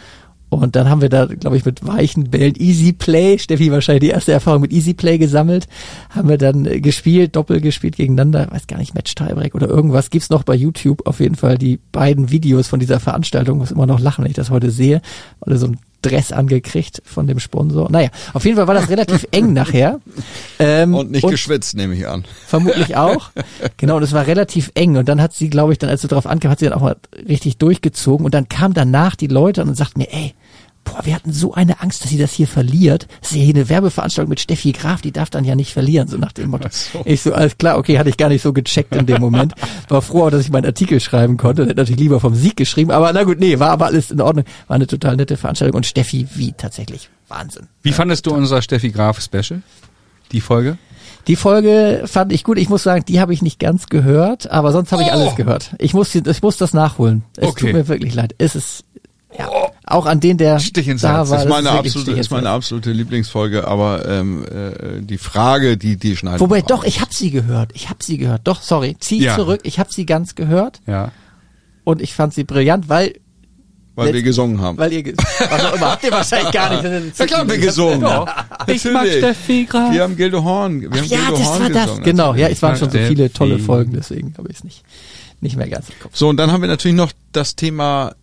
Und 0.49 0.78
dann 0.78 0.89
haben 0.89 1.01
wir 1.01 1.09
da, 1.09 1.26
glaube 1.26 1.57
ich, 1.57 1.65
mit 1.65 1.86
weichen 1.86 2.30
Bällen 2.30 2.55
Easy 2.55 2.93
Play, 2.93 3.38
Steffi 3.38 3.70
wahrscheinlich 3.70 4.03
die 4.09 4.09
erste 4.15 4.32
Erfahrung 4.32 4.61
mit 4.61 4.72
Easy 4.72 4.93
Play 4.93 5.18
gesammelt, 5.18 5.68
haben 6.09 6.30
wir 6.30 6.38
dann 6.38 6.65
äh, 6.65 6.80
gespielt, 6.80 7.36
doppelt 7.36 7.61
gespielt 7.63 7.97
gegeneinander, 7.97 8.47
weiß 8.49 8.65
gar 8.68 8.78
nicht, 8.78 8.95
Match 8.95 9.13
Tiebreak 9.13 9.55
oder 9.55 9.68
irgendwas. 9.68 10.09
Gibt's 10.09 10.30
noch 10.30 10.43
bei 10.43 10.55
YouTube 10.55 11.05
auf 11.05 11.20
jeden 11.20 11.36
Fall 11.36 11.57
die 11.57 11.80
beiden 11.91 12.32
Videos 12.32 12.70
von 12.70 12.80
dieser 12.80 13.01
Veranstaltung, 13.01 13.57
muss 13.57 13.72
immer 13.72 13.88
noch 13.88 13.99
lachen, 13.99 14.24
wenn 14.24 14.32
ich 14.32 14.38
das 14.38 14.49
heute 14.49 14.72
sehe. 14.72 15.01
Oder 15.41 15.57
so 15.57 15.68
ein 15.68 15.80
Dress 16.02 16.32
angekriegt 16.32 17.02
von 17.06 17.28
dem 17.28 17.39
Sponsor. 17.39 17.89
Naja, 17.91 18.10
auf 18.34 18.45
jeden 18.45 18.58
Fall 18.58 18.68
war 18.68 18.76
das 18.76 18.89
relativ 18.89 19.26
eng 19.32 19.54
nachher. 19.54 20.00
Ähm, 20.60 20.93
Und 20.93 21.12
nicht 21.12 21.28
geschwitzt, 21.28 21.76
nehme 21.76 21.95
ich 21.95 22.08
an. 22.08 22.26
Vermutlich 22.45 22.95
auch. 22.95 23.30
Genau, 23.78 23.98
und 23.98 24.04
es 24.04 24.14
war 24.14 24.28
relativ 24.28 24.72
eng. 24.76 24.98
Und 24.98 25.08
dann 25.10 25.22
hat 25.22 25.34
sie, 25.34 25.50
glaube 25.50 25.72
ich, 25.74 25.80
dann, 25.80 25.89
als 25.89 26.02
du 26.02 26.08
drauf 26.08 26.26
ankam, 26.26 26.52
hat 26.52 26.60
sie 26.60 26.66
dann 26.66 26.74
auch 26.74 26.82
mal 26.82 26.95
richtig 27.28 27.58
durchgezogen. 27.58 28.26
Und 28.26 28.34
dann 28.34 28.50
kamen 28.50 28.74
danach 28.74 29.16
die 29.16 29.28
Leute 29.28 29.62
und 29.64 29.76
sagten 29.76 30.00
mir, 30.00 30.12
ey, 30.12 30.34
boah, 30.92 31.06
wir 31.06 31.14
hatten 31.16 31.32
so 31.34 31.54
eine 31.54 31.82
Angst, 31.82 32.04
dass 32.04 32.10
sie 32.10 32.18
das 32.18 32.32
hier 32.34 32.48
verliert. 32.48 33.08
Das 33.22 33.32
ist 33.32 33.38
ja 33.38 33.44
hier 33.44 33.56
eine 33.56 33.70
Werbeveranstaltung 33.70 34.30
mit 34.30 34.40
Steffi 34.40 34.72
Graf, 34.72 35.02
die 35.02 35.12
darf 35.12 35.30
dann 35.30 35.44
ja 35.46 35.56
nicht 35.56 35.74
verlieren, 35.74 36.08
so 36.08 36.18
nach 36.18 36.32
dem 36.32 36.50
Motto. 36.50 36.70
Ich 37.06 37.22
so, 37.22 37.34
alles 37.34 37.58
klar, 37.58 37.78
okay, 37.78 38.00
hatte 38.00 38.10
ich 38.10 38.18
gar 38.18 38.30
nicht 38.30 38.42
so 38.42 38.54
gecheckt 38.54 38.96
in 38.96 39.06
dem 39.06 39.22
Moment. 39.22 39.54
War 39.90 40.02
froh, 40.02 40.30
dass 40.30 40.42
ich 40.42 40.52
meinen 40.52 40.66
Artikel 40.66 41.00
schreiben 41.00 41.38
konnte. 41.38 41.64
Hätte 41.64 41.76
natürlich 41.76 42.00
lieber 42.02 42.20
vom 42.20 42.36
Sieg 42.36 42.56
geschrieben, 42.56 42.92
aber 42.92 43.12
na 43.14 43.24
gut, 43.24 43.40
nee, 43.40 43.60
war 43.60 43.70
aber 43.72 43.86
alles 43.88 44.12
in 44.12 44.22
Ordnung. 44.22 44.46
War 44.68 44.76
eine 44.76 44.88
total 44.88 45.16
nette 45.16 45.38
Veranstaltung 45.38 45.76
und 45.78 45.86
Steffi, 45.86 46.28
wie 46.36 46.54
tatsächlich 46.54 47.10
Wahnsinn. 47.28 47.68
Wie 47.84 47.92
fandest 47.92 48.26
du 48.26 48.34
unser 48.34 48.62
Steffi 48.62 48.90
Graf 48.92 49.22
Special? 49.22 49.62
Die 50.32 50.42
Folge? 50.42 50.78
Die 51.28 51.36
Folge 51.36 52.04
fand 52.06 52.32
ich 52.32 52.44
gut. 52.46 52.58
Ich 52.58 52.70
muss 52.70 52.84
sagen, 52.84 53.04
die 53.06 53.20
habe 53.20 53.34
ich 53.34 53.42
nicht 53.42 53.60
ganz 53.60 53.88
gehört, 53.88 54.50
aber 54.50 54.72
sonst 54.72 54.92
habe 54.94 55.02
ich 55.04 55.10
Oh. 55.10 55.12
alles 55.12 55.36
gehört. 55.36 55.72
Ich 55.78 55.94
muss, 55.94 56.16
ich 56.16 56.42
muss 56.42 56.56
das 56.58 56.74
nachholen. 56.74 57.24
Es 57.36 57.50
Okay. 57.50 57.66
tut 57.66 57.74
mir 57.74 57.88
wirklich 57.90 58.14
leid. 58.16 58.34
Es 58.38 58.56
ist 58.56 58.86
ja 59.38 59.49
auch 59.86 60.05
an 60.05 60.19
den, 60.19 60.38
der 60.38 60.59
Stich 60.59 60.88
ins 60.88 61.01
da 61.01 61.17
Herz. 61.17 61.30
war. 61.30 61.38
Das 61.38 61.45
ist 61.45 61.49
meine, 61.49 61.65
wirklich 61.73 61.95
absolute, 61.95 62.19
ist 62.19 62.32
meine 62.32 62.49
absolute 62.49 62.91
Lieblingsfolge, 62.91 63.67
aber 63.67 64.07
ähm, 64.07 64.45
äh, 64.45 65.01
die 65.01 65.17
Frage, 65.17 65.78
die 65.78 65.97
die 65.97 66.15
schneidet. 66.15 66.39
Wobei 66.41 66.61
doch, 66.61 66.84
ich 66.84 67.01
habe 67.01 67.13
sie 67.13 67.32
gehört. 67.32 67.71
Ich 67.73 67.89
habe 67.89 68.03
sie 68.03 68.17
gehört. 68.17 68.41
Doch, 68.45 68.61
sorry, 68.61 68.95
zieh 68.99 69.17
ich 69.17 69.23
Ja. 69.23 69.36
zurück. 69.36 69.61
Ich 69.63 69.80
habe 69.80 69.91
sie 69.91 70.05
ganz 70.05 70.36
gehört 70.36 70.82
Ja. 70.88 71.11
und 71.84 72.01
ich 72.01 72.13
fand 72.13 72.34
sie 72.34 72.43
brillant, 72.43 72.89
weil 72.89 73.13
weil 73.95 74.13
wir 74.13 74.21
gesungen 74.21 74.61
haben. 74.61 74.78
weil 74.78 74.93
ihr 74.93 75.03
was 75.15 75.65
auch 75.65 75.73
immer 75.75 75.91
habt 75.93 76.03
ihr 76.03 76.11
wahrscheinlich 76.11 76.51
gar 76.51 76.69
nicht. 76.69 76.84
Das 77.09 77.17
Ja 77.17 77.25
klar, 77.25 77.39
haben 77.39 77.49
wir 77.49 77.57
gesungen. 77.57 78.05
Ich 78.67 78.86
mag. 78.86 79.07
Steffi 79.07 79.65
Graf. 79.65 79.91
Wir 79.91 80.03
haben 80.03 80.15
Gildo 80.15 80.43
Horn. 80.43 80.82
Wir 80.82 80.89
haben 80.89 81.07
Ja, 81.07 81.17
Gildo 81.17 81.38
das 81.38 81.47
Horn 81.47 81.61
war 81.63 81.69
das. 81.71 81.84
gesungen. 81.86 82.03
Genau, 82.03 82.36
ja, 82.36 82.47
es 82.47 82.61
waren 82.61 82.75
schon 82.75 82.91
so 82.91 82.97
viele 82.99 83.34
tolle 83.34 83.57
Folgen, 83.57 83.93
deswegen 83.93 84.36
habe 84.38 84.49
ich 84.51 84.57
es 84.57 84.63
nicht 84.63 84.84
nicht 85.41 85.55
mehr 85.55 85.67
ganz 85.67 85.89
im 85.89 85.99
Kopf. 85.99 86.15
So, 86.15 86.30
und 86.30 86.38
dann 86.38 86.51
haben 86.51 86.61
wir 86.61 86.67
natürlich 86.67 86.95
noch 86.97 87.11
das 87.32 87.55
Thema 87.55 88.13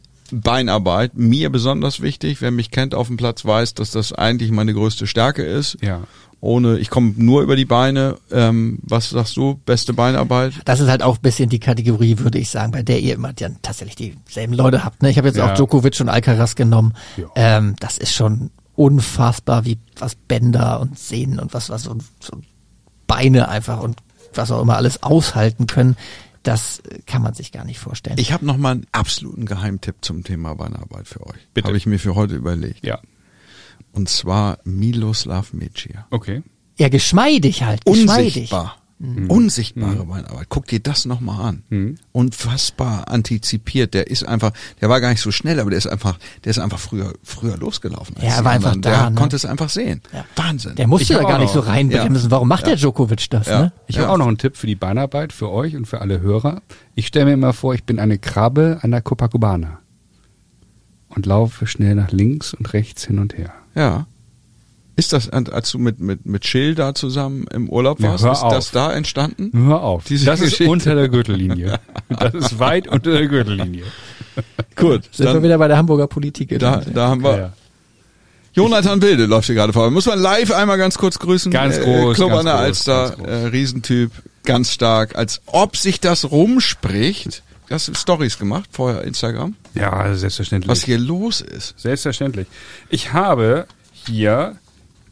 Beinarbeit. 0.40 1.16
Mir 1.16 1.50
besonders 1.50 2.00
wichtig. 2.00 2.40
Wer 2.40 2.50
mich 2.50 2.70
kennt 2.70 2.94
auf 2.94 3.06
dem 3.08 3.16
Platz 3.16 3.44
weiß, 3.44 3.74
dass 3.74 3.90
das 3.90 4.12
eigentlich 4.12 4.50
meine 4.50 4.74
größte 4.74 5.06
Stärke 5.06 5.42
ist. 5.42 5.78
Ja. 5.82 6.02
Ohne, 6.40 6.76
ich 6.78 6.90
komme 6.90 7.14
nur 7.16 7.40
über 7.42 7.56
die 7.56 7.64
Beine. 7.64 8.18
Ähm, 8.30 8.78
was 8.82 9.10
sagst 9.10 9.36
du? 9.38 9.60
Beste 9.64 9.94
Beinarbeit? 9.94 10.52
Das 10.66 10.80
ist 10.80 10.88
halt 10.88 11.02
auch 11.02 11.16
ein 11.16 11.22
bisschen 11.22 11.48
die 11.48 11.58
Kategorie, 11.60 12.18
würde 12.18 12.38
ich 12.38 12.50
sagen, 12.50 12.70
bei 12.72 12.82
der 12.82 13.00
ihr 13.00 13.14
immer 13.14 13.32
dann 13.32 13.56
tatsächlich 13.62 14.14
dieselben 14.28 14.52
Leute 14.52 14.84
habt. 14.84 15.02
Ne? 15.02 15.08
Ich 15.10 15.16
habe 15.16 15.28
jetzt 15.28 15.38
Ja. 15.38 15.50
auch 15.50 15.54
Djokovic 15.54 15.98
und 16.00 16.10
Alcaraz 16.10 16.54
genommen. 16.54 16.92
Ja. 17.16 17.24
Ähm, 17.34 17.76
das 17.80 17.96
ist 17.96 18.12
schon 18.12 18.50
unfassbar, 18.76 19.64
wie 19.64 19.78
was 19.98 20.14
Bänder 20.16 20.80
und 20.80 20.98
Sehnen 20.98 21.38
und 21.38 21.54
was, 21.54 21.70
was 21.70 21.84
so, 21.84 21.96
so 22.20 22.36
Beine 23.06 23.48
einfach 23.48 23.80
und 23.80 23.96
was 24.34 24.50
auch 24.50 24.60
immer 24.60 24.76
alles 24.76 25.02
aushalten 25.02 25.66
können. 25.66 25.96
Das 26.44 26.82
kann 27.06 27.22
man 27.22 27.34
sich 27.34 27.52
gar 27.52 27.64
nicht 27.64 27.78
vorstellen. 27.78 28.18
Ich 28.18 28.32
habe 28.32 28.44
noch 28.44 28.58
mal 28.58 28.72
einen 28.72 28.86
absoluten 28.92 29.46
Geheimtipp 29.46 29.96
zum 30.02 30.22
Thema 30.22 30.54
Beinarbeit 30.54 31.08
für 31.08 31.26
euch. 31.26 31.48
Bitte. 31.54 31.66
Habe 31.66 31.76
ich 31.76 31.86
mir 31.86 31.98
für 31.98 32.14
heute 32.14 32.36
überlegt. 32.36 32.86
Ja. 32.86 33.00
Und 33.92 34.08
zwar 34.08 34.58
Miloslav 34.64 35.52
Mecic. 35.52 35.96
Okay. 36.10 36.42
ja, 36.76 36.88
geschmeidig 36.88 37.62
halt, 37.62 37.84
geschmeidig. 37.84 38.36
Unsichtbar. 38.36 38.76
Mhm. 39.04 39.30
Unsichtbare 39.30 40.04
Beinarbeit. 40.06 40.46
Guck 40.48 40.66
dir 40.66 40.80
das 40.80 41.04
nochmal 41.04 41.40
an. 41.48 41.62
Mhm. 41.68 41.94
Unfassbar 42.12 43.08
antizipiert. 43.08 43.94
Der 43.94 44.06
ist 44.08 44.24
einfach, 44.26 44.52
der 44.80 44.88
war 44.88 45.00
gar 45.00 45.10
nicht 45.10 45.20
so 45.20 45.30
schnell, 45.30 45.60
aber 45.60 45.70
der 45.70 45.78
ist 45.78 45.86
einfach, 45.86 46.18
der 46.44 46.50
ist 46.50 46.58
einfach 46.58 46.78
früher, 46.78 47.12
früher 47.22 47.56
losgelaufen. 47.56 48.16
als 48.16 48.24
Ja, 48.24 48.36
er 48.36 48.44
war 48.44 48.52
einfach 48.52 48.76
da, 48.76 48.90
Der 49.02 49.10
ne? 49.10 49.16
konnte 49.16 49.36
es 49.36 49.44
einfach 49.44 49.68
sehen. 49.68 50.00
Ja. 50.12 50.24
Wahnsinn. 50.36 50.74
Der 50.76 50.86
musste 50.86 51.12
Ich 51.14 51.18
da 51.18 51.24
gar 51.26 51.38
nicht 51.38 51.52
so 51.52 51.60
reinbremsen. 51.60 52.30
Warum 52.30 52.48
macht 52.48 52.66
der 52.66 52.76
Djokovic 52.76 53.28
das? 53.30 53.46
Ja. 53.46 53.60
Ne? 53.62 53.72
Ich 53.86 53.96
Ja. 53.96 54.02
habe 54.02 54.12
auch 54.12 54.18
noch 54.18 54.28
einen 54.28 54.38
Tipp 54.38 54.56
für 54.56 54.66
die 54.66 54.74
Beinarbeit 54.76 55.32
für 55.32 55.50
euch 55.50 55.76
und 55.76 55.86
für 55.86 56.00
alle 56.00 56.20
Hörer. 56.20 56.62
Ich 56.94 57.06
stelle 57.06 57.26
mir 57.26 57.32
immer 57.34 57.52
vor, 57.52 57.74
ich 57.74 57.84
bin 57.84 57.98
eine 57.98 58.18
Krabbe 58.18 58.78
an 58.82 58.90
der 58.90 59.02
Copacabana 59.02 59.78
und 61.08 61.26
laufe 61.26 61.66
schnell 61.66 61.94
nach 61.94 62.10
links 62.10 62.54
und 62.54 62.72
rechts 62.72 63.04
hin 63.04 63.18
und 63.18 63.36
her. 63.36 63.52
Ja. 63.74 64.06
Ist 64.96 65.12
das, 65.12 65.28
als 65.30 65.70
du 65.72 65.78
mit, 65.78 65.98
mit, 66.00 66.24
mit 66.24 66.42
Chill 66.42 66.74
da 66.76 66.94
zusammen 66.94 67.46
im 67.52 67.68
Urlaub 67.68 67.98
Ja, 68.00 68.10
warst, 68.10 68.24
hör 68.24 68.32
ist 68.32 68.42
auf. 68.42 68.52
das 68.52 68.70
da 68.70 68.92
entstanden? 68.92 69.50
Hör 69.66 69.82
auf. 69.82 70.04
Diese 70.04 70.24
das 70.26 70.40
ist 70.40 70.50
Geschichte. 70.50 70.70
unter 70.70 70.94
der 70.94 71.08
Gürtellinie. 71.08 71.80
Das 72.08 72.32
ist 72.34 72.58
weit 72.60 72.86
unter 72.86 73.10
der 73.12 73.26
Gürtellinie. 73.26 73.84
Gut. 74.76 75.02
Sind 75.12 75.26
wir 75.26 75.34
Dann, 75.34 75.42
wieder 75.42 75.58
bei 75.58 75.66
der 75.68 75.76
Hamburger 75.78 76.06
Politik. 76.06 76.56
da, 76.58 76.80
da 76.92 77.08
haben 77.08 77.22
wir, 77.24 77.30
Ja, 77.32 77.36
ja. 77.38 77.52
Jonathan 78.52 79.02
Wilde 79.02 79.26
läuft 79.26 79.46
hier 79.46 79.56
gerade 79.56 79.72
vor. 79.72 79.90
Muss 79.90 80.06
man 80.06 80.18
live 80.18 80.52
einmal 80.52 80.78
ganz 80.78 80.96
kurz 80.96 81.18
grüßen. 81.18 81.50
Ganz 81.50 81.76
Äh, 81.76 81.80
groß, 81.82 82.14
Club 82.16 82.28
ganz 82.30 82.40
an 82.40 82.46
der 82.46 82.54
groß, 82.54 82.62
Alster, 82.64 83.02
ganz 83.08 83.16
groß. 83.16 83.26
äh, 83.26 83.46
Riesentyp, 83.48 84.10
ganz 84.44 84.70
stark. 84.70 85.16
Als 85.16 85.40
ob 85.46 85.76
sich 85.76 85.98
das 85.98 86.30
rumspricht. 86.30 87.42
Hast 87.70 87.88
du 87.88 87.94
Stories 87.94 88.38
gemacht, 88.38 88.68
vorher 88.70 89.02
Instagram? 89.02 89.56
ja, 89.74 90.14
selbstverständlich. 90.14 90.68
Was 90.70 90.84
hier 90.84 90.98
los 90.98 91.40
ist. 91.40 91.74
Selbstverständlich. 91.80 92.46
Ich 92.90 93.12
habe 93.12 93.66
hier 93.92 94.56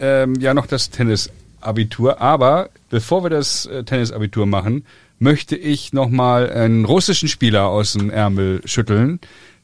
ähm, 0.02 0.34
ja 0.40 0.52
noch 0.52 0.66
das 0.66 0.90
Tennisabitur, 0.90 2.20
aber 2.20 2.68
bevor 2.90 3.22
wir 3.24 3.30
das 3.30 3.64
äh, 3.66 3.84
Tennisabitur 3.84 4.44
machen, 4.44 4.84
möchte 5.18 5.56
ich 5.56 5.92
nochmal 5.92 6.50
einen 6.50 6.84
russischen 6.84 7.28
Spieler 7.28 7.68
aus 7.68 7.92
dem 7.92 8.10
Ärmel 8.10 8.60
schütteln, 8.64 9.20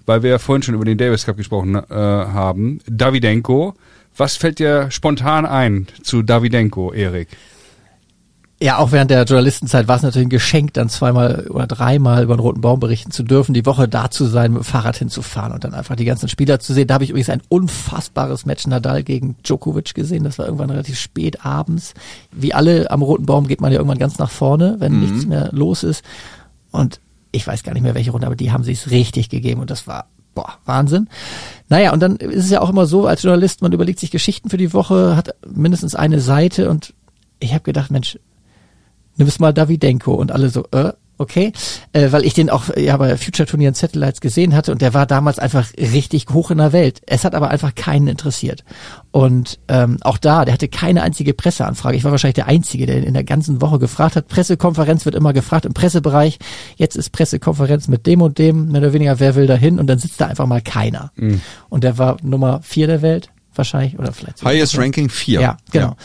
weil 0.06 0.22
wir 0.22 0.30
ja 0.30 0.38
vorhin 0.38 0.62
schon 0.62 0.74
über 0.76 0.84
den 0.84 0.96
Davis 0.96 1.26
Cup 1.26 1.36
gesprochen 1.36 1.74
äh, 1.74 1.82
haben. 1.90 2.80
Davidenko. 2.86 3.74
Was 4.16 4.36
fällt 4.36 4.58
dir 4.58 4.90
spontan 4.90 5.44
ein 5.44 5.86
zu 6.02 6.22
Davidenko, 6.22 6.92
Erik? 6.92 7.28
Ja, 8.60 8.78
auch 8.78 8.90
während 8.90 9.12
der 9.12 9.22
Journalistenzeit 9.22 9.86
war 9.86 9.96
es 9.96 10.02
natürlich 10.02 10.26
ein 10.26 10.30
Geschenk, 10.30 10.74
dann 10.74 10.88
zweimal 10.88 11.46
oder 11.48 11.68
dreimal 11.68 12.24
über 12.24 12.36
den 12.36 12.40
Roten 12.40 12.60
Baum 12.60 12.80
berichten 12.80 13.12
zu 13.12 13.22
dürfen, 13.22 13.54
die 13.54 13.64
Woche 13.64 13.86
da 13.86 14.10
zu 14.10 14.24
sein, 14.24 14.52
mit 14.52 14.62
dem 14.62 14.64
Fahrrad 14.64 14.96
hinzufahren 14.96 15.52
und 15.52 15.62
dann 15.62 15.74
einfach 15.74 15.94
die 15.94 16.04
ganzen 16.04 16.28
Spieler 16.28 16.58
zu 16.58 16.74
sehen. 16.74 16.88
Da 16.88 16.94
habe 16.94 17.04
ich 17.04 17.10
übrigens 17.10 17.30
ein 17.30 17.42
unfassbares 17.48 18.46
Match 18.46 18.66
Nadal 18.66 19.04
gegen 19.04 19.36
Djokovic 19.44 19.94
gesehen. 19.94 20.24
Das 20.24 20.38
war 20.38 20.46
irgendwann 20.46 20.70
relativ 20.70 20.98
spät 20.98 21.44
abends. 21.44 21.94
Wie 22.32 22.52
alle 22.52 22.90
am 22.90 23.02
Roten 23.02 23.26
Baum 23.26 23.46
geht 23.46 23.60
man 23.60 23.70
ja 23.70 23.78
irgendwann 23.78 23.98
ganz 23.98 24.18
nach 24.18 24.30
vorne, 24.30 24.76
wenn 24.80 24.98
nichts 24.98 25.24
mehr 25.24 25.50
los 25.52 25.84
ist. 25.84 26.04
Und 26.72 27.00
ich 27.30 27.46
weiß 27.46 27.62
gar 27.62 27.74
nicht 27.74 27.82
mehr 27.82 27.94
welche 27.94 28.10
Runde, 28.10 28.26
aber 28.26 28.36
die 28.36 28.50
haben 28.50 28.64
sich's 28.64 28.90
richtig 28.90 29.28
gegeben 29.28 29.60
und 29.60 29.70
das 29.70 29.86
war 29.86 30.06
boah, 30.34 30.54
Wahnsinn. 30.64 31.08
Naja, 31.68 31.92
und 31.92 32.00
dann 32.00 32.16
ist 32.16 32.44
es 32.44 32.50
ja 32.50 32.60
auch 32.60 32.70
immer 32.70 32.86
so, 32.86 33.06
als 33.06 33.22
Journalist, 33.22 33.62
man 33.62 33.72
überlegt 33.72 34.00
sich 34.00 34.10
Geschichten 34.10 34.50
für 34.50 34.56
die 34.56 34.72
Woche, 34.72 35.16
hat 35.16 35.34
mindestens 35.46 35.94
eine 35.94 36.20
Seite 36.20 36.70
und 36.70 36.94
ich 37.40 37.52
habe 37.54 37.62
gedacht, 37.62 37.90
Mensch, 37.90 38.18
nimm's 39.18 39.38
mal 39.38 39.52
Davidenko 39.52 40.14
und 40.14 40.32
alle 40.32 40.48
so, 40.48 40.64
äh, 40.72 40.92
okay, 41.18 41.52
äh, 41.92 42.12
weil 42.12 42.24
ich 42.24 42.32
den 42.32 42.48
auch 42.48 42.74
ja 42.76 42.96
bei 42.96 43.16
Future 43.16 43.46
Turnieren 43.46 43.74
Satellites 43.74 44.20
gesehen 44.20 44.54
hatte 44.54 44.72
und 44.72 44.80
der 44.80 44.94
war 44.94 45.04
damals 45.04 45.38
einfach 45.38 45.66
richtig 45.76 46.26
hoch 46.30 46.50
in 46.50 46.58
der 46.58 46.72
Welt. 46.72 47.02
Es 47.06 47.24
hat 47.24 47.34
aber 47.34 47.50
einfach 47.50 47.74
keinen 47.74 48.08
interessiert. 48.08 48.64
Und 49.10 49.58
ähm, 49.68 49.98
auch 50.02 50.16
da, 50.16 50.44
der 50.44 50.54
hatte 50.54 50.68
keine 50.68 51.02
einzige 51.02 51.34
Presseanfrage. 51.34 51.96
Ich 51.96 52.04
war 52.04 52.12
wahrscheinlich 52.12 52.36
der 52.36 52.46
Einzige, 52.46 52.86
der 52.86 53.02
in 53.04 53.14
der 53.14 53.24
ganzen 53.24 53.60
Woche 53.60 53.78
gefragt 53.78 54.16
hat. 54.16 54.28
Pressekonferenz 54.28 55.04
wird 55.04 55.16
immer 55.16 55.32
gefragt 55.32 55.66
im 55.66 55.74
Pressebereich. 55.74 56.38
Jetzt 56.76 56.96
ist 56.96 57.10
Pressekonferenz 57.10 57.88
mit 57.88 58.06
dem 58.06 58.22
und 58.22 58.38
dem, 58.38 58.68
mehr 58.68 58.80
oder 58.80 58.92
weniger, 58.92 59.18
wer 59.18 59.34
will 59.34 59.46
da 59.46 59.56
hin? 59.56 59.80
Und 59.80 59.88
dann 59.88 59.98
sitzt 59.98 60.20
da 60.20 60.26
einfach 60.26 60.46
mal 60.46 60.62
keiner. 60.62 61.10
Und 61.68 61.84
der 61.84 61.98
war 61.98 62.16
Nummer 62.22 62.60
vier 62.62 62.86
der 62.86 63.02
Welt 63.02 63.30
wahrscheinlich 63.58 63.98
oder 63.98 64.12
vielleicht 64.12 64.44
Highest 64.44 64.78
Ranking 64.78 65.08
4. 65.08 65.40
ja, 65.40 65.56
genau. 65.72 65.96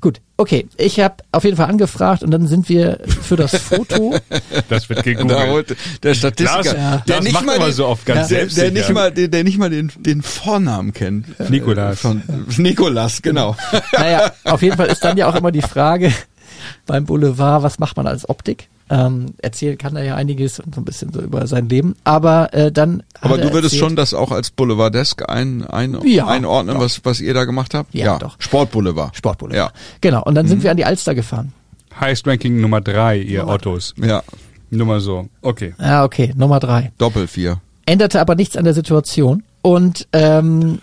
Gut. 0.00 0.20
Okay, 0.40 0.66
ich 0.78 0.98
habe 1.00 1.16
auf 1.32 1.44
jeden 1.44 1.56
Fall 1.58 1.68
angefragt 1.68 2.22
und 2.22 2.30
dann 2.30 2.46
sind 2.46 2.68
wir 2.70 2.98
für 3.22 3.36
das 3.36 3.56
Foto. 3.56 4.14
Das 4.68 4.88
wird 4.88 5.02
gegoogelt. 5.02 5.76
der 6.02 6.14
Statistiker, 6.14 6.54
Lars, 6.62 6.66
Ja. 6.72 7.02
der 7.06 7.14
Lars 7.16 7.24
nicht 7.24 7.32
macht 7.34 7.46
mal 7.46 7.56
immer 7.56 7.66
den, 7.66 7.74
so 7.74 7.86
oft 7.86 8.06
ganz 8.06 8.28
der, 8.28 8.46
der 8.46 8.70
nicht 8.70 8.90
mal, 8.90 9.10
der, 9.12 9.28
der 9.28 9.44
nicht 9.44 9.58
mal 9.58 9.68
den, 9.70 9.92
den 9.98 10.22
Vornamen 10.22 10.92
kennt. 10.92 11.26
Nikolas. 11.50 11.92
Äh, 11.94 11.96
Von 11.96 12.22
Nikolas, 12.56 13.20
genau. 13.22 13.56
naja, 13.92 14.32
auf 14.44 14.62
jeden 14.62 14.76
Fall 14.76 14.86
ist 14.88 15.04
dann 15.04 15.16
ja 15.16 15.28
auch 15.28 15.34
immer 15.34 15.50
die 15.52 15.62
Frage 15.62 16.12
beim 16.86 17.04
Boulevard, 17.06 17.62
was 17.62 17.78
macht 17.78 17.96
man 17.96 18.06
als 18.06 18.28
Optik? 18.28 18.68
Ähm, 18.92 19.26
erzählen 19.38 19.78
kann 19.78 19.94
er 19.94 20.02
ja 20.04 20.14
einiges 20.16 20.58
und 20.58 20.74
so 20.74 20.80
ein 20.80 20.84
bisschen 20.84 21.12
so 21.12 21.20
über 21.20 21.46
sein 21.46 21.68
Leben. 21.68 21.94
Aber 22.02 22.52
äh, 22.52 22.72
dann. 22.72 23.04
Aber 23.20 23.38
er 23.38 23.46
du 23.46 23.52
würdest 23.52 23.74
erzählt- 23.74 23.88
schon 23.90 23.96
das 23.96 24.14
auch 24.14 24.32
als 24.32 24.50
Boulevardesk 24.50 25.28
ein, 25.30 25.64
ein, 25.64 25.96
Ja, 26.04 26.26
einordnen, 26.26 26.80
was, 26.80 27.00
was 27.04 27.20
ihr 27.20 27.32
da 27.34 27.44
gemacht 27.44 27.72
habt? 27.74 27.94
Ja, 27.94 28.18
doch. 28.18 28.34
Sportboulevard. 28.40 29.16
Sportboulevard. 29.16 29.72
Ja. 29.74 29.80
Genau. 30.00 30.24
Und 30.24 30.34
dann 30.34 30.46
Mhm. 30.46 30.50
sind 30.50 30.62
wir 30.64 30.72
an 30.72 30.76
die 30.76 30.84
Alster 30.84 31.14
gefahren. 31.14 31.52
Highest 32.00 32.26
Ranking 32.26 32.60
Nummer 32.60 32.80
drei, 32.80 33.18
ihr 33.18 33.46
Ottos. 33.46 33.94
Ja, 33.96 34.22
Nur 34.70 34.86
mal 34.86 35.00
so. 35.00 35.28
Okay. 35.42 35.74
Ja, 35.80 36.04
okay, 36.04 36.32
Nummer 36.36 36.58
drei. 36.60 36.92
Doppel 36.98 37.26
vier. 37.28 37.60
Änderte 37.86 38.20
aber 38.20 38.34
nichts 38.36 38.56
an 38.56 38.64
der 38.64 38.74
Situation. 38.74 39.42
Und 39.62 40.06
ähm, 40.12 40.78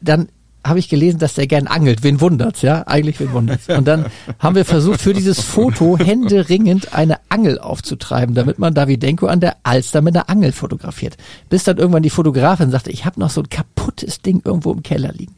dann 0.00 0.28
habe 0.64 0.78
ich 0.78 0.88
gelesen, 0.88 1.18
dass 1.18 1.34
der 1.34 1.46
gern 1.46 1.66
angelt. 1.66 2.02
Wen 2.02 2.20
wundert's, 2.20 2.62
ja? 2.62 2.86
Eigentlich 2.86 3.20
wen 3.20 3.32
wundert's. 3.32 3.68
Und 3.68 3.86
dann 3.86 4.06
haben 4.38 4.56
wir 4.56 4.64
versucht, 4.64 5.00
für 5.00 5.14
dieses 5.14 5.40
Foto 5.40 5.98
händeringend 5.98 6.94
eine 6.94 7.18
Angel 7.28 7.58
aufzutreiben, 7.58 8.34
damit 8.34 8.58
man 8.58 8.74
Davidenko 8.74 9.26
an 9.26 9.40
der 9.40 9.56
Alster 9.62 10.02
mit 10.02 10.16
einer 10.16 10.28
Angel 10.28 10.52
fotografiert. 10.52 11.16
Bis 11.48 11.64
dann 11.64 11.78
irgendwann 11.78 12.02
die 12.02 12.10
Fotografin 12.10 12.70
sagte, 12.70 12.90
ich 12.90 13.04
habe 13.04 13.20
noch 13.20 13.30
so 13.30 13.40
ein 13.40 13.48
kaputtes 13.48 14.20
Ding 14.20 14.42
irgendwo 14.44 14.72
im 14.72 14.82
Keller 14.82 15.12
liegen. 15.12 15.36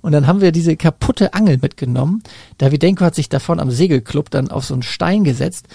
Und 0.00 0.12
dann 0.12 0.28
haben 0.28 0.40
wir 0.40 0.52
diese 0.52 0.76
kaputte 0.76 1.34
Angel 1.34 1.58
mitgenommen. 1.60 2.22
Davidenko 2.58 3.04
hat 3.04 3.16
sich 3.16 3.28
davon 3.28 3.58
am 3.58 3.72
Segelclub 3.72 4.30
dann 4.30 4.48
auf 4.48 4.64
so 4.64 4.74
einen 4.74 4.84
Stein 4.84 5.24
gesetzt 5.24 5.66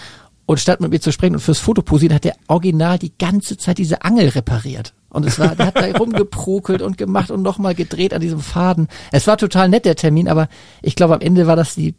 und 0.45 0.59
statt 0.59 0.81
mit 0.81 0.91
mir 0.91 0.99
zu 0.99 1.11
sprechen 1.11 1.35
und 1.35 1.39
fürs 1.41 1.59
Foto 1.59 1.81
posieren, 1.81 2.13
hat 2.13 2.23
der 2.23 2.35
original 2.47 2.97
die 2.99 3.13
ganze 3.17 3.57
Zeit 3.57 3.77
diese 3.77 4.03
Angel 4.03 4.29
repariert. 4.29 4.93
Und 5.09 5.25
es 5.25 5.39
war, 5.39 5.55
der 5.55 5.67
hat 5.67 5.75
da 5.77 5.85
rumgeprokelt 5.97 6.81
und 6.81 6.97
gemacht 6.97 7.31
und 7.31 7.41
nochmal 7.41 7.75
gedreht 7.75 8.13
an 8.13 8.21
diesem 8.21 8.39
Faden. 8.39 8.87
Es 9.11 9.27
war 9.27 9.37
total 9.37 9.69
nett, 9.69 9.85
der 9.85 9.95
Termin, 9.95 10.27
aber 10.27 10.47
ich 10.81 10.95
glaube, 10.95 11.13
am 11.15 11.21
Ende 11.21 11.47
war 11.47 11.55
das 11.55 11.75
die 11.75 11.95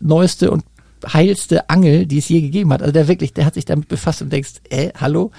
neueste 0.00 0.50
und 0.50 0.64
heilste 1.12 1.68
Angel, 1.70 2.06
die 2.06 2.18
es 2.18 2.28
je 2.28 2.40
gegeben 2.40 2.72
hat. 2.72 2.80
Also 2.82 2.92
der 2.92 3.06
wirklich, 3.08 3.32
der 3.32 3.44
hat 3.44 3.54
sich 3.54 3.64
damit 3.64 3.88
befasst 3.88 4.22
und 4.22 4.32
denkst, 4.32 4.54
äh, 4.70 4.90
hallo? 4.98 5.30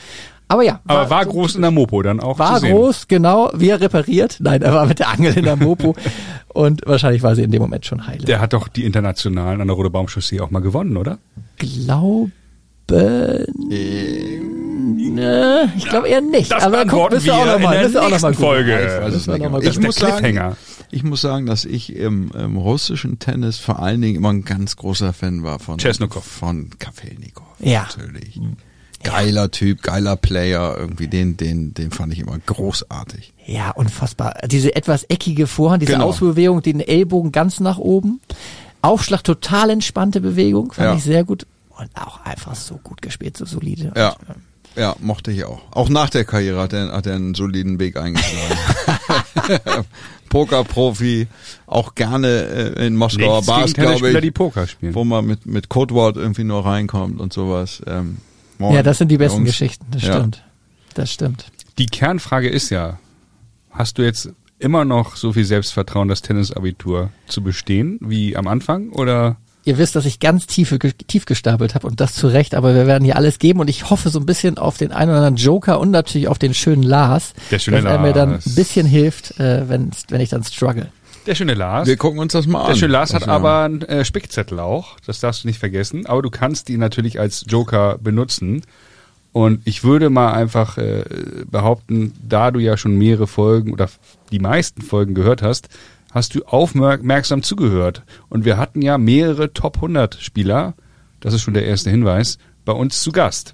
Aber 0.48 0.64
ja. 0.64 0.80
Aber 0.88 1.10
war 1.10 1.26
so- 1.26 1.32
groß 1.32 1.56
in 1.56 1.62
der 1.62 1.72
Mopo 1.72 2.02
dann 2.02 2.20
auch 2.22 2.40
war 2.40 2.56
zu 2.56 2.62
sehen. 2.62 2.76
groß, 2.76 3.08
genau, 3.10 3.52
wie 3.54 3.70
er 3.70 3.82
repariert. 3.82 4.38
Nein, 4.40 4.62
er 4.62 4.74
war 4.74 4.86
mit 4.86 5.00
der 5.00 5.10
Angel 5.10 5.38
in 5.38 5.44
der 5.44 5.58
Mopo 5.58 5.96
und 6.54 6.82
wahrscheinlich 6.86 7.22
war 7.24 7.36
sie 7.36 7.44
in 7.44 7.52
dem 7.52 7.62
Moment 7.62 7.86
schon 7.86 8.08
heile. 8.08 8.24
Der 8.24 8.40
hat 8.40 8.54
doch 8.54 8.70
die 8.70 8.86
Internationalen 8.86 9.60
an 9.60 9.68
der 9.68 9.76
Rote 9.76 9.90
Baumchaussee 9.90 10.40
auch 10.40 10.50
mal 10.52 10.62
gewonnen, 10.62 10.96
oder? 10.96 11.18
glaube, 11.58 12.32
ne, 14.98 15.74
ich 15.78 15.86
glaube 15.90 16.08
eher 16.08 16.22
nicht. 16.22 16.52
Das 16.52 16.64
Aber 16.64 16.86
guck, 16.86 17.12
müssen 17.12 17.26
wir 17.26 17.34
auch 17.36 17.46
wir 17.46 17.54
noch 17.54 17.60
mal, 17.60 17.86
in 17.86 17.92
der 17.92 18.02
auch 18.02 18.10
noch 18.10 18.22
mal 18.22 18.30
nächsten. 18.30 18.44
Folge. 18.44 18.72
Ja, 18.72 19.08
ich 19.08 19.28
wir 19.28 19.34
nicht. 19.34 19.44
noch 19.44 19.52
mal 19.52 19.62
Das 19.62 19.76
Ich 19.76 19.82
muss 19.82 19.96
sagen-. 19.96 20.56
Ich 20.90 21.04
muss 21.04 21.20
sagen, 21.22 21.46
dass 21.46 21.66
ich 21.66 21.94
im, 21.96 22.32
im 22.32 22.56
russischen 22.58 23.20
Tennis 23.20 23.58
vor 23.58 23.80
allen 23.80 24.02
Dingen 24.02 24.16
immer 24.16 24.30
ein 24.32 24.46
ganz 24.46 24.78
großer 24.78 25.12
Fan 25.12 25.44
war 25.44 25.60
von 25.60 25.78
Chesnokov. 25.80 26.24
von 26.24 26.70
Kafelnikov. 26.80 27.46
Ja. 27.60 27.88
Natürlich. 27.98 28.40
Geiler 29.04 29.52
Typ, 29.52 29.84
geiler 29.84 30.16
Player, 30.16 30.76
irgendwie 30.78 31.08
den, 31.08 31.36
den, 31.38 31.74
den 31.74 31.92
fand 31.92 32.14
ich 32.14 32.20
immer 32.20 32.38
großartig. 32.46 33.34
Ja, 33.46 33.72
unfassbar. 33.72 34.36
Diese 34.50 34.76
etwas 34.76 35.04
eckige 35.04 35.46
Vorhand, 35.46 35.82
diese 35.84 35.94
Genau. 35.94 36.06
Ausbewegung, 36.08 36.62
den 36.64 36.80
Ellbogen 36.80 37.32
ganz 37.32 37.60
nach 37.60 37.78
oben. 37.78 38.22
Aufschlag, 38.82 39.24
total 39.24 39.70
entspannte 39.70 40.20
Bewegung, 40.22 40.72
fand 40.72 40.86
Ja. 40.86 40.96
ich 40.96 41.04
sehr 41.04 41.24
gut. 41.26 41.46
Und 41.80 41.90
auch 41.96 42.26
einfach 42.26 42.56
so 42.56 42.78
gut 42.78 43.02
gespielt, 43.02 43.38
so 43.38 43.46
solide. 43.46 43.94
Ja. 43.96 44.10
Und, 44.14 44.30
ähm, 44.30 44.36
Ja, 44.76 44.96
mochte 45.00 45.32
ich 45.32 45.44
auch. 45.44 45.62
Auch 45.72 45.90
nach 45.90 46.10
der 46.10 46.24
Karriere 46.26 46.60
hat 46.62 46.74
er, 46.74 46.92
hat 46.92 47.06
er 47.08 47.16
einen 47.16 47.34
soliden 47.36 47.80
Weg 47.80 47.98
eingeschlagen. 47.98 48.58
Pokerprofi, 50.30 51.28
auch 51.68 51.96
gerne 51.96 52.28
äh, 52.78 52.86
in 52.88 52.96
Moskauer 52.96 53.36
Nichts 53.38 53.48
Bars, 53.48 53.74
glaube 53.74 54.22
die 54.22 54.28
ich, 54.28 54.34
Poker 54.34 54.68
spielen. 54.68 54.94
wo 54.94 55.04
man 55.04 55.26
mit, 55.26 55.46
mit 55.46 55.70
Codewort 55.70 56.18
irgendwie 56.18 56.44
nur 56.44 56.66
reinkommt 56.66 57.20
und 57.22 57.32
sowas. 57.34 57.82
Ähm, 57.88 58.18
moin, 58.58 58.76
ja, 58.76 58.84
das 58.84 58.98
sind 58.98 59.10
die 59.10 59.18
besten 59.18 59.40
Jungs. 59.40 59.52
Geschichten, 59.52 59.86
das 59.92 60.04
Ja. 60.04 60.14
stimmt. 60.18 60.44
Das 60.96 61.12
stimmt. 61.12 61.46
Die 61.78 61.86
Kernfrage 61.86 62.50
ist 62.50 62.70
ja, 62.70 63.00
hast 63.72 63.98
du 63.98 64.02
jetzt 64.04 64.30
immer 64.60 64.84
noch 64.84 65.16
so 65.16 65.34
viel 65.34 65.46
Selbstvertrauen, 65.46 66.08
das 66.08 66.22
Tennisabitur 66.24 67.12
zu 67.28 67.42
bestehen 67.44 68.00
wie 68.02 68.36
am 68.36 68.48
Anfang 68.48 68.90
oder 68.90 69.38
Ihr 69.68 69.78
wisst, 69.78 69.98
dass 69.98 70.06
ich 70.06 70.22
ganz 70.22 70.48
tiefe, 70.48 70.80
tief 70.80 71.26
gestapelt 71.26 71.76
habe 71.76 71.88
und 71.88 72.00
das 72.00 72.14
zu 72.14 72.28
Recht, 72.30 72.56
aber 72.56 72.74
wir 72.74 72.88
werden 72.88 73.04
hier 73.04 73.18
alles 73.18 73.38
geben 73.38 73.60
und 73.60 73.70
ich 73.70 73.90
hoffe 73.90 74.10
so 74.10 74.18
ein 74.18 74.26
bisschen 74.26 74.58
auf 74.58 74.78
den 74.78 74.94
einen 74.94 75.10
oder 75.12 75.18
anderen 75.18 75.36
Joker 75.36 75.82
und 75.82 75.92
natürlich 75.92 76.30
auf 76.30 76.40
den 76.40 76.54
schönen 76.54 76.84
Lars, 76.84 77.34
Der 77.52 77.60
schöne 77.60 77.82
dass 77.82 77.92
er 77.92 78.00
mir 78.00 78.14
dann 78.14 78.32
Lars. 78.32 78.46
ein 78.46 78.56
bisschen 78.56 78.88
hilft, 78.88 79.38
äh, 79.42 79.68
wenn, 79.68 79.92
wenn 80.08 80.22
ich 80.22 80.30
dann 80.30 80.42
struggle. 80.46 80.88
der 81.26 81.36
schöne 81.36 81.54
Lars? 81.54 81.86
Wir 81.86 81.98
gucken 81.98 82.20
uns 82.20 82.32
das 82.32 82.48
mal 82.48 82.62
an. 82.62 82.68
Der 82.68 82.76
schöne 82.76 82.94
Lars 82.94 83.14
hat 83.14 83.26
wir 83.28 83.34
aber 83.34 83.64
einen 83.64 83.82
äh, 83.82 84.06
Spickzettel 84.06 84.58
auch, 84.62 84.96
das 85.06 85.20
darfst 85.20 85.44
du 85.44 85.48
nicht 85.50 85.60
vergessen, 85.60 86.06
aber 86.06 86.22
du 86.22 86.30
kannst 86.30 86.70
ihn 86.70 86.80
natürlich 86.80 87.20
als 87.20 87.44
Joker 87.46 87.98
benutzen. 87.98 88.62
Und 89.34 89.60
ich 89.66 89.84
würde 89.84 90.10
mal 90.10 90.32
einfach 90.32 90.78
äh, 90.78 91.04
behaupten, 91.52 92.14
da 92.28 92.52
du 92.52 92.60
ja 92.60 92.78
schon 92.78 92.96
mehrere 92.98 93.28
Folgen 93.28 93.74
oder 93.74 93.90
die 94.32 94.40
meisten 94.40 94.82
Folgen 94.82 95.14
gehört 95.14 95.42
hast, 95.42 95.68
hast 96.12 96.36
du 96.36 96.44
aufmerksam 96.46 97.44
zugehört. 97.44 98.04
Und 98.30 98.46
wir 98.46 98.58
hatten 98.58 98.82
ja 98.82 98.98
mehrere 98.98 99.54
Top 99.54 99.76
100 99.78 100.16
Spieler, 100.20 100.74
das 101.20 101.34
ist 101.34 101.42
schon 101.42 101.54
der 101.54 101.66
erste 101.66 101.90
Hinweis, 101.90 102.38
bei 102.66 102.74
uns 102.74 103.02
zu 103.02 103.12
Gast. 103.12 103.54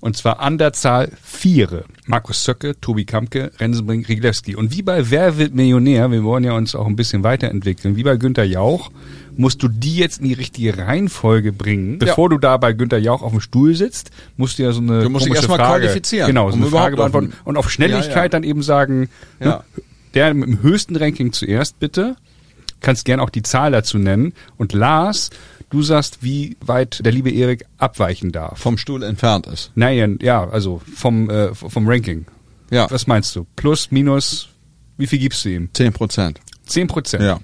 Und 0.00 0.16
zwar 0.16 0.40
an 0.40 0.58
der 0.58 0.72
Zahl 0.72 1.12
Viere. 1.22 1.84
Markus 2.06 2.42
Zöcke, 2.42 2.74
Tobi 2.80 3.04
Kampke, 3.04 3.52
Rensenbrink, 3.60 4.08
Riglewski. 4.08 4.56
Und 4.56 4.72
wie 4.76 4.82
bei 4.82 5.10
Wer 5.12 5.38
wird 5.38 5.54
Millionär, 5.54 6.10
wir 6.10 6.24
wollen 6.24 6.42
ja 6.42 6.54
uns 6.54 6.74
auch 6.74 6.88
ein 6.88 6.96
bisschen 6.96 7.22
weiterentwickeln, 7.22 7.94
wie 7.94 8.02
bei 8.02 8.16
Günter 8.16 8.42
Jauch, 8.42 8.90
musst 9.36 9.62
du 9.62 9.68
die 9.68 9.94
jetzt 9.96 10.20
in 10.20 10.26
die 10.26 10.34
richtige 10.34 10.76
Reihenfolge 10.76 11.52
bringen. 11.52 12.00
Bevor 12.00 12.28
du 12.30 12.38
da 12.38 12.56
bei 12.56 12.72
Günter 12.72 12.98
Jauch 12.98 13.22
auf 13.22 13.30
dem 13.30 13.40
Stuhl 13.40 13.76
sitzt, 13.76 14.10
musst 14.36 14.58
du 14.58 14.64
ja 14.64 14.72
so 14.72 14.80
eine 14.80 15.02
Du 15.04 15.08
musst 15.08 15.24
dich 15.26 15.34
komische 15.34 15.48
erstmal 15.48 15.58
Frage, 15.68 15.84
qualifizieren, 15.84 16.26
Genau, 16.26 16.50
so 16.50 16.56
um 16.56 16.62
eine 16.62 16.70
Frage 16.72 16.96
beantworten. 16.96 17.32
Und 17.44 17.56
auf 17.56 17.70
Schnelligkeit 17.70 18.14
Ja, 18.16 18.22
ja. 18.24 18.28
dann 18.28 18.42
eben 18.42 18.62
sagen, 18.64 19.08
Ja. 19.38 19.46
ne, 19.46 19.82
der 20.14 20.34
mit 20.34 20.48
dem 20.48 20.62
höchsten 20.62 20.96
Ranking 20.96 21.32
zuerst 21.32 21.78
bitte. 21.78 22.16
Kannst 22.80 23.04
gern 23.04 23.20
auch 23.20 23.30
die 23.30 23.42
Zahl 23.42 23.70
dazu 23.70 23.98
nennen. 23.98 24.32
Und 24.56 24.72
Lars, 24.72 25.30
du 25.70 25.82
sagst, 25.82 26.22
wie 26.22 26.56
weit 26.60 27.04
der 27.04 27.12
liebe 27.12 27.30
Erik 27.30 27.64
abweichen 27.78 28.32
darf. 28.32 28.58
vom 28.58 28.76
Stuhl 28.76 29.02
entfernt 29.04 29.46
ist. 29.46 29.70
Nein, 29.74 30.18
ja, 30.20 30.48
also 30.48 30.82
vom, 30.94 31.30
äh, 31.30 31.54
vom 31.54 31.88
Ranking. 31.88 32.26
Ja, 32.70 32.90
Was 32.90 33.06
meinst 33.06 33.36
du? 33.36 33.46
Plus, 33.54 33.90
minus, 33.90 34.48
wie 34.96 35.06
viel 35.06 35.18
gibst 35.18 35.44
du 35.44 35.50
ihm? 35.50 35.68
10 35.72 35.92
Prozent. 35.92 36.40
Zehn 36.66 36.86
Prozent. 36.88 37.22
Ja. 37.22 37.38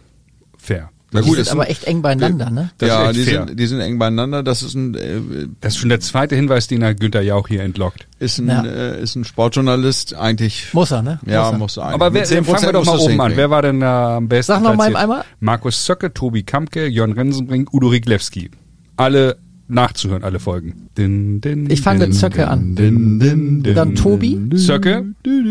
Fair. 0.57 0.91
Na 1.11 1.21
die 1.23 1.27
gut, 1.27 1.37
sind 1.37 1.43
ist 1.47 1.53
aber 1.53 1.71
echt 1.71 1.85
eng 1.85 2.03
beieinander, 2.03 2.51
ne? 2.51 2.71
Das 2.77 2.89
ja, 2.91 3.13
die 3.13 3.23
fair. 3.23 3.47
sind, 3.47 3.59
die 3.59 3.67
sind 3.67 3.81
eng 3.81 3.99
beieinander. 3.99 4.43
Das 4.43 4.63
ist 4.63 4.75
ein, 4.75 4.95
äh, 4.95 5.21
Das 5.61 5.73
ist 5.75 5.79
schon 5.79 5.89
der 5.89 6.01
zweite 6.01 6.37
Hinweis, 6.37 6.67
den 6.67 6.83
er 6.83 6.95
Günther 6.95 7.23
Jauch 7.23 7.49
hier 7.49 7.63
entlockt. 7.63 8.07
ist 8.19 8.39
ein, 8.39 8.49
Ja. 8.49 8.63
äh, 8.65 9.03
ist 9.03 9.17
ein 9.17 9.25
Sportjournalist 9.25 10.15
eigentlich. 10.15 10.69
Muss 10.75 10.91
er, 10.91 11.01
ne? 11.03 11.19
ja, 11.25 11.45
Muss 11.45 11.53
er. 11.53 11.59
muss 11.59 11.77
er 11.79 11.83
eigentlich. 11.85 11.95
Aber 11.95 12.13
wer, 12.13 12.21
Mit 12.21 12.29
10% 12.29 12.45
fangen 12.45 12.67
wir 12.67 12.73
doch 12.73 12.85
mal 12.85 12.99
oben 12.99 13.21
an. 13.23 13.33
Wer 13.37 13.49
war 13.49 13.63
denn 13.63 13.81
da 13.81 14.17
am 14.19 14.29
besten 14.29 14.53
Sag 14.53 14.63
noch 14.63 14.71
mal 14.75 14.91
platziert? 14.91 14.97
einmal. 15.03 15.25
Markus 15.41 15.85
Zöcke, 15.85 16.13
Tobi 16.13 16.43
Kampke, 16.43 16.87
Jörn 16.87 17.13
Rensenbrink, 17.13 17.73
Udo 17.73 17.89
Riglewski. 17.89 18.51
Alle 18.97 19.39
nachzuhören, 19.69 20.25
alle 20.25 20.41
Folgen. 20.41 20.89
Din, 20.99 21.41
din, 21.41 21.71
Ich 21.71 21.81
fange 21.81 22.01
mit 22.01 22.09
din, 22.09 22.15
Zöcke 22.15 22.49
an. 22.49 22.75
Din, 22.75 23.19
din, 23.19 23.63
din, 23.63 23.75
Dann 23.75 23.95
Tobi, 23.95 24.39
Zöcke, 24.57 25.07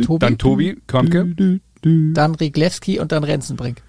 Tobi, 0.05 0.20
dann 0.20 0.38
Tobi, 0.38 0.78
Kampke. 0.88 1.60
dann 1.82 2.36
Riglewski 2.36 2.99
und 2.99 3.12
dann 3.12 3.24
Renzenbrink. 3.24 3.82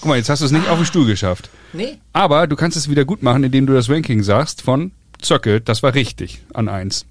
Guck 0.00 0.08
mal, 0.08 0.16
jetzt 0.16 0.28
hast 0.28 0.40
du 0.40 0.46
es 0.46 0.52
nicht 0.52 0.68
auf 0.68 0.76
den 0.78 0.86
Stuhl 0.86 1.06
geschafft. 1.06 1.50
Nee. 1.72 1.98
Aber 2.12 2.46
du 2.46 2.56
kannst 2.56 2.76
es 2.76 2.88
wieder 2.90 3.04
gut 3.04 3.22
machen, 3.22 3.44
indem 3.44 3.66
du 3.66 3.72
das 3.74 3.88
Ranking 3.88 4.22
sagst 4.22 4.62
von 4.62 4.92
Zöcke, 5.20 5.60
das 5.60 5.82
war 5.82 5.94
richtig, 5.94 6.42
an 6.54 6.68
eins. 6.68 7.06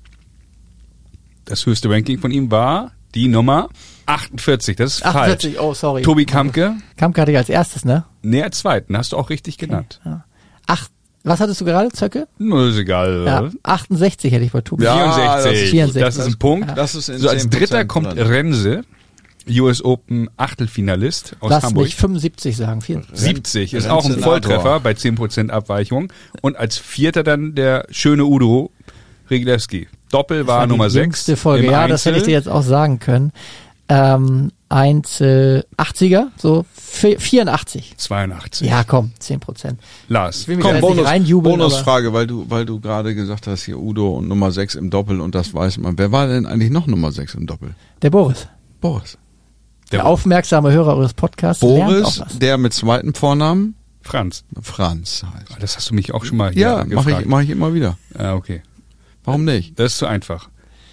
Das 1.46 1.66
höchste 1.66 1.90
Ranking 1.90 2.20
von 2.20 2.32
ihm 2.32 2.52
war 2.52 2.92
die 3.14 3.28
Nummer 3.28 3.70
48, 4.08 4.76
das 4.76 4.96
ist 4.96 5.04
falsch. 5.04 5.16
48, 5.16 5.60
oh 5.60 5.74
sorry. 5.74 6.02
Tobi 6.02 6.26
Kampke, 6.26 6.76
Kampke 6.98 7.22
hatte 7.22 7.32
ich 7.32 7.38
als 7.38 7.50
erstes, 7.50 7.86
ne? 7.86 8.04
näher 8.22 8.52
zweiten, 8.52 8.98
hast 8.98 9.12
du 9.14 9.18
auch 9.18 9.30
richtig 9.30 9.58
genannt. 9.58 10.02
Acht, 10.68 10.92
was 11.24 11.40
hattest 11.40 11.62
du 11.62 11.66
gerade, 11.66 11.90
Zöcke? 11.92 12.28
Nur 12.38 12.70
ist 12.70 12.78
egal. 12.78 13.24
Ja, 13.26 13.50
68 13.64 14.32
hätte 14.34 14.44
ich 14.46 14.52
bei 14.52 14.62
Tobi. 14.62 14.84
Ja, 14.84 14.94
64. 15.12 15.44
das 15.44 15.62
ist- 15.64 15.70
64. 15.72 16.02
Das 16.02 16.18
ist 16.18 16.26
ein 16.34 16.40
Punkt. 16.40 16.68
Ja. 16.70 16.76
Das 16.76 16.96
ist 16.96 17.10
in 17.10 17.18
So 17.20 17.30
als 17.30 17.48
10% 17.48 17.50
dritter 17.60 17.86
kommt 17.86 18.16
drin. 18.16 18.86
US 19.50 19.84
Open 19.84 20.30
Achtelfinalist 20.38 21.36
aus 21.39 21.50
Lass 21.52 21.64
Hamburg. 21.64 21.86
mich 21.86 21.96
75 21.96 22.58
sagen. 22.58 22.82
Vier. 22.82 23.02
70 23.14 23.74
ist 23.74 23.88
auch 23.88 24.06
ein. 24.06 24.20
Volltreffer 24.20 24.80
bei 24.80 24.91
10% 24.91 25.50
Abweichung. 25.50 26.12
Und 26.41 26.58
als 26.58 26.78
vierter 26.78 27.24
dann 27.24 27.56
der 27.56 27.86
schöne 27.91 28.26
Udo 28.26 28.72
Riglewski. 29.30 29.88
Doppel 30.12 30.48
war, 30.48 30.66
die 30.66 30.70
Nummer 30.72 30.89
6. 30.89 31.04
jüngste 31.04 31.36
Folge. 31.38 31.68
Ja, 31.72 31.88
das 31.88 32.06
hätte 32.06 32.18
ich 32.18 32.24
dir 32.24 32.32
jetzt 32.32 32.48
auch 32.50 32.62
sagen 32.62 33.00
können. 33.00 33.32
Ähm, 33.89 34.52
Einzel 34.68 35.66
80er, 35.78 36.28
so 36.38 36.66
vi- 36.76 37.20
84. 37.20 37.93
82. 37.98 38.68
Ja, 38.68 38.84
komm, 38.84 39.12
10 39.20 39.39
Prozent. 39.39 39.80
Lars, 40.08 40.48
will 40.48 40.56
mich 40.58 40.66
Komm, 40.66 40.80
Bonus, 40.82 41.06
reinjubeln, 41.06 41.58
Bonusfrage, 41.58 42.12
weil 42.14 42.26
du, 42.26 42.46
weil 42.50 42.66
du 42.66 42.80
gerade 42.80 43.14
gesagt 43.14 43.46
hast, 43.48 43.64
hier 43.64 43.78
Udo 43.80 44.18
und 44.18 44.28
Nummer 44.28 44.52
6 44.52 44.76
im 44.76 44.89
Doppel 44.89 45.22
und 45.22 45.36
das 45.36 45.54
weiß 45.54 45.78
man. 45.78 45.98
Wer 46.00 46.12
war 46.12 46.28
denn 46.28 46.46
eigentlich 46.48 46.72
noch 46.72 46.88
Nummer 46.88 47.12
6 47.12 47.36
im 47.36 47.46
Doppel? 47.46 47.76
Der 48.02 48.10
Boris. 48.10 48.48
Boris. 48.82 49.18
Der, 49.92 50.06
aufmerksame 50.06 50.72
Hörer 50.72 50.96
eures 50.98 51.14
Podcasts 51.14 51.62
lernt 51.64 51.86
Boris, 51.90 52.22
auch 52.22 52.26
was. 52.26 52.40
der 52.40 52.58
mit 52.58 52.74
zweiten 52.74 53.14
Vornamen 53.14 53.76
Franz. 54.02 54.44
Franz 54.62 55.24
heißt. 55.24 55.62
Das 55.62 55.76
hast 55.78 55.90
du 55.90 55.96
mich 55.96 56.14
auch 56.14 56.26
schon 56.26 56.38
mal 56.38 56.52
hier 56.52 56.62
Ja, 56.62 56.76
mache 56.78 56.88
gefragt. 57.06 57.22
ich, 57.22 57.28
mach 57.28 57.42
ich 57.42 57.50
immer 57.50 57.74
wieder. 57.74 57.98
Ah, 58.18 58.34
okay. 58.34 58.62
Warum 59.24 59.46
nicht? 59.46 59.80
Das 59.80 59.94
ist 59.94 59.98
zu 60.00 60.06
einfach. 60.08 60.50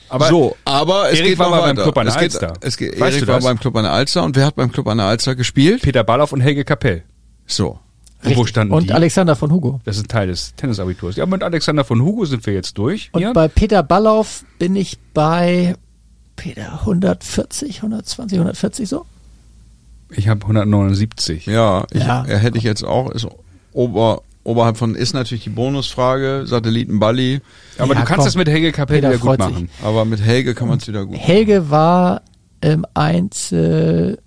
Aber 0.09 0.28
so, 0.28 0.57
aber 0.66 1.11
es 1.11 1.18
Erik 1.18 1.30
geht 1.30 1.38
war 1.38 1.51
mal 1.51 1.61
beim. 1.61 1.76
Club 1.76 1.97
an 1.97 2.05
der 2.07 2.14
es 2.14 2.20
geht, 2.20 2.32
Alster. 2.43 2.53
Es 2.61 2.76
geht, 2.76 2.93
Weißt 3.01 3.16
Erik 3.16 3.26
du 3.26 3.32
war 3.32 3.40
beim 3.40 3.59
Club 3.59 3.76
an 3.76 3.84
der 3.84 3.93
Alster 3.93 4.24
und 4.24 4.36
wer 4.36 4.45
hat 4.47 4.57
beim 4.57 4.70
Club 4.70 4.86
an 4.88 4.99
der 4.99 5.07
Alster 5.07 5.34
gespielt? 5.34 5.82
Peter 5.82 6.05
Ballauf 6.05 6.32
und 6.32 6.40
Helge 6.43 6.64
Kapell. 6.64 7.03
So. 7.47 7.78
Und 8.24 8.36
wo 8.36 8.47
standen 8.47 8.72
Und 8.72 8.88
die? 8.90 8.93
Alexander 8.93 9.34
von 9.36 9.51
Hugo. 9.51 9.80
Das 9.84 9.97
ist 9.97 10.05
ein 10.05 10.09
Teil 10.09 10.28
des 10.28 10.55
Tennisabiturs. 10.55 11.16
Ja, 11.16 11.26
mit 11.26 11.43
Alexander 11.43 11.82
von 11.84 12.01
Hugo 12.03 12.24
sind 12.24 12.45
wir 12.47 12.53
jetzt 12.55 12.78
durch. 12.78 13.09
Und 13.12 13.20
Hier. 13.20 13.32
bei 13.32 13.49
Peter 13.49 13.82
Ballauf 13.82 14.45
bin 14.59 14.76
ich 14.76 14.99
bei 15.12 15.74
Peter 16.43 16.72
140, 16.80 17.76
120, 17.76 18.38
140 18.38 18.88
so. 18.88 19.07
Ich 20.11 20.26
habe 20.28 20.40
179. 20.43 21.47
Ja, 21.47 21.84
ich, 21.93 22.03
Ja. 22.03 22.24
Er 22.26 22.38
hätte 22.38 22.59
ich 22.59 22.64
jetzt 22.64 22.82
auch, 22.84 23.11
ist 23.12 23.26
ober, 23.72 24.22
oberhalb 24.43 24.76
von, 24.76 24.97
ist 24.97 25.14
natürlich 25.14 25.45
die 25.45 25.51
Bonusfrage, 25.51 26.43
Satellitenballi, 26.47 27.40
Aber 27.78 27.95
Ja, 27.95 28.01
du 28.01 28.07
kannst 28.07 28.16
komm. 28.16 28.24
das 28.24 28.34
mit 28.34 28.49
Helge 28.49 28.72
Kapell 28.72 28.97
Peter 28.97 29.11
wieder 29.11 29.18
gut 29.18 29.26
freut 29.38 29.43
sich. 29.43 29.53
machen. 29.53 29.70
aber 29.84 30.05
mit 30.05 30.20
Helge 30.20 30.55
kann 30.55 30.66
man 30.68 30.78
es 30.78 30.88
wieder 30.88 31.07
gut. 31.07 31.16
Helge 31.16 31.70
war 31.70 32.22
im 32.61 32.84
Einzel 32.95 34.18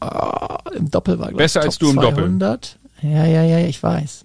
ah, 0.00 0.58
im 0.74 0.90
Doppel 0.90 1.18
war 1.18 1.28
glaub 1.28 1.40
ich, 1.40 1.44
Besser 1.44 1.62
als 1.62 1.78
Top 1.78 1.88
du 1.88 1.90
im 1.90 1.96
Doppel. 2.02 2.24
200. 2.24 2.78
Ja, 3.02 3.24
ja, 3.26 3.42
ja, 3.44 3.58
ich 3.60 3.82
weiß. 3.82 4.24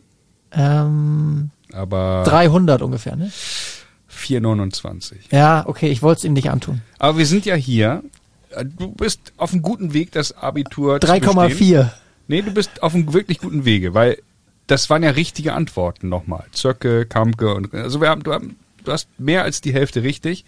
Ähm, 0.52 1.52
Aber 1.74 2.24
300 2.26 2.82
ungefähr, 2.82 3.16
ne? 3.16 3.32
429. 4.26 5.30
Ja, 5.32 5.64
okay, 5.68 5.90
ich 5.90 6.02
wollte 6.02 6.20
es 6.20 6.24
ihm 6.26 6.34
nicht 6.34 6.50
antun. 6.50 6.82
Aber 7.00 7.18
wir 7.18 7.26
sind 7.26 7.46
ja 7.46 7.56
hier. 7.56 8.04
Äh, 8.52 8.66
Du 8.66 8.92
bist 8.92 9.34
auf 9.38 9.54
einem 9.54 9.62
guten 9.62 9.94
Weg, 9.94 10.12
das 10.12 10.32
Abitur 10.38 11.00
zu 11.00 11.08
bestehen. 11.08 11.30
3,4. 11.38 11.90
Nee, 12.28 12.42
du 12.42 12.52
bist 12.54 12.82
auf 12.84 12.94
einem 12.96 13.14
wirklich 13.14 13.40
guten 13.40 13.66
Wege, 13.66 13.94
weil 13.94 14.18
das 14.68 14.90
waren 14.90 15.04
ja 15.04 15.12
richtige 15.12 15.54
Antworten 15.54 16.10
nochmal. 16.10 16.46
Zöcke, 16.52 17.06
Kampke 17.06 17.54
und 17.54 17.74
also 17.74 18.02
wir 18.02 18.10
haben, 18.10 18.24
du, 18.24 18.34
haben, 18.34 18.56
du 18.84 18.92
hast 18.92 19.08
mehr 19.20 19.44
als 19.44 19.62
die 19.62 19.74
Hälfte 19.74 20.02
richtig. 20.04 20.44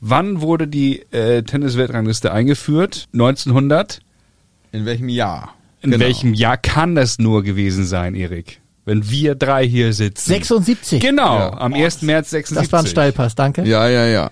Wann 0.00 0.40
wurde 0.40 0.68
die 0.68 1.00
äh, 1.10 1.42
Tennis-Weltrangliste 1.42 2.30
eingeführt? 2.32 3.08
1900. 3.12 4.00
In 4.72 4.84
welchem 4.84 5.08
Jahr? 5.08 5.54
In 5.82 5.90
Genau. 5.90 6.04
welchem 6.04 6.34
Jahr 6.34 6.56
kann 6.58 6.94
das 6.94 7.18
nur 7.18 7.42
gewesen 7.42 7.84
sein, 7.86 8.14
Erik? 8.14 8.60
Wenn 8.86 9.10
wir 9.10 9.34
drei 9.34 9.66
hier 9.66 9.92
sitzen. 9.92 10.28
76. 10.28 11.00
Genau, 11.02 11.38
Ja. 11.38 11.58
am 11.58 11.74
1. 11.74 12.02
März 12.02 12.30
76. 12.30 12.70
Das 12.70 12.72
war 12.72 12.80
ein 12.80 12.86
Steilpass, 12.86 13.34
danke. 13.34 13.64
Ja, 13.64 13.86
ja, 13.88 14.06
ja. 14.06 14.30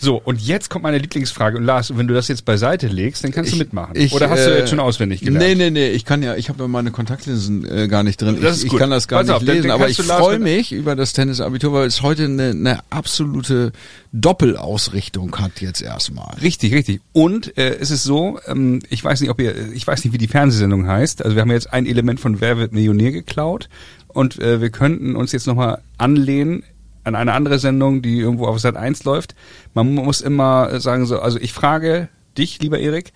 So, 0.00 0.16
und 0.24 0.40
jetzt 0.40 0.70
kommt 0.70 0.84
meine 0.84 0.98
Lieblingsfrage. 0.98 1.56
Und 1.58 1.64
Lars, 1.64 1.96
wenn 1.96 2.06
du 2.06 2.14
das 2.14 2.28
jetzt 2.28 2.44
beiseite 2.44 2.86
legst, 2.86 3.24
dann 3.24 3.32
kannst 3.32 3.52
du 3.52 3.56
mitmachen. 3.56 3.96
ich, 3.96 4.12
Oder 4.12 4.30
hast 4.30 4.46
du 4.46 4.50
äh, 4.54 4.58
jetzt 4.60 4.70
schon 4.70 4.80
auswendig 4.80 5.20
gelernt? 5.20 5.44
Nee, 5.44 5.54
nee, 5.54 5.70
nee, 5.70 5.88
ich 5.90 6.04
kann 6.04 6.22
ja, 6.22 6.36
ich 6.36 6.48
habe 6.48 6.62
ja 6.62 6.68
meine 6.68 6.90
Kontaktlinsen 6.90 7.64
äh, 7.68 7.88
gar 7.88 8.02
nicht 8.04 8.20
drin. 8.22 8.38
Das 8.40 8.52
ich, 8.52 8.58
ist 8.58 8.64
ich 8.64 8.70
gut. 8.70 8.78
kann 8.80 8.90
das 8.90 9.08
gar 9.08 9.20
Pass 9.20 9.26
nicht 9.28 9.36
auf, 9.36 9.44
dann- 9.44 9.54
lesen, 9.56 9.68
dann 9.68 9.74
aber 9.74 9.84
kannst 9.86 10.00
ich 10.00 10.06
du 10.06 10.12
freue 10.12 10.38
mich 10.38 10.72
über 10.72 10.94
das 10.96 11.12
Tennisabitur, 11.14 11.72
weil 11.72 11.86
es 11.88 12.02
heute 12.02 12.24
eine, 12.24 12.50
eine 12.50 12.78
absolute 12.90 13.72
Doppelausrichtung 14.12 15.34
hat 15.36 15.60
jetzt 15.60 15.82
erstmal. 15.82 16.36
Richtig, 16.40 16.72
richtig. 16.72 17.00
Und 17.12 17.56
äh, 17.58 17.76
es 17.80 17.90
ist 17.90 18.04
so, 18.04 18.38
ähm, 18.46 18.80
ich 18.88 19.02
weiß 19.02 19.20
nicht, 19.20 19.30
ob 19.30 19.40
ihr, 19.40 19.72
ich 19.72 19.86
weiß 19.86 20.04
nicht, 20.04 20.12
wie 20.12 20.18
die 20.18 20.28
Fernsehsendung 20.28 20.86
heißt. 20.86 21.24
Also 21.24 21.34
wir 21.34 21.42
haben 21.42 21.50
jetzt 21.50 21.72
ein 21.72 21.86
Element 21.86 22.20
von 22.20 22.40
Wer 22.40 22.56
wird 22.58 22.72
Millionär 22.72 23.10
geklaut 23.10 23.68
und 24.08 24.38
äh, 24.38 24.60
wir 24.60 24.70
könnten 24.70 25.16
uns 25.16 25.32
jetzt 25.32 25.46
nochmal 25.46 25.78
anlehnen 25.98 26.62
an 27.08 27.16
eine 27.16 27.32
andere 27.32 27.58
Sendung, 27.58 28.02
die 28.02 28.18
irgendwo 28.18 28.46
auf 28.46 28.60
Sat 28.60 28.76
1 28.76 29.04
läuft. 29.04 29.34
Man 29.74 29.94
muss 29.94 30.20
immer 30.20 30.78
sagen 30.80 31.06
so, 31.06 31.18
also 31.20 31.38
ich 31.40 31.52
frage 31.52 32.08
dich, 32.36 32.60
lieber 32.60 32.78
Erik, 32.78 33.12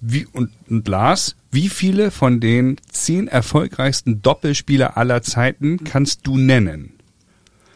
wie 0.00 0.26
und, 0.26 0.50
und 0.68 0.86
Lars, 0.86 1.34
wie 1.50 1.68
viele 1.68 2.10
von 2.10 2.38
den 2.40 2.76
zehn 2.90 3.26
erfolgreichsten 3.26 4.22
Doppelspieler 4.22 4.96
aller 4.96 5.22
Zeiten 5.22 5.82
kannst 5.84 6.26
du 6.26 6.36
nennen? 6.36 6.92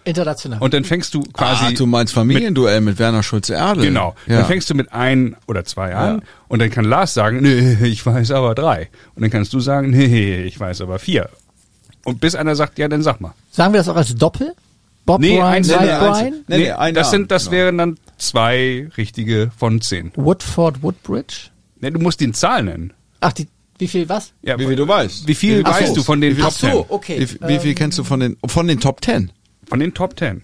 International. 0.05 0.59
Und 0.61 0.75
dann 0.75 0.85
fängst 0.85 1.15
du 1.15 1.23
quasi 1.23 1.65
ah, 1.67 1.71
du 1.73 1.87
meinst 1.87 2.13
Familienduell 2.13 2.81
mit, 2.81 2.99
Werner 2.99 3.23
Schulze-Erdel. 3.23 3.85
Genau. 3.85 4.15
Ja. 4.27 4.39
Dann 4.39 4.47
fängst 4.47 4.69
du 4.69 4.75
mit 4.75 4.93
ein 4.93 5.37
oder 5.47 5.65
zwei 5.65 5.95
an 5.95 6.17
Ja. 6.17 6.23
und 6.49 6.61
dann 6.61 6.71
kann 6.71 6.85
Lars 6.85 7.15
sagen, 7.15 7.41
nee, 7.41 7.75
ich 7.85 8.05
weiß 8.05 8.33
aber 8.33 8.55
drei. 8.55 8.89
Und 9.15 9.23
dann 9.23 9.31
kannst 9.31 9.53
du 9.53 9.61
sagen, 9.61 9.91
nee, 9.91 10.43
ich 10.43 10.59
weiß 10.59 10.81
aber 10.81 10.99
vier. 10.99 11.29
Und 12.05 12.21
bis 12.21 12.35
einer 12.35 12.57
sagt, 12.57 12.79
ja, 12.79 12.89
dann 12.89 13.03
sag 13.03 13.21
mal. 13.21 13.33
Sagen 13.53 13.73
wir 13.75 13.79
das 13.79 13.89
auch 13.89 13.97
als 13.97 14.15
Doppel? 14.15 14.55
Bob 15.05 15.21
Nee, 15.21 15.41
Mike 15.41 15.63
nee, 15.63 15.69
Bryan, 15.77 15.83
einzelne. 16.15 16.45
Nee, 16.49 16.59
nee, 16.59 16.71
ein 16.71 16.95
das 16.95 17.11
sind, 17.11 17.31
das 17.31 17.45
genau. 17.45 17.57
wären 17.57 17.79
dann 17.79 17.99
zwei 18.19 18.89
richtige 18.97 19.51
von 19.57 19.81
zehn. 19.81 20.13
Woodford, 20.15 20.83
Woodbridge. 20.83 21.49
Nee, 21.81 21.91
du 21.91 21.99
musst 21.99 22.21
die 22.21 22.31
Zahl 22.33 22.63
nennen. 22.63 22.93
Ach, 23.21 23.33
die, 23.33 23.49
wie 23.79 23.89
viel 23.89 24.09
was? 24.09 24.33
Ja, 24.43 24.59
Wie 24.59 24.67
viel 24.67 24.77
du 24.77 24.87
weißt. 24.87 25.27
Wie 25.27 25.35
viel 25.35 25.63
Ach 25.65 25.75
so. 25.77 25.83
weißt 25.85 25.97
du 25.97 26.03
von 26.05 26.21
den 26.21 26.33
Wie 26.33 26.35
viel- 26.37 26.45
Top 26.45 26.53
Ach 26.55 26.59
so, 26.59 26.67
Ten? 26.69 26.85
okay. 26.91 27.29
Wie, 27.41 27.49
wie 27.49 27.59
viel 27.59 27.75
kennst 27.75 27.99
du 27.99 28.05
von 28.05 28.21
den, 28.21 28.37
von 28.47 28.69
den 28.69 28.79
Top 28.79 29.01
Ten? 29.01 29.33
Von 29.69 29.81
den 29.81 29.93
Top 29.93 30.15
Ten. 30.17 30.43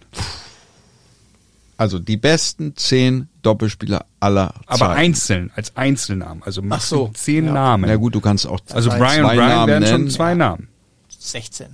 Also 1.77 2.01
die 2.01 2.17
besten 2.17 2.75
zehn 2.75 3.29
Doppelspieler 3.43 4.05
aller 4.19 4.53
Aber 4.67 4.79
Zeiten. 4.79 4.99
einzeln, 5.01 5.53
als 5.55 5.77
Einzelnamen. 5.77 6.43
Also 6.43 6.61
Ach 6.71 6.81
so. 6.81 7.07
mit 7.07 7.17
zehn 7.17 7.45
Ja. 7.47 7.53
Namen. 7.53 7.85
Na 7.89 7.95
gut, 7.97 8.17
du 8.17 8.21
kannst 8.21 8.49
auch 8.49 8.59
also 8.73 8.91
zwei 8.91 8.99
Brian 8.99 9.25
und 9.25 9.31
Brian 9.31 9.49
Namen 9.49 9.69
wären 9.69 9.87
schon 9.87 10.11
zwei 10.11 10.35
Namen. 10.35 10.69
16. 11.21 11.67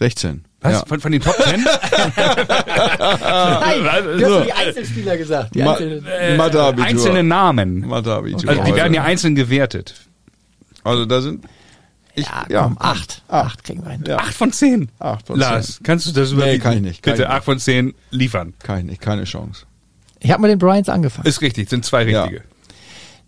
16. 0.00 0.44
Was? 0.62 0.72
Ja. 0.72 0.84
Von, 0.86 0.98
von 1.00 1.12
den 1.12 1.20
Top 1.20 1.36
Ten? 1.44 1.60
Nein, 1.62 1.74
du 4.18 4.26
hast 4.38 4.46
die 4.46 4.52
Einzelspieler 4.52 5.16
gesagt. 5.18 5.54
Die 5.54 5.62
Ma- 5.62 5.72
Einzelnen. 5.74 6.06
Äh, 6.06 6.82
einzelne 6.82 7.22
Namen. 7.22 7.80
Matheabitur 7.86 8.48
Also 8.48 8.62
die 8.62 8.68
heute. 8.70 8.76
werden 8.76 8.94
ja 8.94 9.02
einzeln 9.04 9.34
gewertet. 9.34 9.94
Also 10.84 11.04
da 11.04 11.20
sind 11.20 11.44
ich, 12.14 12.24
ja, 12.26 12.44
ja, 12.48 12.62
komm, 12.64 12.76
acht. 12.80 13.22
Acht 13.28 13.62
kriegen 13.62 13.84
wir 13.84 13.90
hin. 13.92 14.04
Ja. 14.06 14.16
Acht 14.16 14.34
von 14.34 14.52
zehn. 14.52 14.88
Acht 14.98 15.26
von 15.26 15.38
Lars, 15.38 15.76
zehn. 15.76 15.82
kannst 15.84 16.06
du 16.06 16.12
das 16.12 16.32
überbieten? 16.32 16.60
kann 16.62 16.72
ich 16.74 16.80
nicht, 16.80 17.02
kann 17.02 17.12
Bitte 17.12 17.22
ich 17.24 17.28
nicht. 17.28 17.36
acht 17.36 17.44
von 17.44 17.58
zehn 17.58 17.94
liefern. 18.10 18.54
Kann 18.62 18.78
ich 18.80 18.84
nicht, 18.86 19.00
keine 19.02 19.24
Chance. 19.24 19.66
Ich 20.18 20.30
habe 20.30 20.40
mit 20.42 20.50
den 20.50 20.58
Bryans 20.58 20.88
angefangen. 20.88 21.28
Ist 21.28 21.40
richtig, 21.42 21.68
sind 21.68 21.84
zwei 21.84 22.02
Ja. 22.04 22.22
richtige. 22.24 22.44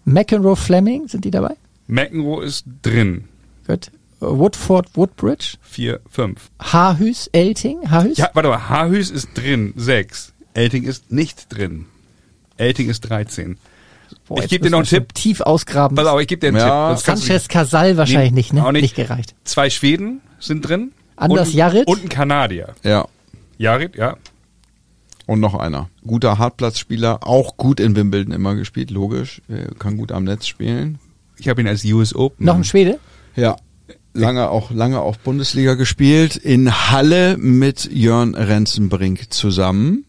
McEnroe, 0.05 0.57
Fleming, 0.57 1.07
sind 1.07 1.25
die 1.25 1.31
dabei? 1.31 1.55
McEnroe 1.87 2.43
ist 2.45 2.65
drin. 2.83 3.25
Gut. 3.67 3.91
Woodford, 4.23 4.89
Woodbridge. 4.95 5.57
Vier, 5.63 6.01
fünf. 6.09 6.51
Hahüs, 6.61 7.29
Elting. 7.33 7.91
Hahüs? 7.91 8.17
Ja, 8.19 8.31
warte 8.35 8.49
mal, 8.49 8.69
Haarhüs 8.69 9.11
ist 9.11 9.31
drin. 9.35 9.73
Sechs. 9.77 10.33
Elting 10.55 10.85
ist 10.85 11.11
nicht 11.11 11.47
drin. 11.55 11.87
Elting 12.57 12.89
ist 12.89 13.01
13. 13.03 13.59
Boah, 14.29 14.43
ich 14.43 14.49
gebe 14.51 14.65
dir 14.65 14.71
noch 14.71 14.79
einen 14.79 14.87
Tipp. 14.87 15.15
Tief 15.15 15.41
ausgraben. 15.41 15.97
Pass 15.97 16.07
auf, 16.07 16.21
ich 16.21 16.29
gebe 16.29 16.41
dir 16.41 16.49
einen 16.49 16.57
Ja. 16.59 16.95
Tipp. 16.95 17.05
Sanchez 17.05 17.49
Casal 17.49 17.97
wahrscheinlich 17.97 18.31
Nee, 18.33 18.37
nicht, 18.37 18.53
ne? 18.53 18.65
auch 18.65 18.73
nicht. 18.73 18.83
Nicht 18.83 18.95
gereicht. 18.95 19.35
Zwei 19.45 19.71
Schweden 19.71 20.21
sind 20.39 20.63
drin. 20.69 20.93
Anders 21.17 21.49
und, 21.49 21.55
Jarrit? 21.55 21.87
Und 21.89 22.05
ein 22.05 22.09
Kanadier. 22.09 22.75
Ja. 22.83 23.07
Jarit, 23.59 23.97
ja. 23.97 24.17
Und 25.27 25.41
noch 25.41 25.55
einer. 25.55 25.89
Guter 26.07 26.39
Hartplatzspieler, 26.39 27.27
auch 27.27 27.57
gut 27.57 27.81
in 27.81 27.97
Wimbledon 27.97 28.33
immer 28.33 28.55
gespielt, 28.55 28.91
logisch. 28.91 29.41
Kann 29.79 29.97
gut 29.97 30.13
am 30.13 30.25
Netz 30.25 30.47
spielen. 30.47 30.99
Ich 31.39 31.49
habe 31.49 31.61
ihn 31.61 31.69
als 31.69 31.85
US 31.85 32.15
Open. 32.15 32.45
Noch 32.45 32.57
ein 32.57 32.65
Schwede? 32.65 32.99
Ja. 33.35 33.57
Lange 34.15 34.51
auch, 34.51 34.71
lange 34.71 35.01
auch 35.01 35.17
Bundesliga 35.17 35.75
gespielt. 35.75 36.37
In 36.37 36.71
Halle 36.91 37.37
mit 37.39 37.89
Jörn 37.93 38.35
Renzenbrink 38.35 39.33
zusammen. 39.33 40.05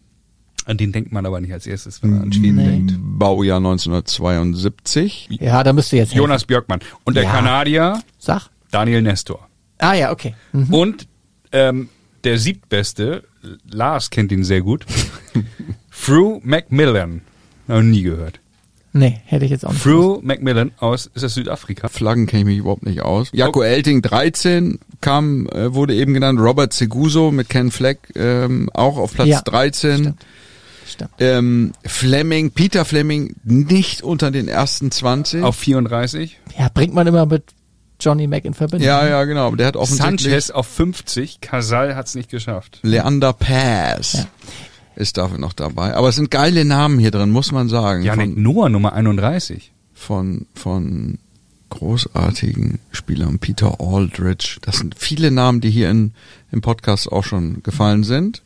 An 0.66 0.76
den 0.78 0.92
denkt 0.92 1.12
man 1.12 1.26
aber 1.26 1.40
nicht 1.40 1.52
als 1.52 1.66
erstes, 1.66 2.02
wenn 2.02 2.10
man 2.10 2.22
an 2.22 2.32
Schweden 2.32 2.56
Nee. 2.56 2.64
denkt. 2.66 2.94
Baujahr 2.98 3.60
1972. 3.60 5.28
Ja, 5.40 5.62
da 5.62 5.72
müsst 5.72 5.92
ihr 5.92 5.98
jetzt 6.00 6.10
helfen. 6.10 6.18
Jonas 6.22 6.44
Björkmann. 6.44 6.80
Und 7.04 7.16
der 7.16 7.24
Ja. 7.24 7.30
Kanadier 7.32 8.02
Sag. 8.18 8.48
Daniel 8.70 9.02
Nestor. 9.02 9.48
Ah 9.78 9.94
ja, 9.94 10.10
okay. 10.12 10.34
Hm. 10.52 10.72
Und 10.72 11.06
ähm, 11.52 11.88
der 12.24 12.38
siebtbeste, 12.38 13.24
Lars 13.70 14.10
kennt 14.10 14.32
ihn 14.32 14.44
sehr 14.44 14.62
gut, 14.62 14.86
Fru 15.90 16.40
Macmillan. 16.42 17.20
Noch 17.66 17.82
nie 17.82 18.02
gehört. 18.02 18.40
Nee, 18.96 19.20
hätte 19.26 19.44
ich 19.44 19.50
jetzt 19.50 19.66
auch 19.66 19.72
nicht. 19.72 19.82
Fru 19.82 20.20
Macmillan 20.22 20.70
aus, 20.78 21.10
ist 21.14 21.22
das 21.24 21.34
Südafrika? 21.34 21.88
Flaggen 21.88 22.26
kenne 22.26 22.40
ich 22.42 22.46
mich 22.46 22.58
überhaupt 22.58 22.86
nicht 22.86 23.02
aus. 23.02 23.28
Jaco 23.32 23.60
Elting 23.62 24.02
13 24.02 24.78
kam, 25.00 25.48
äh, 25.48 25.74
wurde 25.74 25.94
eben 25.96 26.14
genannt. 26.14 26.38
Robert 26.40 26.72
Seguso 26.72 27.32
mit 27.32 27.48
Ken 27.48 27.72
Fleck 27.72 27.98
ähm, 28.14 28.70
auch 28.72 28.96
auf 28.96 29.12
Platz 29.14 29.26
Ja, 29.28 29.42
13. 29.42 29.96
stimmt. 29.98 30.26
Stimmt. 30.86 31.10
Ähm, 31.18 31.72
Fleming, 31.84 32.52
Peter 32.52 32.84
Fleming 32.84 33.34
nicht 33.42 34.02
unter 34.02 34.30
den 34.30 34.46
ersten 34.46 34.92
20. 34.92 35.42
Auf 35.42 35.56
34. 35.56 36.38
Ja, 36.56 36.68
bringt 36.72 36.94
man 36.94 37.06
immer 37.08 37.26
mit 37.26 37.42
Johnny 37.98 38.26
Mac 38.28 38.44
in 38.44 38.54
Verbindung. 38.54 38.86
ja, 38.86 39.04
ja, 39.08 39.24
genau. 39.24 39.54
Der 39.56 39.66
hat 39.66 39.76
offensichtlich 39.76 40.22
Sanchez 40.22 40.50
auf 40.50 40.66
50. 40.68 41.40
Casal 41.40 41.96
hat's 41.96 42.14
nicht 42.14 42.30
geschafft. 42.30 42.78
Leander 42.82 43.32
Pass. 43.32 44.12
Ja. 44.12 44.26
Ist 44.96 45.16
dafür 45.18 45.38
noch 45.38 45.52
dabei. 45.52 45.94
Aber 45.94 46.08
es 46.08 46.16
sind 46.16 46.30
geile 46.30 46.64
Namen 46.64 46.98
hier 46.98 47.10
drin, 47.10 47.30
muss 47.30 47.52
man 47.52 47.68
sagen. 47.68 48.02
Janik 48.02 48.34
von, 48.34 48.42
Noah 48.42 48.68
Nummer 48.68 48.92
31. 48.92 49.72
von, 49.94 50.46
von 50.54 51.18
großartigen 51.70 52.78
Spielern. 52.92 53.38
Peter 53.38 53.80
Aldridge. 53.80 54.58
Das 54.62 54.76
sind 54.76 54.94
viele 54.98 55.30
Namen, 55.30 55.60
die 55.60 55.70
hier 55.70 55.90
in, 55.90 56.12
im 56.52 56.60
Podcast 56.60 57.10
auch 57.10 57.24
schon 57.24 57.62
gefallen 57.62 58.04
sind. 58.04 58.42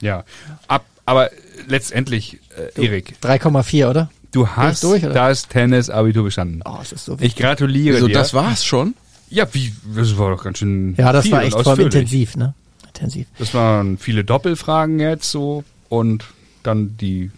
Ja. 0.00 0.24
Ab, 0.68 0.84
aber 1.06 1.30
letztendlich, 1.68 2.40
äh, 2.76 2.82
Erik, 2.84 3.14
3,4, 3.22 3.88
oder? 3.90 4.10
du 4.32 4.48
hast 4.48 4.82
durch, 4.82 5.04
oder? 5.04 5.14
das 5.14 5.46
Tennis-Abitur 5.46 6.24
bestanden. 6.24 6.62
Oh, 6.64 6.78
es 6.82 6.90
ist 6.90 7.04
so 7.04 7.14
Ich 7.14 7.20
wichtig. 7.20 7.42
gratuliere 7.44 7.94
Also 7.96 8.08
dir. 8.08 8.14
das 8.14 8.34
war's 8.34 8.64
schon. 8.64 8.94
ja, 9.30 9.46
wie, 9.54 9.72
das 9.94 10.18
war 10.18 10.30
doch 10.34 10.42
ganz 10.42 10.58
schön 10.58 10.94
Ja, 10.98 11.12
das 11.12 11.22
viel 11.22 11.32
war 11.32 11.44
echt 11.44 11.54
ausführlich. 11.54 11.94
intensiv, 11.94 12.36
ne? 12.36 12.52
Intensiv. 12.88 13.28
Das 13.38 13.54
waren 13.54 13.96
viele 13.96 14.24
Doppelfragen 14.24 14.98
jetzt 14.98 15.30
so 15.30 15.62
und 15.94 16.24
dann 16.62 16.96
die 16.96 17.30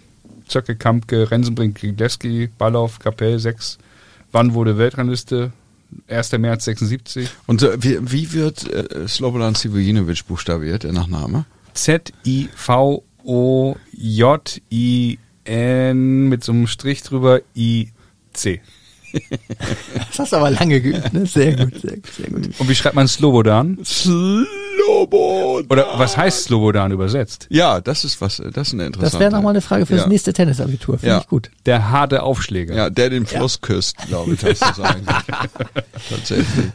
Zöcke, 0.49 0.77
Kampke, 0.77 1.31
Rensenbrink, 1.31 1.78
Gilewski, 1.78 2.49
Ballauf, 2.59 2.99
Kapell 2.99 3.39
6. 3.39 3.78
Wann 4.33 4.55
wurde 4.55 4.78
Weltrangliste? 4.78 5.53
1. 6.09 6.33
März 6.33 6.65
76. 6.65 7.28
Und 7.47 7.61
so, 7.61 7.69
wie, 7.78 7.99
wie 8.01 8.33
wird 8.33 8.69
äh, 8.73 9.07
Slobodan 9.07 9.55
Sivojinovic 9.55 10.27
buchstabiert, 10.27 10.83
der 10.85 10.93
Nachname? 10.93 11.45
Z-I-V-O-J-I-N 11.74 13.09
mit 16.28 16.45
so 16.45 16.53
einem 16.53 16.66
Strich 16.66 17.03
drüber 17.03 17.41
I-C. 17.55 18.61
Das 20.09 20.19
hast 20.19 20.33
du 20.33 20.37
aber 20.37 20.51
lange 20.51 20.81
geübt, 20.81 21.12
ne? 21.12 21.27
Sehr 21.27 21.57
gut, 21.57 21.81
sehr 21.81 21.97
gut, 21.97 22.07
sehr 22.07 22.31
gut. 22.31 22.49
Und 22.59 22.69
wie 22.69 22.74
schreibt 22.74 22.97
man 22.97 23.09
Slobodan? 23.09 23.78
Slobodan. 24.86 25.66
Oder 25.68 25.86
was 25.96 26.16
heißt 26.16 26.44
Slobodan 26.44 26.92
übersetzt? 26.92 27.46
Ja, 27.50 27.80
das 27.80 28.04
ist 28.04 28.20
was, 28.20 28.36
das 28.36 28.68
ist 28.68 28.74
eine 28.74 28.86
interessante. 28.86 29.12
Das 29.12 29.20
wäre 29.20 29.30
nochmal 29.30 29.52
eine 29.52 29.60
Frage 29.60 29.86
fürs 29.86 30.02
ja. 30.02 30.08
nächste 30.08 30.32
Tennisabitur. 30.32 30.98
Finde 30.98 31.14
Ja. 31.14 31.20
ich 31.20 31.26
gut. 31.26 31.50
Der 31.66 31.90
harte 31.90 32.22
Aufschläger. 32.22 32.74
Ja, 32.74 32.90
der 32.90 33.10
den 33.10 33.26
Fluss 33.26 33.60
küsst, 33.60 33.96
glaube 34.08 34.34
ich, 34.34 34.42
heißt 34.44 34.62
das 34.62 34.80
eigentlich. 34.80 35.16
Tatsächlich. 36.08 36.66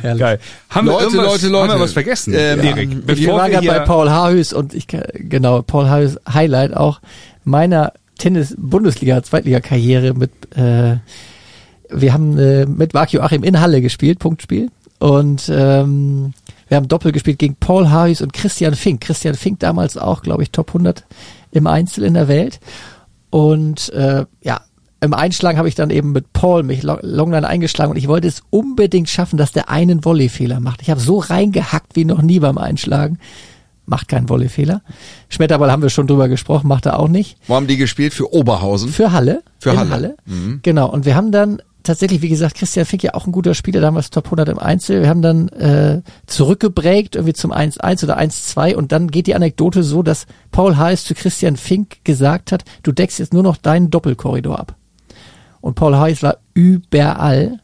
Herrlich. 0.00 0.20
Geil. 0.20 0.40
Haben 0.70 0.86
wir 0.86 0.92
Leute, 0.92 1.04
irgendwas, 1.04 1.26
Leute, 1.26 1.48
Leute. 1.48 1.72
Haben 1.72 1.78
wir 1.80 1.84
was 1.84 1.92
vergessen? 1.92 2.34
Ähm, 2.34 2.60
Erik, 2.60 2.90
wir 2.90 2.96
Wir 2.96 3.02
bevor 3.16 3.38
waren 3.38 3.50
wir 3.50 3.60
gerade 3.60 3.66
bei 3.66 3.84
Paul 3.84 4.10
Haarhüs 4.10 4.52
und 4.52 4.74
ich, 4.74 4.86
genau, 4.86 5.62
Paul 5.62 5.88
Haarhüs 5.88 6.16
Highlight 6.32 6.74
auch 6.74 7.00
meiner 7.44 7.92
Tennis-Bundesliga, 8.18 9.22
Zweitliga-Karriere 9.22 10.14
mit, 10.14 10.30
äh, 10.56 10.96
wir 11.90 12.12
haben 12.12 12.38
äh, 12.38 12.66
mit 12.66 12.94
Mark 12.94 13.12
Joachim 13.12 13.44
in 13.44 13.60
Halle 13.60 13.80
gespielt, 13.80 14.18
Punktspiel. 14.18 14.70
Und 14.98 15.50
ähm, 15.52 16.32
wir 16.68 16.76
haben 16.76 16.88
Doppel 16.88 17.12
gespielt 17.12 17.38
gegen 17.38 17.56
Paul 17.56 17.88
Haarhüs 17.90 18.20
und 18.20 18.32
Christian 18.32 18.74
Fink. 18.74 19.00
Christian 19.00 19.34
Fink 19.34 19.58
damals 19.60 19.96
auch, 19.96 20.22
glaube 20.22 20.42
ich, 20.42 20.50
Top 20.50 20.68
100 20.70 21.04
im 21.52 21.66
Einzel 21.66 22.04
in 22.04 22.14
der 22.14 22.28
Welt. 22.28 22.60
Und 23.30 23.90
äh, 23.92 24.24
ja, 24.42 24.60
im 25.00 25.14
Einschlag 25.14 25.56
habe 25.56 25.68
ich 25.68 25.74
dann 25.74 25.90
eben 25.90 26.12
mit 26.12 26.32
Paul 26.32 26.62
mich 26.62 26.82
lo- 26.82 26.98
Longline 27.02 27.46
eingeschlagen 27.46 27.90
und 27.92 27.96
ich 27.96 28.08
wollte 28.08 28.26
es 28.28 28.42
unbedingt 28.50 29.08
schaffen, 29.08 29.36
dass 29.36 29.52
der 29.52 29.68
einen 29.68 30.02
Volleyfehler 30.02 30.60
macht. 30.60 30.82
Ich 30.82 30.90
habe 30.90 31.00
so 31.00 31.18
reingehackt 31.18 31.94
wie 31.94 32.04
noch 32.04 32.20
nie 32.22 32.40
beim 32.40 32.58
Einschlagen. 32.58 33.18
Macht 33.86 34.08
keinen 34.08 34.28
Volleyfehler. 34.28 34.82
Schmetterball 35.30 35.70
haben 35.72 35.82
wir 35.82 35.88
schon 35.88 36.06
drüber 36.06 36.28
gesprochen, 36.28 36.68
macht 36.68 36.84
er 36.84 36.98
auch 36.98 37.08
nicht. 37.08 37.38
Wo 37.46 37.54
haben 37.54 37.66
die 37.66 37.78
gespielt? 37.78 38.12
Für 38.12 38.32
Oberhausen? 38.34 38.90
Für 38.90 39.12
Halle. 39.12 39.42
Für 39.60 39.70
in 39.70 39.88
Halle. 39.90 40.16
Mhm. 40.26 40.60
Genau. 40.62 40.90
Und 40.90 41.06
wir 41.06 41.14
haben 41.14 41.32
dann 41.32 41.62
tatsächlich, 41.88 42.22
wie 42.22 42.28
gesagt, 42.28 42.56
Christian 42.56 42.86
Fink 42.86 43.02
ja 43.02 43.14
auch 43.14 43.26
ein 43.26 43.32
guter 43.32 43.54
Spieler, 43.54 43.80
damals 43.80 44.10
Top 44.10 44.26
100 44.26 44.48
im 44.50 44.58
Einzel. 44.58 45.02
Wir 45.02 45.08
haben 45.08 45.22
dann 45.22 45.48
äh, 45.48 46.02
zurückgebreakt, 46.26 47.16
irgendwie 47.16 47.32
zum 47.32 47.52
1-1 47.52 48.04
oder 48.04 48.18
1-2 48.18 48.76
und 48.76 48.92
dann 48.92 49.08
geht 49.08 49.26
die 49.26 49.34
Anekdote 49.34 49.82
so, 49.82 50.02
dass 50.02 50.26
Paul 50.52 50.76
Hayes 50.76 51.04
zu 51.04 51.14
Christian 51.14 51.56
Fink 51.56 52.04
gesagt 52.04 52.52
hat, 52.52 52.64
du 52.82 52.92
deckst 52.92 53.18
jetzt 53.18 53.32
nur 53.32 53.42
noch 53.42 53.56
deinen 53.56 53.90
Doppelkorridor 53.90 54.58
ab. 54.58 54.76
Und 55.60 55.74
Paul 55.74 55.96
Hayes 55.96 56.22
war 56.22 56.38
überall 56.54 57.60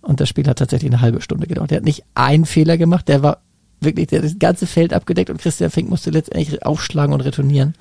und 0.00 0.20
das 0.20 0.28
Spiel 0.28 0.46
hat 0.46 0.58
tatsächlich 0.58 0.90
eine 0.90 1.00
halbe 1.00 1.20
Stunde 1.20 1.46
gedauert. 1.46 1.70
Der 1.70 1.76
hat 1.76 1.84
nicht 1.84 2.04
einen 2.14 2.46
Fehler 2.46 2.76
gemacht, 2.78 3.08
der 3.08 3.22
war 3.22 3.42
wirklich, 3.80 4.08
der 4.08 4.20
hat 4.20 4.26
das 4.26 4.38
ganze 4.38 4.66
Feld 4.66 4.92
abgedeckt 4.92 5.30
und 5.30 5.40
Christian 5.40 5.70
Fink 5.70 5.88
musste 5.88 6.10
letztendlich 6.10 6.64
aufschlagen 6.64 7.14
und 7.14 7.20
retournieren. 7.20 7.74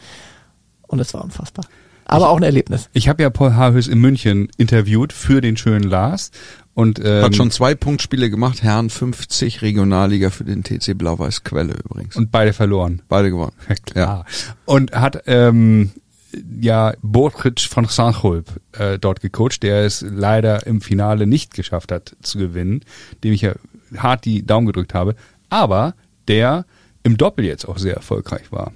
Und 0.88 1.00
es 1.00 1.14
war 1.14 1.24
unfassbar. 1.24 1.66
Aber 2.10 2.30
auch 2.30 2.38
ein 2.38 2.44
Erlebnis. 2.44 2.90
ich 2.94 3.08
habe 3.08 3.24
ja 3.24 3.30
Paul 3.30 3.54
Haarhüs 3.54 3.88
in 3.88 4.00
München 4.00 4.50
interviewt 4.58 5.14
für 5.14 5.42
den 5.42 5.58
schönen 5.58 5.84
Lars 5.90 6.32
und 6.74 7.00
ähm, 7.04 7.24
Hat 7.24 7.36
schon 7.36 7.52
zwei 7.52 7.76
Punktspiele 7.76 8.30
gemacht, 8.30 8.64
Herren 8.64 8.90
50 8.90 9.62
Regionalliga 9.62 10.30
für 10.30 10.44
den 10.46 10.64
TC 10.64 10.98
Blau-Weiß 10.98 11.44
Quelle 11.44 11.74
übrigens. 11.74 12.16
und 12.16 12.32
beide 12.32 12.54
verloren. 12.54 13.02
Beide 13.10 13.30
gewonnen. 13.30 13.54
Ja, 13.68 13.76
klar. 13.76 14.26
Und 14.66 14.94
hat 14.94 15.24
ähm, 15.28 15.92
ja 16.60 16.94
Bortritsch 17.02 17.68
von 17.68 17.86
Sanchulp 17.86 18.62
äh, 18.78 18.98
dort 18.98 19.20
gecoacht, 19.22 19.62
der 19.64 19.86
es 19.86 20.06
leider 20.08 20.66
im 20.68 20.80
Finale 20.82 21.28
nicht 21.28 21.54
geschafft 21.54 21.92
hat 21.92 22.16
zu 22.22 22.38
gewinnen, 22.38 22.82
dem 23.24 23.34
ich 23.34 23.42
ja 23.42 23.54
hart 23.98 24.26
die 24.26 24.46
Daumen 24.46 24.68
gedrückt 24.68 24.94
habe, 24.94 25.16
aber 25.50 25.96
der 26.28 26.66
im 27.04 27.18
Doppel 27.18 27.46
jetzt 27.46 27.68
auch 27.68 27.78
sehr 27.78 27.96
erfolgreich 27.96 28.52
war. 28.52 28.72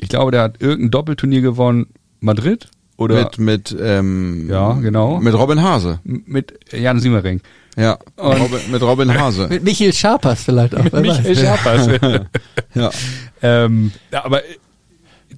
Ich 0.00 0.08
glaube, 0.08 0.30
der 0.30 0.42
hat 0.42 0.60
irgendein 0.60 0.90
Doppelturnier 0.90 1.42
gewonnen, 1.42 1.86
Madrid 2.22 2.68
oder 2.96 3.16
Mit, 3.24 3.38
mit, 3.38 3.76
ähm, 3.80 4.48
Ja, 4.50 4.72
genau. 4.74 5.18
Mit 5.20 5.34
Robin 5.34 5.60
Hase. 5.62 6.00
mit 6.04 6.54
Jan 6.72 7.00
Siemering. 7.00 7.40
Ja, 7.76 7.98
Und- 8.16 8.40
Robin, 8.40 8.60
mit 8.70 8.82
Robin 8.82 9.14
Hase. 9.20 9.48
Mit 9.48 9.64
Michael 9.64 9.92
Scharpers 9.92 10.44
vielleicht 10.44 10.74
auch. 10.74 10.84
wer 10.90 11.00
Michael 11.00 11.36
weiß. 11.36 11.40
Schappers. 11.40 12.26
ja. 12.74 12.90
ähm, 13.42 13.92
ja, 14.12 14.24
aber 14.24 14.40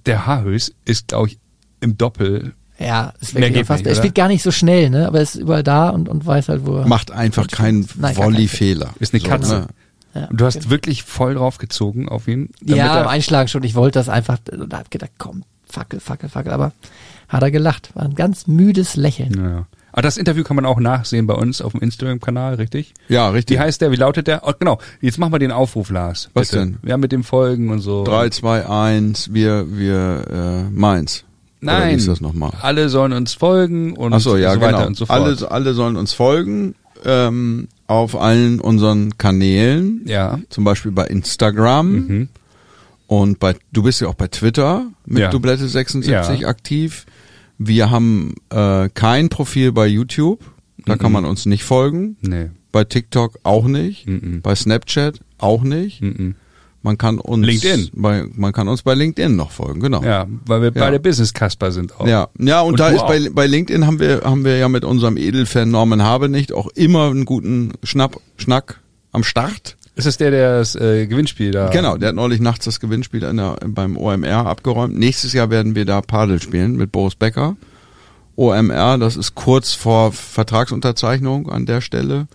der 0.07 0.27
Haarhös 0.27 0.75
ist, 0.85 1.09
glaube 1.09 1.29
ich, 1.29 1.39
im 1.81 1.97
Doppel 1.97 2.53
Ja, 2.79 3.13
ist 3.21 3.35
Mehr 3.35 3.43
wirklich 3.55 3.69
nicht, 3.69 3.87
Er 3.87 3.95
spielt 3.95 4.15
gar 4.15 4.29
nicht 4.29 4.43
so 4.43 4.51
schnell, 4.51 4.91
ne? 4.91 5.07
Aber 5.07 5.19
er 5.19 5.23
ist 5.23 5.37
überall 5.37 5.63
da 5.63 5.91
und, 5.91 6.09
und 6.09 6.27
weiß 6.27 6.49
halt, 6.49 6.67
wo 6.67 6.77
er. 6.79 6.87
Macht 6.87 7.11
einfach 7.13 7.47
keinen 7.47 7.89
Volley-Fehler. 7.89 8.91
Ist 8.99 9.15
eine 9.15 9.23
Katze. 9.23 9.55
ne? 9.61 9.67
Ja, 10.15 10.27
Und 10.27 10.41
du 10.41 10.45
hast 10.45 10.59
genau. 10.59 10.71
wirklich 10.71 11.03
voll 11.03 11.35
drauf 11.35 11.59
gezogen 11.59 12.09
auf 12.09 12.29
ihn. 12.29 12.51
damit 12.61 12.77
Ja, 12.77 12.97
er- 12.97 13.03
im 13.03 13.09
Einschlagen 13.09 13.49
schon. 13.49 13.63
Ich 13.65 13.75
wollte 13.75 13.99
das 13.99 14.09
einfach, 14.09 14.39
da 14.45 14.79
hab 14.79 14.91
gedacht, 14.91 15.13
komm, 15.19 15.45
fackel, 15.75 16.01
fackel, 16.01 16.29
fackel. 16.29 16.53
Aber 16.53 16.73
hat 17.29 17.43
er 17.43 17.51
gelacht. 17.51 17.91
War 17.95 18.05
ein 18.05 18.15
ganz 18.15 18.47
müdes 18.47 18.97
Lächeln. 18.97 19.35
Ja. 19.37 19.67
Aber 19.93 20.03
das 20.03 20.17
Interview 20.17 20.43
kann 20.43 20.57
man 20.57 20.67
auch 20.67 20.81
nachsehen 20.81 21.27
bei 21.27 21.35
uns 21.35 21.61
auf 21.63 21.73
dem 21.73 21.81
Instagram-Kanal, 21.81 22.55
richtig? 22.55 22.95
Ja, 23.09 23.29
richtig. 23.29 23.57
Wie 23.57 23.61
heißt 23.61 23.81
der? 23.81 23.93
Wie 23.93 23.97
lautet 23.97 24.27
der? 24.27 24.43
Oh, 24.45 24.53
genau. 24.59 24.79
Jetzt 25.01 25.19
machen 25.19 25.33
wir 25.33 25.39
den 25.39 25.53
Aufruf, 25.53 25.91
Lars. 25.91 26.31
Was 26.35 26.49
bitte. 26.51 26.65
denn? 26.65 26.79
Ja, 26.85 26.97
mit 26.97 27.13
dem 27.13 27.23
Folgen 27.23 27.71
und 27.71 27.79
so. 27.81 28.03
3, 28.05 28.31
2, 28.31 28.69
1, 28.69 29.33
wir, 29.33 29.67
wir, 29.77 30.25
äh, 30.69 30.71
Mainz. 30.71 31.25
Oder 31.63 31.73
wie 31.77 31.81
Nein. 31.81 31.97
ist 31.97 32.09
das 32.09 32.21
nochmal? 32.21 32.53
Alle 32.61 32.89
sollen 32.89 33.13
uns 33.13 33.35
folgen 33.35 33.97
und 33.97 34.13
Ach 34.13 34.21
so, 34.21 34.37
ja, 34.37 34.55
so 34.55 34.61
weiter 34.61 34.73
genau. 34.73 34.87
und 34.89 34.97
so 34.97 35.07
fort. 35.07 35.19
alle, 35.21 35.51
alle 35.51 35.75
sollen 35.75 35.97
uns 35.97 36.13
folgen 36.13 36.75
ähm, 37.05 37.69
auf 37.87 38.21
allen 38.21 38.61
unseren 38.61 39.17
Kanälen, 39.17 40.03
ja. 40.07 40.41
zum 40.51 40.65
Beispiel 40.65 40.91
bei 40.93 41.07
Instagram 41.07 41.93
Mhm. 41.93 42.29
Und 43.07 43.39
bei 43.39 43.55
du 43.73 43.83
bist 43.83 44.01
ja 44.01 44.09
auch 44.09 44.15
bei 44.15 44.29
Twitter 44.29 44.87
mit 45.07 45.19
Ja. 45.21 45.31
Dublette 45.31 45.69
76 45.69 46.41
Ja. 46.41 46.49
aktiv. 46.49 47.07
Wir 47.59 47.91
haben 47.91 48.35
äh, 48.51 48.89
kein 48.93 49.29
Profil 49.29 49.73
bei 49.73 49.87
YouTube, 49.87 50.45
da 50.87 50.97
kann 50.97 51.11
Mhm. 51.11 51.13
man 51.15 51.25
uns 51.27 51.47
nicht 51.47 51.65
folgen. 51.65 52.17
Nee. 52.21 52.51
Bei 52.73 52.85
TikTok 52.85 53.39
auch 53.45 53.67
nicht, 53.67 54.07
Mhm. 54.09 54.41
bei 54.43 54.55
Snapchat 54.55 55.21
auch 55.39 55.63
nicht. 55.63 56.03
Man 56.83 56.99
kann 56.99 57.19
uns 57.19 57.47
LinkedIn. 57.47 57.91
bei 57.95 58.25
man 58.35 58.53
kann 58.53 58.69
uns 58.69 58.83
bei 58.83 58.93
LinkedIn 58.95 59.35
noch 59.37 59.53
folgen, 59.53 59.81
genau. 59.81 60.03
Ja, 60.03 60.27
weil 60.47 60.61
wir 60.61 60.73
Ja. 60.75 60.81
beide 60.85 61.01
Business-Kasper 61.01 61.73
sind 61.73 61.99
auch. 61.99 62.07
Ja, 62.07 62.29
ja, 62.39 62.61
und, 62.61 62.73
Und 62.73 62.81
da 62.81 62.89
ist 62.89 63.07
bei, 63.07 63.21
auch. 63.29 63.33
bei 63.33 63.47
LinkedIn 63.47 63.87
haben 63.87 64.01
wir, 64.01 64.23
haben 64.25 64.45
wir 64.45 64.57
ja 64.59 64.69
mit 64.69 64.85
unserem 64.85 65.17
Edelfan 65.17 65.71
Norman 65.71 66.03
Habenicht 66.03 66.53
auch 66.53 66.69
immer 66.75 67.09
einen 67.11 67.25
guten 67.25 67.73
Schnapp, 67.85 68.21
Schnack 68.37 68.81
am 69.13 69.23
Start. 69.25 69.77
Ist 69.97 70.07
das 70.07 70.17
der, 70.17 70.31
der 70.31 70.59
das 70.59 70.75
äh, 70.75 71.07
Gewinnspiel 71.07 71.53
da? 71.53 71.69
Genau, 71.69 71.97
der 71.97 72.09
hat 72.09 72.17
neulich 72.17 72.41
nachts 72.41 72.65
das 72.65 72.81
Gewinnspiel 72.81 73.23
in 73.23 73.37
der, 73.37 73.57
beim 73.65 73.97
OMR 73.97 74.47
abgeräumt. 74.47 74.99
Nächstes 74.99 75.33
Jahr 75.33 75.51
werden 75.51 75.75
wir 75.77 75.85
da 75.85 76.01
Padel 76.01 76.43
spielen 76.43 76.77
mit 76.77 76.91
Boris 76.91 77.15
Becker. 77.15 77.57
OMR, 78.37 78.99
das 78.99 79.17
ist 79.17 79.37
kurz 79.37 79.73
vor 79.73 80.13
Vertragsunterzeichnung 80.13 81.49
an 81.49 81.67
der 81.67 81.81
Stelle. 81.81 82.27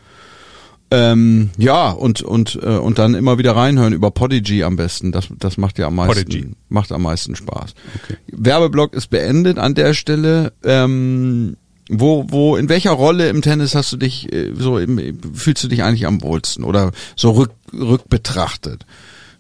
Ähm, 0.91 1.51
ja, 1.57 1.91
und, 1.91 2.21
und, 2.21 2.57
äh, 2.63 2.77
und 2.77 2.97
dann 2.97 3.13
immer 3.13 3.37
wieder 3.37 3.55
reinhören 3.55 3.93
über 3.93 4.09
Podigy 4.09 4.63
am 4.63 4.75
besten. 4.75 5.11
Das, 5.11 5.27
das 5.37 5.57
macht 5.57 5.77
ja 5.77 5.87
am 5.87 5.95
meisten, 5.95 6.23
Podigy. 6.23 6.51
macht 6.69 6.91
am 6.91 7.03
meisten 7.03 7.35
Spaß. 7.35 7.75
Okay. 8.03 8.17
Werbeblock 8.31 8.93
ist 8.93 9.07
beendet 9.07 9.59
an 9.59 9.75
der 9.75 9.93
Stelle. 9.93 10.53
Ähm, 10.63 11.57
wo, 11.89 12.25
wo, 12.29 12.55
in 12.55 12.69
welcher 12.69 12.91
Rolle 12.91 13.29
im 13.29 13.41
Tennis 13.41 13.73
hast 13.73 13.91
du 13.91 13.97
dich, 13.97 14.31
äh, 14.31 14.53
so, 14.55 14.77
im, 14.77 15.19
fühlst 15.33 15.63
du 15.63 15.67
dich 15.67 15.83
eigentlich 15.83 16.05
am 16.05 16.21
wohlsten 16.21 16.63
oder 16.63 16.91
so 17.15 17.31
rück, 17.31 17.51
rückbetrachtet? 17.73 18.85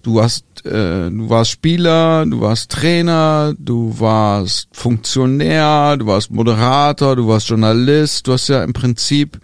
Du 0.01 0.21
hast, 0.21 0.65
äh, 0.65 1.09
du 1.09 1.29
warst 1.29 1.51
Spieler, 1.51 2.25
du 2.25 2.41
warst 2.41 2.71
Trainer, 2.71 3.53
du 3.59 3.99
warst 3.99 4.69
Funktionär, 4.71 5.97
du 5.97 6.07
warst 6.07 6.31
Moderator, 6.31 7.15
du 7.15 7.27
warst 7.27 7.49
Journalist, 7.49 8.25
du 8.25 8.33
hast 8.33 8.47
ja 8.47 8.63
im 8.63 8.73
Prinzip 8.73 9.39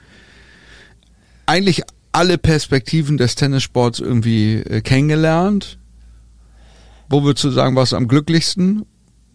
eigentlich 1.45 1.83
alle 2.11 2.37
Perspektiven 2.37 3.17
des 3.17 3.35
Tennissports 3.35 3.99
irgendwie 3.99 4.55
äh, 4.55 4.81
kennengelernt. 4.81 5.77
Wo 7.07 7.23
würdest 7.23 7.43
du 7.43 7.51
sagen, 7.51 7.75
warst 7.75 7.91
du 7.91 7.97
am 7.97 8.07
glücklichsten? 8.07 8.85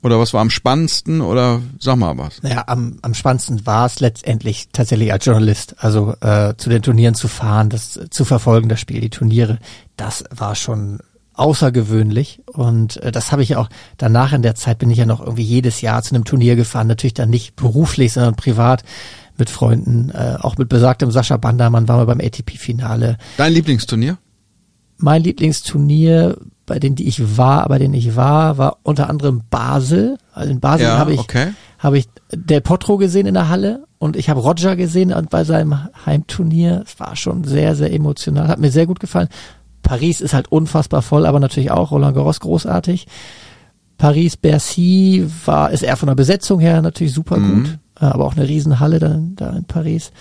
Oder 0.02 0.18
was 0.18 0.32
war 0.32 0.40
am 0.40 0.50
spannendsten? 0.50 1.20
Oder 1.20 1.60
sag 1.78 1.96
mal 1.96 2.16
was. 2.16 2.42
Naja, 2.42 2.64
am, 2.66 2.98
am 3.02 3.14
spannendsten 3.14 3.66
war 3.66 3.86
es 3.86 4.00
letztendlich 4.00 4.68
tatsächlich 4.72 5.12
als 5.12 5.24
Journalist. 5.26 5.76
Also 5.78 6.14
äh, 6.20 6.54
zu 6.56 6.70
den 6.70 6.82
Turnieren 6.82 7.14
zu 7.14 7.28
fahren, 7.28 7.68
das 7.68 8.00
zu 8.10 8.24
verfolgen, 8.24 8.68
das 8.68 8.80
Spiel, 8.80 9.00
die 9.00 9.10
Turniere, 9.10 9.58
das 9.96 10.24
war 10.30 10.54
schon 10.54 11.00
außergewöhnlich. 11.34 12.40
Und 12.46 12.96
äh, 12.98 13.12
das 13.12 13.32
habe 13.32 13.42
ich 13.42 13.50
ja 13.50 13.58
auch 13.58 13.68
danach 13.98 14.32
in 14.32 14.42
der 14.42 14.54
Zeit 14.54 14.78
bin 14.78 14.90
ich 14.90 14.98
ja 14.98 15.06
noch 15.06 15.20
irgendwie 15.20 15.42
jedes 15.42 15.80
Jahr 15.80 16.02
zu 16.02 16.14
einem 16.14 16.24
Turnier 16.24 16.56
gefahren. 16.56 16.86
Natürlich 16.86 17.14
dann 17.14 17.30
nicht 17.30 17.56
beruflich, 17.56 18.12
sondern 18.14 18.36
privat 18.36 18.84
mit 19.36 19.50
Freunden, 19.50 20.10
äh, 20.10 20.36
auch 20.40 20.56
mit 20.56 20.68
besagtem 20.68 21.10
Sascha 21.10 21.36
Bandermann 21.36 21.88
waren 21.88 22.00
wir 22.00 22.06
beim 22.06 22.20
ATP-Finale. 22.20 23.16
Dein 23.36 23.52
Lieblingsturnier? 23.52 24.18
Mein 24.98 25.22
Lieblingsturnier, 25.22 26.36
bei 26.70 26.78
denen 26.78 26.94
die 26.94 27.08
ich 27.08 27.36
war, 27.36 27.68
bei 27.68 27.78
denen 27.78 27.94
ich 27.94 28.14
war, 28.14 28.56
war 28.56 28.78
unter 28.84 29.10
anderem 29.10 29.42
Basel. 29.50 30.16
Also 30.32 30.52
in 30.52 30.60
Basel 30.60 30.86
Ja, 30.86 30.98
habe 30.98 31.12
ich 31.12 31.18
okay. 31.18 31.48
habe 31.80 31.98
ich 31.98 32.06
Del 32.32 32.60
Potro 32.60 32.96
gesehen 32.96 33.26
in 33.26 33.34
der 33.34 33.48
Halle 33.48 33.86
und 33.98 34.14
ich 34.16 34.30
habe 34.30 34.38
Roger 34.40 34.76
gesehen 34.76 35.12
und 35.12 35.30
bei 35.30 35.42
seinem 35.42 35.76
Heimturnier. 36.06 36.84
Es 36.86 37.00
war 37.00 37.16
schon 37.16 37.42
sehr, 37.42 37.74
sehr 37.74 37.92
emotional, 37.92 38.46
hat 38.46 38.60
mir 38.60 38.70
sehr 38.70 38.86
gut 38.86 39.00
gefallen. 39.00 39.26
Paris 39.82 40.20
ist 40.20 40.32
halt 40.32 40.46
unfassbar 40.52 41.02
voll, 41.02 41.26
aber 41.26 41.40
natürlich 41.40 41.72
auch 41.72 41.90
Roland 41.90 42.14
Garros 42.14 42.38
großartig. 42.38 43.08
Paris 43.98 44.36
Bercy 44.36 45.28
war 45.44 45.72
ist 45.72 45.82
eher 45.82 45.96
von 45.96 46.06
der 46.06 46.14
Besetzung 46.14 46.60
her 46.60 46.80
natürlich 46.82 47.12
super 47.12 47.36
Mhm. 47.38 47.64
gut, 47.64 47.78
aber 47.96 48.24
auch 48.26 48.36
eine 48.36 48.46
Riesenhalle 48.46 49.00
da, 49.00 49.18
da 49.34 49.50
in 49.56 49.64
Paris. 49.64 50.12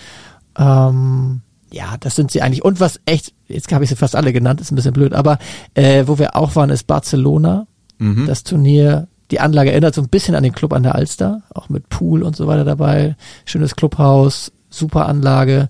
Ähm, 0.58 1.42
ja, 1.72 1.96
das 2.00 2.16
sind 2.16 2.30
sie 2.30 2.42
eigentlich. 2.42 2.64
Und 2.64 2.80
was 2.80 3.00
echt, 3.06 3.32
jetzt 3.48 3.72
habe 3.72 3.84
ich 3.84 3.90
sie 3.90 3.96
fast 3.96 4.16
alle 4.16 4.32
genannt, 4.32 4.60
ist 4.60 4.70
ein 4.72 4.76
bisschen 4.76 4.92
blöd, 4.92 5.12
aber 5.14 5.38
äh, 5.74 6.04
wo 6.06 6.18
wir 6.18 6.36
auch 6.36 6.56
waren, 6.56 6.70
ist 6.70 6.86
Barcelona. 6.86 7.66
Mhm. 7.98 8.26
Das 8.26 8.42
Turnier, 8.44 9.08
die 9.30 9.40
Anlage 9.40 9.70
erinnert 9.72 9.94
so 9.94 10.00
ein 10.02 10.08
bisschen 10.08 10.34
an 10.34 10.42
den 10.42 10.52
Club 10.52 10.72
an 10.72 10.82
der 10.82 10.94
Alster, 10.94 11.42
auch 11.54 11.68
mit 11.68 11.88
Pool 11.88 12.22
und 12.22 12.34
so 12.34 12.46
weiter 12.46 12.64
dabei. 12.64 13.16
Schönes 13.44 13.76
Clubhaus, 13.76 14.52
super 14.70 15.06
Anlage. 15.06 15.68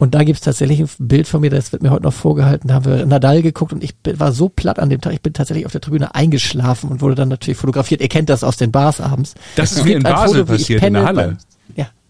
Und 0.00 0.14
da 0.14 0.22
gibt's 0.22 0.42
tatsächlich 0.42 0.78
ein 0.78 0.88
Bild 1.08 1.26
von 1.26 1.40
mir, 1.40 1.50
das 1.50 1.72
wird 1.72 1.82
mir 1.82 1.90
heute 1.90 2.04
noch 2.04 2.12
vorgehalten. 2.12 2.68
Da 2.68 2.74
haben 2.74 2.84
wir 2.84 3.04
Nadal 3.04 3.42
geguckt 3.42 3.72
und 3.72 3.82
ich 3.82 3.94
war 4.16 4.30
so 4.30 4.48
platt 4.48 4.78
an 4.78 4.90
dem 4.90 5.00
Tag, 5.00 5.12
ich 5.12 5.22
bin 5.22 5.32
tatsächlich 5.32 5.66
auf 5.66 5.72
der 5.72 5.80
Tribüne 5.80 6.14
eingeschlafen 6.14 6.88
und 6.90 7.00
wurde 7.00 7.16
dann 7.16 7.28
natürlich 7.28 7.58
fotografiert. 7.58 8.00
Ihr 8.00 8.08
kennt 8.08 8.28
das 8.30 8.44
aus 8.44 8.56
den 8.56 8.70
Bars 8.70 9.00
abends. 9.00 9.34
Das 9.56 9.72
ist 9.72 9.84
mir 9.84 9.96
in 9.96 10.06
ein 10.06 10.12
Basel 10.14 10.40
Foto, 10.46 10.52
passiert, 10.52 10.84
in 10.84 10.94
der 10.94 11.04
Halle. 11.04 11.14
beim- 11.22 11.38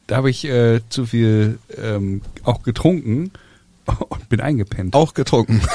Da 0.08 0.16
habe 0.16 0.30
ich 0.30 0.44
äh, 0.46 0.80
zu 0.88 1.06
viel 1.06 1.58
ähm, 1.80 2.22
auch 2.42 2.62
getrunken 2.62 3.30
und 4.08 4.28
bin 4.28 4.40
eingepennt. 4.40 4.96
Auch 4.96 5.14
getrunken. 5.14 5.62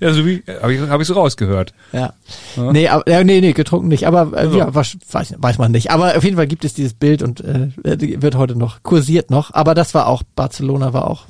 Ja, 0.00 0.12
so 0.12 0.26
wie 0.26 0.42
habe 0.60 0.74
ich, 0.74 0.80
hab 0.80 1.00
ich 1.00 1.06
so 1.06 1.14
rausgehört. 1.14 1.72
Ja. 1.92 2.12
Nee, 2.56 2.88
aber, 2.88 3.08
ja, 3.08 3.22
nee, 3.22 3.40
nee, 3.40 3.52
getrunken 3.52 3.88
nicht. 3.88 4.06
Aber 4.06 4.36
äh, 4.36 4.54
ja, 4.54 4.74
was, 4.74 4.96
weiß, 5.10 5.36
weiß 5.38 5.58
man 5.58 5.70
nicht. 5.72 5.90
Aber 5.90 6.16
auf 6.16 6.24
jeden 6.24 6.36
Fall 6.36 6.48
gibt 6.48 6.64
es 6.64 6.74
dieses 6.74 6.92
Bild 6.92 7.22
und 7.22 7.40
äh, 7.40 7.70
wird 7.82 8.34
heute 8.34 8.56
noch 8.56 8.82
kursiert 8.82 9.30
noch. 9.30 9.54
Aber 9.54 9.74
das 9.74 9.94
war 9.94 10.08
auch, 10.08 10.22
Barcelona 10.34 10.92
war 10.92 11.08
auch 11.08 11.26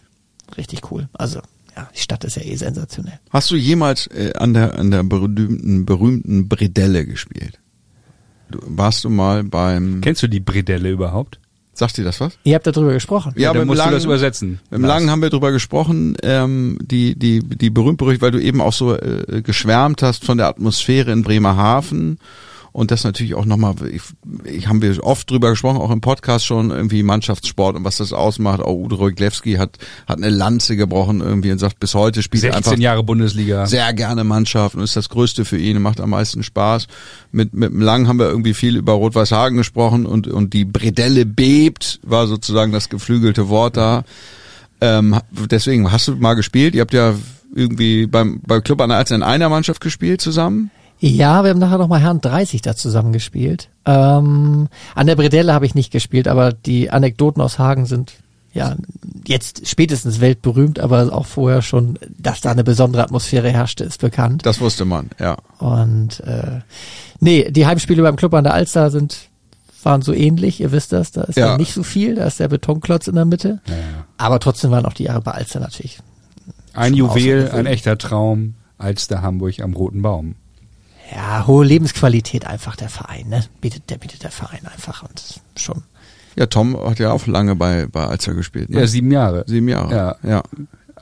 richtig 0.56 0.90
cool. 0.90 1.08
Also, 1.12 1.40
ja, 1.76 1.88
die 1.94 2.00
Stadt 2.00 2.24
ist 2.24 2.36
ja 2.36 2.42
eh 2.42 2.56
sensationell. 2.56 3.20
Hast 3.30 3.50
du 3.50 3.56
jemals 3.56 4.06
äh, 4.08 4.32
an 4.36 4.54
der 4.54 4.78
an 4.78 4.90
der 4.90 5.02
berühmten 5.02 5.84
berühmten 5.84 6.48
Bredelle 6.48 7.04
gespielt? 7.06 7.60
Du, 8.50 8.58
warst 8.64 9.04
du 9.04 9.10
mal 9.10 9.44
beim 9.44 10.00
Kennst 10.00 10.22
du 10.22 10.28
die 10.28 10.40
Bredelle 10.40 10.90
überhaupt? 10.90 11.38
Sagt 11.78 11.98
dir 11.98 12.04
das 12.04 12.20
was? 12.20 12.38
Ihr 12.42 12.54
habt 12.54 12.66
darüber 12.66 12.92
gesprochen. 12.94 13.32
Ja, 13.36 13.50
dann 13.52 13.60
beim 13.62 13.66
musst 13.68 13.78
Langen- 13.78 13.90
du 13.90 13.96
das 13.96 14.04
übersetzen. 14.06 14.60
Im 14.70 14.82
Langen 14.82 15.10
haben 15.10 15.20
wir 15.20 15.28
drüber 15.30 15.52
gesprochen, 15.52 16.16
ähm, 16.22 16.78
die, 16.80 17.14
die, 17.18 17.40
die 17.40 17.68
berühmt 17.70 17.98
berüchtigt, 17.98 18.22
weil 18.22 18.30
du 18.30 18.40
eben 18.40 18.60
auch 18.62 18.72
so 18.72 18.94
äh, 18.96 19.42
geschwärmt 19.42 20.02
hast 20.02 20.24
von 20.24 20.38
der 20.38 20.46
Atmosphäre 20.48 21.12
in 21.12 21.22
Bremerhaven 21.22 22.18
und 22.76 22.90
das 22.90 23.04
natürlich 23.04 23.34
auch 23.34 23.46
nochmal, 23.46 23.74
ich, 23.90 24.02
ich 24.44 24.68
haben 24.68 24.82
wir 24.82 25.02
oft 25.02 25.30
drüber 25.30 25.48
gesprochen, 25.48 25.78
auch 25.78 25.90
im 25.90 26.02
Podcast 26.02 26.44
schon, 26.44 26.70
irgendwie 26.70 27.02
Mannschaftssport 27.02 27.74
und 27.74 27.84
was 27.84 27.96
das 27.96 28.12
ausmacht. 28.12 28.60
Auch 28.60 28.74
Udo 28.74 28.96
Rojglewski 28.96 29.54
hat, 29.54 29.78
hat 30.06 30.18
eine 30.18 30.28
Lanze 30.28 30.76
gebrochen 30.76 31.22
irgendwie 31.22 31.50
und 31.50 31.58
sagt, 31.58 31.80
bis 31.80 31.94
heute 31.94 32.22
spielt 32.22 32.44
er 32.44 32.52
16 32.52 32.72
einfach 32.72 32.82
Jahre 32.82 33.02
Bundesliga. 33.02 33.64
sehr 33.64 33.94
gerne 33.94 34.24
Mannschaft 34.24 34.74
und 34.74 34.82
ist 34.82 34.94
das 34.94 35.08
Größte 35.08 35.46
für 35.46 35.56
ihn, 35.56 35.80
macht 35.80 36.02
am 36.02 36.10
meisten 36.10 36.42
Spaß. 36.42 36.86
Mit, 37.32 37.54
mit 37.54 37.72
dem 37.72 37.80
Lang 37.80 38.08
haben 38.08 38.18
wir 38.18 38.28
irgendwie 38.28 38.52
viel 38.52 38.76
über 38.76 38.92
Rot-Weiß-Hagen 38.92 39.56
gesprochen 39.56 40.04
und, 40.04 40.28
und 40.28 40.52
die 40.52 40.66
Bredelle 40.66 41.24
bebt, 41.24 41.98
war 42.02 42.26
sozusagen 42.26 42.72
das 42.72 42.90
geflügelte 42.90 43.48
Wort 43.48 43.78
da. 43.78 44.04
Ähm, 44.82 45.18
deswegen, 45.50 45.90
hast 45.90 46.08
du 46.08 46.16
mal 46.16 46.34
gespielt? 46.34 46.74
Ihr 46.74 46.82
habt 46.82 46.92
ja 46.92 47.14
irgendwie 47.54 48.06
beim, 48.06 48.42
beim 48.46 48.62
Club 48.62 48.82
an 48.82 48.90
der 48.90 48.98
Alster 48.98 49.14
in 49.14 49.22
einer 49.22 49.48
Mannschaft 49.48 49.80
gespielt 49.80 50.20
zusammen? 50.20 50.70
Ja, 50.98 51.42
wir 51.44 51.50
haben 51.50 51.58
nachher 51.58 51.78
noch 51.78 51.88
mal 51.88 52.00
Herrn 52.00 52.20
30 52.20 52.62
da 52.62 52.74
zusammen 52.74 53.12
gespielt. 53.12 53.68
Ähm, 53.84 54.68
an 54.94 55.06
der 55.06 55.16
Bredelle 55.16 55.52
habe 55.52 55.66
ich 55.66 55.74
nicht 55.74 55.92
gespielt, 55.92 56.26
aber 56.26 56.52
die 56.52 56.90
Anekdoten 56.90 57.42
aus 57.42 57.58
Hagen 57.58 57.86
sind 57.86 58.14
ja 58.54 58.74
jetzt 59.26 59.68
spätestens 59.68 60.20
weltberühmt, 60.20 60.78
aber 60.80 61.12
auch 61.12 61.26
vorher 61.26 61.60
schon, 61.60 61.98
dass 62.18 62.40
da 62.40 62.50
eine 62.50 62.64
besondere 62.64 63.02
Atmosphäre 63.02 63.50
herrschte, 63.50 63.84
ist 63.84 64.00
bekannt. 64.00 64.46
Das 64.46 64.60
wusste 64.60 64.86
man, 64.86 65.10
ja. 65.20 65.36
Und 65.58 66.20
äh, 66.20 66.60
nee, 67.20 67.50
die 67.50 67.66
Heimspiele 67.66 68.02
beim 68.02 68.16
Club 68.16 68.32
an 68.34 68.44
der 68.44 68.54
Alster 68.54 68.90
sind 68.90 69.28
waren 69.82 70.02
so 70.02 70.12
ähnlich, 70.12 70.60
ihr 70.60 70.72
wisst 70.72 70.92
das, 70.92 71.12
da 71.12 71.22
ist 71.22 71.36
Ja. 71.36 71.50
ja. 71.50 71.56
nicht 71.58 71.72
so 71.72 71.84
viel, 71.84 72.16
da 72.16 72.26
ist 72.26 72.40
der 72.40 72.48
Betonklotz 72.48 73.06
in 73.06 73.14
der 73.14 73.24
Mitte. 73.24 73.60
Aber 74.18 74.40
trotzdem 74.40 74.72
waren 74.72 74.84
auch 74.84 74.94
die 74.94 75.04
Jahre 75.04 75.20
bei 75.20 75.30
Alster 75.30 75.60
natürlich. 75.60 76.00
Ein 76.72 76.92
Juwel, 76.92 77.50
ein 77.52 77.66
echter 77.66 77.96
Traum, 77.96 78.54
Alster 78.78 79.22
Hamburg 79.22 79.60
am 79.60 79.74
Roten 79.74 80.02
Baum. 80.02 80.34
Ja, 81.14 81.46
hohe 81.46 81.64
Lebensqualität 81.64 82.46
einfach 82.46 82.76
der 82.76 82.88
Verein, 82.88 83.28
ne? 83.28 83.44
Bietet, 83.60 83.90
der 83.90 83.98
bietet 83.98 84.22
der 84.24 84.30
Verein 84.30 84.66
einfach 84.66 85.02
und 85.02 85.22
schon. 85.56 85.82
Ja, 86.34 86.46
Tom 86.46 86.76
hat 86.88 86.98
ja 86.98 87.12
auch 87.12 87.26
lange 87.26 87.54
bei, 87.56 87.86
bei 87.90 88.04
Alster 88.04 88.34
gespielt. 88.34 88.70
Ne? 88.70 88.80
Ja, 88.80 88.86
sieben 88.86 89.10
Jahre. 89.10 89.44
Sieben 89.46 89.68
Jahre. 89.68 89.94
Ja. 89.94 90.16
ja. 90.28 90.42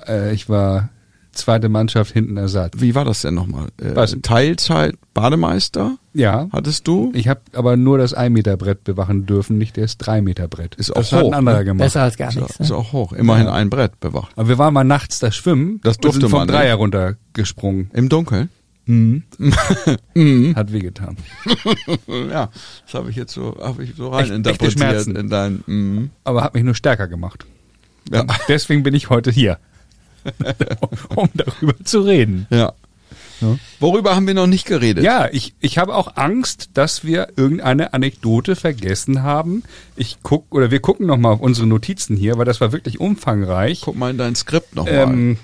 Äh, 0.06 0.32
ich 0.34 0.48
war 0.48 0.90
zweite 1.32 1.68
Mannschaft 1.68 2.12
hinten 2.12 2.36
Ersatz. 2.36 2.74
Wie 2.76 2.94
war 2.94 3.04
das 3.04 3.22
denn 3.22 3.34
nochmal? 3.34 3.68
Äh, 3.80 3.96
Was? 3.96 4.16
Teilzeit 4.22 4.94
Bademeister 5.14 5.96
Ja. 6.12 6.48
hattest 6.52 6.86
du? 6.86 7.10
Ich 7.14 7.26
habe 7.26 7.40
aber 7.54 7.76
nur 7.76 7.98
das 7.98 8.14
1 8.14 8.32
Meter 8.32 8.56
Brett 8.56 8.84
bewachen 8.84 9.26
dürfen, 9.26 9.58
nicht 9.58 9.76
das 9.76 9.98
3 9.98 10.22
Meter 10.22 10.46
Brett. 10.46 10.76
Ist 10.76 10.90
das 10.90 11.12
auch 11.12 11.16
hat 11.18 11.22
hoch, 11.24 11.28
ein 11.32 11.34
anderer 11.34 11.58
ne? 11.58 11.64
gemacht. 11.64 11.86
Besser 11.86 12.02
als 12.02 12.16
gar 12.16 12.28
Ist, 12.28 12.36
nichts. 12.36 12.60
ist 12.60 12.70
Ne? 12.70 12.76
auch 12.76 12.92
hoch. 12.92 13.12
Immerhin 13.12 13.48
ein 13.48 13.70
Brett 13.70 13.98
bewacht. 13.98 14.30
Aber 14.36 14.48
wir 14.48 14.58
waren 14.58 14.72
mal 14.74 14.84
nachts 14.84 15.18
da 15.18 15.32
schwimmen. 15.32 15.80
Das 15.82 15.96
und 15.96 16.04
durfte 16.04 16.20
sind 16.20 16.30
vom 16.30 16.38
man, 16.40 16.46
ne? 16.46 16.52
Dreier 16.52 16.76
runtergesprungen. 16.76 17.90
Im 17.94 18.08
Dunkeln? 18.08 18.50
Hat 20.54 20.72
wehgetan. 20.72 21.16
Ja, 22.08 22.50
das 22.84 22.94
habe 22.94 23.10
ich 23.10 23.16
jetzt 23.16 23.32
so, 23.32 23.56
habe 23.60 23.84
ich 23.84 23.94
so 23.96 24.08
rein 24.10 24.24
Echt- 24.24 24.32
interpretiert 24.32 24.72
Schmerzen. 24.72 25.16
in 25.16 25.28
dein. 25.30 25.62
Mm. 25.66 26.10
Aber 26.24 26.42
hat 26.42 26.54
mich 26.54 26.64
nur 26.64 26.74
stärker 26.74 27.08
gemacht. 27.08 27.46
Ja. 28.10 28.20
Und 28.22 28.32
Deswegen 28.48 28.82
bin 28.82 28.94
ich 28.94 29.08
heute 29.10 29.30
hier. 29.30 29.58
um 31.16 31.28
darüber 31.34 31.74
zu 31.84 32.00
reden. 32.00 32.46
ja. 32.50 32.72
Ja. 33.40 33.58
Worüber 33.80 34.14
haben 34.14 34.28
wir 34.28 34.34
noch 34.34 34.46
nicht 34.46 34.64
geredet? 34.64 35.02
Ja, 35.02 35.28
ich, 35.30 35.54
ich 35.60 35.76
habe 35.78 35.94
auch 35.96 36.16
Angst, 36.16 36.70
dass 36.74 37.04
wir 37.04 37.28
irgendeine 37.36 37.92
Anekdote 37.92 38.54
vergessen 38.54 39.22
haben. 39.24 39.64
Ich 39.96 40.18
guck, 40.22 40.46
oder 40.54 40.70
wir 40.70 40.78
gucken 40.78 41.06
nochmal 41.06 41.32
auf 41.32 41.40
unsere 41.40 41.66
Notizen 41.66 42.16
hier, 42.16 42.38
weil 42.38 42.44
das 42.44 42.60
war 42.60 42.70
wirklich 42.70 43.00
umfangreich. 43.00 43.80
Guck 43.82 43.96
mal 43.96 44.10
in 44.12 44.18
dein 44.18 44.36
Skript 44.36 44.76
nochmal. 44.76 44.94
Ähm, 44.94 45.38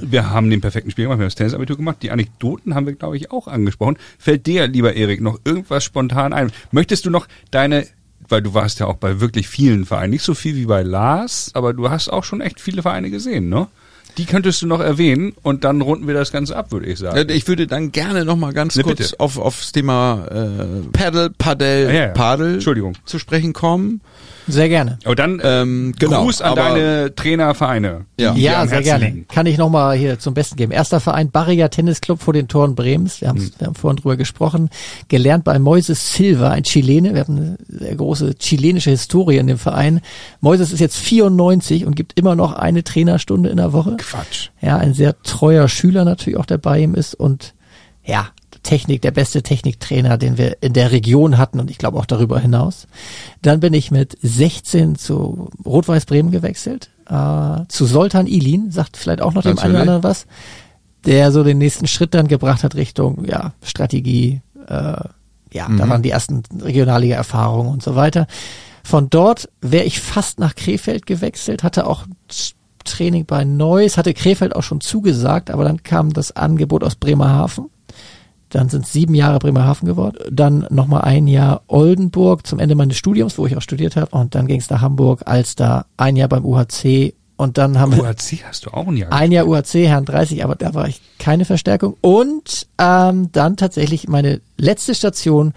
wir 0.00 0.30
haben 0.30 0.50
den 0.50 0.60
perfekten 0.60 0.90
Spiel 0.90 1.04
gemacht, 1.04 1.18
wir 1.18 1.24
haben 1.24 1.28
das 1.28 1.34
Tennisabitur 1.34 1.76
gemacht. 1.76 1.96
Die 2.02 2.10
Anekdoten 2.10 2.74
haben 2.74 2.86
wir, 2.86 2.94
glaube 2.94 3.16
ich, 3.16 3.30
auch 3.32 3.48
angesprochen. 3.48 3.96
Fällt 4.18 4.46
dir, 4.46 4.66
lieber 4.68 4.94
Erik, 4.94 5.20
noch 5.20 5.40
irgendwas 5.44 5.82
spontan 5.84 6.32
ein? 6.32 6.52
Möchtest 6.70 7.06
du 7.06 7.10
noch 7.10 7.26
deine, 7.50 7.86
weil 8.28 8.42
du 8.42 8.54
warst 8.54 8.78
ja 8.80 8.86
auch 8.86 8.96
bei 8.96 9.20
wirklich 9.20 9.48
vielen 9.48 9.84
Vereinen, 9.86 10.10
nicht 10.10 10.22
so 10.22 10.34
viel 10.34 10.54
wie 10.56 10.66
bei 10.66 10.82
Lars, 10.82 11.50
aber 11.54 11.74
du 11.74 11.90
hast 11.90 12.08
auch 12.08 12.24
schon 12.24 12.40
echt 12.40 12.60
viele 12.60 12.82
Vereine 12.82 13.10
gesehen, 13.10 13.48
ne? 13.48 13.66
Die 14.18 14.24
könntest 14.26 14.60
du 14.60 14.66
noch 14.66 14.80
erwähnen 14.80 15.34
und 15.42 15.62
dann 15.62 15.80
runden 15.80 16.08
wir 16.08 16.14
das 16.14 16.32
Ganze 16.32 16.56
ab, 16.56 16.72
würde 16.72 16.86
ich 16.86 16.98
sagen. 16.98 17.16
Äh, 17.28 17.32
Ich 17.32 17.46
würde 17.46 17.68
dann 17.68 17.92
gerne 17.92 18.24
noch 18.24 18.36
mal 18.36 18.52
ganz 18.52 18.74
Ne, 18.74 18.82
kurz 18.82 18.96
bitte. 18.98 19.20
auf 19.20 19.38
aufs 19.38 19.70
Thema 19.70 20.26
äh, 20.30 20.88
Paddle, 20.92 21.30
Paddel, 21.30 21.86
Ja, 21.86 21.92
ja. 21.92 22.08
Paddel 22.08 22.54
Entschuldigung. 22.54 22.94
zu 23.04 23.20
sprechen 23.20 23.52
kommen. 23.52 24.00
Sehr 24.50 24.68
gerne. 24.68 24.98
Aber 25.04 25.14
dann 25.14 25.40
Ähm, 25.42 25.94
genau, 25.98 26.22
Gruß 26.24 26.42
an 26.42 26.52
aber- 26.52 26.60
deine 26.70 27.14
Trainervereine. 27.14 28.04
Ja. 28.18 28.34
Ja, 28.34 28.66
sehr 28.66 28.76
Herzen 28.78 28.82
gerne. 28.84 29.04
liegen. 29.06 29.26
Kann 29.28 29.46
ich 29.46 29.58
nochmal 29.58 29.96
hier 29.96 30.18
zum 30.18 30.34
Besten 30.34 30.56
geben. 30.56 30.72
Erster 30.72 31.00
Verein 31.00 31.30
Barrier 31.30 31.70
Tennisclub 31.70 32.20
vor 32.20 32.32
den 32.34 32.48
Toren 32.48 32.74
Brems. 32.74 33.20
Wir, 33.20 33.28
Hm. 33.30 33.36
haben's- 33.36 33.52
wir 33.58 33.66
haben 33.66 33.74
vorhin 33.74 33.96
drüber 33.96 34.16
gesprochen. 34.16 34.70
Gelernt 35.08 35.44
bei 35.44 35.58
Moises 35.58 36.12
Silva, 36.12 36.50
ein 36.50 36.64
Chilene. 36.64 37.14
Wir 37.14 37.20
haben 37.22 37.36
eine 37.36 37.56
sehr 37.68 37.94
große 37.96 38.34
chilenische 38.38 38.90
Historie 38.90 39.36
in 39.38 39.46
dem 39.46 39.58
Verein. 39.58 40.00
Moises 40.40 40.72
ist 40.72 40.80
jetzt 40.80 40.96
94 40.98 41.84
und 41.86 41.96
gibt 41.96 42.18
immer 42.18 42.34
noch 42.34 42.52
eine 42.52 42.84
Trainerstunde 42.84 43.48
in 43.50 43.56
der 43.56 43.72
Woche. 43.72 43.96
Quatsch. 43.98 44.48
Ja, 44.60 44.76
ein 44.76 44.94
sehr 44.94 45.20
treuer 45.22 45.68
Schüler 45.68 46.04
natürlich 46.04 46.38
auch, 46.38 46.46
der 46.46 46.58
bei 46.58 46.80
ihm 46.80 46.94
ist 46.94 47.14
und 47.14 47.54
ja, 48.04 48.28
Technik, 48.62 49.02
der 49.02 49.10
beste 49.10 49.42
Techniktrainer, 49.42 50.18
den 50.18 50.38
wir 50.38 50.58
in 50.60 50.72
der 50.72 50.92
Region 50.92 51.38
hatten 51.38 51.60
und 51.60 51.70
ich 51.70 51.78
glaube 51.78 51.98
auch 51.98 52.06
darüber 52.06 52.38
hinaus. 52.38 52.86
Dann 53.42 53.60
bin 53.60 53.72
ich 53.74 53.90
mit 53.90 54.18
16 54.22 54.96
zu 54.96 55.50
Rot-Weiß 55.64 56.06
Bremen 56.06 56.30
gewechselt, 56.30 56.90
äh, 57.08 57.62
zu 57.68 57.86
Soltan 57.86 58.26
Ilin, 58.26 58.70
sagt 58.70 58.96
vielleicht 58.96 59.22
auch 59.22 59.32
noch 59.32 59.42
dem 59.42 59.58
einen 59.58 59.58
oder 59.58 59.78
Natürlich. 59.78 59.80
anderen 59.80 60.02
was, 60.02 60.26
der 61.04 61.32
so 61.32 61.42
den 61.42 61.58
nächsten 61.58 61.86
Schritt 61.86 62.14
dann 62.14 62.28
gebracht 62.28 62.64
hat 62.64 62.74
Richtung 62.74 63.24
ja, 63.24 63.52
Strategie, 63.62 64.42
äh, 64.68 64.96
ja, 65.52 65.68
da 65.68 65.88
waren 65.88 66.02
die 66.02 66.10
ersten 66.10 66.42
Regionalliga-Erfahrungen 66.60 67.72
und 67.72 67.82
so 67.82 67.96
weiter. 67.96 68.28
Von 68.84 69.10
dort 69.10 69.48
wäre 69.60 69.84
ich 69.84 70.00
fast 70.00 70.38
nach 70.38 70.54
Krefeld 70.54 71.06
gewechselt, 71.06 71.64
hatte 71.64 71.86
auch 71.86 72.06
Training 72.84 73.26
bei 73.26 73.44
Neuss, 73.44 73.96
hatte 73.96 74.14
Krefeld 74.14 74.54
auch 74.54 74.62
schon 74.62 74.80
zugesagt, 74.80 75.50
aber 75.50 75.64
dann 75.64 75.82
kam 75.82 76.12
das 76.12 76.32
Angebot 76.32 76.84
aus 76.84 76.96
Bremerhaven. 76.96 77.68
Dann 78.50 78.68
sind 78.68 78.84
es 78.84 78.92
sieben 78.92 79.14
Jahre 79.14 79.38
Bremerhaven 79.38 79.86
geworden. 79.86 80.16
Dann 80.30 80.66
nochmal 80.70 81.02
ein 81.02 81.26
Jahr 81.26 81.62
Oldenburg 81.66 82.46
zum 82.46 82.58
Ende 82.58 82.74
meines 82.74 82.96
Studiums, 82.96 83.38
wo 83.38 83.46
ich 83.46 83.56
auch 83.56 83.62
studiert 83.62 83.96
habe. 83.96 84.16
Und 84.16 84.34
dann 84.34 84.46
ging 84.46 84.60
es 84.60 84.70
nach 84.70 84.80
Hamburg, 84.80 85.22
Alster, 85.24 85.86
ein 85.96 86.16
Jahr 86.16 86.28
beim 86.28 86.44
UHC. 86.44 87.14
Und 87.36 87.56
dann 87.56 87.78
haben 87.78 87.96
wir 87.96 88.02
UHC 88.02 88.44
hast 88.46 88.66
du 88.66 88.70
auch 88.70 88.86
ein 88.86 88.96
Jahr. 88.96 89.12
ein 89.12 89.32
Jahr 89.32 89.46
UHC, 89.46 89.86
Herrn 89.86 90.04
30, 90.04 90.44
aber 90.44 90.56
da 90.56 90.74
war 90.74 90.88
ich 90.88 91.00
keine 91.18 91.46
Verstärkung. 91.46 91.96
Und 92.02 92.66
ähm, 92.78 93.30
dann 93.32 93.56
tatsächlich 93.56 94.08
meine 94.08 94.40
letzte 94.58 94.94
Station 94.94 95.54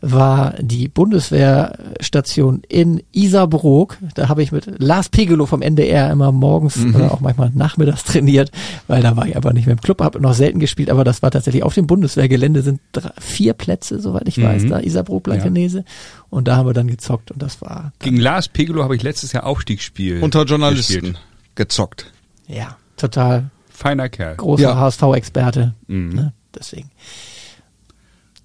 war 0.00 0.54
die 0.60 0.86
Bundeswehrstation 0.88 2.62
in 2.68 3.02
Isarbrook. 3.12 3.98
Da 4.14 4.28
habe 4.28 4.42
ich 4.42 4.52
mit 4.52 4.80
Lars 4.80 5.08
Pegelow 5.08 5.46
vom 5.46 5.60
NDR 5.62 6.10
immer 6.10 6.30
morgens 6.32 6.78
oder 6.94 7.12
auch 7.12 7.20
manchmal 7.20 7.50
nachmittags 7.54 8.04
trainiert, 8.04 8.50
weil 8.86 9.02
da 9.02 9.16
war 9.16 9.26
ich 9.26 9.36
aber 9.36 9.52
nicht 9.52 9.66
mehr 9.66 9.74
im 9.74 9.80
Club, 9.80 10.00
habe 10.00 10.20
noch 10.20 10.34
selten 10.34 10.60
gespielt, 10.60 10.90
aber 10.90 11.04
das 11.04 11.22
war 11.22 11.30
tatsächlich 11.30 11.62
auf 11.62 11.74
dem 11.74 11.86
Bundeswehrgelände 11.86 12.62
sind 12.62 12.80
drei, 12.92 13.10
vier 13.20 13.54
Plätze, 13.54 14.00
soweit 14.00 14.28
ich 14.28 14.40
weiß, 14.42 14.66
da 14.66 14.78
Isarbrook, 14.80 15.24
Blankenese. 15.24 15.84
Und 16.30 16.46
da 16.48 16.56
haben 16.56 16.66
wir 16.68 16.74
dann 16.74 16.88
gezockt 16.88 17.30
und 17.30 17.42
das 17.42 17.60
war, 17.60 17.92
Gegen 17.98 18.18
Lars 18.18 18.48
Pegelow 18.48 18.82
habe 18.84 18.94
ich 18.96 19.02
letztes 19.02 19.32
Jahr 19.32 19.46
Aufstiegsspiel 19.46 20.22
Unter 20.22 20.44
Journalisten 20.44 20.92
gespielt. 21.00 21.20
gezockt. 21.54 22.12
ja, 22.46 22.76
total 22.96 23.50
Feiner 23.70 24.08
Kerl. 24.08 24.36
großer 24.36 24.62
Ja. 24.62 24.76
HSV-Experte. 24.76 25.74
Ne? 25.86 26.32
Deswegen. 26.52 26.90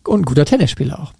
Und 0.05 0.21
ein 0.21 0.25
guter 0.25 0.45
Tennisspieler 0.45 0.99
auch. 0.99 1.13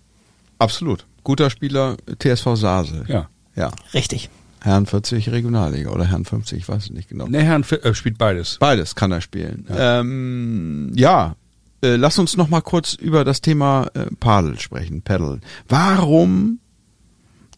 Absolut. 0.64 1.06
Guter 1.24 1.50
Spieler, 1.50 1.98
TSV 2.20 2.56
Sasel. 2.56 3.06
Ja. 3.08 3.30
Ja. 3.56 3.72
Richtig. 3.94 4.30
Herrn 4.62 4.86
40 4.86 5.30
Regionalliga 5.30 5.90
oder 5.90 6.06
Herrn 6.06 6.24
50, 6.24 6.60
ich 6.60 6.70
weiß 6.70 6.86
es 6.86 6.90
nicht 6.90 7.10
genau. 7.10 7.28
Ne, 7.28 7.44
Herrn 7.44 7.64
äh, 7.64 7.94
spielt 7.94 8.18
beides. 8.18 8.58
Beides 8.60 8.96
kann 8.96 9.12
er 9.12 9.20
spielen. 9.20 9.66
Ja, 9.70 10.00
ähm, 10.00 10.92
ja 10.96 11.36
äh, 11.82 11.98
lass 11.98 12.18
uns 12.18 12.38
noch 12.38 12.48
mal 12.48 12.62
kurz 12.62 12.94
über 12.94 13.26
das 13.26 13.42
Thema 13.42 13.88
äh, 13.94 14.06
Padel 14.22 14.58
sprechen, 14.58 15.02
Paddle. 15.02 15.42
Warum 15.68 16.60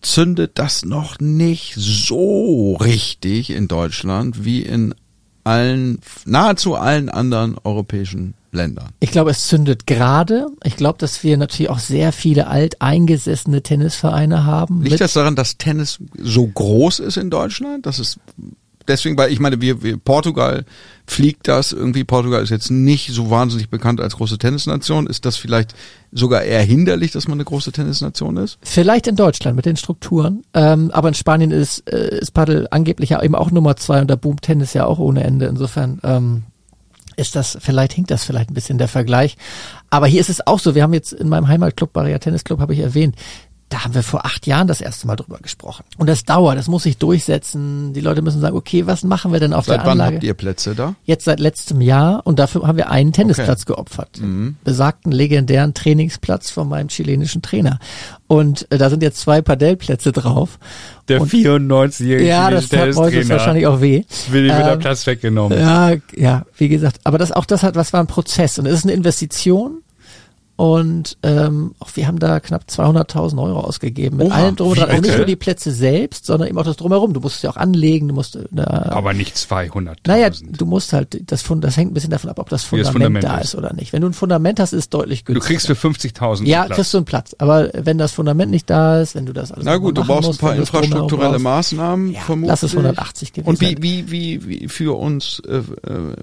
zündet 0.02 0.54
das 0.56 0.84
noch 0.84 1.20
nicht 1.20 1.76
so 1.78 2.76
richtig 2.76 3.52
in 3.52 3.68
Deutschland 3.68 4.44
wie 4.44 4.62
in 4.62 4.96
allen, 5.44 6.00
nahezu 6.26 6.76
allen 6.76 7.10
anderen 7.10 7.56
europäischen 7.64 8.34
Ländern? 8.56 8.90
Ich 9.00 9.12
glaube, 9.12 9.32
es 9.32 9.48
zündet 9.48 9.86
gerade. 9.86 10.48
Ich 10.64 10.76
glaube, 10.76 10.98
dass 10.98 11.24
wir 11.24 11.38
natürlich 11.38 11.70
auch 11.70 11.80
sehr 11.80 12.12
viele 12.12 12.48
alteingesessene 12.48 13.62
Tennisvereine 13.62 14.46
haben. 14.46 14.82
Liegt 14.82 15.02
das 15.02 15.14
daran, 15.14 15.36
dass 15.36 15.58
Tennis 15.58 16.00
so 16.18 16.48
groß 16.48 17.00
ist 17.00 17.18
in 17.18 17.30
Deutschland? 17.30 17.86
Das 17.86 18.00
ist 18.00 18.20
deswegen, 18.88 19.18
weil 19.18 19.32
ich 19.32 19.40
meine, 19.40 19.62
wir, 19.62 19.84
wir 19.84 19.98
Portugal 19.98 20.66
fliegt 21.08 21.48
das 21.48 21.72
irgendwie. 21.72 22.04
Portugal 22.04 22.42
ist 22.42 22.50
jetzt 22.50 22.72
nicht 22.72 23.12
so 23.12 23.30
wahnsinnig 23.30 23.70
bekannt 23.70 24.02
als 24.02 24.16
große 24.16 24.38
Tennisnation. 24.38 25.08
Ist 25.08 25.26
das 25.26 25.38
vielleicht 25.38 25.76
sogar 26.12 26.44
eher 26.44 26.62
hinderlich, 26.62 27.12
dass 27.12 27.28
man 27.28 27.38
eine 27.38 27.46
große 27.46 27.72
Tennisnation 27.72 28.38
ist? 28.38 28.58
Vielleicht 28.62 29.08
in 29.08 29.16
Deutschland 29.16 29.56
mit 29.56 29.66
den 29.66 29.78
Strukturen, 29.78 30.44
ähm, 30.54 30.92
aber 30.92 31.10
in 31.10 31.14
Spanien 31.14 31.52
ist, 31.52 31.90
äh, 31.90 32.20
ist 32.20 32.32
Paddel 32.32 32.68
angeblich 32.72 33.12
ja 33.12 33.22
eben 33.22 33.36
auch 33.36 33.52
Nummer 33.52 33.76
zwei 33.76 34.02
und 34.02 34.08
da 34.08 34.16
boomt 34.16 34.42
Tennis 34.42 34.74
ja 34.74 34.86
auch 34.86 35.00
ohne 35.00 35.24
Ende. 35.24 35.46
Insofern 35.46 36.00
ähm, 36.04 36.44
ist 37.18 37.36
das, 37.36 37.58
vielleicht 37.62 37.94
hinkt 37.94 38.12
das 38.12 38.24
vielleicht 38.24 38.50
ein 38.50 38.54
bisschen 38.54 38.78
der 38.78 38.88
Vergleich. 38.88 39.38
Aber 39.90 40.08
hier 40.08 40.22
ist 40.22 40.30
es 40.30 40.46
auch 40.46 40.60
so, 40.60 40.76
wir 40.76 40.84
haben 40.84 40.94
jetzt 40.94 41.14
in 41.14 41.30
meinem 41.30 41.48
Heimatclub, 41.48 41.94
Barrier 41.94 42.20
Tennis 42.20 42.44
Club, 42.44 42.60
habe 42.60 42.74
ich 42.74 42.80
erwähnt, 42.80 43.16
da 43.70 43.84
haben 43.84 43.96
wir 43.96 44.04
vor 44.04 44.26
acht 44.26 44.46
Jahren 44.46 44.68
das 44.68 44.80
erste 44.80 45.08
Mal 45.08 45.16
drüber 45.16 45.40
gesprochen. 45.42 45.84
Und 45.98 46.08
das 46.08 46.24
dauert, 46.24 46.58
das 46.58 46.68
muss 46.68 46.84
sich 46.84 46.98
durchsetzen. 46.98 47.94
Die 47.94 48.00
Leute 48.00 48.22
müssen 48.22 48.40
sagen, 48.40 48.56
okay, 48.56 48.86
was 48.86 49.04
machen 49.04 49.34
wir 49.34 49.40
denn 49.40 49.54
auf 49.54 49.66
Seit 49.66 49.78
der 49.80 49.86
wann 49.86 49.92
Anlage? 49.94 50.16
habt 50.18 50.24
ihr 50.24 50.34
Plätze 50.36 50.76
da? 50.76 50.96
Jetzt 51.04 51.26
seit 51.26 51.40
letztem 51.40 51.82
Jahr 51.82 52.22
und 52.26 52.38
dafür 52.38 52.68
haben 52.68 52.78
wir 52.78 52.92
einen 52.92 53.12
Tennisplatz 53.12 53.66
geopfert. 53.66 54.22
Besagten 54.64 55.12
legendären 55.12 55.74
Trainingsplatz 55.74 56.52
von 56.52 56.70
meinem 56.70 56.90
chilenischen 56.90 57.42
Trainer. 57.42 57.80
Und 58.28 58.68
äh, 58.72 58.78
da 58.78 58.90
sind 58.90 59.02
jetzt 59.04 59.20
zwei 59.20 59.42
Padellplätze 59.42 60.12
drauf. 60.12 60.58
Der 61.08 61.22
Und- 61.22 61.32
94-jährige 61.32 62.28
Ja, 62.28 62.50
das 62.52 62.70
tat 62.70 62.94
Moises 62.96 63.30
wahrscheinlich 63.30 63.68
auch 63.68 63.82
weh. 63.82 64.04
will 64.30 64.46
ihm 64.46 64.56
wieder 64.58 64.74
Ähm, 64.74 64.80
Platz 64.80 65.06
weggenommen. 65.08 65.60
Ja, 65.60 65.94
ja, 66.16 66.46
wie 66.58 66.70
gesagt, 66.70 67.00
aber 67.04 67.18
das 67.18 67.32
auch 67.32 67.46
das 67.46 67.64
hat, 67.64 67.76
was 67.76 67.94
war 67.94 68.00
ein 68.00 68.08
Prozess 68.08 68.58
und 68.60 68.66
es 68.68 68.74
ist 68.76 68.84
eine 68.86 68.94
Investition 68.94 69.82
und 70.58 71.18
ähm, 71.24 71.76
auch 71.80 71.90
wir 71.96 72.08
haben 72.08 72.20
da 72.20 72.40
knapp 72.40 72.64
200.000 72.70 73.42
Euro 73.44 73.60
ausgegeben 73.60 74.18
mit 74.18 74.28
Oha, 74.28 74.36
allem 74.36 74.56
drum 74.56 74.70
und 74.70 74.78
dran. 74.80 74.90
Also 74.90 75.02
nicht 75.02 75.18
nur 75.18 75.26
die 75.26 75.36
Plätze 75.36 75.72
selbst, 75.72 76.26
sondern 76.26 76.48
eben 76.48 76.58
auch 76.58 76.64
das 76.64 76.78
drumherum. 76.78 77.14
Du 77.14 77.20
musst 77.20 77.38
es 77.38 77.42
ja 77.42 77.50
auch 77.50 77.58
anlegen, 77.58 78.08
du 78.08 78.14
musst 78.14 78.38
äh, 78.38 78.46
da, 78.52 78.64
Aber 78.92 79.14
nicht 79.14 79.36
200.000. 79.36 79.96
naja, 80.08 80.30
du 80.30 80.66
musst 80.66 80.94
halt, 80.94 81.30
das, 81.30 81.42
Fund, 81.42 81.64
das 81.64 81.76
hängt 81.76 81.92
ein 81.92 81.94
bisschen 81.94 82.10
davon 82.12 82.30
ab, 82.30 82.40
ob 82.40 82.48
das 82.50 82.72
Wie 82.72 82.78
das 82.78 82.88
Fundament, 82.90 83.18
Fundament 83.24 83.24
da 83.26 83.42
ist. 83.42 83.48
ist 83.50 83.56
oder 83.56 83.74
nicht. 83.74 83.92
Wenn 83.92 84.02
du 84.02 84.08
ein 84.08 84.14
Fundament 84.14 84.60
hast, 84.62 84.72
ist 84.72 84.80
es 84.80 84.90
deutlich 84.90 85.24
du 85.26 85.34
günstiger. 85.34 85.46
kriegst 85.60 85.68
für 85.68 85.74
50.000 85.74 86.46
ja, 86.46 86.64
Platz. 86.64 86.76
kriegst 86.78 86.94
du 86.94 86.98
einen 87.00 87.06
Platz. 87.06 87.36
Aber 87.38 87.70
wenn 87.74 87.98
das 87.98 88.14
Fundament 88.14 88.50
nicht 88.52 88.70
da 88.70 89.02
ist, 89.02 89.16
wenn 89.16 89.26
du 89.26 89.34
das 89.34 89.52
alles 89.52 89.66
Na 89.66 89.76
gut, 89.78 89.98
du 89.98 90.04
brauchst 90.06 90.24
ein 90.24 90.28
musst, 90.28 90.40
paar 90.42 90.54
du 90.54 90.60
das 90.62 90.70
drumherum 90.70 90.92
infrastrukturelle. 90.92 91.40
Maßnahmen, 91.40 92.14
Ja, 92.14 92.22
vermutlich. 92.22 92.50
lass 92.50 92.64
es 92.64 92.72
180 92.72 93.34
gewesen 93.34 93.50
Und 93.50 93.60
wie, 93.62 93.76
wie, 93.82 94.10
wie, 94.12 94.48
wie 94.48 94.68
für 94.70 94.98
uns 94.98 95.42
äh, 95.48 95.58
äh, 95.58 95.64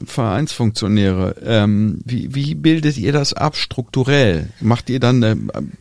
Vereinsfunktionäre, 0.06 1.36
ähm, 1.44 2.00
wie, 2.04 2.34
wie 2.34 2.54
bildet 2.54 2.96
ihr 2.96 3.12
das 3.12 3.34
ab 3.34 3.56
strukturell? 3.56 4.21
Macht 4.60 4.90
ihr 4.90 5.00
dann 5.00 5.22
eine 5.22 5.36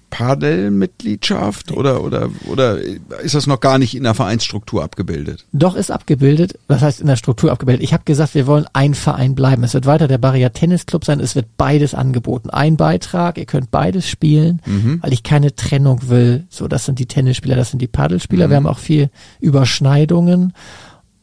Padel-Mitgliedschaft 0.09 1.71
oder, 1.71 2.03
oder, 2.03 2.29
oder 2.47 2.79
ist 3.23 3.35
das 3.35 3.47
noch 3.47 3.59
gar 3.59 3.77
nicht 3.77 3.95
in 3.95 4.03
der 4.03 4.13
Vereinsstruktur 4.13 4.83
abgebildet? 4.83 5.45
Doch 5.53 5.75
ist 5.75 5.91
abgebildet, 5.91 6.59
was 6.67 6.81
heißt 6.81 7.01
in 7.01 7.07
der 7.07 7.15
Struktur 7.15 7.51
abgebildet. 7.51 7.83
Ich 7.83 7.93
habe 7.93 8.03
gesagt, 8.03 8.35
wir 8.35 8.47
wollen 8.47 8.65
ein 8.73 8.93
Verein 8.93 9.35
bleiben. 9.35 9.63
Es 9.63 9.73
wird 9.73 9.85
weiter 9.85 10.07
der 10.07 10.17
Barrier 10.17 10.51
Tennis 10.53 10.85
Club 10.85 11.05
sein, 11.05 11.19
es 11.19 11.35
wird 11.35 11.57
beides 11.57 11.93
angeboten. 11.93 12.49
Ein 12.49 12.77
Beitrag, 12.77 13.37
ihr 13.37 13.45
könnt 13.45 13.71
beides 13.71 14.07
spielen, 14.07 14.61
weil 15.01 15.13
ich 15.13 15.23
keine 15.23 15.55
Trennung 15.55 16.09
will. 16.09 16.45
So, 16.49 16.67
das 16.67 16.85
sind 16.85 16.99
die 16.99 17.05
Tennisspieler, 17.07 17.55
das 17.55 17.71
sind 17.71 17.81
die 17.81 17.87
Paddelspieler. 17.87 18.49
Wir 18.49 18.57
haben 18.57 18.67
auch 18.67 18.79
viel 18.79 19.09
Überschneidungen. 19.39 20.53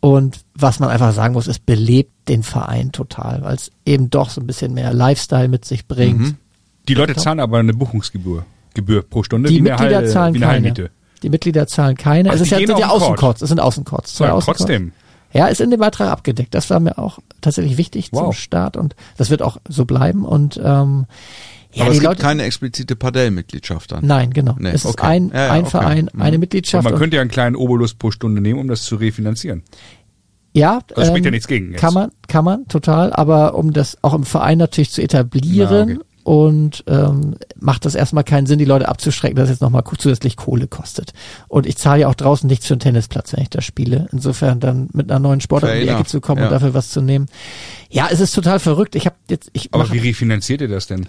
Und 0.01 0.41
was 0.55 0.79
man 0.79 0.91
einfach 0.91 1.13
sagen 1.13 1.35
muss, 1.35 1.49
es 1.49 1.59
belebt 1.59 2.29
den 2.29 2.43
Verein 2.43 2.93
total, 2.93 3.43
weil 3.43 3.57
es 3.57 3.71
eben 3.85 4.11
doch 4.11 4.31
so 4.31 4.41
ein 4.41 4.47
bisschen 4.47 4.73
mehr 4.73 4.95
Lifestyle 4.95 5.49
mit 5.49 5.65
sich 5.65 5.89
bringt. 5.89 6.37
Die 6.89 6.95
Leute 6.95 7.15
zahlen 7.15 7.41
aber 7.41 7.59
eine 7.59 7.75
Buchungsgebühr 7.75 8.45
Gebühr 8.75 9.03
pro 9.03 9.23
Stunde. 9.23 9.49
Die 9.49 9.57
wie 9.57 9.61
eine 9.61 9.71
Mitglieder 9.71 10.07
zahlen 10.07 10.35
wie 10.35 10.39
eine 10.39 10.47
keine. 10.47 10.67
Halbmiete. 10.67 10.91
Die 11.23 11.31
Mitglieder 11.31 11.67
zahlen 11.67 11.97
keine. 11.97 12.31
Ach, 12.31 12.35
es 12.35 12.43
ist 12.43 12.51
ja, 12.51 12.59
sind 12.59 12.79
ja. 12.79 12.89
Außencourts. 12.89 13.43
Es 13.43 13.49
sind 13.49 13.61
Außencourts. 13.61 14.15
Zwei 14.15 14.27
Ja, 14.27 14.33
Außencourts. 14.35 14.59
trotzdem. 14.61 14.93
Ja, 15.33 15.47
ist 15.49 15.61
in 15.61 15.71
dem 15.71 15.81
Beitrag 15.81 16.11
abgedeckt. 16.11 16.55
Das 16.55 16.71
war 16.71 16.81
mir 16.81 16.97
auch 16.99 17.19
tatsächlich 17.41 17.77
wichtig 17.77 18.11
zum 18.11 18.19
Wow. 18.27 18.37
Start 18.37 18.77
und 18.77 18.95
das 19.17 19.29
wird 19.31 19.43
auch 19.43 19.59
so 19.69 19.85
bleiben. 19.85 20.25
Und 20.25 20.57
ähm, 20.63 21.07
ja, 21.73 21.83
Aber 21.85 21.91
es 21.93 21.99
gibt 21.99 22.05
Leute. 22.05 22.23
keine 22.23 22.45
explizite 22.45 22.97
Padel-Mitgliedschaft 22.97 23.93
dann. 23.93 24.07
Nein, 24.07 24.31
genau. 24.33 24.55
Nee, 24.59 24.71
es 24.71 24.85
ist 24.85 24.93
okay. 24.93 25.07
ein, 25.07 25.29
Ja, 25.35 25.47
ja, 25.47 25.53
ein 25.53 25.61
okay. 25.63 25.71
Verein, 25.71 26.11
Mhm. 26.13 26.23
eine 26.23 26.39
Mitgliedschaft. 26.39 26.85
man 26.85 26.95
und- 26.95 26.99
könnte 27.01 27.17
ja 27.17 27.21
einen 27.23 27.31
kleinen 27.31 27.57
Obolus 27.57 27.95
pro 27.95 28.11
Stunde 28.11 28.41
nehmen, 28.41 28.59
um 28.61 28.69
das 28.69 28.85
zu 28.85 28.97
refinanzieren. 28.97 29.65
Ja, 30.55 30.81
Das 30.95 31.09
spricht 31.09 31.25
ja 31.27 31.31
nichts 31.31 31.47
gegen 31.47 31.73
jetzt. 31.73 31.81
Kann 31.81 31.95
man, 31.95 32.11
kann 32.27 32.45
man, 32.45 32.67
total. 32.69 33.13
Aber 33.13 33.55
um 33.55 33.73
das 33.73 33.99
auch 34.03 34.15
im 34.15 34.25
Verein 34.25 34.59
natürlich 34.59 34.91
zu 34.91 35.03
etablieren 35.03 35.89
Na, 35.89 35.95
okay. 35.95 36.05
Und 36.29 36.85
ähm, 36.89 37.37
macht 37.59 37.87
das 37.87 37.95
erstmal 37.95 38.23
keinen 38.23 38.47
Sinn, 38.47 38.59
die 38.59 38.67
Leute 38.67 38.87
abzuschrecken, 38.87 39.35
dass 39.37 39.45
es 39.45 39.53
jetzt 39.55 39.61
nochmal 39.63 39.83
zusätzlich 39.97 40.37
Kohle 40.37 40.67
kostet. 40.67 41.15
Und 41.49 41.65
ich 41.65 41.79
zahle 41.79 42.03
ja 42.03 42.09
auch 42.09 42.15
draußen 42.15 42.47
nichts 42.47 42.67
für 42.67 42.75
einen 42.75 42.81
Tennisplatz, 42.81 43.33
wenn 43.33 43.43
ich 43.43 43.49
da 43.49 43.63
spiele. 43.63 44.09
Insofern 44.13 44.61
dann 44.61 44.91
mit 44.93 45.11
einer 45.11 45.21
neuen 45.21 45.41
Sportart 45.41 45.73
um 45.75 45.81
die 45.81 45.89
Ecke 45.89 46.05
zu 46.05 46.21
kommen 46.21 46.41
Ja. 46.41 46.49
und 46.49 46.53
dafür 46.53 46.75
was 46.75 46.91
zu 46.91 47.01
nehmen. 47.01 47.29
Ja, 47.89 48.09
es 48.13 48.21
ist 48.21 48.35
total 48.35 48.61
verrückt. 48.61 48.95
Ich 48.95 49.07
habe 49.07 49.17
jetzt, 49.31 49.49
ich 49.55 49.73
Aber 49.73 49.85
mach- 49.85 49.93
wie 49.95 49.99
refinanziert 50.01 50.61
ihr 50.61 50.69
das 50.69 50.87
denn? 50.87 51.09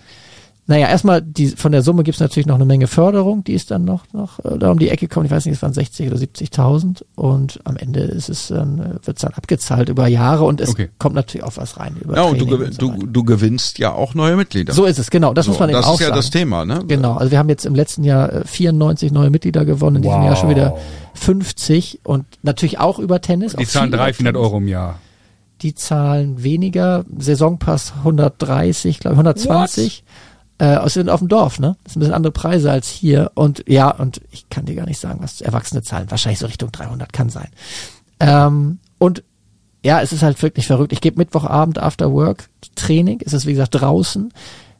Naja, 0.69 0.87
erstmal 0.87 1.21
die 1.21 1.47
von 1.47 1.71
der 1.71 1.81
Summe 1.81 2.03
gibt's 2.03 2.19
natürlich 2.19 2.45
noch 2.45 2.53
eine 2.55 2.63
Menge 2.65 2.85
Förderung, 2.85 3.43
die 3.43 3.53
ist 3.53 3.71
dann 3.71 3.85
noch, 3.85 4.03
noch 4.13 4.37
äh, 4.45 4.57
da 4.59 4.69
um 4.71 4.77
die 4.77 4.89
Ecke 4.89 5.07
kommt. 5.07 5.25
Ich 5.25 5.31
weiß 5.31 5.45
nicht, 5.45 5.55
es 5.55 5.61
waren 5.63 5.73
60 5.73 6.07
oder 6.07 6.17
70.000 6.17 7.01
und 7.15 7.59
am 7.63 7.75
Ende 7.75 8.01
ist 8.01 8.29
es 8.29 8.49
dann, 8.49 8.77
äh, 8.79 9.05
wird's 9.07 9.21
dann 9.23 9.33
abgezahlt 9.33 9.89
über 9.89 10.07
Jahre 10.07 10.43
und 10.45 10.61
es 10.61 10.69
Okay. 10.69 10.89
kommt 10.99 11.15
natürlich 11.15 11.43
auch 11.43 11.57
was 11.57 11.79
rein 11.79 11.95
über 11.99 12.15
Ja, 12.15 12.21
und 12.21 12.39
du, 12.39 12.45
gew- 12.45 12.71
so 12.71 12.91
du, 12.91 13.07
du 13.07 13.23
gewinnst 13.23 13.79
ja 13.79 13.91
auch 13.93 14.13
neue 14.13 14.35
Mitglieder. 14.35 14.71
So 14.71 14.85
ist 14.85 14.99
es, 14.99 15.09
genau. 15.09 15.33
Das 15.33 15.45
So, 15.45 15.51
muss 15.53 15.59
man 15.59 15.69
eben 15.69 15.77
das 15.79 15.87
auch 15.87 15.95
ist 15.95 16.01
ja 16.01 16.05
sagen. 16.09 16.17
das 16.17 16.29
Thema, 16.29 16.65
ne? 16.65 16.83
Genau, 16.87 17.15
also 17.15 17.31
wir 17.31 17.39
haben 17.39 17.49
jetzt 17.49 17.65
im 17.65 17.73
letzten 17.73 18.03
Jahr 18.03 18.31
äh, 18.31 18.45
94 18.45 19.11
neue 19.11 19.31
Mitglieder 19.31 19.65
gewonnen, 19.65 19.95
in 19.97 20.01
diesem 20.03 20.17
Wow. 20.19 20.25
Jahr 20.25 20.35
schon 20.35 20.49
wieder 20.51 20.77
50 21.15 22.01
und 22.03 22.25
natürlich 22.43 22.79
auch 22.79 22.99
über 22.99 23.21
Tennis. 23.21 23.55
Die 23.55 23.65
zahlen 23.65 23.89
viel 23.89 23.95
über 23.95 23.97
300, 24.03 24.15
400 24.17 24.33
Tennis. 24.35 24.45
Euro 24.47 24.57
im 24.57 24.67
Jahr. 24.67 24.99
Die 25.61 25.75
zahlen 25.75 26.41
weniger, 26.43 27.03
Saisonpass 27.17 27.93
130, 27.97 28.99
glaube 28.99 29.15
ich, 29.15 29.19
120. 29.19 30.03
Äh, 30.59 30.85
es 30.85 30.93
sind 30.93 31.09
auf 31.09 31.19
dem 31.19 31.29
Dorf, 31.29 31.59
ne? 31.59 31.77
Das 31.83 31.93
sind 31.93 31.99
ein 31.99 32.01
bisschen 32.01 32.15
andere 32.15 32.33
Preise 32.33 32.69
als 32.69 32.89
hier. 32.89 33.31
Und 33.33 33.63
ja, 33.67 33.89
und 33.89 34.21
ich 34.31 34.49
kann 34.49 34.65
dir 34.65 34.75
gar 34.75 34.85
nicht 34.85 34.99
sagen, 34.99 35.19
was 35.21 35.41
Erwachsene 35.41 35.81
zahlen. 35.81 36.11
Wahrscheinlich 36.11 36.39
so 36.39 36.45
Richtung 36.45 36.71
300 36.71 37.11
kann 37.13 37.29
sein. 37.29 37.47
Ähm, 38.19 38.79
und 38.97 39.23
ja, 39.83 40.01
es 40.01 40.11
ist 40.11 40.21
halt 40.21 40.41
wirklich 40.43 40.67
verrückt. 40.67 40.91
Ich 40.91 41.01
gebe 41.01 41.17
Mittwochabend 41.17 41.79
After 41.79 42.11
Work 42.11 42.49
Training. 42.75 43.21
Es 43.25 43.33
ist 43.33 43.45
wie 43.45 43.53
gesagt 43.53 43.75
draußen. 43.79 44.33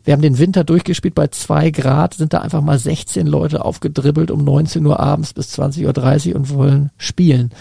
Wir 0.03 0.13
haben 0.13 0.21
den 0.21 0.37
Winter 0.37 0.63
durchgespielt 0.63 1.15
bei 1.15 1.27
zwei 1.27 1.71
Grad, 1.71 2.15
sind 2.15 2.33
da 2.33 2.39
einfach 2.39 2.61
mal 2.61 2.79
16 2.79 3.27
Leute 3.27 3.63
aufgedribbelt 3.63 4.31
um 4.31 4.43
19 4.43 4.85
Uhr 4.85 4.99
abends 4.99 5.33
bis 5.33 5.57
20.30 5.59 6.29
Uhr 6.29 6.35
und 6.35 6.49
wollen 6.49 6.91
spielen. 6.97 7.51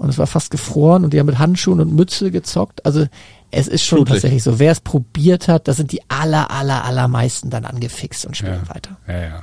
Und 0.00 0.08
es 0.08 0.16
war 0.18 0.26
fast 0.26 0.50
gefroren 0.50 1.04
und 1.04 1.12
die 1.12 1.18
haben 1.20 1.26
mit 1.26 1.38
Handschuhen 1.38 1.78
und 1.78 1.94
Mütze 1.94 2.30
gezockt. 2.30 2.84
Also 2.86 3.06
es 3.50 3.68
ist 3.68 3.84
schon 3.84 3.98
Flutlicht. 3.98 4.16
tatsächlich 4.22 4.42
so. 4.42 4.58
Wer 4.58 4.72
es 4.72 4.80
probiert 4.80 5.46
hat, 5.46 5.68
das 5.68 5.76
sind 5.76 5.92
die 5.92 6.00
aller, 6.08 6.50
aller, 6.50 6.84
allermeisten 6.84 7.50
dann 7.50 7.64
angefixt 7.66 8.24
und 8.24 8.36
spielen 8.36 8.60
Ja. 8.66 8.74
weiter. 8.74 8.96
Ja, 9.06 9.20
ja. 9.20 9.42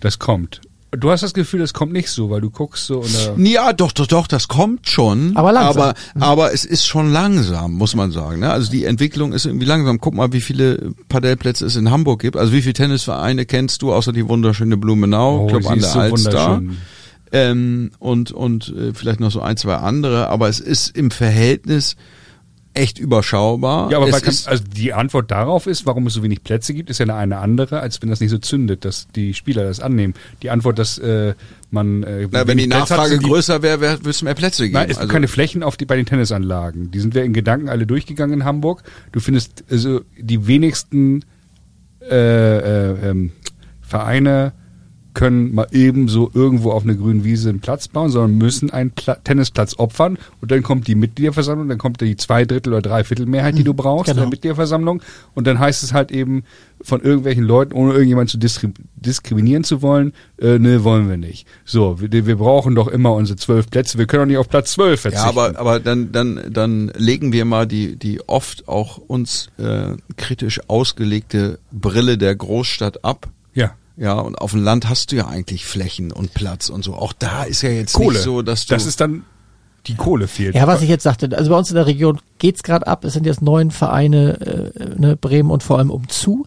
Das 0.00 0.18
kommt. 0.18 0.60
Du 0.92 1.10
hast 1.10 1.22
das 1.22 1.34
Gefühl, 1.34 1.60
das 1.60 1.72
kommt 1.72 1.92
nicht 1.92 2.08
so, 2.10 2.30
weil 2.30 2.40
du 2.40 2.50
guckst 2.50 2.86
so 2.86 3.00
und 3.00 3.12
da, 3.14 3.34
Ja, 3.38 3.72
doch, 3.72 3.92
doch, 3.92 4.06
doch, 4.06 4.26
das 4.26 4.46
kommt 4.48 4.88
schon. 4.88 5.36
Aber 5.36 5.52
langsam. 5.52 5.82
Aber, 5.82 5.94
aber 6.26 6.52
es 6.54 6.64
ist 6.64 6.86
schon 6.86 7.12
langsam, 7.12 7.72
muss 7.72 7.94
man 7.94 8.12
sagen. 8.12 8.40
Ne? 8.40 8.50
Also 8.50 8.70
die 8.70 8.84
Entwicklung 8.84 9.32
ist 9.32 9.46
irgendwie 9.46 9.66
langsam. 9.66 10.00
Guck 10.00 10.14
mal, 10.14 10.32
wie 10.32 10.40
viele 10.40 10.92
Padellplätze 11.08 11.66
es 11.66 11.76
in 11.76 11.90
Hamburg 11.90 12.20
gibt. 12.20 12.36
Also 12.36 12.52
wie 12.52 12.62
viele 12.62 12.74
Tennisvereine 12.74 13.46
kennst 13.46 13.82
du, 13.82 13.92
außer 13.92 14.12
die 14.12 14.28
wunderschöne 14.28 14.76
Blumenau, 14.76 15.40
oh, 15.40 15.46
ich 15.46 15.52
glaube 15.52 15.64
sie 15.64 15.70
an 15.70 15.78
ist 15.78 15.84
der 15.86 15.92
so 15.92 15.98
Alster. 16.00 16.62
Ähm, 17.32 17.90
und 17.98 18.30
und 18.32 18.68
äh, 18.76 18.94
vielleicht 18.94 19.20
noch 19.20 19.30
so 19.30 19.40
ein, 19.40 19.56
zwei 19.56 19.74
andere. 19.76 20.28
Aber 20.28 20.48
es 20.48 20.60
ist 20.60 20.96
im 20.96 21.10
Verhältnis 21.10 21.96
echt 22.72 22.98
überschaubar. 22.98 23.90
Ja, 23.90 23.96
aber 23.96 24.10
kann, 24.10 24.34
also 24.44 24.62
die 24.76 24.92
Antwort 24.92 25.30
darauf 25.30 25.66
ist, 25.66 25.86
warum 25.86 26.06
es 26.08 26.12
so 26.12 26.22
wenig 26.22 26.44
Plätze 26.44 26.74
gibt, 26.74 26.90
ist 26.90 26.98
ja 26.98 27.06
eine, 27.16 27.38
andere, 27.38 27.80
als 27.80 28.02
wenn 28.02 28.10
das 28.10 28.20
nicht 28.20 28.28
so 28.30 28.36
zündet, 28.36 28.84
dass 28.84 29.08
die 29.16 29.32
Spieler 29.32 29.64
das 29.64 29.80
annehmen. 29.80 30.12
Die 30.42 30.50
Antwort, 30.50 30.78
dass 30.78 30.98
äh, 30.98 31.34
man 31.70 32.02
äh, 32.02 32.28
na, 32.30 32.46
wenn 32.46 32.58
die 32.58 32.66
Plätze 32.66 32.80
hat, 32.82 32.90
Nachfrage 32.90 33.18
die- 33.18 33.24
größer 33.24 33.62
wäre, 33.62 33.80
wäre 33.80 33.98
würde 34.00 34.10
es 34.10 34.20
mehr 34.20 34.34
Plätze 34.34 34.64
geben. 34.64 34.74
Nein, 34.74 34.84
es 34.90 34.96
gibt 34.96 35.00
Also- 35.00 35.12
keine 35.12 35.28
Flächen 35.28 35.62
auf 35.62 35.78
die, 35.78 35.86
bei 35.86 35.96
den 35.96 36.04
Tennisanlagen. 36.04 36.90
Die 36.90 37.00
sind 37.00 37.14
wir 37.14 37.24
in 37.24 37.32
Gedanken 37.32 37.70
alle 37.70 37.86
durchgegangen 37.86 38.40
in 38.40 38.44
Hamburg. 38.44 38.82
Du 39.12 39.20
findest 39.20 39.64
also 39.70 40.02
die 40.20 40.46
wenigsten 40.46 41.24
äh, 42.02 42.58
äh, 42.90 43.08
ähm, 43.10 43.32
Vereine 43.80 44.52
können 45.16 45.54
mal 45.54 45.66
ebenso 45.72 46.30
irgendwo 46.34 46.72
auf 46.72 46.84
einer 46.84 46.94
grünen 46.94 47.24
Wiese 47.24 47.48
einen 47.48 47.60
Platz 47.60 47.88
bauen, 47.88 48.10
sondern 48.10 48.36
müssen 48.36 48.70
einen 48.70 48.90
Pla 48.90 49.14
Tennisplatz 49.14 49.78
opfern 49.78 50.18
und 50.42 50.50
dann 50.50 50.62
kommt 50.62 50.86
die 50.88 50.94
Mitgliederversammlung, 50.94 51.70
dann 51.70 51.78
kommt 51.78 52.02
die 52.02 52.16
zwei 52.16 52.44
Drittel 52.44 52.74
oder 52.74 52.82
Dreiviertel 52.82 53.24
Mehrheit, 53.24 53.56
die 53.56 53.64
du 53.64 53.72
brauchst 53.72 54.08
in 54.08 54.14
genau. 54.14 54.26
der 54.26 54.30
Mitgliederversammlung 54.30 55.02
und 55.34 55.46
dann 55.46 55.58
heißt 55.58 55.82
es 55.82 55.94
halt 55.94 56.12
eben 56.12 56.44
von 56.82 57.00
irgendwelchen 57.00 57.44
Leuten, 57.44 57.72
ohne 57.72 57.92
irgendjemanden 57.92 58.28
zu 58.28 58.36
diskri 58.36 58.68
diskriminieren 58.94 59.64
zu 59.64 59.80
wollen, 59.80 60.12
äh, 60.38 60.58
ne, 60.58 60.84
wollen 60.84 61.08
wir 61.08 61.16
nicht. 61.16 61.46
So, 61.64 61.98
wir, 61.98 62.26
wir 62.26 62.36
brauchen 62.36 62.74
doch 62.74 62.88
immer 62.88 63.14
unsere 63.14 63.38
zwölf 63.38 63.70
Plätze, 63.70 63.96
wir 63.96 64.06
können 64.06 64.24
doch 64.24 64.28
nicht 64.28 64.36
auf 64.36 64.50
Platz 64.50 64.72
zwölf 64.72 65.00
verzichten. 65.00 65.24
Ja, 65.24 65.30
aber, 65.30 65.58
aber 65.58 65.80
dann, 65.80 66.12
dann, 66.12 66.42
dann 66.50 66.92
legen 66.94 67.32
wir 67.32 67.46
mal 67.46 67.66
die, 67.66 67.96
die 67.96 68.20
oft 68.28 68.68
auch 68.68 68.98
uns 68.98 69.48
äh, 69.56 69.96
kritisch 70.18 70.60
ausgelegte 70.68 71.58
Brille 71.72 72.18
der 72.18 72.36
Großstadt 72.36 73.02
ab. 73.02 73.28
ja. 73.54 73.72
Ja, 73.96 74.14
und 74.14 74.36
auf 74.36 74.50
dem 74.50 74.62
Land 74.62 74.88
hast 74.88 75.12
du 75.12 75.16
ja 75.16 75.26
eigentlich 75.26 75.64
Flächen 75.64 76.12
und 76.12 76.34
Platz 76.34 76.68
und 76.68 76.84
so. 76.84 76.94
Auch 76.94 77.12
da 77.12 77.44
ist 77.44 77.62
ja 77.62 77.70
jetzt 77.70 77.94
Kohle. 77.94 78.14
nicht 78.14 78.22
so, 78.22 78.42
dass 78.42 78.66
du. 78.66 78.74
das 78.74 78.86
ist 78.86 79.00
dann 79.00 79.24
die 79.86 79.94
Kohle 79.94 80.26
fehlt. 80.28 80.54
Ja, 80.54 80.66
was 80.66 80.82
ich 80.82 80.88
jetzt 80.88 81.04
sagte, 81.04 81.30
also 81.36 81.50
bei 81.50 81.56
uns 81.56 81.70
in 81.70 81.76
der 81.76 81.86
Region 81.86 82.20
geht's 82.38 82.62
gerade 82.62 82.86
ab. 82.86 83.04
Es 83.04 83.12
sind 83.12 83.24
jetzt 83.24 83.40
neun 83.40 83.70
Vereine, 83.70 84.72
äh, 84.74 85.00
ne, 85.00 85.16
Bremen 85.16 85.50
und 85.50 85.62
vor 85.62 85.78
allem 85.78 85.90
umzu. 85.90 86.44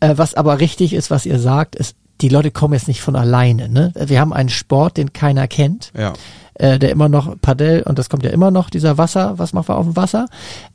Äh, 0.00 0.14
was 0.16 0.34
aber 0.34 0.60
richtig 0.60 0.92
ist, 0.92 1.10
was 1.10 1.26
ihr 1.26 1.38
sagt, 1.38 1.74
ist, 1.74 1.96
die 2.20 2.28
Leute 2.28 2.50
kommen 2.50 2.74
jetzt 2.74 2.88
nicht 2.88 3.00
von 3.00 3.16
alleine. 3.16 3.68
Ne? 3.68 3.92
Wir 3.96 4.20
haben 4.20 4.32
einen 4.32 4.50
Sport, 4.50 4.96
den 4.96 5.12
keiner 5.12 5.48
kennt. 5.48 5.90
ja. 5.96 6.12
äh, 6.54 6.78
der 6.78 6.90
immer 6.90 7.08
noch 7.08 7.34
Padel 7.40 7.82
und 7.82 7.98
das 7.98 8.10
kommt 8.10 8.24
ja 8.24 8.30
immer 8.30 8.50
noch, 8.50 8.68
dieser 8.70 8.98
Wasser, 8.98 9.38
was 9.38 9.54
machen 9.54 9.68
wir 9.68 9.76
auf 9.78 9.86
dem 9.86 9.96
Wasser? 9.96 10.26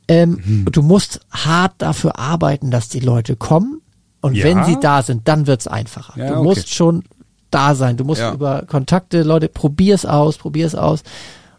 Ähm, 0.08 0.66
Du 0.70 0.82
musst 0.82 1.20
hart 1.30 1.74
dafür 1.78 2.18
arbeiten, 2.18 2.70
dass 2.70 2.88
die 2.88 3.00
Leute 3.00 3.36
kommen 3.36 3.80
und 4.20 4.34
Ja. 4.36 4.44
wenn 4.44 4.64
sie 4.64 4.78
da 4.80 5.02
sind, 5.02 5.28
dann 5.28 5.46
wird's 5.46 5.66
einfacher. 5.66 6.18
Ja, 6.18 6.28
du 6.28 6.34
okay. 6.36 6.42
musst 6.42 6.74
schon 6.74 7.04
da 7.50 7.74
sein, 7.74 7.96
du 7.96 8.04
musst 8.04 8.20
Ja. 8.20 8.32
über 8.32 8.62
Kontakte, 8.66 9.22
Leute, 9.22 9.48
probier's 9.48 10.04
aus, 10.04 10.36
probier's 10.38 10.74
aus 10.74 11.02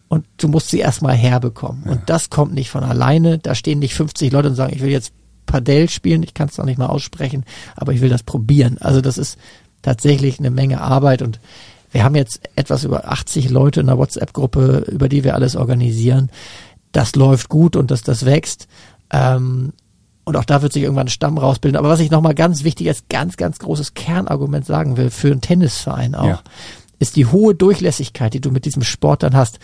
und 0.07 0.25
du 0.37 0.47
musst 0.47 0.69
sie 0.69 0.79
erstmal 0.79 1.15
herbekommen 1.15 1.83
und 1.83 2.01
das 2.07 2.29
kommt 2.29 2.53
nicht 2.53 2.69
von 2.69 2.83
alleine, 2.83 3.37
da 3.39 3.55
stehen 3.55 3.79
nicht 3.79 3.95
50 3.95 4.31
Leute 4.31 4.49
und 4.49 4.55
sagen, 4.55 4.73
ich 4.75 4.81
will 4.81 4.89
jetzt 4.91 5.13
Padel 5.45 5.89
spielen, 5.89 6.21
ich 6.21 6.35
kann 6.35 6.47
es 6.49 6.57
noch 6.57 6.65
nicht 6.65 6.77
mal 6.77 6.85
aussprechen, 6.87 7.43
aber 7.75 7.91
ich 7.93 8.01
will 8.01 8.09
das 8.09 8.21
probieren. 8.21 8.77
Also 8.79 9.01
das 9.01 9.17
ist 9.17 9.37
tatsächlich 9.81 10.37
eine 10.37 10.51
Menge 10.51 10.79
Arbeit 10.81 11.21
und 11.23 11.39
wir 11.91 12.03
haben 12.03 12.13
jetzt 12.13 12.41
etwas 12.55 12.83
über 12.83 13.11
80 13.11 13.49
Leute 13.49 13.79
in 13.79 13.87
der 13.87 13.97
WhatsApp-Gruppe, 13.97 14.85
über 14.91 15.09
die 15.09 15.23
wir 15.23 15.33
alles 15.33 15.55
organisieren. 15.55 16.29
Das 16.91 17.15
läuft 17.15 17.49
gut 17.49 17.75
und 17.75 17.89
das, 17.89 18.03
das 18.03 18.25
wächst. 18.25 18.67
Ähm, 19.11 19.73
und 20.29 20.35
auch 20.37 20.45
da 20.45 20.61
wird 20.61 20.71
sich 20.73 20.83
irgendwann 20.83 21.07
ein 21.07 21.09
Stamm 21.09 21.39
rausbilden. 21.39 21.75
Aber 21.77 21.89
was 21.89 21.99
ich 21.99 22.11
nochmal 22.11 22.35
ganz 22.35 22.63
wichtig 22.63 22.87
als 22.87 23.03
ganz, 23.09 23.35
ganz 23.35 23.57
großes 23.57 23.95
Kernargument 23.95 24.63
sagen 24.63 24.95
will, 24.95 25.09
für 25.09 25.31
einen 25.31 25.41
Tennisverein 25.41 26.13
auch, 26.13 26.25
Ja. 26.27 26.41
ist 26.99 27.15
die 27.15 27.25
hohe 27.25 27.55
Durchlässigkeit, 27.55 28.35
die 28.35 28.39
du 28.39 28.51
mit 28.51 28.65
diesem 28.65 28.83
Sport 28.83 29.23
dann 29.23 29.35
hast. 29.35 29.57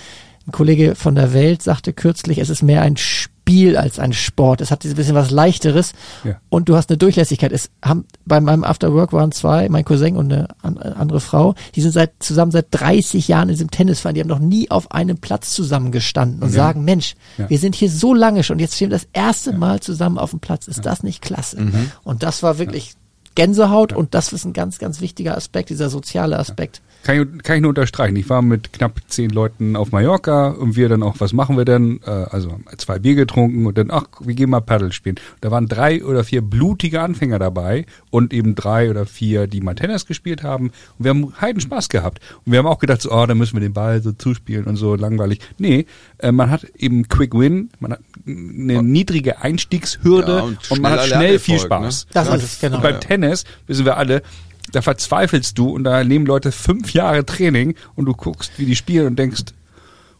Ein 0.47 0.51
Kollege 0.51 0.95
von 0.95 1.13
der 1.13 1.33
Welt 1.33 1.61
sagte 1.61 1.93
kürzlich, 1.93 2.39
es 2.39 2.49
ist 2.49 2.63
mehr 2.63 2.81
ein 2.81 2.97
Spiel 2.97 3.34
als 3.77 3.99
ein 3.99 4.11
Sport. 4.11 4.59
Es 4.61 4.71
hat 4.71 4.83
dieses 4.83 4.95
bisschen 4.95 5.15
was 5.15 5.29
Leichteres 5.31 5.93
Ja. 6.23 6.39
und 6.49 6.67
du 6.67 6.75
hast 6.75 6.89
eine 6.89 6.97
Durchlässigkeit. 6.97 7.51
Es 7.51 7.69
haben, 7.83 8.05
bei 8.25 8.41
meinem 8.41 8.63
Afterwork 8.63 9.13
waren 9.13 9.31
zwei, 9.31 9.69
mein 9.69 9.85
Cousin 9.85 10.17
und 10.17 10.33
eine 10.33 10.47
äh, 10.63 10.89
andere 10.93 11.19
Frau, 11.19 11.53
die 11.75 11.81
sind 11.81 11.91
seit, 11.91 12.11
zusammen 12.19 12.51
seit 12.51 12.67
30 12.71 13.27
Jahren 13.27 13.49
in 13.49 13.53
diesem 13.55 13.69
Tennisverein. 13.71 14.15
Die 14.15 14.21
haben 14.21 14.27
noch 14.27 14.39
nie 14.39 14.71
auf 14.71 14.91
einem 14.91 15.17
Platz 15.17 15.51
zusammengestanden 15.53 16.41
und 16.41 16.49
sagen, 16.49 16.83
Mensch, 16.83 17.15
Ja. 17.37 17.49
wir 17.49 17.59
sind 17.59 17.75
hier 17.75 17.89
so 17.91 18.13
lange 18.13 18.43
schon, 18.43 18.59
jetzt 18.59 18.75
stehen 18.75 18.89
wir 18.89 18.97
das 18.97 19.07
erste 19.13 19.53
Mal 19.53 19.79
zusammen 19.79 20.17
auf 20.17 20.31
dem 20.31 20.39
Platz. 20.39 20.67
Ist 20.67 20.85
das 20.85 21.03
nicht 21.03 21.21
klasse? 21.21 21.61
Mhm. 21.61 21.91
Und 22.03 22.23
das 22.23 22.41
war 22.43 22.57
wirklich 22.57 22.93
Gänsehaut 23.35 23.93
und 23.93 24.13
das 24.15 24.33
ist 24.33 24.45
ein 24.45 24.53
ganz, 24.53 24.79
ganz 24.79 25.01
wichtiger 25.01 25.35
Aspekt, 25.37 25.69
dieser 25.69 25.89
soziale 25.89 26.39
Aspekt. 26.39 26.81
Kann 27.05 27.21
ich, 27.21 27.43
kann 27.43 27.57
ich 27.57 27.61
nur 27.61 27.69
unterstreichen. 27.69 28.15
Ich 28.15 28.27
war 28.31 28.41
mit 28.41 28.73
knapp 28.73 28.99
zehn 29.07 29.29
Leuten 29.29 29.75
auf 29.75 29.91
Mallorca 29.91 30.47
und 30.47 30.75
wir 30.75 30.89
dann 30.89 31.03
auch, 31.03 31.19
was 31.19 31.33
machen 31.33 31.55
wir 31.55 31.63
denn? 31.63 31.99
Äh, 32.03 32.09
also 32.09 32.51
haben 32.51 32.65
zwei 32.77 32.97
Bier 32.97 33.13
getrunken 33.13 33.67
und 33.67 33.77
dann, 33.77 33.91
ach, 33.91 34.07
wir 34.21 34.33
gehen 34.33 34.49
mal 34.49 34.61
Paddle 34.61 34.91
spielen. 34.91 35.17
Da 35.39 35.51
waren 35.51 35.67
drei 35.67 36.03
oder 36.03 36.23
vier 36.23 36.41
blutige 36.41 37.01
Anfänger 37.01 37.37
dabei 37.37 37.85
und 38.09 38.33
eben 38.33 38.55
drei 38.55 38.89
oder 38.89 39.05
vier, 39.05 39.45
die 39.45 39.61
mal 39.61 39.75
Tennis 39.75 40.07
gespielt 40.07 40.41
haben. 40.41 40.71
Und 40.97 41.05
wir 41.05 41.09
haben 41.11 41.39
heiden 41.39 41.61
Spaß 41.61 41.89
gehabt. 41.89 42.21
Und 42.43 42.51
wir 42.51 42.57
haben 42.57 42.65
auch 42.65 42.79
gedacht, 42.79 43.03
so, 43.03 43.11
oh, 43.11 43.25
da 43.27 43.35
müssen 43.35 43.55
wir 43.55 43.61
den 43.61 43.73
Ball 43.73 44.01
so 44.01 44.11
zuspielen 44.11 44.65
und 44.65 44.75
so 44.75 44.95
langweilig. 44.95 45.41
Nee, 45.59 45.85
äh, 46.17 46.31
man 46.31 46.49
hat 46.49 46.63
eben 46.75 47.07
Quick 47.07 47.35
Win, 47.35 47.69
man 47.79 47.91
hat 47.91 47.99
eine 48.25 48.81
niedrige 48.81 49.43
Einstiegshürde 49.43 50.37
Ja, 50.37 50.41
und, 50.41 50.71
und 50.71 50.81
man 50.81 50.93
hat 50.93 51.05
schnell 51.05 51.37
viel 51.37 51.55
ne? 51.55 51.61
Spaß. 51.61 52.07
Das 52.13 52.29
und 52.29 52.37
ist 52.37 52.43
es, 52.43 52.59
genau. 52.61 52.77
Und 52.77 52.81
beim. 52.81 52.99
Tennis, 52.99 53.43
wissen 53.67 53.85
wir 53.85 53.97
alle, 53.97 54.23
da 54.71 54.81
verzweifelst 54.81 55.57
du 55.57 55.69
und 55.69 55.83
da 55.83 56.03
nehmen 56.03 56.25
Leute 56.25 56.51
fünf 56.51 56.93
Jahre 56.93 57.25
Training 57.25 57.75
und 57.95 58.05
du 58.05 58.13
guckst, 58.13 58.51
wie 58.57 58.65
die 58.65 58.75
spielen 58.75 59.07
und 59.07 59.19
denkst, 59.19 59.43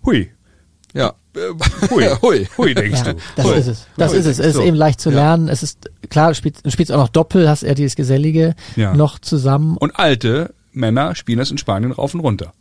hui, 0.05 0.30
Ja. 0.93 1.13
äh, 1.35 1.39
hui, 1.89 2.03
Hui. 2.22 2.47
hui, 2.57 2.73
denkst 2.73 3.01
Ja, 3.05 3.13
du. 3.13 3.19
das 3.35 3.45
Hui. 3.45 3.55
ist 3.57 3.67
es. 3.67 3.88
Das 3.97 4.11
Hui, 4.11 4.19
ist 4.19 4.26
es. 4.26 4.39
Es 4.39 4.45
ist 4.47 4.53
so. 4.55 4.61
eben 4.61 4.76
leicht 4.77 5.01
zu 5.01 5.09
Ja. 5.09 5.15
lernen. 5.15 5.49
Es 5.49 5.63
ist 5.63 5.89
klar, 6.09 6.30
du 6.30 6.35
spielst, 6.35 6.69
spielst 6.72 6.91
auch 6.91 6.97
noch 6.97 7.09
Doppel, 7.09 7.49
hast 7.49 7.63
eher 7.63 7.76
dieses 7.76 7.95
Gesellige 7.95 8.55
Ja. 8.76 8.93
noch 8.93 9.19
zusammen. 9.19 9.77
Und 9.77 9.97
alte 9.97 10.53
Männer 10.72 11.15
spielen 11.15 11.39
das 11.39 11.51
in 11.51 11.57
Spanien 11.57 11.91
rauf 11.91 12.13
und 12.13 12.19
runter. 12.22 12.53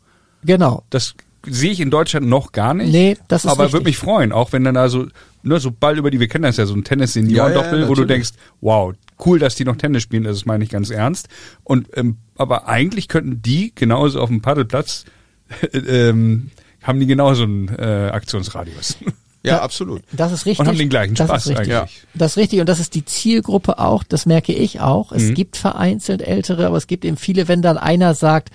Genau. 0.44 0.82
Das 0.90 1.14
sehe 1.46 1.70
ich 1.72 1.80
in 1.80 1.90
Deutschland 1.90 2.26
noch 2.26 2.52
gar 2.52 2.72
nicht. 2.74 2.90
Nee, 2.92 3.16
das 3.28 3.44
ist 3.44 3.50
Aber 3.50 3.64
richtig. 3.64 3.72
würde 3.74 3.84
mich 3.84 3.98
freuen, 3.98 4.32
auch 4.32 4.52
wenn 4.52 4.64
dann 4.64 4.74
da 4.74 4.88
so, 4.88 5.06
ne, 5.42 5.60
so 5.60 5.70
Ball 5.70 5.98
über 5.98 6.10
die, 6.10 6.18
wir 6.20 6.28
kennen 6.28 6.44
das 6.44 6.56
ja, 6.56 6.64
so 6.66 6.74
ein 6.74 6.84
Tennis-Senioren-Doppel, 6.84 7.78
Ja, 7.80 7.84
ja, 7.84 7.88
wo 7.88 7.94
du 7.94 8.04
denkst, 8.06 8.30
wow, 8.62 8.94
cool, 9.24 9.38
dass 9.38 9.54
die 9.54 9.64
noch 9.64 9.76
Tennis 9.76 10.02
spielen, 10.02 10.24
das 10.24 10.44
meine 10.46 10.64
ich 10.64 10.70
ganz 10.70 10.90
ernst. 10.90 11.28
Und, 11.62 11.88
ähm, 11.96 12.18
aber 12.36 12.66
eigentlich 12.68 13.08
könnten 13.08 13.42
die 13.42 13.72
genauso 13.74 14.20
auf 14.20 14.28
dem 14.28 14.42
Paddelplatz, 14.42 15.04
ähm, 15.72 16.50
haben 16.82 17.00
die 17.00 17.06
genauso 17.06 17.44
einen 17.44 17.68
äh, 17.68 18.10
Aktionsradius. 18.12 18.96
Ja, 19.42 19.60
absolut. 19.60 20.02
Das 20.12 20.32
ist 20.32 20.46
richtig. 20.46 20.60
Und 20.60 20.68
haben 20.68 20.78
den 20.78 20.88
gleichen 20.88 21.14
das 21.14 21.28
Spaß 21.28 21.46
ist 21.48 21.58
richtig. 21.58 21.76
eigentlich. 21.76 22.02
Das 22.14 22.32
ist 22.32 22.36
richtig 22.38 22.60
und 22.60 22.68
das 22.68 22.80
ist 22.80 22.94
die 22.94 23.04
Zielgruppe 23.04 23.78
auch, 23.78 24.02
das 24.02 24.24
merke 24.24 24.54
ich 24.54 24.80
auch. 24.80 25.12
Es 25.12 25.24
Mhm. 25.24 25.34
gibt 25.34 25.56
vereinzelt 25.58 26.22
Ältere, 26.22 26.66
aber 26.66 26.78
es 26.78 26.86
gibt 26.86 27.04
eben 27.04 27.18
viele, 27.18 27.46
wenn 27.46 27.60
dann 27.60 27.76
einer 27.76 28.14
sagt, 28.14 28.48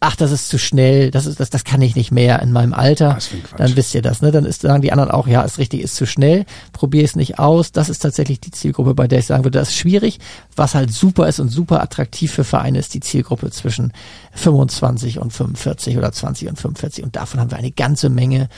ach, 0.00 0.16
das 0.16 0.32
ist 0.32 0.48
zu 0.48 0.58
schnell, 0.58 1.10
das 1.10 1.26
ist 1.26 1.40
das, 1.40 1.50
das 1.50 1.64
kann 1.64 1.82
ich 1.82 1.94
nicht 1.94 2.10
mehr 2.10 2.40
in 2.40 2.52
meinem 2.52 2.72
Alter, 2.72 3.18
dann 3.58 3.76
wisst 3.76 3.94
ihr 3.94 4.00
das, 4.00 4.22
ne? 4.22 4.30
Dann 4.30 4.46
ist 4.46 4.62
sagen 4.62 4.80
die 4.80 4.92
anderen 4.92 5.10
auch, 5.10 5.26
ja, 5.26 5.42
ist 5.42 5.58
richtig, 5.58 5.82
ist 5.82 5.94
zu 5.94 6.06
schnell, 6.06 6.46
probier 6.72 7.04
es 7.04 7.16
nicht 7.16 7.38
aus. 7.38 7.70
Das 7.70 7.90
ist 7.90 7.98
tatsächlich 7.98 8.40
die 8.40 8.50
Zielgruppe, 8.50 8.94
bei 8.94 9.06
der 9.06 9.18
ich 9.18 9.26
sagen 9.26 9.44
würde, 9.44 9.58
das 9.58 9.68
ist 9.68 9.76
schwierig. 9.76 10.18
Was 10.56 10.74
halt 10.74 10.90
super 10.90 11.28
ist 11.28 11.38
und 11.38 11.50
super 11.50 11.82
attraktiv 11.82 12.32
für 12.32 12.44
Vereine 12.44 12.78
ist 12.78 12.94
die 12.94 13.00
Zielgruppe 13.00 13.50
zwischen 13.50 13.92
25 14.32 15.18
und 15.18 15.32
45 15.32 15.98
oder 15.98 16.10
20 16.10 16.48
und 16.48 16.58
45 16.58 17.04
und 17.04 17.16
davon 17.16 17.38
haben 17.38 17.50
wir 17.50 17.58
eine 17.58 17.70
ganze 17.70 18.08
Menge 18.08 18.48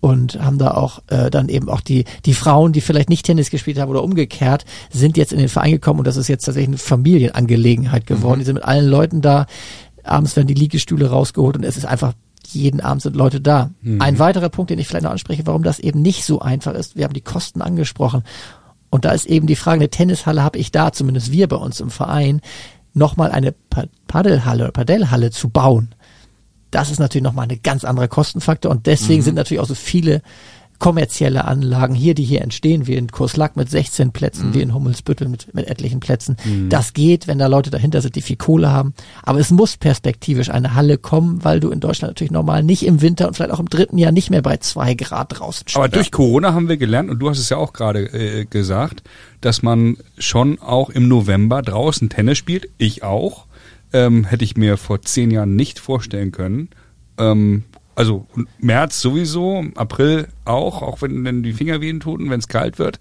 und 0.00 0.40
haben 0.40 0.58
da 0.58 0.72
auch 0.72 1.00
äh, 1.08 1.30
dann 1.30 1.48
eben 1.48 1.68
auch 1.68 1.80
die 1.80 2.04
die 2.24 2.34
Frauen, 2.34 2.72
die 2.72 2.80
vielleicht 2.80 3.08
nicht 3.08 3.26
Tennis 3.26 3.50
gespielt 3.50 3.78
haben 3.78 3.90
oder 3.90 4.04
umgekehrt, 4.04 4.64
sind 4.90 5.16
jetzt 5.16 5.32
in 5.32 5.38
den 5.38 5.48
Verein 5.48 5.72
gekommen 5.72 6.00
und 6.00 6.06
das 6.06 6.16
ist 6.16 6.28
jetzt 6.28 6.44
tatsächlich 6.44 6.68
eine 6.68 6.78
Familienangelegenheit 6.78 8.06
geworden. 8.06 8.40
Die 8.40 8.44
sind 8.44 8.54
mit 8.54 8.64
allen 8.64 8.88
Leuten 8.88 9.20
da. 9.20 9.46
Abends 10.08 10.36
werden 10.36 10.46
die 10.48 10.54
Liegestühle 10.54 11.10
rausgeholt 11.10 11.56
und 11.56 11.64
es 11.64 11.76
ist 11.76 11.84
einfach 11.86 12.14
jeden 12.46 12.80
Abend 12.80 13.02
sind 13.02 13.14
Leute 13.16 13.40
da. 13.40 13.70
Ein 14.00 14.18
weiterer 14.18 14.48
Punkt, 14.48 14.70
den 14.70 14.78
ich 14.78 14.88
vielleicht 14.88 15.04
noch 15.04 15.10
anspreche, 15.10 15.46
warum 15.46 15.62
das 15.62 15.78
eben 15.80 16.00
nicht 16.00 16.24
so 16.24 16.40
einfach 16.40 16.72
ist. 16.72 16.96
Wir 16.96 17.04
haben 17.04 17.12
die 17.12 17.20
Kosten 17.20 17.60
angesprochen. 17.60 18.22
Und 18.90 19.04
da 19.04 19.10
ist 19.10 19.26
eben 19.26 19.46
die 19.46 19.56
Frage, 19.56 19.80
eine 19.80 19.90
Tennishalle 19.90 20.42
habe 20.42 20.58
ich 20.58 20.72
da, 20.72 20.92
zumindest 20.92 21.30
wir 21.30 21.46
bei 21.46 21.56
uns 21.56 21.80
im 21.80 21.90
Verein, 21.90 22.40
nochmal 22.94 23.30
eine 23.32 23.52
Pa- 23.52 23.84
Paddelhalle, 24.06 24.72
Padellhalle 24.72 25.30
zu 25.30 25.50
bauen. 25.50 25.94
Das 26.70 26.90
ist 26.90 26.98
natürlich 27.00 27.24
nochmal 27.24 27.44
eine 27.44 27.58
ganz 27.58 27.84
andere 27.84 28.08
Kostenfaktor 28.08 28.70
und 28.70 28.86
deswegen 28.86 29.20
sind 29.22 29.34
natürlich 29.34 29.60
auch 29.60 29.66
so 29.68 29.74
viele 29.74 30.22
kommerzielle 30.78 31.44
Anlagen 31.44 31.94
hier, 31.94 32.14
die 32.14 32.24
hier 32.24 32.42
entstehen, 32.42 32.86
wie 32.86 32.94
in 32.94 33.10
Kurslack 33.10 33.56
mit 33.56 33.68
16 33.68 34.12
Plätzen, 34.12 34.54
wie 34.54 34.60
in 34.60 34.72
Hummelsbüttel 34.74 35.28
mit, 35.28 35.52
mit 35.54 35.66
etlichen 35.66 36.00
Plätzen. 36.00 36.36
Das 36.68 36.92
geht, 36.92 37.26
wenn 37.26 37.38
da 37.38 37.46
Leute 37.48 37.70
dahinter 37.70 38.00
sind, 38.00 38.14
die 38.14 38.22
viel 38.22 38.36
Kohle 38.36 38.70
haben. 38.70 38.94
Aber 39.22 39.40
es 39.40 39.50
muss 39.50 39.76
perspektivisch 39.76 40.50
eine 40.50 40.74
Halle 40.74 40.96
kommen, 40.98 41.44
weil 41.44 41.60
du 41.60 41.70
in 41.70 41.80
Deutschland 41.80 42.12
natürlich 42.12 42.30
normal 42.30 42.62
nicht 42.62 42.86
im 42.86 43.02
Winter 43.02 43.26
und 43.26 43.34
vielleicht 43.34 43.50
auch 43.50 43.60
im 43.60 43.68
dritten 43.68 43.98
Jahr 43.98 44.12
nicht 44.12 44.30
mehr 44.30 44.42
bei 44.42 44.58
zwei 44.58 44.94
Grad 44.94 45.38
draußen 45.38 45.66
Aber 45.74 45.84
spielst. 45.86 45.96
durch 45.96 46.12
Corona 46.12 46.54
haben 46.54 46.68
wir 46.68 46.76
gelernt, 46.76 47.10
und 47.10 47.18
du 47.18 47.28
hast 47.28 47.38
es 47.38 47.48
ja 47.48 47.56
auch 47.56 47.72
gerade 47.72 48.04
äh, 48.12 48.44
gesagt, 48.44 49.02
dass 49.40 49.62
man 49.62 49.96
schon 50.16 50.60
auch 50.60 50.90
im 50.90 51.08
November 51.08 51.62
draußen 51.62 52.08
Tennis 52.08 52.38
spielt. 52.38 52.68
Ich 52.78 53.02
auch. 53.02 53.46
Ähm, 53.92 54.24
hätte 54.24 54.44
ich 54.44 54.56
mir 54.56 54.76
vor 54.76 55.00
zehn 55.00 55.30
Jahren 55.30 55.56
nicht 55.56 55.78
vorstellen 55.78 56.30
können. 56.30 56.68
Ähm, 57.16 57.64
also 57.98 58.26
März 58.60 59.00
sowieso, 59.00 59.64
April 59.74 60.28
auch, 60.44 60.82
auch 60.82 61.02
wenn 61.02 61.24
dann 61.24 61.42
die 61.42 61.52
Finger 61.52 61.80
wehen 61.80 61.98
tun, 62.00 62.30
wenn 62.30 62.38
es 62.38 62.46
kalt 62.48 62.78
wird. 62.78 63.00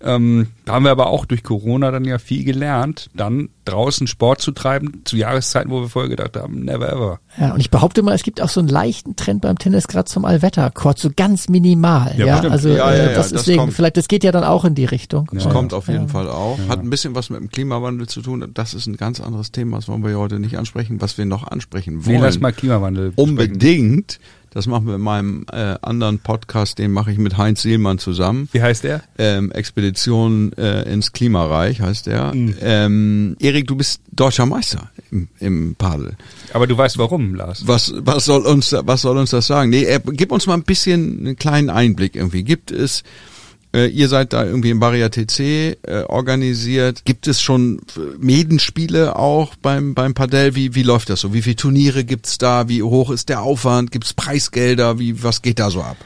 Ähm, 0.00 0.46
da 0.64 0.74
haben 0.74 0.84
wir 0.84 0.92
aber 0.92 1.08
auch 1.08 1.24
durch 1.26 1.42
Corona 1.42 1.90
dann 1.90 2.04
ja 2.04 2.18
viel 2.18 2.44
gelernt, 2.44 3.10
dann 3.16 3.48
draußen 3.64 4.06
Sport 4.06 4.40
zu 4.40 4.52
treiben, 4.52 5.02
zu 5.04 5.16
Jahreszeiten, 5.16 5.72
wo 5.72 5.80
wir 5.80 5.88
vorher 5.88 6.08
gedacht 6.08 6.36
haben, 6.36 6.60
never 6.64 6.88
ever. 6.88 7.18
Ja, 7.36 7.52
und 7.52 7.58
ich 7.58 7.68
behaupte 7.70 8.02
mal, 8.04 8.14
es 8.14 8.22
gibt 8.22 8.40
auch 8.40 8.48
so 8.48 8.60
einen 8.60 8.68
leichten 8.68 9.16
Trend 9.16 9.40
beim 9.42 9.58
Tennis 9.58 9.88
gerade 9.88 10.04
zum 10.08 10.24
Allwettercourt, 10.24 11.00
so 11.00 11.10
ganz 11.16 11.48
minimal. 11.48 12.14
Ja, 12.16 12.26
Ja, 12.26 12.32
bestimmt. 12.34 12.52
also 12.52 12.68
Ja, 12.68 12.76
ja, 12.76 12.90
äh, 12.92 12.98
ja, 12.98 13.04
das 13.06 13.30
das 13.30 13.40
deswegen, 13.42 13.58
kommt. 13.58 13.72
vielleicht, 13.74 13.96
das 13.96 14.06
geht 14.06 14.22
ja 14.22 14.30
dann 14.30 14.44
auch 14.44 14.64
in 14.64 14.76
die 14.76 14.84
Richtung. 14.84 15.28
Das 15.32 15.48
kommt 15.48 15.74
auf 15.74 15.88
jeden 15.88 16.02
ja. 16.02 16.08
Fall 16.08 16.28
auch. 16.28 16.60
Hat 16.68 16.78
ein 16.78 16.90
bisschen 16.90 17.16
was 17.16 17.28
mit 17.28 17.40
dem 17.40 17.48
Klimawandel 17.50 18.06
zu 18.06 18.22
tun. 18.22 18.48
Das 18.54 18.74
ist 18.74 18.86
ein 18.86 18.96
ganz 18.96 19.20
anderes 19.20 19.50
Thema, 19.50 19.78
das 19.78 19.88
wollen 19.88 20.04
wir 20.04 20.12
ja 20.12 20.18
heute 20.18 20.38
nicht 20.38 20.56
ansprechen, 20.58 21.00
was 21.00 21.18
wir 21.18 21.24
noch 21.24 21.44
ansprechen 21.48 21.98
Nee, 21.98 22.06
wollen. 22.06 22.20
lass 22.20 22.38
mal 22.38 22.52
Klimawandel. 22.52 23.10
sprechen. 23.14 24.04
Das 24.50 24.66
machen 24.66 24.86
wir 24.86 24.94
in 24.94 25.00
meinem 25.00 25.46
äh, 25.52 25.76
anderen 25.82 26.18
Podcast, 26.18 26.78
den 26.78 26.90
mache 26.90 27.12
ich 27.12 27.18
mit 27.18 27.36
Heinz 27.36 27.62
Seelmann 27.62 27.98
zusammen. 27.98 28.48
Wie 28.52 28.62
heißt 28.62 28.84
der? 28.84 29.02
Ähm, 29.18 29.52
Expedition 29.52 30.52
äh, 30.54 30.90
ins 30.90 31.12
Klimareich 31.12 31.80
heißt 31.80 32.06
der. 32.06 32.34
Mhm. 32.34 32.54
Ähm, 32.60 33.36
Erik, 33.40 33.66
du 33.66 33.76
bist 33.76 34.00
deutscher 34.10 34.46
Meister 34.46 34.90
im, 35.10 35.28
im 35.38 35.74
Padel. 35.76 36.16
Aber 36.52 36.66
du 36.66 36.76
weißt 36.76 36.98
warum, 36.98 37.34
Lars. 37.34 37.66
Was, 37.66 37.92
was 37.98 38.24
soll 38.24 38.46
uns, 38.46 38.74
was 38.78 39.02
soll 39.02 39.18
uns 39.18 39.30
das 39.30 39.46
sagen? 39.46 39.70
Nee, 39.70 39.84
äh, 39.84 40.00
gib 40.04 40.32
uns 40.32 40.46
mal 40.46 40.54
ein 40.54 40.64
bisschen 40.64 41.18
einen 41.20 41.36
kleinen 41.36 41.70
Einblick 41.70 42.16
irgendwie. 42.16 42.42
Gibt 42.42 42.70
es, 42.70 43.02
ihr 43.86 44.08
seid 44.08 44.32
da 44.32 44.44
irgendwie 44.44 44.70
im 44.70 44.80
Barrier 44.80 45.10
TC 45.10 45.40
äh, 45.40 46.02
organisiert. 46.08 47.04
Gibt 47.04 47.26
es 47.26 47.40
schon 47.40 47.80
äh, 47.96 48.00
Medenspiele 48.18 49.16
auch 49.16 49.54
beim, 49.56 49.94
beim 49.94 50.14
Padel? 50.14 50.54
Wie, 50.54 50.74
wie 50.74 50.82
läuft 50.82 51.10
das 51.10 51.20
so? 51.20 51.34
Wie 51.34 51.42
viele 51.42 51.56
Turniere 51.56 52.04
gibt's 52.04 52.38
da? 52.38 52.68
Wie 52.68 52.82
hoch 52.82 53.10
ist 53.10 53.28
der 53.28 53.42
Aufwand? 53.42 53.92
Gibt's 53.92 54.14
Preisgelder? 54.14 54.98
Wie, 54.98 55.22
was 55.22 55.42
geht 55.42 55.58
da 55.58 55.70
so 55.70 55.82
ab? 55.82 55.96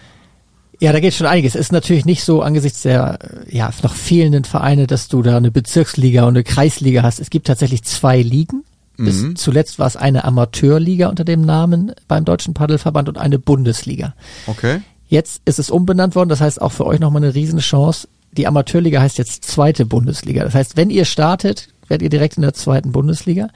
Ja, 0.80 0.92
da 0.92 0.98
geht 0.98 1.14
schon 1.14 1.28
einiges. 1.28 1.54
Es 1.54 1.66
ist 1.66 1.72
natürlich 1.72 2.04
nicht 2.04 2.24
so 2.24 2.42
angesichts 2.42 2.82
der 2.82 3.18
äh, 3.46 3.56
ja 3.56 3.70
noch 3.82 3.94
fehlenden 3.94 4.44
Vereine, 4.44 4.88
dass 4.88 5.06
du 5.06 5.22
da 5.22 5.36
eine 5.36 5.52
Bezirksliga 5.52 6.22
und 6.22 6.30
eine 6.30 6.44
Kreisliga 6.44 7.02
hast. 7.04 7.20
Es 7.20 7.30
gibt 7.30 7.46
tatsächlich 7.46 7.84
zwei 7.84 8.20
Ligen. 8.20 8.64
Bis 8.98 9.34
zuletzt 9.34 9.78
war 9.78 9.86
es 9.86 9.96
eine 9.96 10.24
Amateurliga 10.24 11.08
unter 11.08 11.24
dem 11.24 11.40
Namen 11.42 11.92
beim 12.08 12.24
Deutschen 12.24 12.54
Paddelverband 12.54 13.08
und 13.08 13.18
eine 13.18 13.38
Bundesliga. 13.38 14.14
Okay. 14.46 14.80
Jetzt 15.12 15.42
ist 15.44 15.58
es 15.58 15.68
umbenannt 15.68 16.14
worden, 16.14 16.30
das 16.30 16.40
heißt 16.40 16.62
auch 16.62 16.72
für 16.72 16.86
euch 16.86 16.98
nochmal 16.98 17.22
eine 17.22 17.34
Riesenchance. 17.34 18.08
Die 18.34 18.46
Amateurliga 18.46 19.02
heißt 19.02 19.18
jetzt 19.18 19.44
zweite 19.44 19.84
Bundesliga. 19.84 20.42
Das 20.42 20.54
heißt, 20.54 20.78
wenn 20.78 20.88
ihr 20.88 21.04
startet, 21.04 21.68
werdet 21.86 22.04
ihr 22.04 22.08
direkt 22.08 22.36
in 22.36 22.42
der 22.42 22.54
zweiten 22.54 22.92
Bundesliga. 22.92 23.48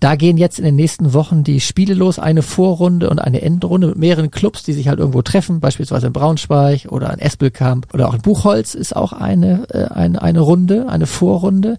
Da 0.00 0.16
gehen 0.16 0.36
jetzt 0.36 0.58
in 0.58 0.64
den 0.64 0.74
nächsten 0.74 1.12
Wochen 1.12 1.44
die 1.44 1.60
Spiele 1.60 1.94
los, 1.94 2.18
eine 2.18 2.42
Vorrunde 2.42 3.08
und 3.08 3.20
eine 3.20 3.40
Endrunde 3.40 3.86
mit 3.86 3.98
mehreren 3.98 4.32
Clubs, 4.32 4.64
die 4.64 4.72
sich 4.72 4.88
halt 4.88 4.98
irgendwo 4.98 5.22
treffen, 5.22 5.60
beispielsweise 5.60 6.08
in 6.08 6.12
Braunschweig 6.12 6.88
oder 6.88 7.12
in 7.12 7.20
Espelkamp 7.20 7.86
oder 7.94 8.08
auch 8.08 8.14
in 8.14 8.22
Buchholz 8.22 8.74
ist 8.74 8.96
auch 8.96 9.12
eine, 9.12 9.70
äh, 9.70 9.84
eine, 9.94 10.20
eine 10.20 10.40
Runde, 10.40 10.88
eine 10.88 11.06
Vorrunde. 11.06 11.78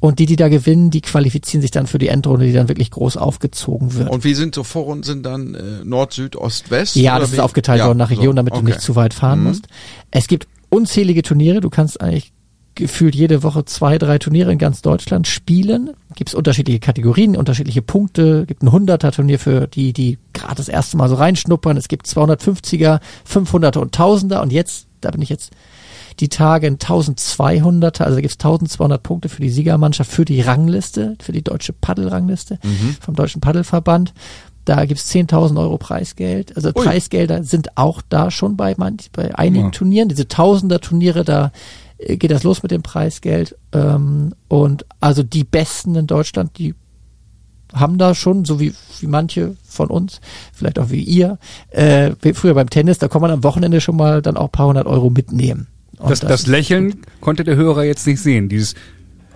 Und 0.00 0.18
die, 0.18 0.24
die 0.26 0.36
da 0.36 0.48
gewinnen, 0.48 0.90
die 0.90 1.02
qualifizieren 1.02 1.60
sich 1.60 1.70
dann 1.70 1.86
für 1.86 1.98
die 1.98 2.08
Endrunde, 2.08 2.46
die 2.46 2.52
dann 2.54 2.68
wirklich 2.68 2.90
groß 2.90 3.18
aufgezogen 3.18 3.94
wird. 3.94 4.08
Und 4.08 4.24
wie 4.24 4.32
sind 4.34 4.54
so 4.54 4.64
Vorrunden 4.64 5.04
sind 5.04 5.24
dann 5.26 5.54
äh, 5.54 5.84
Nord, 5.84 6.14
Süd, 6.14 6.36
Ost, 6.36 6.70
West? 6.70 6.96
Ja, 6.96 7.18
das 7.18 7.30
ist 7.30 7.36
wie? 7.36 7.40
aufgeteilt 7.40 7.80
Ja, 7.80 7.86
worden 7.86 7.98
nach 7.98 8.10
Region, 8.10 8.34
damit 8.34 8.54
okay. 8.54 8.62
du 8.62 8.66
nicht 8.68 8.80
zu 8.80 8.96
weit 8.96 9.12
fahren 9.12 9.40
Mhm. 9.40 9.44
musst. 9.48 9.66
Es 10.10 10.26
gibt 10.26 10.48
unzählige 10.70 11.22
Turniere. 11.22 11.60
Du 11.60 11.68
kannst 11.68 12.00
eigentlich 12.00 12.32
gefühlt 12.76 13.14
jede 13.14 13.42
Woche 13.42 13.66
zwei, 13.66 13.98
drei 13.98 14.16
Turniere 14.18 14.50
in 14.52 14.56
ganz 14.58 14.80
Deutschland 14.80 15.26
spielen. 15.26 15.90
Gibt 16.14 16.30
es 16.30 16.34
unterschiedliche 16.34 16.80
Kategorien, 16.80 17.36
unterschiedliche 17.36 17.82
Punkte. 17.82 18.46
Gibt 18.46 18.62
ein 18.62 18.70
100er 18.70 19.10
Turnier 19.12 19.38
für 19.38 19.66
die, 19.66 19.92
die 19.92 20.16
gerade 20.32 20.54
das 20.54 20.70
erste 20.70 20.96
Mal 20.96 21.10
so 21.10 21.16
reinschnuppern. 21.16 21.76
Es 21.76 21.88
gibt 21.88 22.06
250er, 22.06 23.00
500er 23.30 23.78
und 23.78 23.94
1000er. 23.94 24.40
Und 24.40 24.50
jetzt, 24.50 24.86
da 25.02 25.10
bin 25.10 25.20
ich 25.20 25.28
jetzt 25.28 25.50
die 26.18 26.28
Tage 26.28 26.66
ein 26.66 26.78
1200er, 26.78 28.02
also 28.02 28.16
da 28.16 28.20
gibt's 28.20 28.36
1200 28.36 29.02
Punkte 29.02 29.28
für 29.28 29.42
die 29.42 29.50
Siegermannschaft, 29.50 30.10
für 30.10 30.24
die 30.24 30.40
Rangliste, 30.40 31.16
für 31.20 31.32
die 31.32 31.42
deutsche 31.42 31.72
Paddelrangliste 31.72 32.58
vom 33.00 33.14
Deutschen 33.14 33.40
Paddelverband. 33.40 34.12
Da 34.64 34.84
gibt's 34.84 35.10
10.000 35.10 35.58
Euro 35.58 35.78
Preisgeld. 35.78 36.54
Also 36.56 36.68
Ui. 36.68 36.84
Preisgelder 36.84 37.42
sind 37.42 37.76
auch 37.78 38.02
da 38.08 38.30
schon 38.30 38.56
bei, 38.56 38.74
manch, 38.76 39.10
bei 39.12 39.34
einigen 39.34 39.66
Ja. 39.66 39.70
Turnieren. 39.70 40.08
Diese 40.08 40.28
Tausender-Turniere, 40.28 41.24
da 41.24 41.50
äh, 41.98 42.16
geht 42.16 42.30
das 42.30 42.42
los 42.42 42.62
mit 42.62 42.70
dem 42.70 42.82
Preisgeld. 42.82 43.56
Ähm, 43.72 44.34
und 44.48 44.84
also 45.00 45.22
die 45.22 45.44
Besten 45.44 45.94
in 45.94 46.06
Deutschland, 46.06 46.58
die 46.58 46.74
haben 47.72 47.98
da 47.98 48.14
schon, 48.14 48.44
so 48.44 48.60
wie, 48.60 48.74
wie 49.00 49.06
manche 49.06 49.56
von 49.64 49.88
uns, 49.88 50.20
vielleicht 50.52 50.78
auch 50.78 50.90
wie 50.90 51.02
ihr, 51.02 51.38
äh, 51.70 52.12
früher 52.34 52.54
beim 52.54 52.68
Tennis, 52.68 52.98
da 52.98 53.08
kann 53.08 53.22
man 53.22 53.30
am 53.30 53.44
Wochenende 53.44 53.80
schon 53.80 53.96
mal 53.96 54.22
dann 54.22 54.36
auch 54.36 54.46
ein 54.46 54.52
paar 54.52 54.66
hundert 54.66 54.86
Euro 54.86 55.10
mitnehmen. 55.10 55.68
Und 55.98 56.10
Das, 56.10 56.20
das 56.20 56.46
Lächeln 56.46 57.02
konnte 57.20 57.44
der 57.44 57.56
Hörer 57.56 57.84
jetzt 57.84 58.06
nicht 58.06 58.22
sehen. 58.22 58.48
Dieses 58.48 58.74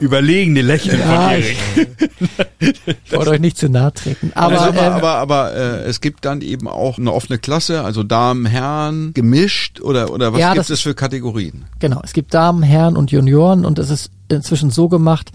überlegene 0.00 0.62
Lächeln 0.62 0.98
Ja, 0.98 1.28
von 1.30 1.38
ich- 1.38 1.56
Erik. 1.76 1.88
Ich 3.04 3.12
wollte 3.12 3.30
euch 3.32 3.40
nicht 3.40 3.58
zu 3.58 3.68
nahe 3.68 3.92
treten. 3.92 4.32
Aber, 4.34 4.60
also, 4.60 4.78
aber, 4.78 4.86
ähm, 4.86 4.92
aber, 4.94 5.14
aber 5.16 5.54
äh, 5.54 5.84
es 5.84 6.00
gibt 6.00 6.24
dann 6.24 6.40
eben 6.40 6.66
auch 6.66 6.98
eine 6.98 7.12
offene 7.12 7.38
Klasse, 7.38 7.82
also 7.84 8.02
Damen, 8.02 8.46
Herren, 8.46 9.12
gemischt 9.14 9.80
oder 9.80 10.10
oder 10.10 10.32
was 10.32 10.40
Ja, 10.40 10.48
gibt 10.54 10.60
das- 10.60 10.70
es 10.70 10.80
für 10.80 10.94
Kategorien? 10.94 11.64
Genau, 11.78 12.00
es 12.02 12.12
gibt 12.14 12.32
Damen, 12.34 12.62
Herren 12.62 12.96
und 12.96 13.10
Junioren 13.12 13.64
und 13.64 13.78
es 13.78 13.90
ist 13.90 14.10
inzwischen 14.28 14.70
so 14.70 14.88
gemacht, 14.88 15.30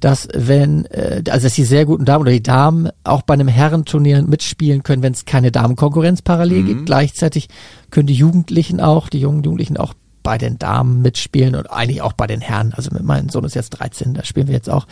dass 0.00 0.26
wenn, 0.34 0.86
äh, 0.86 1.22
also 1.28 1.46
dass 1.46 1.54
die 1.54 1.64
sehr 1.64 1.84
guten 1.84 2.06
Damen 2.06 2.22
oder 2.22 2.32
die 2.32 2.42
Damen 2.42 2.88
auch 3.04 3.22
bei 3.22 3.34
einem 3.34 3.48
Herrenturnier 3.48 4.22
mitspielen 4.22 4.82
können, 4.82 5.02
wenn 5.02 5.12
es 5.12 5.26
keine 5.26 5.52
Damenkonkurrenz 5.52 6.22
parallel 6.22 6.62
gibt. 6.64 6.86
Gleichzeitig 6.86 7.48
können 7.90 8.06
die 8.06 8.14
Jugendlichen 8.14 8.80
auch, 8.80 9.10
die 9.10 9.20
jungen 9.20 9.42
Jugendlichen 9.44 9.76
auch 9.76 9.92
bei 10.22 10.38
den 10.38 10.58
Damen 10.58 11.02
mitspielen 11.02 11.54
und 11.54 11.70
eigentlich 11.70 12.02
auch 12.02 12.12
bei 12.12 12.26
den 12.26 12.40
Herren. 12.40 12.72
Also 12.74 12.90
mit 12.92 13.02
meinem 13.02 13.28
Sohn 13.28 13.44
ist 13.44 13.54
jetzt 13.54 13.70
13, 13.70 14.14
da 14.14 14.24
spielen 14.24 14.48
wir 14.48 14.54
jetzt 14.54 14.70
auch 14.70 14.86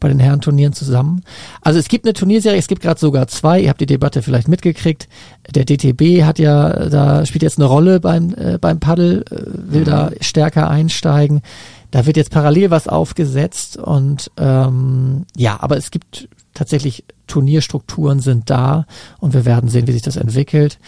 bei 0.00 0.08
den 0.08 0.20
Herrenturnieren 0.20 0.72
zusammen. 0.72 1.22
Also 1.60 1.78
es 1.78 1.88
gibt 1.88 2.06
eine 2.06 2.12
Turnierserie, 2.12 2.58
es 2.58 2.68
gibt 2.68 2.82
gerade 2.82 3.00
sogar 3.00 3.26
zwei. 3.28 3.60
Ihr 3.60 3.68
habt 3.68 3.80
die 3.80 3.86
Debatte 3.86 4.22
vielleicht 4.22 4.48
mitgekriegt. 4.48 5.08
Der 5.54 5.64
DTB 5.64 6.22
hat 6.22 6.38
ja, 6.38 6.88
da 6.88 7.26
spielt 7.26 7.42
jetzt 7.42 7.58
eine 7.58 7.66
Rolle 7.66 8.00
beim 8.00 8.34
äh, 8.34 8.58
beim 8.58 8.80
Paddel, 8.80 9.24
äh, 9.30 9.72
will 9.72 9.84
da 9.84 10.10
stärker 10.20 10.70
einsteigen. 10.70 11.42
Da 11.90 12.06
wird 12.06 12.16
jetzt 12.16 12.30
parallel 12.30 12.70
was 12.70 12.86
aufgesetzt 12.86 13.76
und 13.76 14.30
ähm, 14.36 15.24
ja, 15.36 15.58
aber 15.60 15.76
es 15.76 15.90
gibt 15.90 16.28
tatsächlich 16.54 17.04
Turnierstrukturen 17.26 18.20
sind 18.20 18.50
da 18.50 18.86
und 19.20 19.32
wir 19.32 19.44
werden 19.44 19.68
sehen, 19.68 19.86
wie 19.86 19.92
sich 19.92 20.02
das 20.02 20.16
entwickelt. 20.16 20.78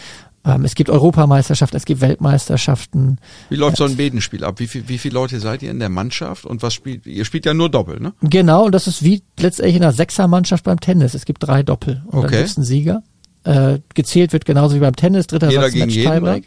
Ähm, 0.43 0.65
es 0.65 0.73
gibt 0.73 0.89
Europameisterschaften, 0.89 1.77
es 1.77 1.85
gibt 1.85 2.01
Weltmeisterschaften. 2.01 3.17
Wie 3.49 3.55
läuft 3.55 3.77
so 3.77 3.83
ein 3.85 3.95
Bedenspiel 3.95 4.43
ab? 4.43 4.59
Wie 4.59 4.65
viel, 4.67 4.87
wie 4.89 4.97
viele 4.97 5.13
Leute 5.13 5.39
seid 5.39 5.61
ihr 5.61 5.69
in 5.69 5.79
der 5.79 5.89
Mannschaft 5.89 6.45
und 6.45 6.63
was 6.63 6.73
spielt 6.73 7.05
ihr? 7.05 7.25
spielt 7.25 7.45
ja 7.45 7.53
nur 7.53 7.69
Doppel, 7.69 7.99
ne? 7.99 8.13
Genau, 8.21 8.65
und 8.65 8.71
das 8.73 8.87
ist 8.87 9.03
wie 9.03 9.21
letztendlich 9.39 9.75
in 9.75 9.83
einer 9.83 9.91
Sechsermannschaft 9.93 10.63
beim 10.63 10.79
Tennis. 10.79 11.13
Es 11.13 11.25
gibt 11.25 11.43
drei 11.45 11.61
Doppel 11.61 12.01
und 12.07 12.13
dann 12.23 12.25
Okay. 12.25 12.37
gibt's 12.39 12.57
einen 12.57 12.65
Sieger. 12.65 13.03
Äh, 13.43 13.79
gezählt 13.93 14.33
wird 14.33 14.45
genauso 14.45 14.75
wie 14.75 14.79
beim 14.79 14.95
Tennis, 14.95 15.27
dritter 15.27 15.49
Jeder 15.49 15.63
Satz 15.63 15.73
gegen 15.73 15.85
Match 15.85 15.95
jeden, 15.95 16.11
Tiebreak. 16.13 16.43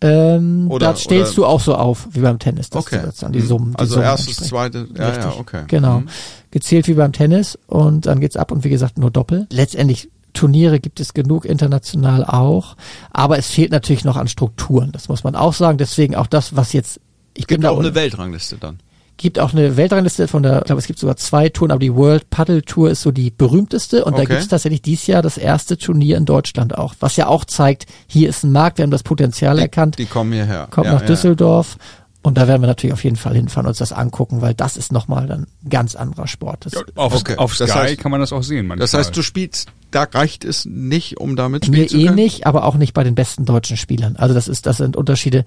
Ähm, 0.00 0.66
Oder- 0.70 0.88
da 0.92 0.96
stellst 0.96 1.38
oder- 1.38 1.46
du 1.48 1.52
auch 1.52 1.60
so 1.60 1.74
auf 1.76 2.08
wie 2.12 2.20
beim 2.20 2.38
Tennis. 2.38 2.68
dass 2.68 2.84
Okay. 2.84 2.98
du 2.98 3.06
sozusagen 3.06 3.32
die 3.32 3.40
Summen, 3.40 3.72
die 3.72 3.78
also 3.78 3.94
Summen 3.94 4.06
erstes, 4.06 4.38
entsprechend- 4.40 4.74
zweite, 4.74 4.88
ja, 5.00 5.08
Richtig. 5.08 5.24
ja, 5.24 5.40
okay. 5.40 5.62
Genau. 5.68 6.00
Mhm. 6.00 6.08
Gezählt 6.50 6.88
wie 6.88 6.94
beim 6.94 7.12
Tennis 7.12 7.58
und 7.66 8.06
dann 8.06 8.20
geht's 8.20 8.36
ab 8.36 8.52
und 8.52 8.64
wie 8.64 8.70
gesagt 8.70 8.98
nur 8.98 9.10
Doppel. 9.10 9.46
Letztendlich 9.50 10.10
Turniere 10.34 10.78
gibt 10.80 11.00
es 11.00 11.14
genug 11.14 11.46
international 11.46 12.24
auch, 12.24 12.76
aber 13.10 13.38
es 13.38 13.48
fehlt 13.48 13.70
natürlich 13.72 14.04
noch 14.04 14.16
an 14.16 14.28
Strukturen. 14.28 14.92
Das 14.92 15.08
muss 15.08 15.24
man 15.24 15.34
auch 15.34 15.54
sagen. 15.54 15.78
Deswegen 15.78 16.14
auch 16.14 16.26
das, 16.26 16.54
was 16.56 16.72
jetzt 16.74 17.00
ich 17.36 17.46
bin 17.46 17.56
Gibt 17.56 17.64
da 17.64 17.70
auch 17.70 17.78
un- 17.78 17.86
eine 17.86 17.94
Weltrangliste 17.94 18.56
dann. 18.58 18.78
gibt 19.16 19.38
auch 19.40 19.52
eine 19.52 19.76
Weltrangliste 19.76 20.28
von 20.28 20.42
der, 20.42 20.58
ich 20.58 20.64
glaube, 20.64 20.80
es 20.80 20.86
gibt 20.86 20.98
sogar 20.98 21.16
zwei 21.16 21.48
Touren, 21.48 21.70
aber 21.72 21.80
die 21.80 21.94
World 21.94 22.30
Paddle 22.30 22.62
Tour 22.62 22.90
ist 22.90 23.02
so 23.02 23.10
die 23.12 23.30
berühmteste 23.30 24.04
und 24.04 24.12
da 24.12 24.18
Okay. 24.22 24.26
gibt 24.32 24.40
es 24.42 24.48
tatsächlich 24.48 24.82
dieses 24.82 25.06
Jahr 25.06 25.22
das 25.22 25.38
erste 25.38 25.78
Turnier 25.78 26.16
in 26.16 26.24
Deutschland 26.26 26.76
auch, 26.76 26.94
was 27.00 27.16
ja 27.16 27.26
auch 27.28 27.44
zeigt, 27.44 27.86
hier 28.08 28.28
ist 28.28 28.42
ein 28.44 28.52
Markt, 28.52 28.78
wir 28.78 28.82
haben 28.84 28.90
das 28.90 29.02
Potenzial 29.04 29.58
erkannt, 29.58 29.98
Die 29.98 30.06
kommen 30.06 30.32
hierher. 30.32 30.68
kommt 30.70 30.86
ja, 30.86 30.92
nach 30.94 31.00
ja. 31.02 31.06
Düsseldorf 31.06 31.76
Und 32.24 32.38
da 32.38 32.48
werden 32.48 32.62
wir 32.62 32.66
natürlich 32.66 32.94
auf 32.94 33.04
jeden 33.04 33.16
Fall 33.16 33.34
hinfahren 33.34 33.66
und 33.66 33.70
uns 33.72 33.78
das 33.78 33.92
angucken, 33.92 34.40
weil 34.40 34.54
das 34.54 34.76
ist 34.78 34.92
nochmal 34.92 35.26
dann 35.26 35.46
ein 35.62 35.68
ganz 35.68 35.94
anderer 35.94 36.26
Sport. 36.26 36.64
Das, 36.64 36.72
Auf, 36.96 37.14
Okay, 37.14 37.36
auf 37.36 37.54
Sky 37.54 37.66
das 37.66 37.76
heißt- 37.76 37.96
kann 37.98 38.10
man 38.10 38.18
das 38.20 38.32
auch 38.32 38.42
sehen. 38.42 38.66
Manchmal. 38.66 38.78
Das 38.82 38.94
heißt, 38.94 39.14
du 39.14 39.22
spielst, 39.22 39.68
da 39.90 40.04
reicht 40.04 40.42
es 40.44 40.64
nicht, 40.64 41.18
um 41.20 41.36
damit 41.36 41.68
mir 41.68 41.76
spielen 41.86 41.88
zu 41.88 41.98
eh 41.98 42.04
können? 42.06 42.16
nicht, 42.16 42.46
aber 42.46 42.64
auch 42.64 42.76
nicht 42.76 42.94
bei 42.94 43.04
den 43.04 43.14
besten 43.14 43.44
deutschen 43.44 43.76
Spielern. 43.76 44.16
Also 44.16 44.34
das 44.34 44.48
ist, 44.48 44.64
das 44.64 44.78
sind 44.78 44.96
Unterschiede 44.96 45.44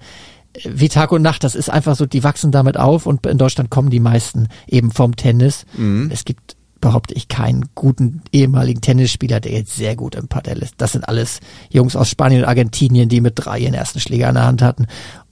äh, 0.54 0.70
wie 0.72 0.88
Tag 0.88 1.10
und 1.10 1.20
Nacht. 1.22 1.42
Das 1.42 1.56
ist 1.56 1.68
einfach 1.68 1.96
so, 1.96 2.06
die 2.06 2.22
wachsen 2.22 2.52
damit 2.52 2.76
auf 2.76 3.06
und 3.06 3.26
in 3.26 3.38
Deutschland 3.38 3.70
kommen 3.70 3.90
die 3.90 4.00
meisten 4.00 4.46
eben 4.68 4.92
vom 4.92 5.16
Tennis. 5.16 5.66
Mhm. 5.76 6.10
Es 6.12 6.24
gibt 6.24 6.56
behaupte 6.80 7.12
ich 7.14 7.26
keinen 7.26 7.64
guten 7.74 8.22
ehemaligen 8.30 8.80
Tennisspieler, 8.80 9.40
der 9.40 9.50
jetzt 9.50 9.74
sehr 9.74 9.96
gut 9.96 10.14
im 10.14 10.28
Padel 10.28 10.58
ist. 10.58 10.74
Das 10.76 10.92
sind 10.92 11.08
alles 11.08 11.40
Jungs 11.70 11.96
aus 11.96 12.08
Spanien 12.08 12.42
und 12.42 12.48
Argentinien, 12.48 13.08
die 13.08 13.20
mit 13.20 13.32
drei 13.34 13.58
ihren 13.58 13.74
ersten 13.74 13.98
Schläger 13.98 14.28
in 14.28 14.36
der 14.36 14.44
Hand 14.44 14.62
hatten 14.62 14.86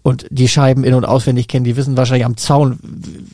und 0.07 0.25
die 0.31 0.47
Scheiben 0.47 0.85
in- 0.85 0.95
und 0.95 1.05
auswendig 1.05 1.49
kennen. 1.49 1.65
Die 1.65 1.75
wissen 1.75 1.97
wahrscheinlich 1.97 2.25
am 2.27 2.37
Zaun 2.37 2.79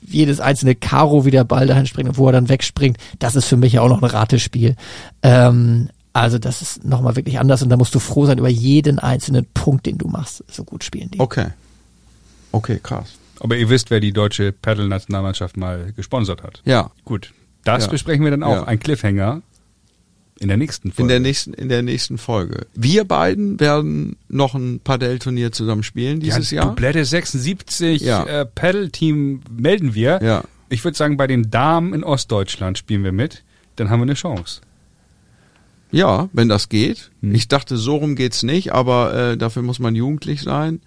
jedes 0.08 0.40
einzelne 0.40 0.74
Karo, 0.74 1.26
wie 1.26 1.30
der 1.30 1.44
Ball 1.44 1.66
dahin 1.66 1.84
springt 1.84 2.08
und 2.08 2.16
wo 2.16 2.26
er 2.28 2.32
dann 2.32 2.48
wegspringt. 2.48 2.96
Das 3.18 3.36
ist 3.36 3.44
für 3.44 3.58
mich 3.58 3.74
ja 3.74 3.82
auch 3.82 3.90
noch 3.90 4.00
ein 4.00 4.08
Ratespiel. 4.08 4.76
Ähm, 5.22 5.90
also 6.14 6.38
das 6.38 6.62
ist 6.62 6.82
nochmal 6.82 7.14
wirklich 7.14 7.38
anders 7.38 7.62
und 7.62 7.68
da 7.68 7.76
musst 7.76 7.94
du 7.94 7.98
froh 7.98 8.24
sein 8.24 8.38
über 8.38 8.48
jeden 8.48 8.98
einzelnen 8.98 9.46
Punkt, 9.52 9.84
den 9.84 9.98
du 9.98 10.08
machst. 10.08 10.44
So 10.50 10.64
gut 10.64 10.82
spielen 10.82 11.10
die. 11.10 11.20
Okay. 11.20 11.48
Okay, 12.52 12.80
krass. 12.82 13.08
Aber 13.40 13.54
ihr 13.56 13.68
wisst, 13.68 13.90
wer 13.90 14.00
die 14.00 14.12
deutsche 14.14 14.50
Paddle-Nationalmannschaft 14.52 15.58
mal 15.58 15.92
gesponsert 15.94 16.42
hat. 16.42 16.62
Ja. 16.64 16.90
Gut. 17.04 17.34
Das 17.64 17.84
Ja. 17.84 17.90
besprechen 17.90 18.24
wir 18.24 18.30
dann 18.30 18.42
auch. 18.44 18.54
Ja. 18.54 18.64
Ein 18.64 18.80
Cliffhanger 18.80 19.42
in 20.40 20.48
der 20.48 20.56
nächsten 20.56 20.90
Folge. 20.90 21.02
In 21.02 21.08
der 21.08 21.20
nächsten, 21.20 21.54
in 21.54 21.68
der 21.68 21.82
nächsten 21.82 22.18
Folge. 22.18 22.66
Wir 22.74 23.04
beiden 23.04 23.60
werden 23.60 24.16
noch 24.28 24.54
ein 24.54 24.80
Padel-Turnier 24.80 25.52
zusammen 25.52 25.82
spielen 25.82 26.20
dieses 26.20 26.50
ja, 26.50 26.62
Jahr. 26.62 26.70
Dublette 26.70 27.04
76 27.04 28.02
Ja. 28.02 28.24
äh, 28.24 28.46
Paddle-Team 28.46 29.40
melden 29.50 29.94
wir. 29.94 30.20
Ja. 30.22 30.44
Ich 30.68 30.84
würde 30.84 30.96
sagen, 30.96 31.16
bei 31.16 31.26
den 31.26 31.50
Damen 31.50 31.94
in 31.94 32.02
Ostdeutschland 32.02 32.78
spielen 32.78 33.04
wir 33.04 33.12
mit. 33.12 33.44
Dann 33.76 33.90
haben 33.90 34.00
wir 34.00 34.04
eine 34.04 34.14
Chance. 34.14 34.62
Ja, 35.90 36.30
wenn 36.32 36.48
das 36.48 36.68
geht. 36.68 37.10
Hm. 37.20 37.34
Ich 37.34 37.48
dachte, 37.48 37.76
so 37.76 37.96
rum 37.96 38.16
geht's 38.16 38.42
nicht, 38.42 38.72
aber 38.72 39.14
äh, 39.14 39.36
dafür 39.36 39.62
muss 39.62 39.78
man 39.78 39.94
jugendlich 39.94 40.40
sein. 40.42 40.80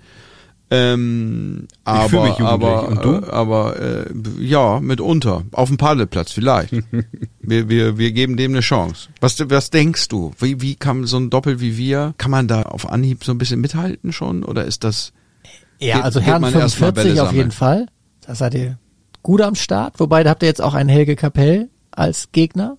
Ähm, 0.72 1.68
aber, 1.84 2.24
mich 2.24 2.40
aber, 2.40 2.88
Und 2.88 3.04
du? 3.04 3.14
Äh, 3.14 3.30
aber 3.30 3.80
äh, 3.80 4.06
ja, 4.40 4.80
mitunter. 4.80 5.44
Auf 5.52 5.70
dem 5.70 5.78
Paddelplatz 5.78 6.32
vielleicht. 6.32 6.74
wir, 7.40 7.70
wir, 7.70 7.98
wir 7.98 8.12
geben 8.12 8.36
dem 8.36 8.52
eine 8.52 8.62
Chance. 8.62 9.10
Was, 9.22 9.38
was 9.50 9.70
denkst 9.70 10.08
du? 10.08 10.32
Wie, 10.40 10.62
wie 10.62 10.76
kann 10.76 11.06
so 11.06 11.18
ein 11.18 11.30
Doppel 11.30 11.60
wie 11.62 11.78
wir, 11.78 12.16
kann 12.18 12.32
man 12.32 12.48
da 12.48 12.64
auf 12.64 12.90
Anhieb 12.90 13.24
so 13.24 13.32
ein 13.32 13.38
bisschen 13.38 13.62
mithalten 13.62 14.12
schon? 14.12 14.44
Oder 14.44 14.66
ist 14.66 14.84
das 14.84 15.14
Ja, 15.80 15.98
Geht- 15.98 16.04
also 16.06 16.20
mal 16.22 16.52
45 16.52 16.94
Bälle 16.96 17.24
auf 17.24 17.34
jeden 17.34 17.52
Fall. 17.52 17.86
Da 18.26 18.34
seid 18.34 18.56
ihr 18.56 18.80
gut 19.22 19.42
am 19.42 19.54
Start. 19.56 20.00
Wobei, 20.00 20.24
da 20.24 20.32
habt 20.32 20.42
ihr 20.42 20.48
jetzt 20.50 20.62
auch 20.62 20.74
einen 20.74 20.90
Helge 20.90 21.16
Kapell 21.16 21.70
als 21.92 22.32
Gegner. 22.32 22.78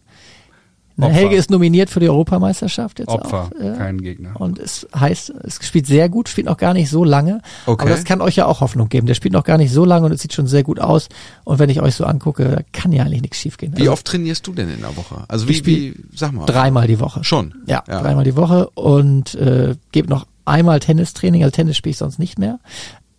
Opfer. 1.04 1.14
Helge 1.14 1.36
ist 1.36 1.50
nominiert 1.50 1.90
für 1.90 2.00
die 2.00 2.08
Europameisterschaft 2.08 2.98
jetzt 2.98 3.08
Opfer, 3.08 3.50
auch. 3.54 3.60
äh, 3.60 3.76
kein 3.76 4.00
Gegner. 4.00 4.40
Und 4.40 4.58
es 4.58 4.86
heißt, 4.98 5.30
es 5.44 5.58
spielt 5.62 5.86
sehr 5.86 6.08
gut, 6.08 6.28
spielt 6.28 6.46
noch 6.46 6.56
gar 6.56 6.72
nicht 6.72 6.88
so 6.88 7.04
lange. 7.04 7.42
Okay. 7.66 7.82
Aber 7.82 7.90
das 7.90 8.04
kann 8.04 8.20
euch 8.22 8.36
ja 8.36 8.46
auch 8.46 8.60
Hoffnung 8.62 8.88
geben. 8.88 9.06
Der 9.06 9.14
spielt 9.14 9.34
noch 9.34 9.44
gar 9.44 9.58
nicht 9.58 9.72
so 9.72 9.84
lange 9.84 10.06
und 10.06 10.12
es 10.12 10.22
sieht 10.22 10.32
schon 10.32 10.46
sehr 10.46 10.62
gut 10.62 10.80
aus. 10.80 11.08
Und 11.44 11.58
wenn 11.58 11.68
ich 11.68 11.82
euch 11.82 11.94
so 11.94 12.04
angucke, 12.04 12.44
da 12.48 12.60
kann 12.72 12.92
ja 12.92 13.02
eigentlich 13.04 13.22
nichts 13.22 13.38
schiefgehen. 13.38 13.72
Wie 13.76 13.82
Also 13.82 13.92
oft 13.92 14.06
trainierst 14.06 14.46
du 14.46 14.52
denn 14.52 14.70
in 14.70 14.80
der 14.80 14.96
Woche? 14.96 15.24
Also 15.28 15.46
Ich 15.48 15.66
wie, 15.66 15.94
wie, 15.94 16.04
sag 16.14 16.32
mal. 16.32 16.46
Dreimal 16.46 16.86
die 16.86 16.98
Woche. 16.98 17.22
Schon? 17.24 17.54
Ja, 17.66 17.84
Ja. 17.86 18.00
dreimal 18.00 18.24
die 18.24 18.36
Woche 18.36 18.70
und 18.70 19.34
äh, 19.34 19.74
gebe 19.92 20.08
noch 20.08 20.26
einmal 20.44 20.80
Tennistraining, 20.80 21.42
also 21.42 21.50
Tennis 21.50 21.76
spiele 21.76 21.90
ich 21.90 21.98
sonst 21.98 22.18
nicht 22.18 22.38
mehr 22.38 22.60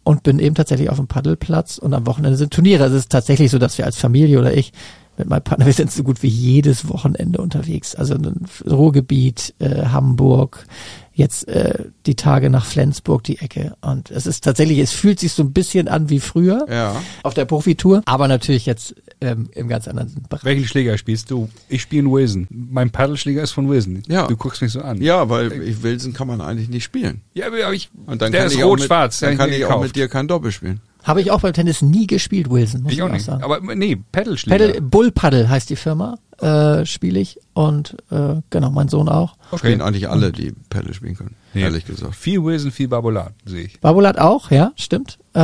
und 0.03 0.23
bin 0.23 0.39
eben 0.39 0.55
tatsächlich 0.55 0.89
auf 0.89 0.95
dem 0.97 1.07
Paddelplatz 1.07 1.77
und 1.77 1.93
am 1.93 2.07
Wochenende 2.07 2.37
sind 2.37 2.53
Turniere. 2.53 2.85
Also 2.85 2.95
es 2.95 3.03
ist 3.03 3.11
tatsächlich 3.11 3.51
so, 3.51 3.59
dass 3.59 3.77
wir 3.77 3.85
als 3.85 3.97
Familie 3.97 4.39
oder 4.39 4.53
ich 4.55 4.71
mit 5.17 5.27
meinem 5.29 5.43
Partner, 5.43 5.65
wir 5.65 5.73
sind 5.73 5.91
so 5.91 6.03
gut 6.03 6.21
wie 6.23 6.27
jedes 6.27 6.87
Wochenende 6.89 7.41
unterwegs. 7.41 7.95
Also 7.95 8.15
ein 8.15 8.45
Ruhrgebiet, 8.65 9.53
äh, 9.59 9.85
Hamburg, 9.87 10.65
jetzt 11.13 11.47
äh, 11.47 11.85
die 12.05 12.13
Tage 12.15 12.49
nach 12.51 12.65
Flensburg, 12.65 13.23
die 13.23 13.39
Ecke. 13.39 13.75
Und 13.81 14.11
es 14.11 14.27
ist 14.27 14.43
tatsächlich, 14.43 14.77
es 14.77 14.91
fühlt 14.91 15.19
sich 15.19 15.31
so 15.33 15.41
ein 15.43 15.51
bisschen 15.51 15.87
an 15.87 16.09
wie 16.11 16.19
früher 16.19 16.65
Ja. 16.69 17.01
auf 17.23 17.33
der 17.33 17.45
Profitour, 17.45 18.03
aber 18.05 18.27
natürlich 18.27 18.67
jetzt 18.67 18.95
ähm, 19.19 19.49
im 19.53 19.67
ganz 19.67 19.87
anderen 19.87 20.13
Bereich. 20.29 20.43
Welchen 20.43 20.65
Schläger 20.67 20.95
spielst 20.99 21.31
du? 21.31 21.49
Ich 21.69 21.81
spiele 21.81 22.03
in 22.03 22.11
Wilson. 22.11 22.45
Mein 22.51 22.91
Paddelschläger 22.91 23.41
ist 23.41 23.51
von 23.51 23.67
Wilson. 23.67 24.03
Ja. 24.07 24.27
Du 24.27 24.37
guckst 24.37 24.61
mich 24.61 24.71
so 24.71 24.81
an. 24.81 25.01
Ja, 25.01 25.27
weil 25.27 25.51
ich, 25.63 25.81
Wilson 25.81 26.13
kann 26.13 26.27
man 26.27 26.39
eigentlich 26.39 26.69
nicht 26.69 26.83
spielen. 26.83 27.21
Ja, 27.33 27.47
aber 27.47 27.73
ich, 27.73 27.89
Und 28.05 28.21
dann 28.21 28.31
der 28.31 28.43
kann 28.43 28.51
ist 28.51 28.63
rot-schwarz. 28.63 29.19
Dann 29.19 29.37
kann 29.37 29.51
ich 29.51 29.65
auch 29.65 29.81
mit 29.81 29.95
dir 29.95 30.07
kein 30.07 30.27
Doppel 30.27 30.51
spielen. 30.51 30.81
Habe 31.07 31.21
ich 31.21 31.31
auch 31.31 31.39
beim 31.39 31.53
Tennis 31.53 31.81
nie 31.81 32.05
gespielt, 32.05 32.49
Wilson, 32.49 32.83
muss 32.83 32.91
ich, 32.91 32.97
Ich 32.97 33.03
auch 33.03 33.09
nicht. 33.09 33.23
sagen. 33.23 33.41
Aber 33.43 33.59
nee, 33.61 33.97
Paddleschläger. 34.11 34.57
Paddle, 34.65 34.81
Bull 34.81 35.11
Paddle 35.11 35.49
heißt 35.49 35.69
die 35.69 35.75
Firma, 35.77 36.17
äh, 36.41 36.85
spiele 36.85 37.19
ich 37.19 37.39
und 37.53 37.95
äh, 38.11 38.35
genau, 38.49 38.69
mein 38.69 38.89
Sohn 38.89 39.07
auch. 39.09 39.35
Spielen 39.55 39.81
eigentlich 39.81 40.09
alle, 40.09 40.31
die 40.31 40.53
Paddle 40.69 40.93
spielen 40.93 41.15
können. 41.15 41.35
Nee. 41.53 41.61
Ehrlich 41.61 41.85
gesagt. 41.85 42.13
Viel 42.13 42.43
Wilson, 42.43 42.71
viel 42.71 42.89
Barbolat, 42.89 43.31
sehe 43.45 43.63
ich. 43.63 43.79
Babolat 43.79 44.19
auch, 44.19 44.51
ja, 44.51 44.73
stimmt. 44.75 45.17
Äh, 45.33 45.39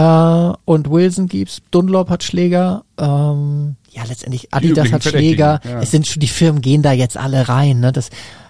und 0.65 0.89
Wilson 0.91 1.27
gibt's, 1.27 1.61
Dunlop 1.71 2.09
hat 2.09 2.23
Schläger, 2.23 2.83
ähm, 2.97 3.75
ja, 3.89 4.03
letztendlich 4.07 4.53
Adidas 4.53 4.91
hat 4.91 5.03
Schläger. 5.03 5.61
Ja. 5.63 5.81
Es 5.81 5.91
sind 5.91 6.07
schon, 6.07 6.19
die 6.19 6.27
Firmen 6.27 6.61
gehen 6.61 6.81
da 6.81 6.91
jetzt 6.91 7.15
alle 7.17 7.47
rein, 7.47 7.79
ne? 7.79 7.91
Das 7.91 8.09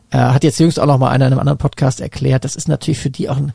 äh, 0.10 0.18
hat 0.18 0.44
jetzt 0.44 0.60
jüngst 0.60 0.80
auch 0.80 0.86
noch 0.88 0.98
mal 0.98 1.10
einer 1.10 1.28
in 1.28 1.34
einem 1.34 1.40
anderen 1.40 1.58
Podcast 1.60 2.02
erklärt. 2.02 2.44
Das 2.44 2.56
ist 2.56 2.68
natürlich 2.68 3.00
für 3.00 3.10
die 3.10 3.30
auch 3.30 3.38
ein, 3.38 3.52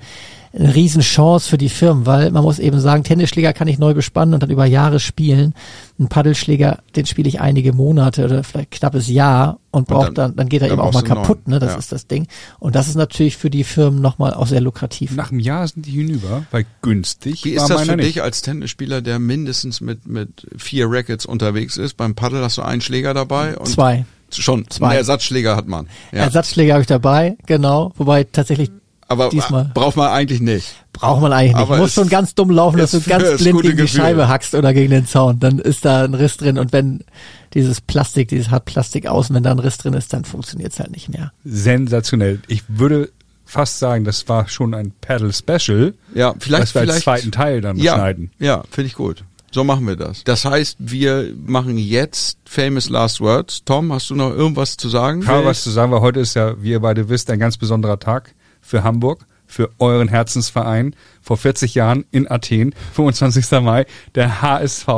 eine 0.53 0.75
Riesenchance 0.75 1.49
für 1.49 1.59
die 1.59 1.69
Firmen, 1.69 2.07
weil 2.07 2.31
man 2.31 2.43
muss 2.43 2.59
eben 2.59 2.81
sagen, 2.81 3.05
Tennisschläger 3.05 3.53
kann 3.53 3.69
ich 3.69 3.79
neu 3.79 3.95
bespannen 3.95 4.35
und 4.35 4.43
dann 4.43 4.51
über 4.51 4.65
Jahre 4.66 5.01
spielen. 5.01 5.55
Ein 5.99 6.09
Paddelschläger, 6.09 6.79
den 6.97 7.07
spiele 7.07 7.29
ich 7.29 7.41
einige 7.41 7.73
Monate 7.73 8.25
oder 8.25 8.45
vielleicht 8.45 8.70
knappes 8.70 9.09
Jahr 9.09 9.59
und 9.70 9.89
braucht 9.89 10.09
dann- 10.09 10.15
dann, 10.15 10.37
dann 10.37 10.49
geht 10.49 10.62
er 10.62 10.69
dann 10.69 10.79
eben 10.79 10.87
auch 10.87 10.93
mal 10.93 11.03
kaputt, 11.03 11.47
neuen, 11.47 11.55
ne? 11.55 11.59
Das 11.59 11.73
ja. 11.73 11.79
ist 11.79 11.93
das 11.93 12.07
Ding. 12.07 12.27
Und 12.59 12.75
das 12.75 12.89
ist 12.89 12.95
natürlich 12.95 13.37
für 13.37 13.51
die 13.51 13.65
Firmen 13.65 14.01
nochmal 14.01 14.33
auch 14.33 14.47
sehr 14.47 14.61
lukrativ. 14.61 15.15
Nach 15.16 15.31
einem 15.31 15.41
Jahr 15.41 15.66
sind 15.69 15.85
die 15.87 15.91
hinüber, 15.91 16.45
weil 16.51 16.65
günstig 16.83 17.45
Wie 17.45 17.51
ist 17.51 17.69
das 17.69 17.83
für 17.83 17.97
nicht. 17.97 18.09
dich 18.09 18.23
als 18.23 18.43
Tennisspieler, 18.43 19.03
der 19.03 19.19
mindestens 19.19 19.81
mit, 19.81 20.07
mit 20.07 20.47
vier 20.57 20.91
Rackets 20.91 21.27
unterwegs 21.27 21.77
ist? 21.77 21.97
Beim 21.97 22.15
Paddle 22.15 22.43
hast 22.43 22.57
du 22.59 22.62
einen 22.62 22.81
Schläger 22.81 23.12
dabei 23.12 23.57
und 23.59 23.66
Zwei. 23.69 24.07
schon 24.31 24.65
Zwei. 24.70 24.97
Ersatzschläger 24.97 25.57
hat 25.57 25.66
man. 25.69 25.89
Ja. 26.12 26.20
Ersatzschläger 26.20 26.75
habe 26.75 26.83
ich 26.83 26.87
dabei, 26.89 27.37
genau. 27.47 27.93
Wobei 27.97 28.25
tatsächlich 28.25 28.70
Aber 29.09 29.30
diesmal- 29.30 29.70
braucht 29.74 29.97
man 29.97 30.09
eigentlich 30.09 30.40
nicht. 30.40 30.74
braucht 30.93 31.22
man 31.22 31.32
eigentlich 31.32 31.55
nicht. 31.55 31.62
Aber 31.62 31.78
Muss 31.78 31.89
es 31.89 31.94
schon 31.94 32.09
ganz 32.09 32.35
dumm 32.35 32.51
laufen, 32.51 32.76
dass 32.78 32.90
du 32.90 33.01
ganz 33.01 33.43
blind 33.43 33.62
gegen 33.62 33.76
die 33.76 33.82
Gefühl. 33.82 33.89
Scheibe 33.89 34.28
hackst 34.28 34.55
oder 34.55 34.74
gegen 34.74 34.90
den 34.90 35.06
Zaun. 35.06 35.40
Dann 35.40 35.59
ist 35.59 35.85
da 35.85 36.05
ein 36.05 36.14
Riss 36.14 36.36
drin 36.36 36.59
und 36.59 36.72
wenn 36.72 37.05
dieses 37.55 37.80
Plastik, 37.80 38.28
dieses 38.28 38.51
Hartplastik 38.51 39.06
außen, 39.06 39.35
wenn 39.35 39.43
da 39.43 39.51
ein 39.51 39.59
Riss 39.59 39.78
drin 39.78 39.94
ist, 39.94 40.12
dann 40.12 40.24
funktioniert's 40.24 40.78
halt 40.78 40.90
nicht 40.90 41.09
mehr. 41.09 41.32
Sensationell. 41.44 42.40
Ich 42.48 42.62
würde 42.68 43.10
fast 43.47 43.78
sagen, 43.78 44.05
das 44.05 44.28
war 44.28 44.47
schon 44.48 44.74
ein 44.74 44.93
Paddle 45.01 45.32
Special. 45.32 45.94
Ja, 46.14 46.35
vielleicht, 46.39 46.62
was 46.62 46.74
wir 46.74 46.80
als 46.82 46.90
vielleicht 46.90 47.05
zweiten 47.05 47.32
Teil 47.32 47.60
dann 47.62 47.78
ja, 47.78 47.94
schneiden. 47.94 48.30
Ja, 48.39 48.62
finde 48.70 48.89
ich 48.89 48.94
gut. 48.94 49.24
So 49.51 49.64
machen 49.64 49.86
wir 49.86 49.97
das. 49.97 50.24
Das 50.24 50.44
heißt, 50.44 50.76
wir 50.78 51.32
machen 51.47 51.78
jetzt 51.78 52.36
Famous 52.44 52.90
Last 52.90 53.22
Words. 53.22 53.62
Tom, 53.64 53.90
hast 53.94 54.10
du 54.10 54.14
noch 54.14 54.30
irgendwas 54.30 54.76
zu 54.76 54.90
sagen? 54.90 55.22
Karl, 55.22 55.47
was 55.47 55.62
zu 55.62 55.70
sagen, 55.70 55.90
weil 55.90 56.02
heute 56.02 56.20
ist 56.20 56.35
ja, 56.35 56.62
wie 56.62 56.72
ihr 56.72 56.80
beide 56.80 57.09
wisst, 57.09 57.30
ein 57.30 57.39
ganz 57.39 57.56
besonderer 57.56 57.98
Tag 57.98 58.35
für 58.69 58.85
Hamburg, 58.85 59.24
für 59.47 59.70
euren 59.78 60.09
Herzensverein. 60.09 60.95
Vor 61.23 61.36
40 61.39 61.74
Jahren 61.74 62.05
in 62.11 62.31
Athen, 62.31 62.74
25. 62.93 63.61
Mai, 63.62 63.86
der 64.15 64.43
HSV 64.43 64.89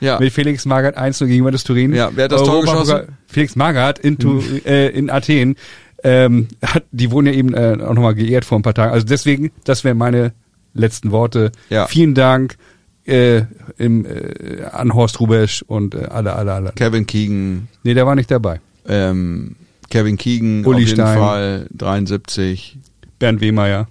Ja. 0.00 0.18
mit 0.18 0.32
Felix 0.32 0.64
Magath 0.64 0.96
1 0.96 1.18
gegen 1.18 1.32
Juventus 1.34 1.64
Turin. 1.64 1.94
Ja, 1.94 2.10
wer 2.14 2.24
hat 2.24 2.32
das 2.32 2.42
Tor 2.42 2.54
Europapokal- 2.64 2.80
geschossen? 2.80 2.98
Hm. 3.08 3.14
Felix 3.26 3.56
Magath 3.56 3.98
in, 3.98 4.18
Tu- 4.18 4.40
äh, 4.64 4.88
in 4.88 5.10
Athen. 5.10 5.56
Ähm, 6.04 6.48
hat, 6.64 6.84
die 6.92 7.10
wurden 7.10 7.26
ja 7.26 7.32
eben 7.32 7.54
äh, 7.54 7.76
auch 7.84 7.92
nochmal 7.94 8.14
geehrt 8.14 8.44
vor 8.44 8.58
ein 8.58 8.62
paar 8.62 8.72
Tagen. 8.74 8.92
Also 8.92 9.04
deswegen, 9.06 9.50
das 9.64 9.82
wären 9.84 9.98
meine 9.98 10.32
letzten 10.72 11.10
Worte. 11.10 11.50
Ja. 11.70 11.86
Vielen 11.86 12.14
Dank 12.14 12.56
äh, 13.04 13.42
im, 13.78 14.06
äh, 14.06 14.62
an 14.70 14.94
Horst 14.94 15.18
Rubesch 15.20 15.62
und 15.62 15.94
äh, 15.94 16.04
alle, 16.10 16.34
alle, 16.34 16.52
alle. 16.52 16.72
Kevin 16.76 17.06
Keegan, 17.06 17.68
Nee, 17.82 17.94
der 17.94 18.06
war 18.06 18.14
nicht 18.14 18.30
dabei. 18.30 18.60
ähm, 18.86 19.56
Kevin 19.90 20.18
Keegan 20.18 20.64
Uli 20.66 20.74
auf 20.84 20.88
jeden 20.88 20.94
Stein. 21.00 21.18
Fall 21.18 21.66
73, 21.76 22.78
Bernd 23.18 23.40
Wehmeier. 23.40 23.88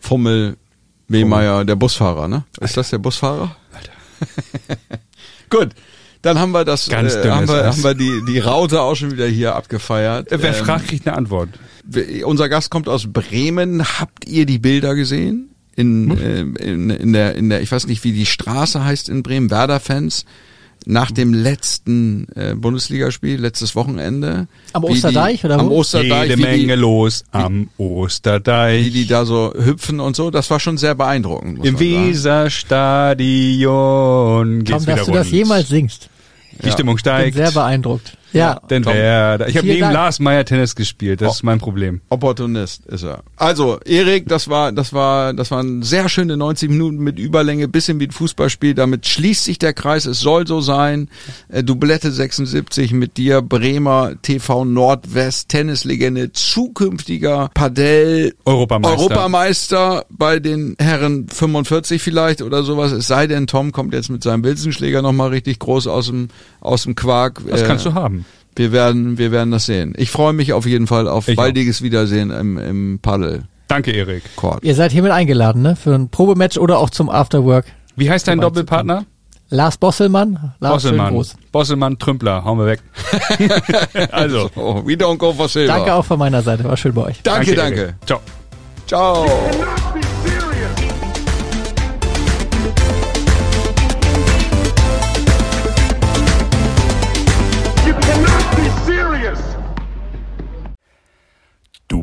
Fummel, 0.00 0.56
Wehmeier, 1.08 1.64
der 1.64 1.76
Busfahrer, 1.76 2.28
ne? 2.28 2.44
Ist 2.60 2.76
das 2.76 2.90
der 2.90 2.98
Busfahrer? 2.98 3.54
Gut, 5.50 5.70
dann 6.22 6.38
haben 6.38 6.52
wir 6.52 6.64
das, 6.64 6.88
Ganz 6.88 7.14
äh, 7.14 7.28
haben 7.30 7.48
wir, 7.48 7.66
haben 7.66 7.82
wir 7.84 7.94
die, 7.94 8.22
die 8.26 8.38
Raute 8.38 8.80
auch 8.80 8.94
schon 8.94 9.12
wieder 9.12 9.26
hier 9.26 9.54
abgefeiert. 9.54 10.32
Äh, 10.32 10.42
Wer 10.42 10.56
Ähm, 10.56 10.64
fragt, 10.64 10.88
kriegt 10.88 11.06
eine 11.06 11.16
Antwort. 11.16 11.50
Unser 12.24 12.48
Gast 12.48 12.70
kommt 12.70 12.88
aus 12.88 13.06
Bremen. 13.12 13.84
Habt 14.00 14.26
ihr 14.26 14.46
die 14.46 14.58
Bilder 14.58 14.94
gesehen? 14.94 15.50
In, 15.76 16.10
Hm? 16.10 16.18
ähm, 16.20 16.56
in, 16.56 16.90
in 16.90 17.12
der, 17.12 17.34
in 17.36 17.48
der, 17.50 17.60
ich 17.60 17.70
weiß 17.70 17.86
nicht, 17.86 18.02
wie 18.02 18.12
die 18.12 18.26
Straße 18.26 18.82
heißt 18.82 19.08
in 19.08 19.22
Bremen, 19.22 19.50
Werder-Fans. 19.50 20.24
Nach 20.84 21.10
dem 21.10 21.32
letzten 21.34 22.28
äh, 22.36 22.54
Bundesligaspiel, 22.54 23.40
letztes 23.40 23.74
Wochenende. 23.74 24.46
Am 24.72 24.84
Osterdeich 24.84 25.40
die, 25.40 25.46
oder 25.46 25.58
Am 25.58 25.68
wo? 25.70 25.78
Osterdeich, 25.80 26.28
Jede 26.30 26.40
Menge 26.42 26.74
die, 26.74 26.80
los 26.80 27.24
am 27.32 27.70
Osterdeich. 27.78 28.84
wie 28.86 28.90
die 28.90 29.06
da 29.06 29.24
so 29.24 29.52
hüpfen 29.56 29.98
und 30.00 30.14
so. 30.14 30.30
Das 30.30 30.48
war 30.50 30.60
schon 30.60 30.76
sehr 30.78 30.94
beeindruckend. 30.94 31.64
Im. 31.64 31.78
Weserstadion 31.80 34.58
geht's 34.64 34.70
Kaum, 34.70 34.86
dass 34.86 34.86
wieder 34.86 35.04
du 35.06 35.12
das 35.12 35.26
rund. 35.26 35.34
jemals 35.34 35.68
singst. 35.68 36.08
Die 36.64 36.70
Stimmung 36.70 36.94
Bin 36.94 37.00
steigt. 37.00 37.36
sehr 37.36 37.50
beeindruckt. 37.52 38.16
Ja. 38.32 38.60
Denn 38.68 38.84
wer, 38.84 39.46
ich 39.48 39.56
habe 39.56 39.66
neben 39.66 39.80
Dank. 39.80 39.94
Lars 39.94 40.18
Meyer 40.20 40.44
Tennis 40.44 40.74
gespielt, 40.74 41.20
das 41.20 41.28
Oh. 41.28 41.32
ist 41.32 41.42
mein 41.42 41.58
Problem. 41.58 42.00
Opportunist 42.10 42.84
ist 42.86 43.02
er. 43.04 43.22
Also, 43.36 43.78
Erik, 43.84 44.28
das 44.28 44.48
war, 44.48 44.72
das 44.72 44.92
war, 44.92 45.32
das 45.32 45.50
waren 45.50 45.82
sehr 45.82 46.08
schöne 46.08 46.36
90 46.36 46.70
Minuten 46.70 46.98
mit 46.98 47.18
Überlänge, 47.18 47.68
bisschen 47.68 47.98
wie 48.00 48.06
ein 48.08 48.10
Fußballspiel. 48.10 48.74
Damit 48.74 49.06
schließt 49.06 49.44
sich 49.44 49.58
der 49.58 49.72
Kreis. 49.72 50.06
Es 50.06 50.20
soll 50.20 50.46
so 50.46 50.60
sein. 50.60 51.08
Äh, 51.48 51.62
Dublette 51.64 52.10
76 52.10 52.92
mit 52.92 53.16
dir, 53.16 53.42
Bremer 53.42 54.12
TV 54.22 54.64
Nordwest, 54.64 55.48
Tennislegende, 55.48 56.32
zukünftiger 56.32 57.50
Padel 57.54 58.34
Europameister. 58.44 58.98
Europameister 59.00 60.04
bei 60.10 60.40
den 60.40 60.76
Herren 60.78 61.28
45 61.28 62.02
vielleicht 62.02 62.42
oder 62.42 62.62
sowas. 62.62 62.92
Es 62.92 63.06
sei 63.06 63.26
denn, 63.26 63.46
Tom 63.46 63.72
kommt 63.72 63.94
jetzt 63.94 64.10
mit 64.10 64.22
seinem 64.22 64.44
Wilsonschläger 64.44 65.00
nochmal 65.02 65.28
richtig 65.30 65.58
groß 65.58 65.86
aus 65.86 66.06
dem, 66.06 66.28
aus 66.66 66.82
dem 66.84 66.94
Quark. 66.94 67.40
Das 67.48 67.62
Äh, 67.62 67.66
kannst 67.66 67.86
du 67.86 67.94
haben. 67.94 68.24
Wir 68.54 68.72
werden, 68.72 69.18
wir 69.18 69.32
werden 69.32 69.50
das 69.50 69.66
sehen. 69.66 69.94
Ich 69.96 70.10
freue 70.10 70.32
mich 70.32 70.52
auf 70.52 70.64
jeden 70.66 70.86
Fall 70.86 71.08
auf 71.08 71.28
Ich 71.28 71.36
auch. 71.38 71.42
baldiges 71.42 71.82
Wiedersehen 71.82 72.30
im, 72.30 72.56
im 72.58 72.98
Paddle-Court. 73.00 73.44
Danke, 73.68 73.90
Erik. 73.92 74.22
Ihr 74.62 74.74
seid 74.74 74.92
hiermit 74.92 75.10
eingeladen, 75.12 75.60
ne? 75.62 75.76
Für 75.76 75.94
ein 75.94 76.08
Probematch 76.08 76.56
oder 76.56 76.78
auch 76.78 76.88
zum 76.88 77.10
Afterwork. 77.10 77.66
Wie 77.96 78.08
heißt 78.08 78.28
dein 78.28 78.40
Doppelpartner? 78.40 79.04
Lars 79.48 79.76
Bosselmann. 79.76 80.54
Lars 80.60 80.82
Bosselmann. 80.84 81.22
Bosselmann, 81.52 81.98
Trümpler, 81.98 82.44
hauen 82.44 82.58
wir 82.58 82.66
weg. 82.66 82.80
also, 84.12 84.50
we 84.84 84.94
don't 84.94 85.18
go 85.18 85.32
for 85.32 85.48
silver. 85.48 85.72
Danke 85.74 85.94
auch 85.94 86.04
von 86.04 86.18
meiner 86.18 86.42
Seite. 86.42 86.64
War 86.64 86.76
schön 86.76 86.94
bei 86.94 87.02
euch. 87.02 87.22
Danke, 87.22 87.54
danke. 87.54 87.80
Erik. 87.80 87.94
Ciao. 88.06 88.20
Ciao. 88.86 89.26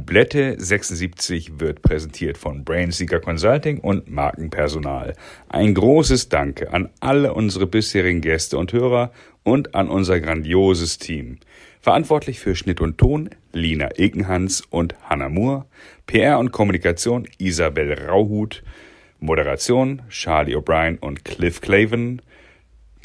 Dublette 0.04 0.56
76 0.58 1.62
wird 1.62 1.82
präsentiert 1.82 2.38
von 2.38 2.66
Brainseeker 2.66 3.22
Consulting 3.22 3.80
und 3.80 4.12
Markenpersonal. 4.12 5.14
Ein 5.48 5.74
großes 5.74 6.28
Danke 6.28 6.74
an 6.74 6.90
alle 7.00 7.34
unsere 7.34 7.68
bisherigen 7.68 8.20
Gäste 8.20 8.58
und 8.58 8.74
Hörer 8.74 9.14
und 9.44 9.76
an 9.76 9.88
unser 9.88 10.20
grandioses 10.20 10.98
Team. 10.98 11.38
Verantwortlich 11.80 12.42
für 12.42 12.54
Schnitt 12.54 12.82
und 12.82 12.98
Ton 12.98 13.30
Lina 13.54 13.92
Ekenhans 13.96 14.60
und 14.70 14.94
Hannah 15.04 15.30
Moore, 15.30 15.68
PR 16.06 16.38
und 16.38 16.52
Kommunikation 16.52 17.26
Isabel 17.38 17.94
Rauhut, 17.94 18.62
Moderation 19.22 20.02
Charlie 20.10 20.58
O'Brien 20.58 21.00
und 21.00 21.24
Cliff 21.24 21.62
Claven, 21.62 22.22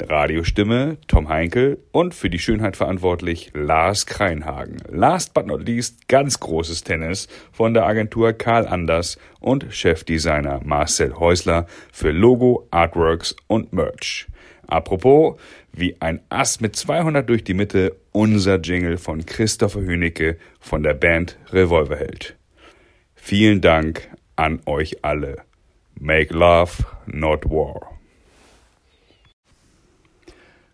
Radiostimme 0.01 0.97
Tom 1.07 1.29
Heinkel 1.29 1.77
und 1.91 2.13
für 2.13 2.29
die 2.29 2.39
Schönheit 2.39 2.77
verantwortlich 2.77 3.51
Lars 3.53 4.05
Kreinhagen. 4.05 4.77
Last 4.89 5.33
but 5.33 5.45
not 5.45 5.65
least 5.65 6.07
ganz 6.07 6.39
großes 6.39 6.83
Tennis 6.83 7.27
von 7.51 7.73
der 7.73 7.85
Agentur 7.85 8.33
Karl 8.33 8.67
Anders 8.67 9.17
und 9.39 9.67
Chefdesigner 9.69 10.61
Marcel 10.63 11.15
Häusler 11.15 11.67
für 11.91 12.11
Logo, 12.11 12.67
Artworks 12.71 13.35
und 13.47 13.73
Merch. 13.73 14.27
Apropos, 14.67 15.39
wie 15.73 15.99
ein 15.99 16.21
Ass 16.29 16.61
mit 16.61 16.75
200 16.75 17.27
durch 17.27 17.43
die 17.43 17.53
Mitte, 17.53 17.95
unser 18.11 18.59
Jingle 18.59 18.97
von 18.97 19.25
Christopher 19.25 19.81
Hünecke 19.81 20.37
von 20.59 20.83
der 20.83 20.93
Band 20.93 21.37
Revolverheld. 21.51 22.37
Vielen 23.15 23.61
Dank 23.61 24.09
an 24.35 24.61
euch 24.65 25.03
alle. 25.03 25.37
Make 25.99 26.33
love, 26.33 26.85
not 27.05 27.45
war. 27.45 27.98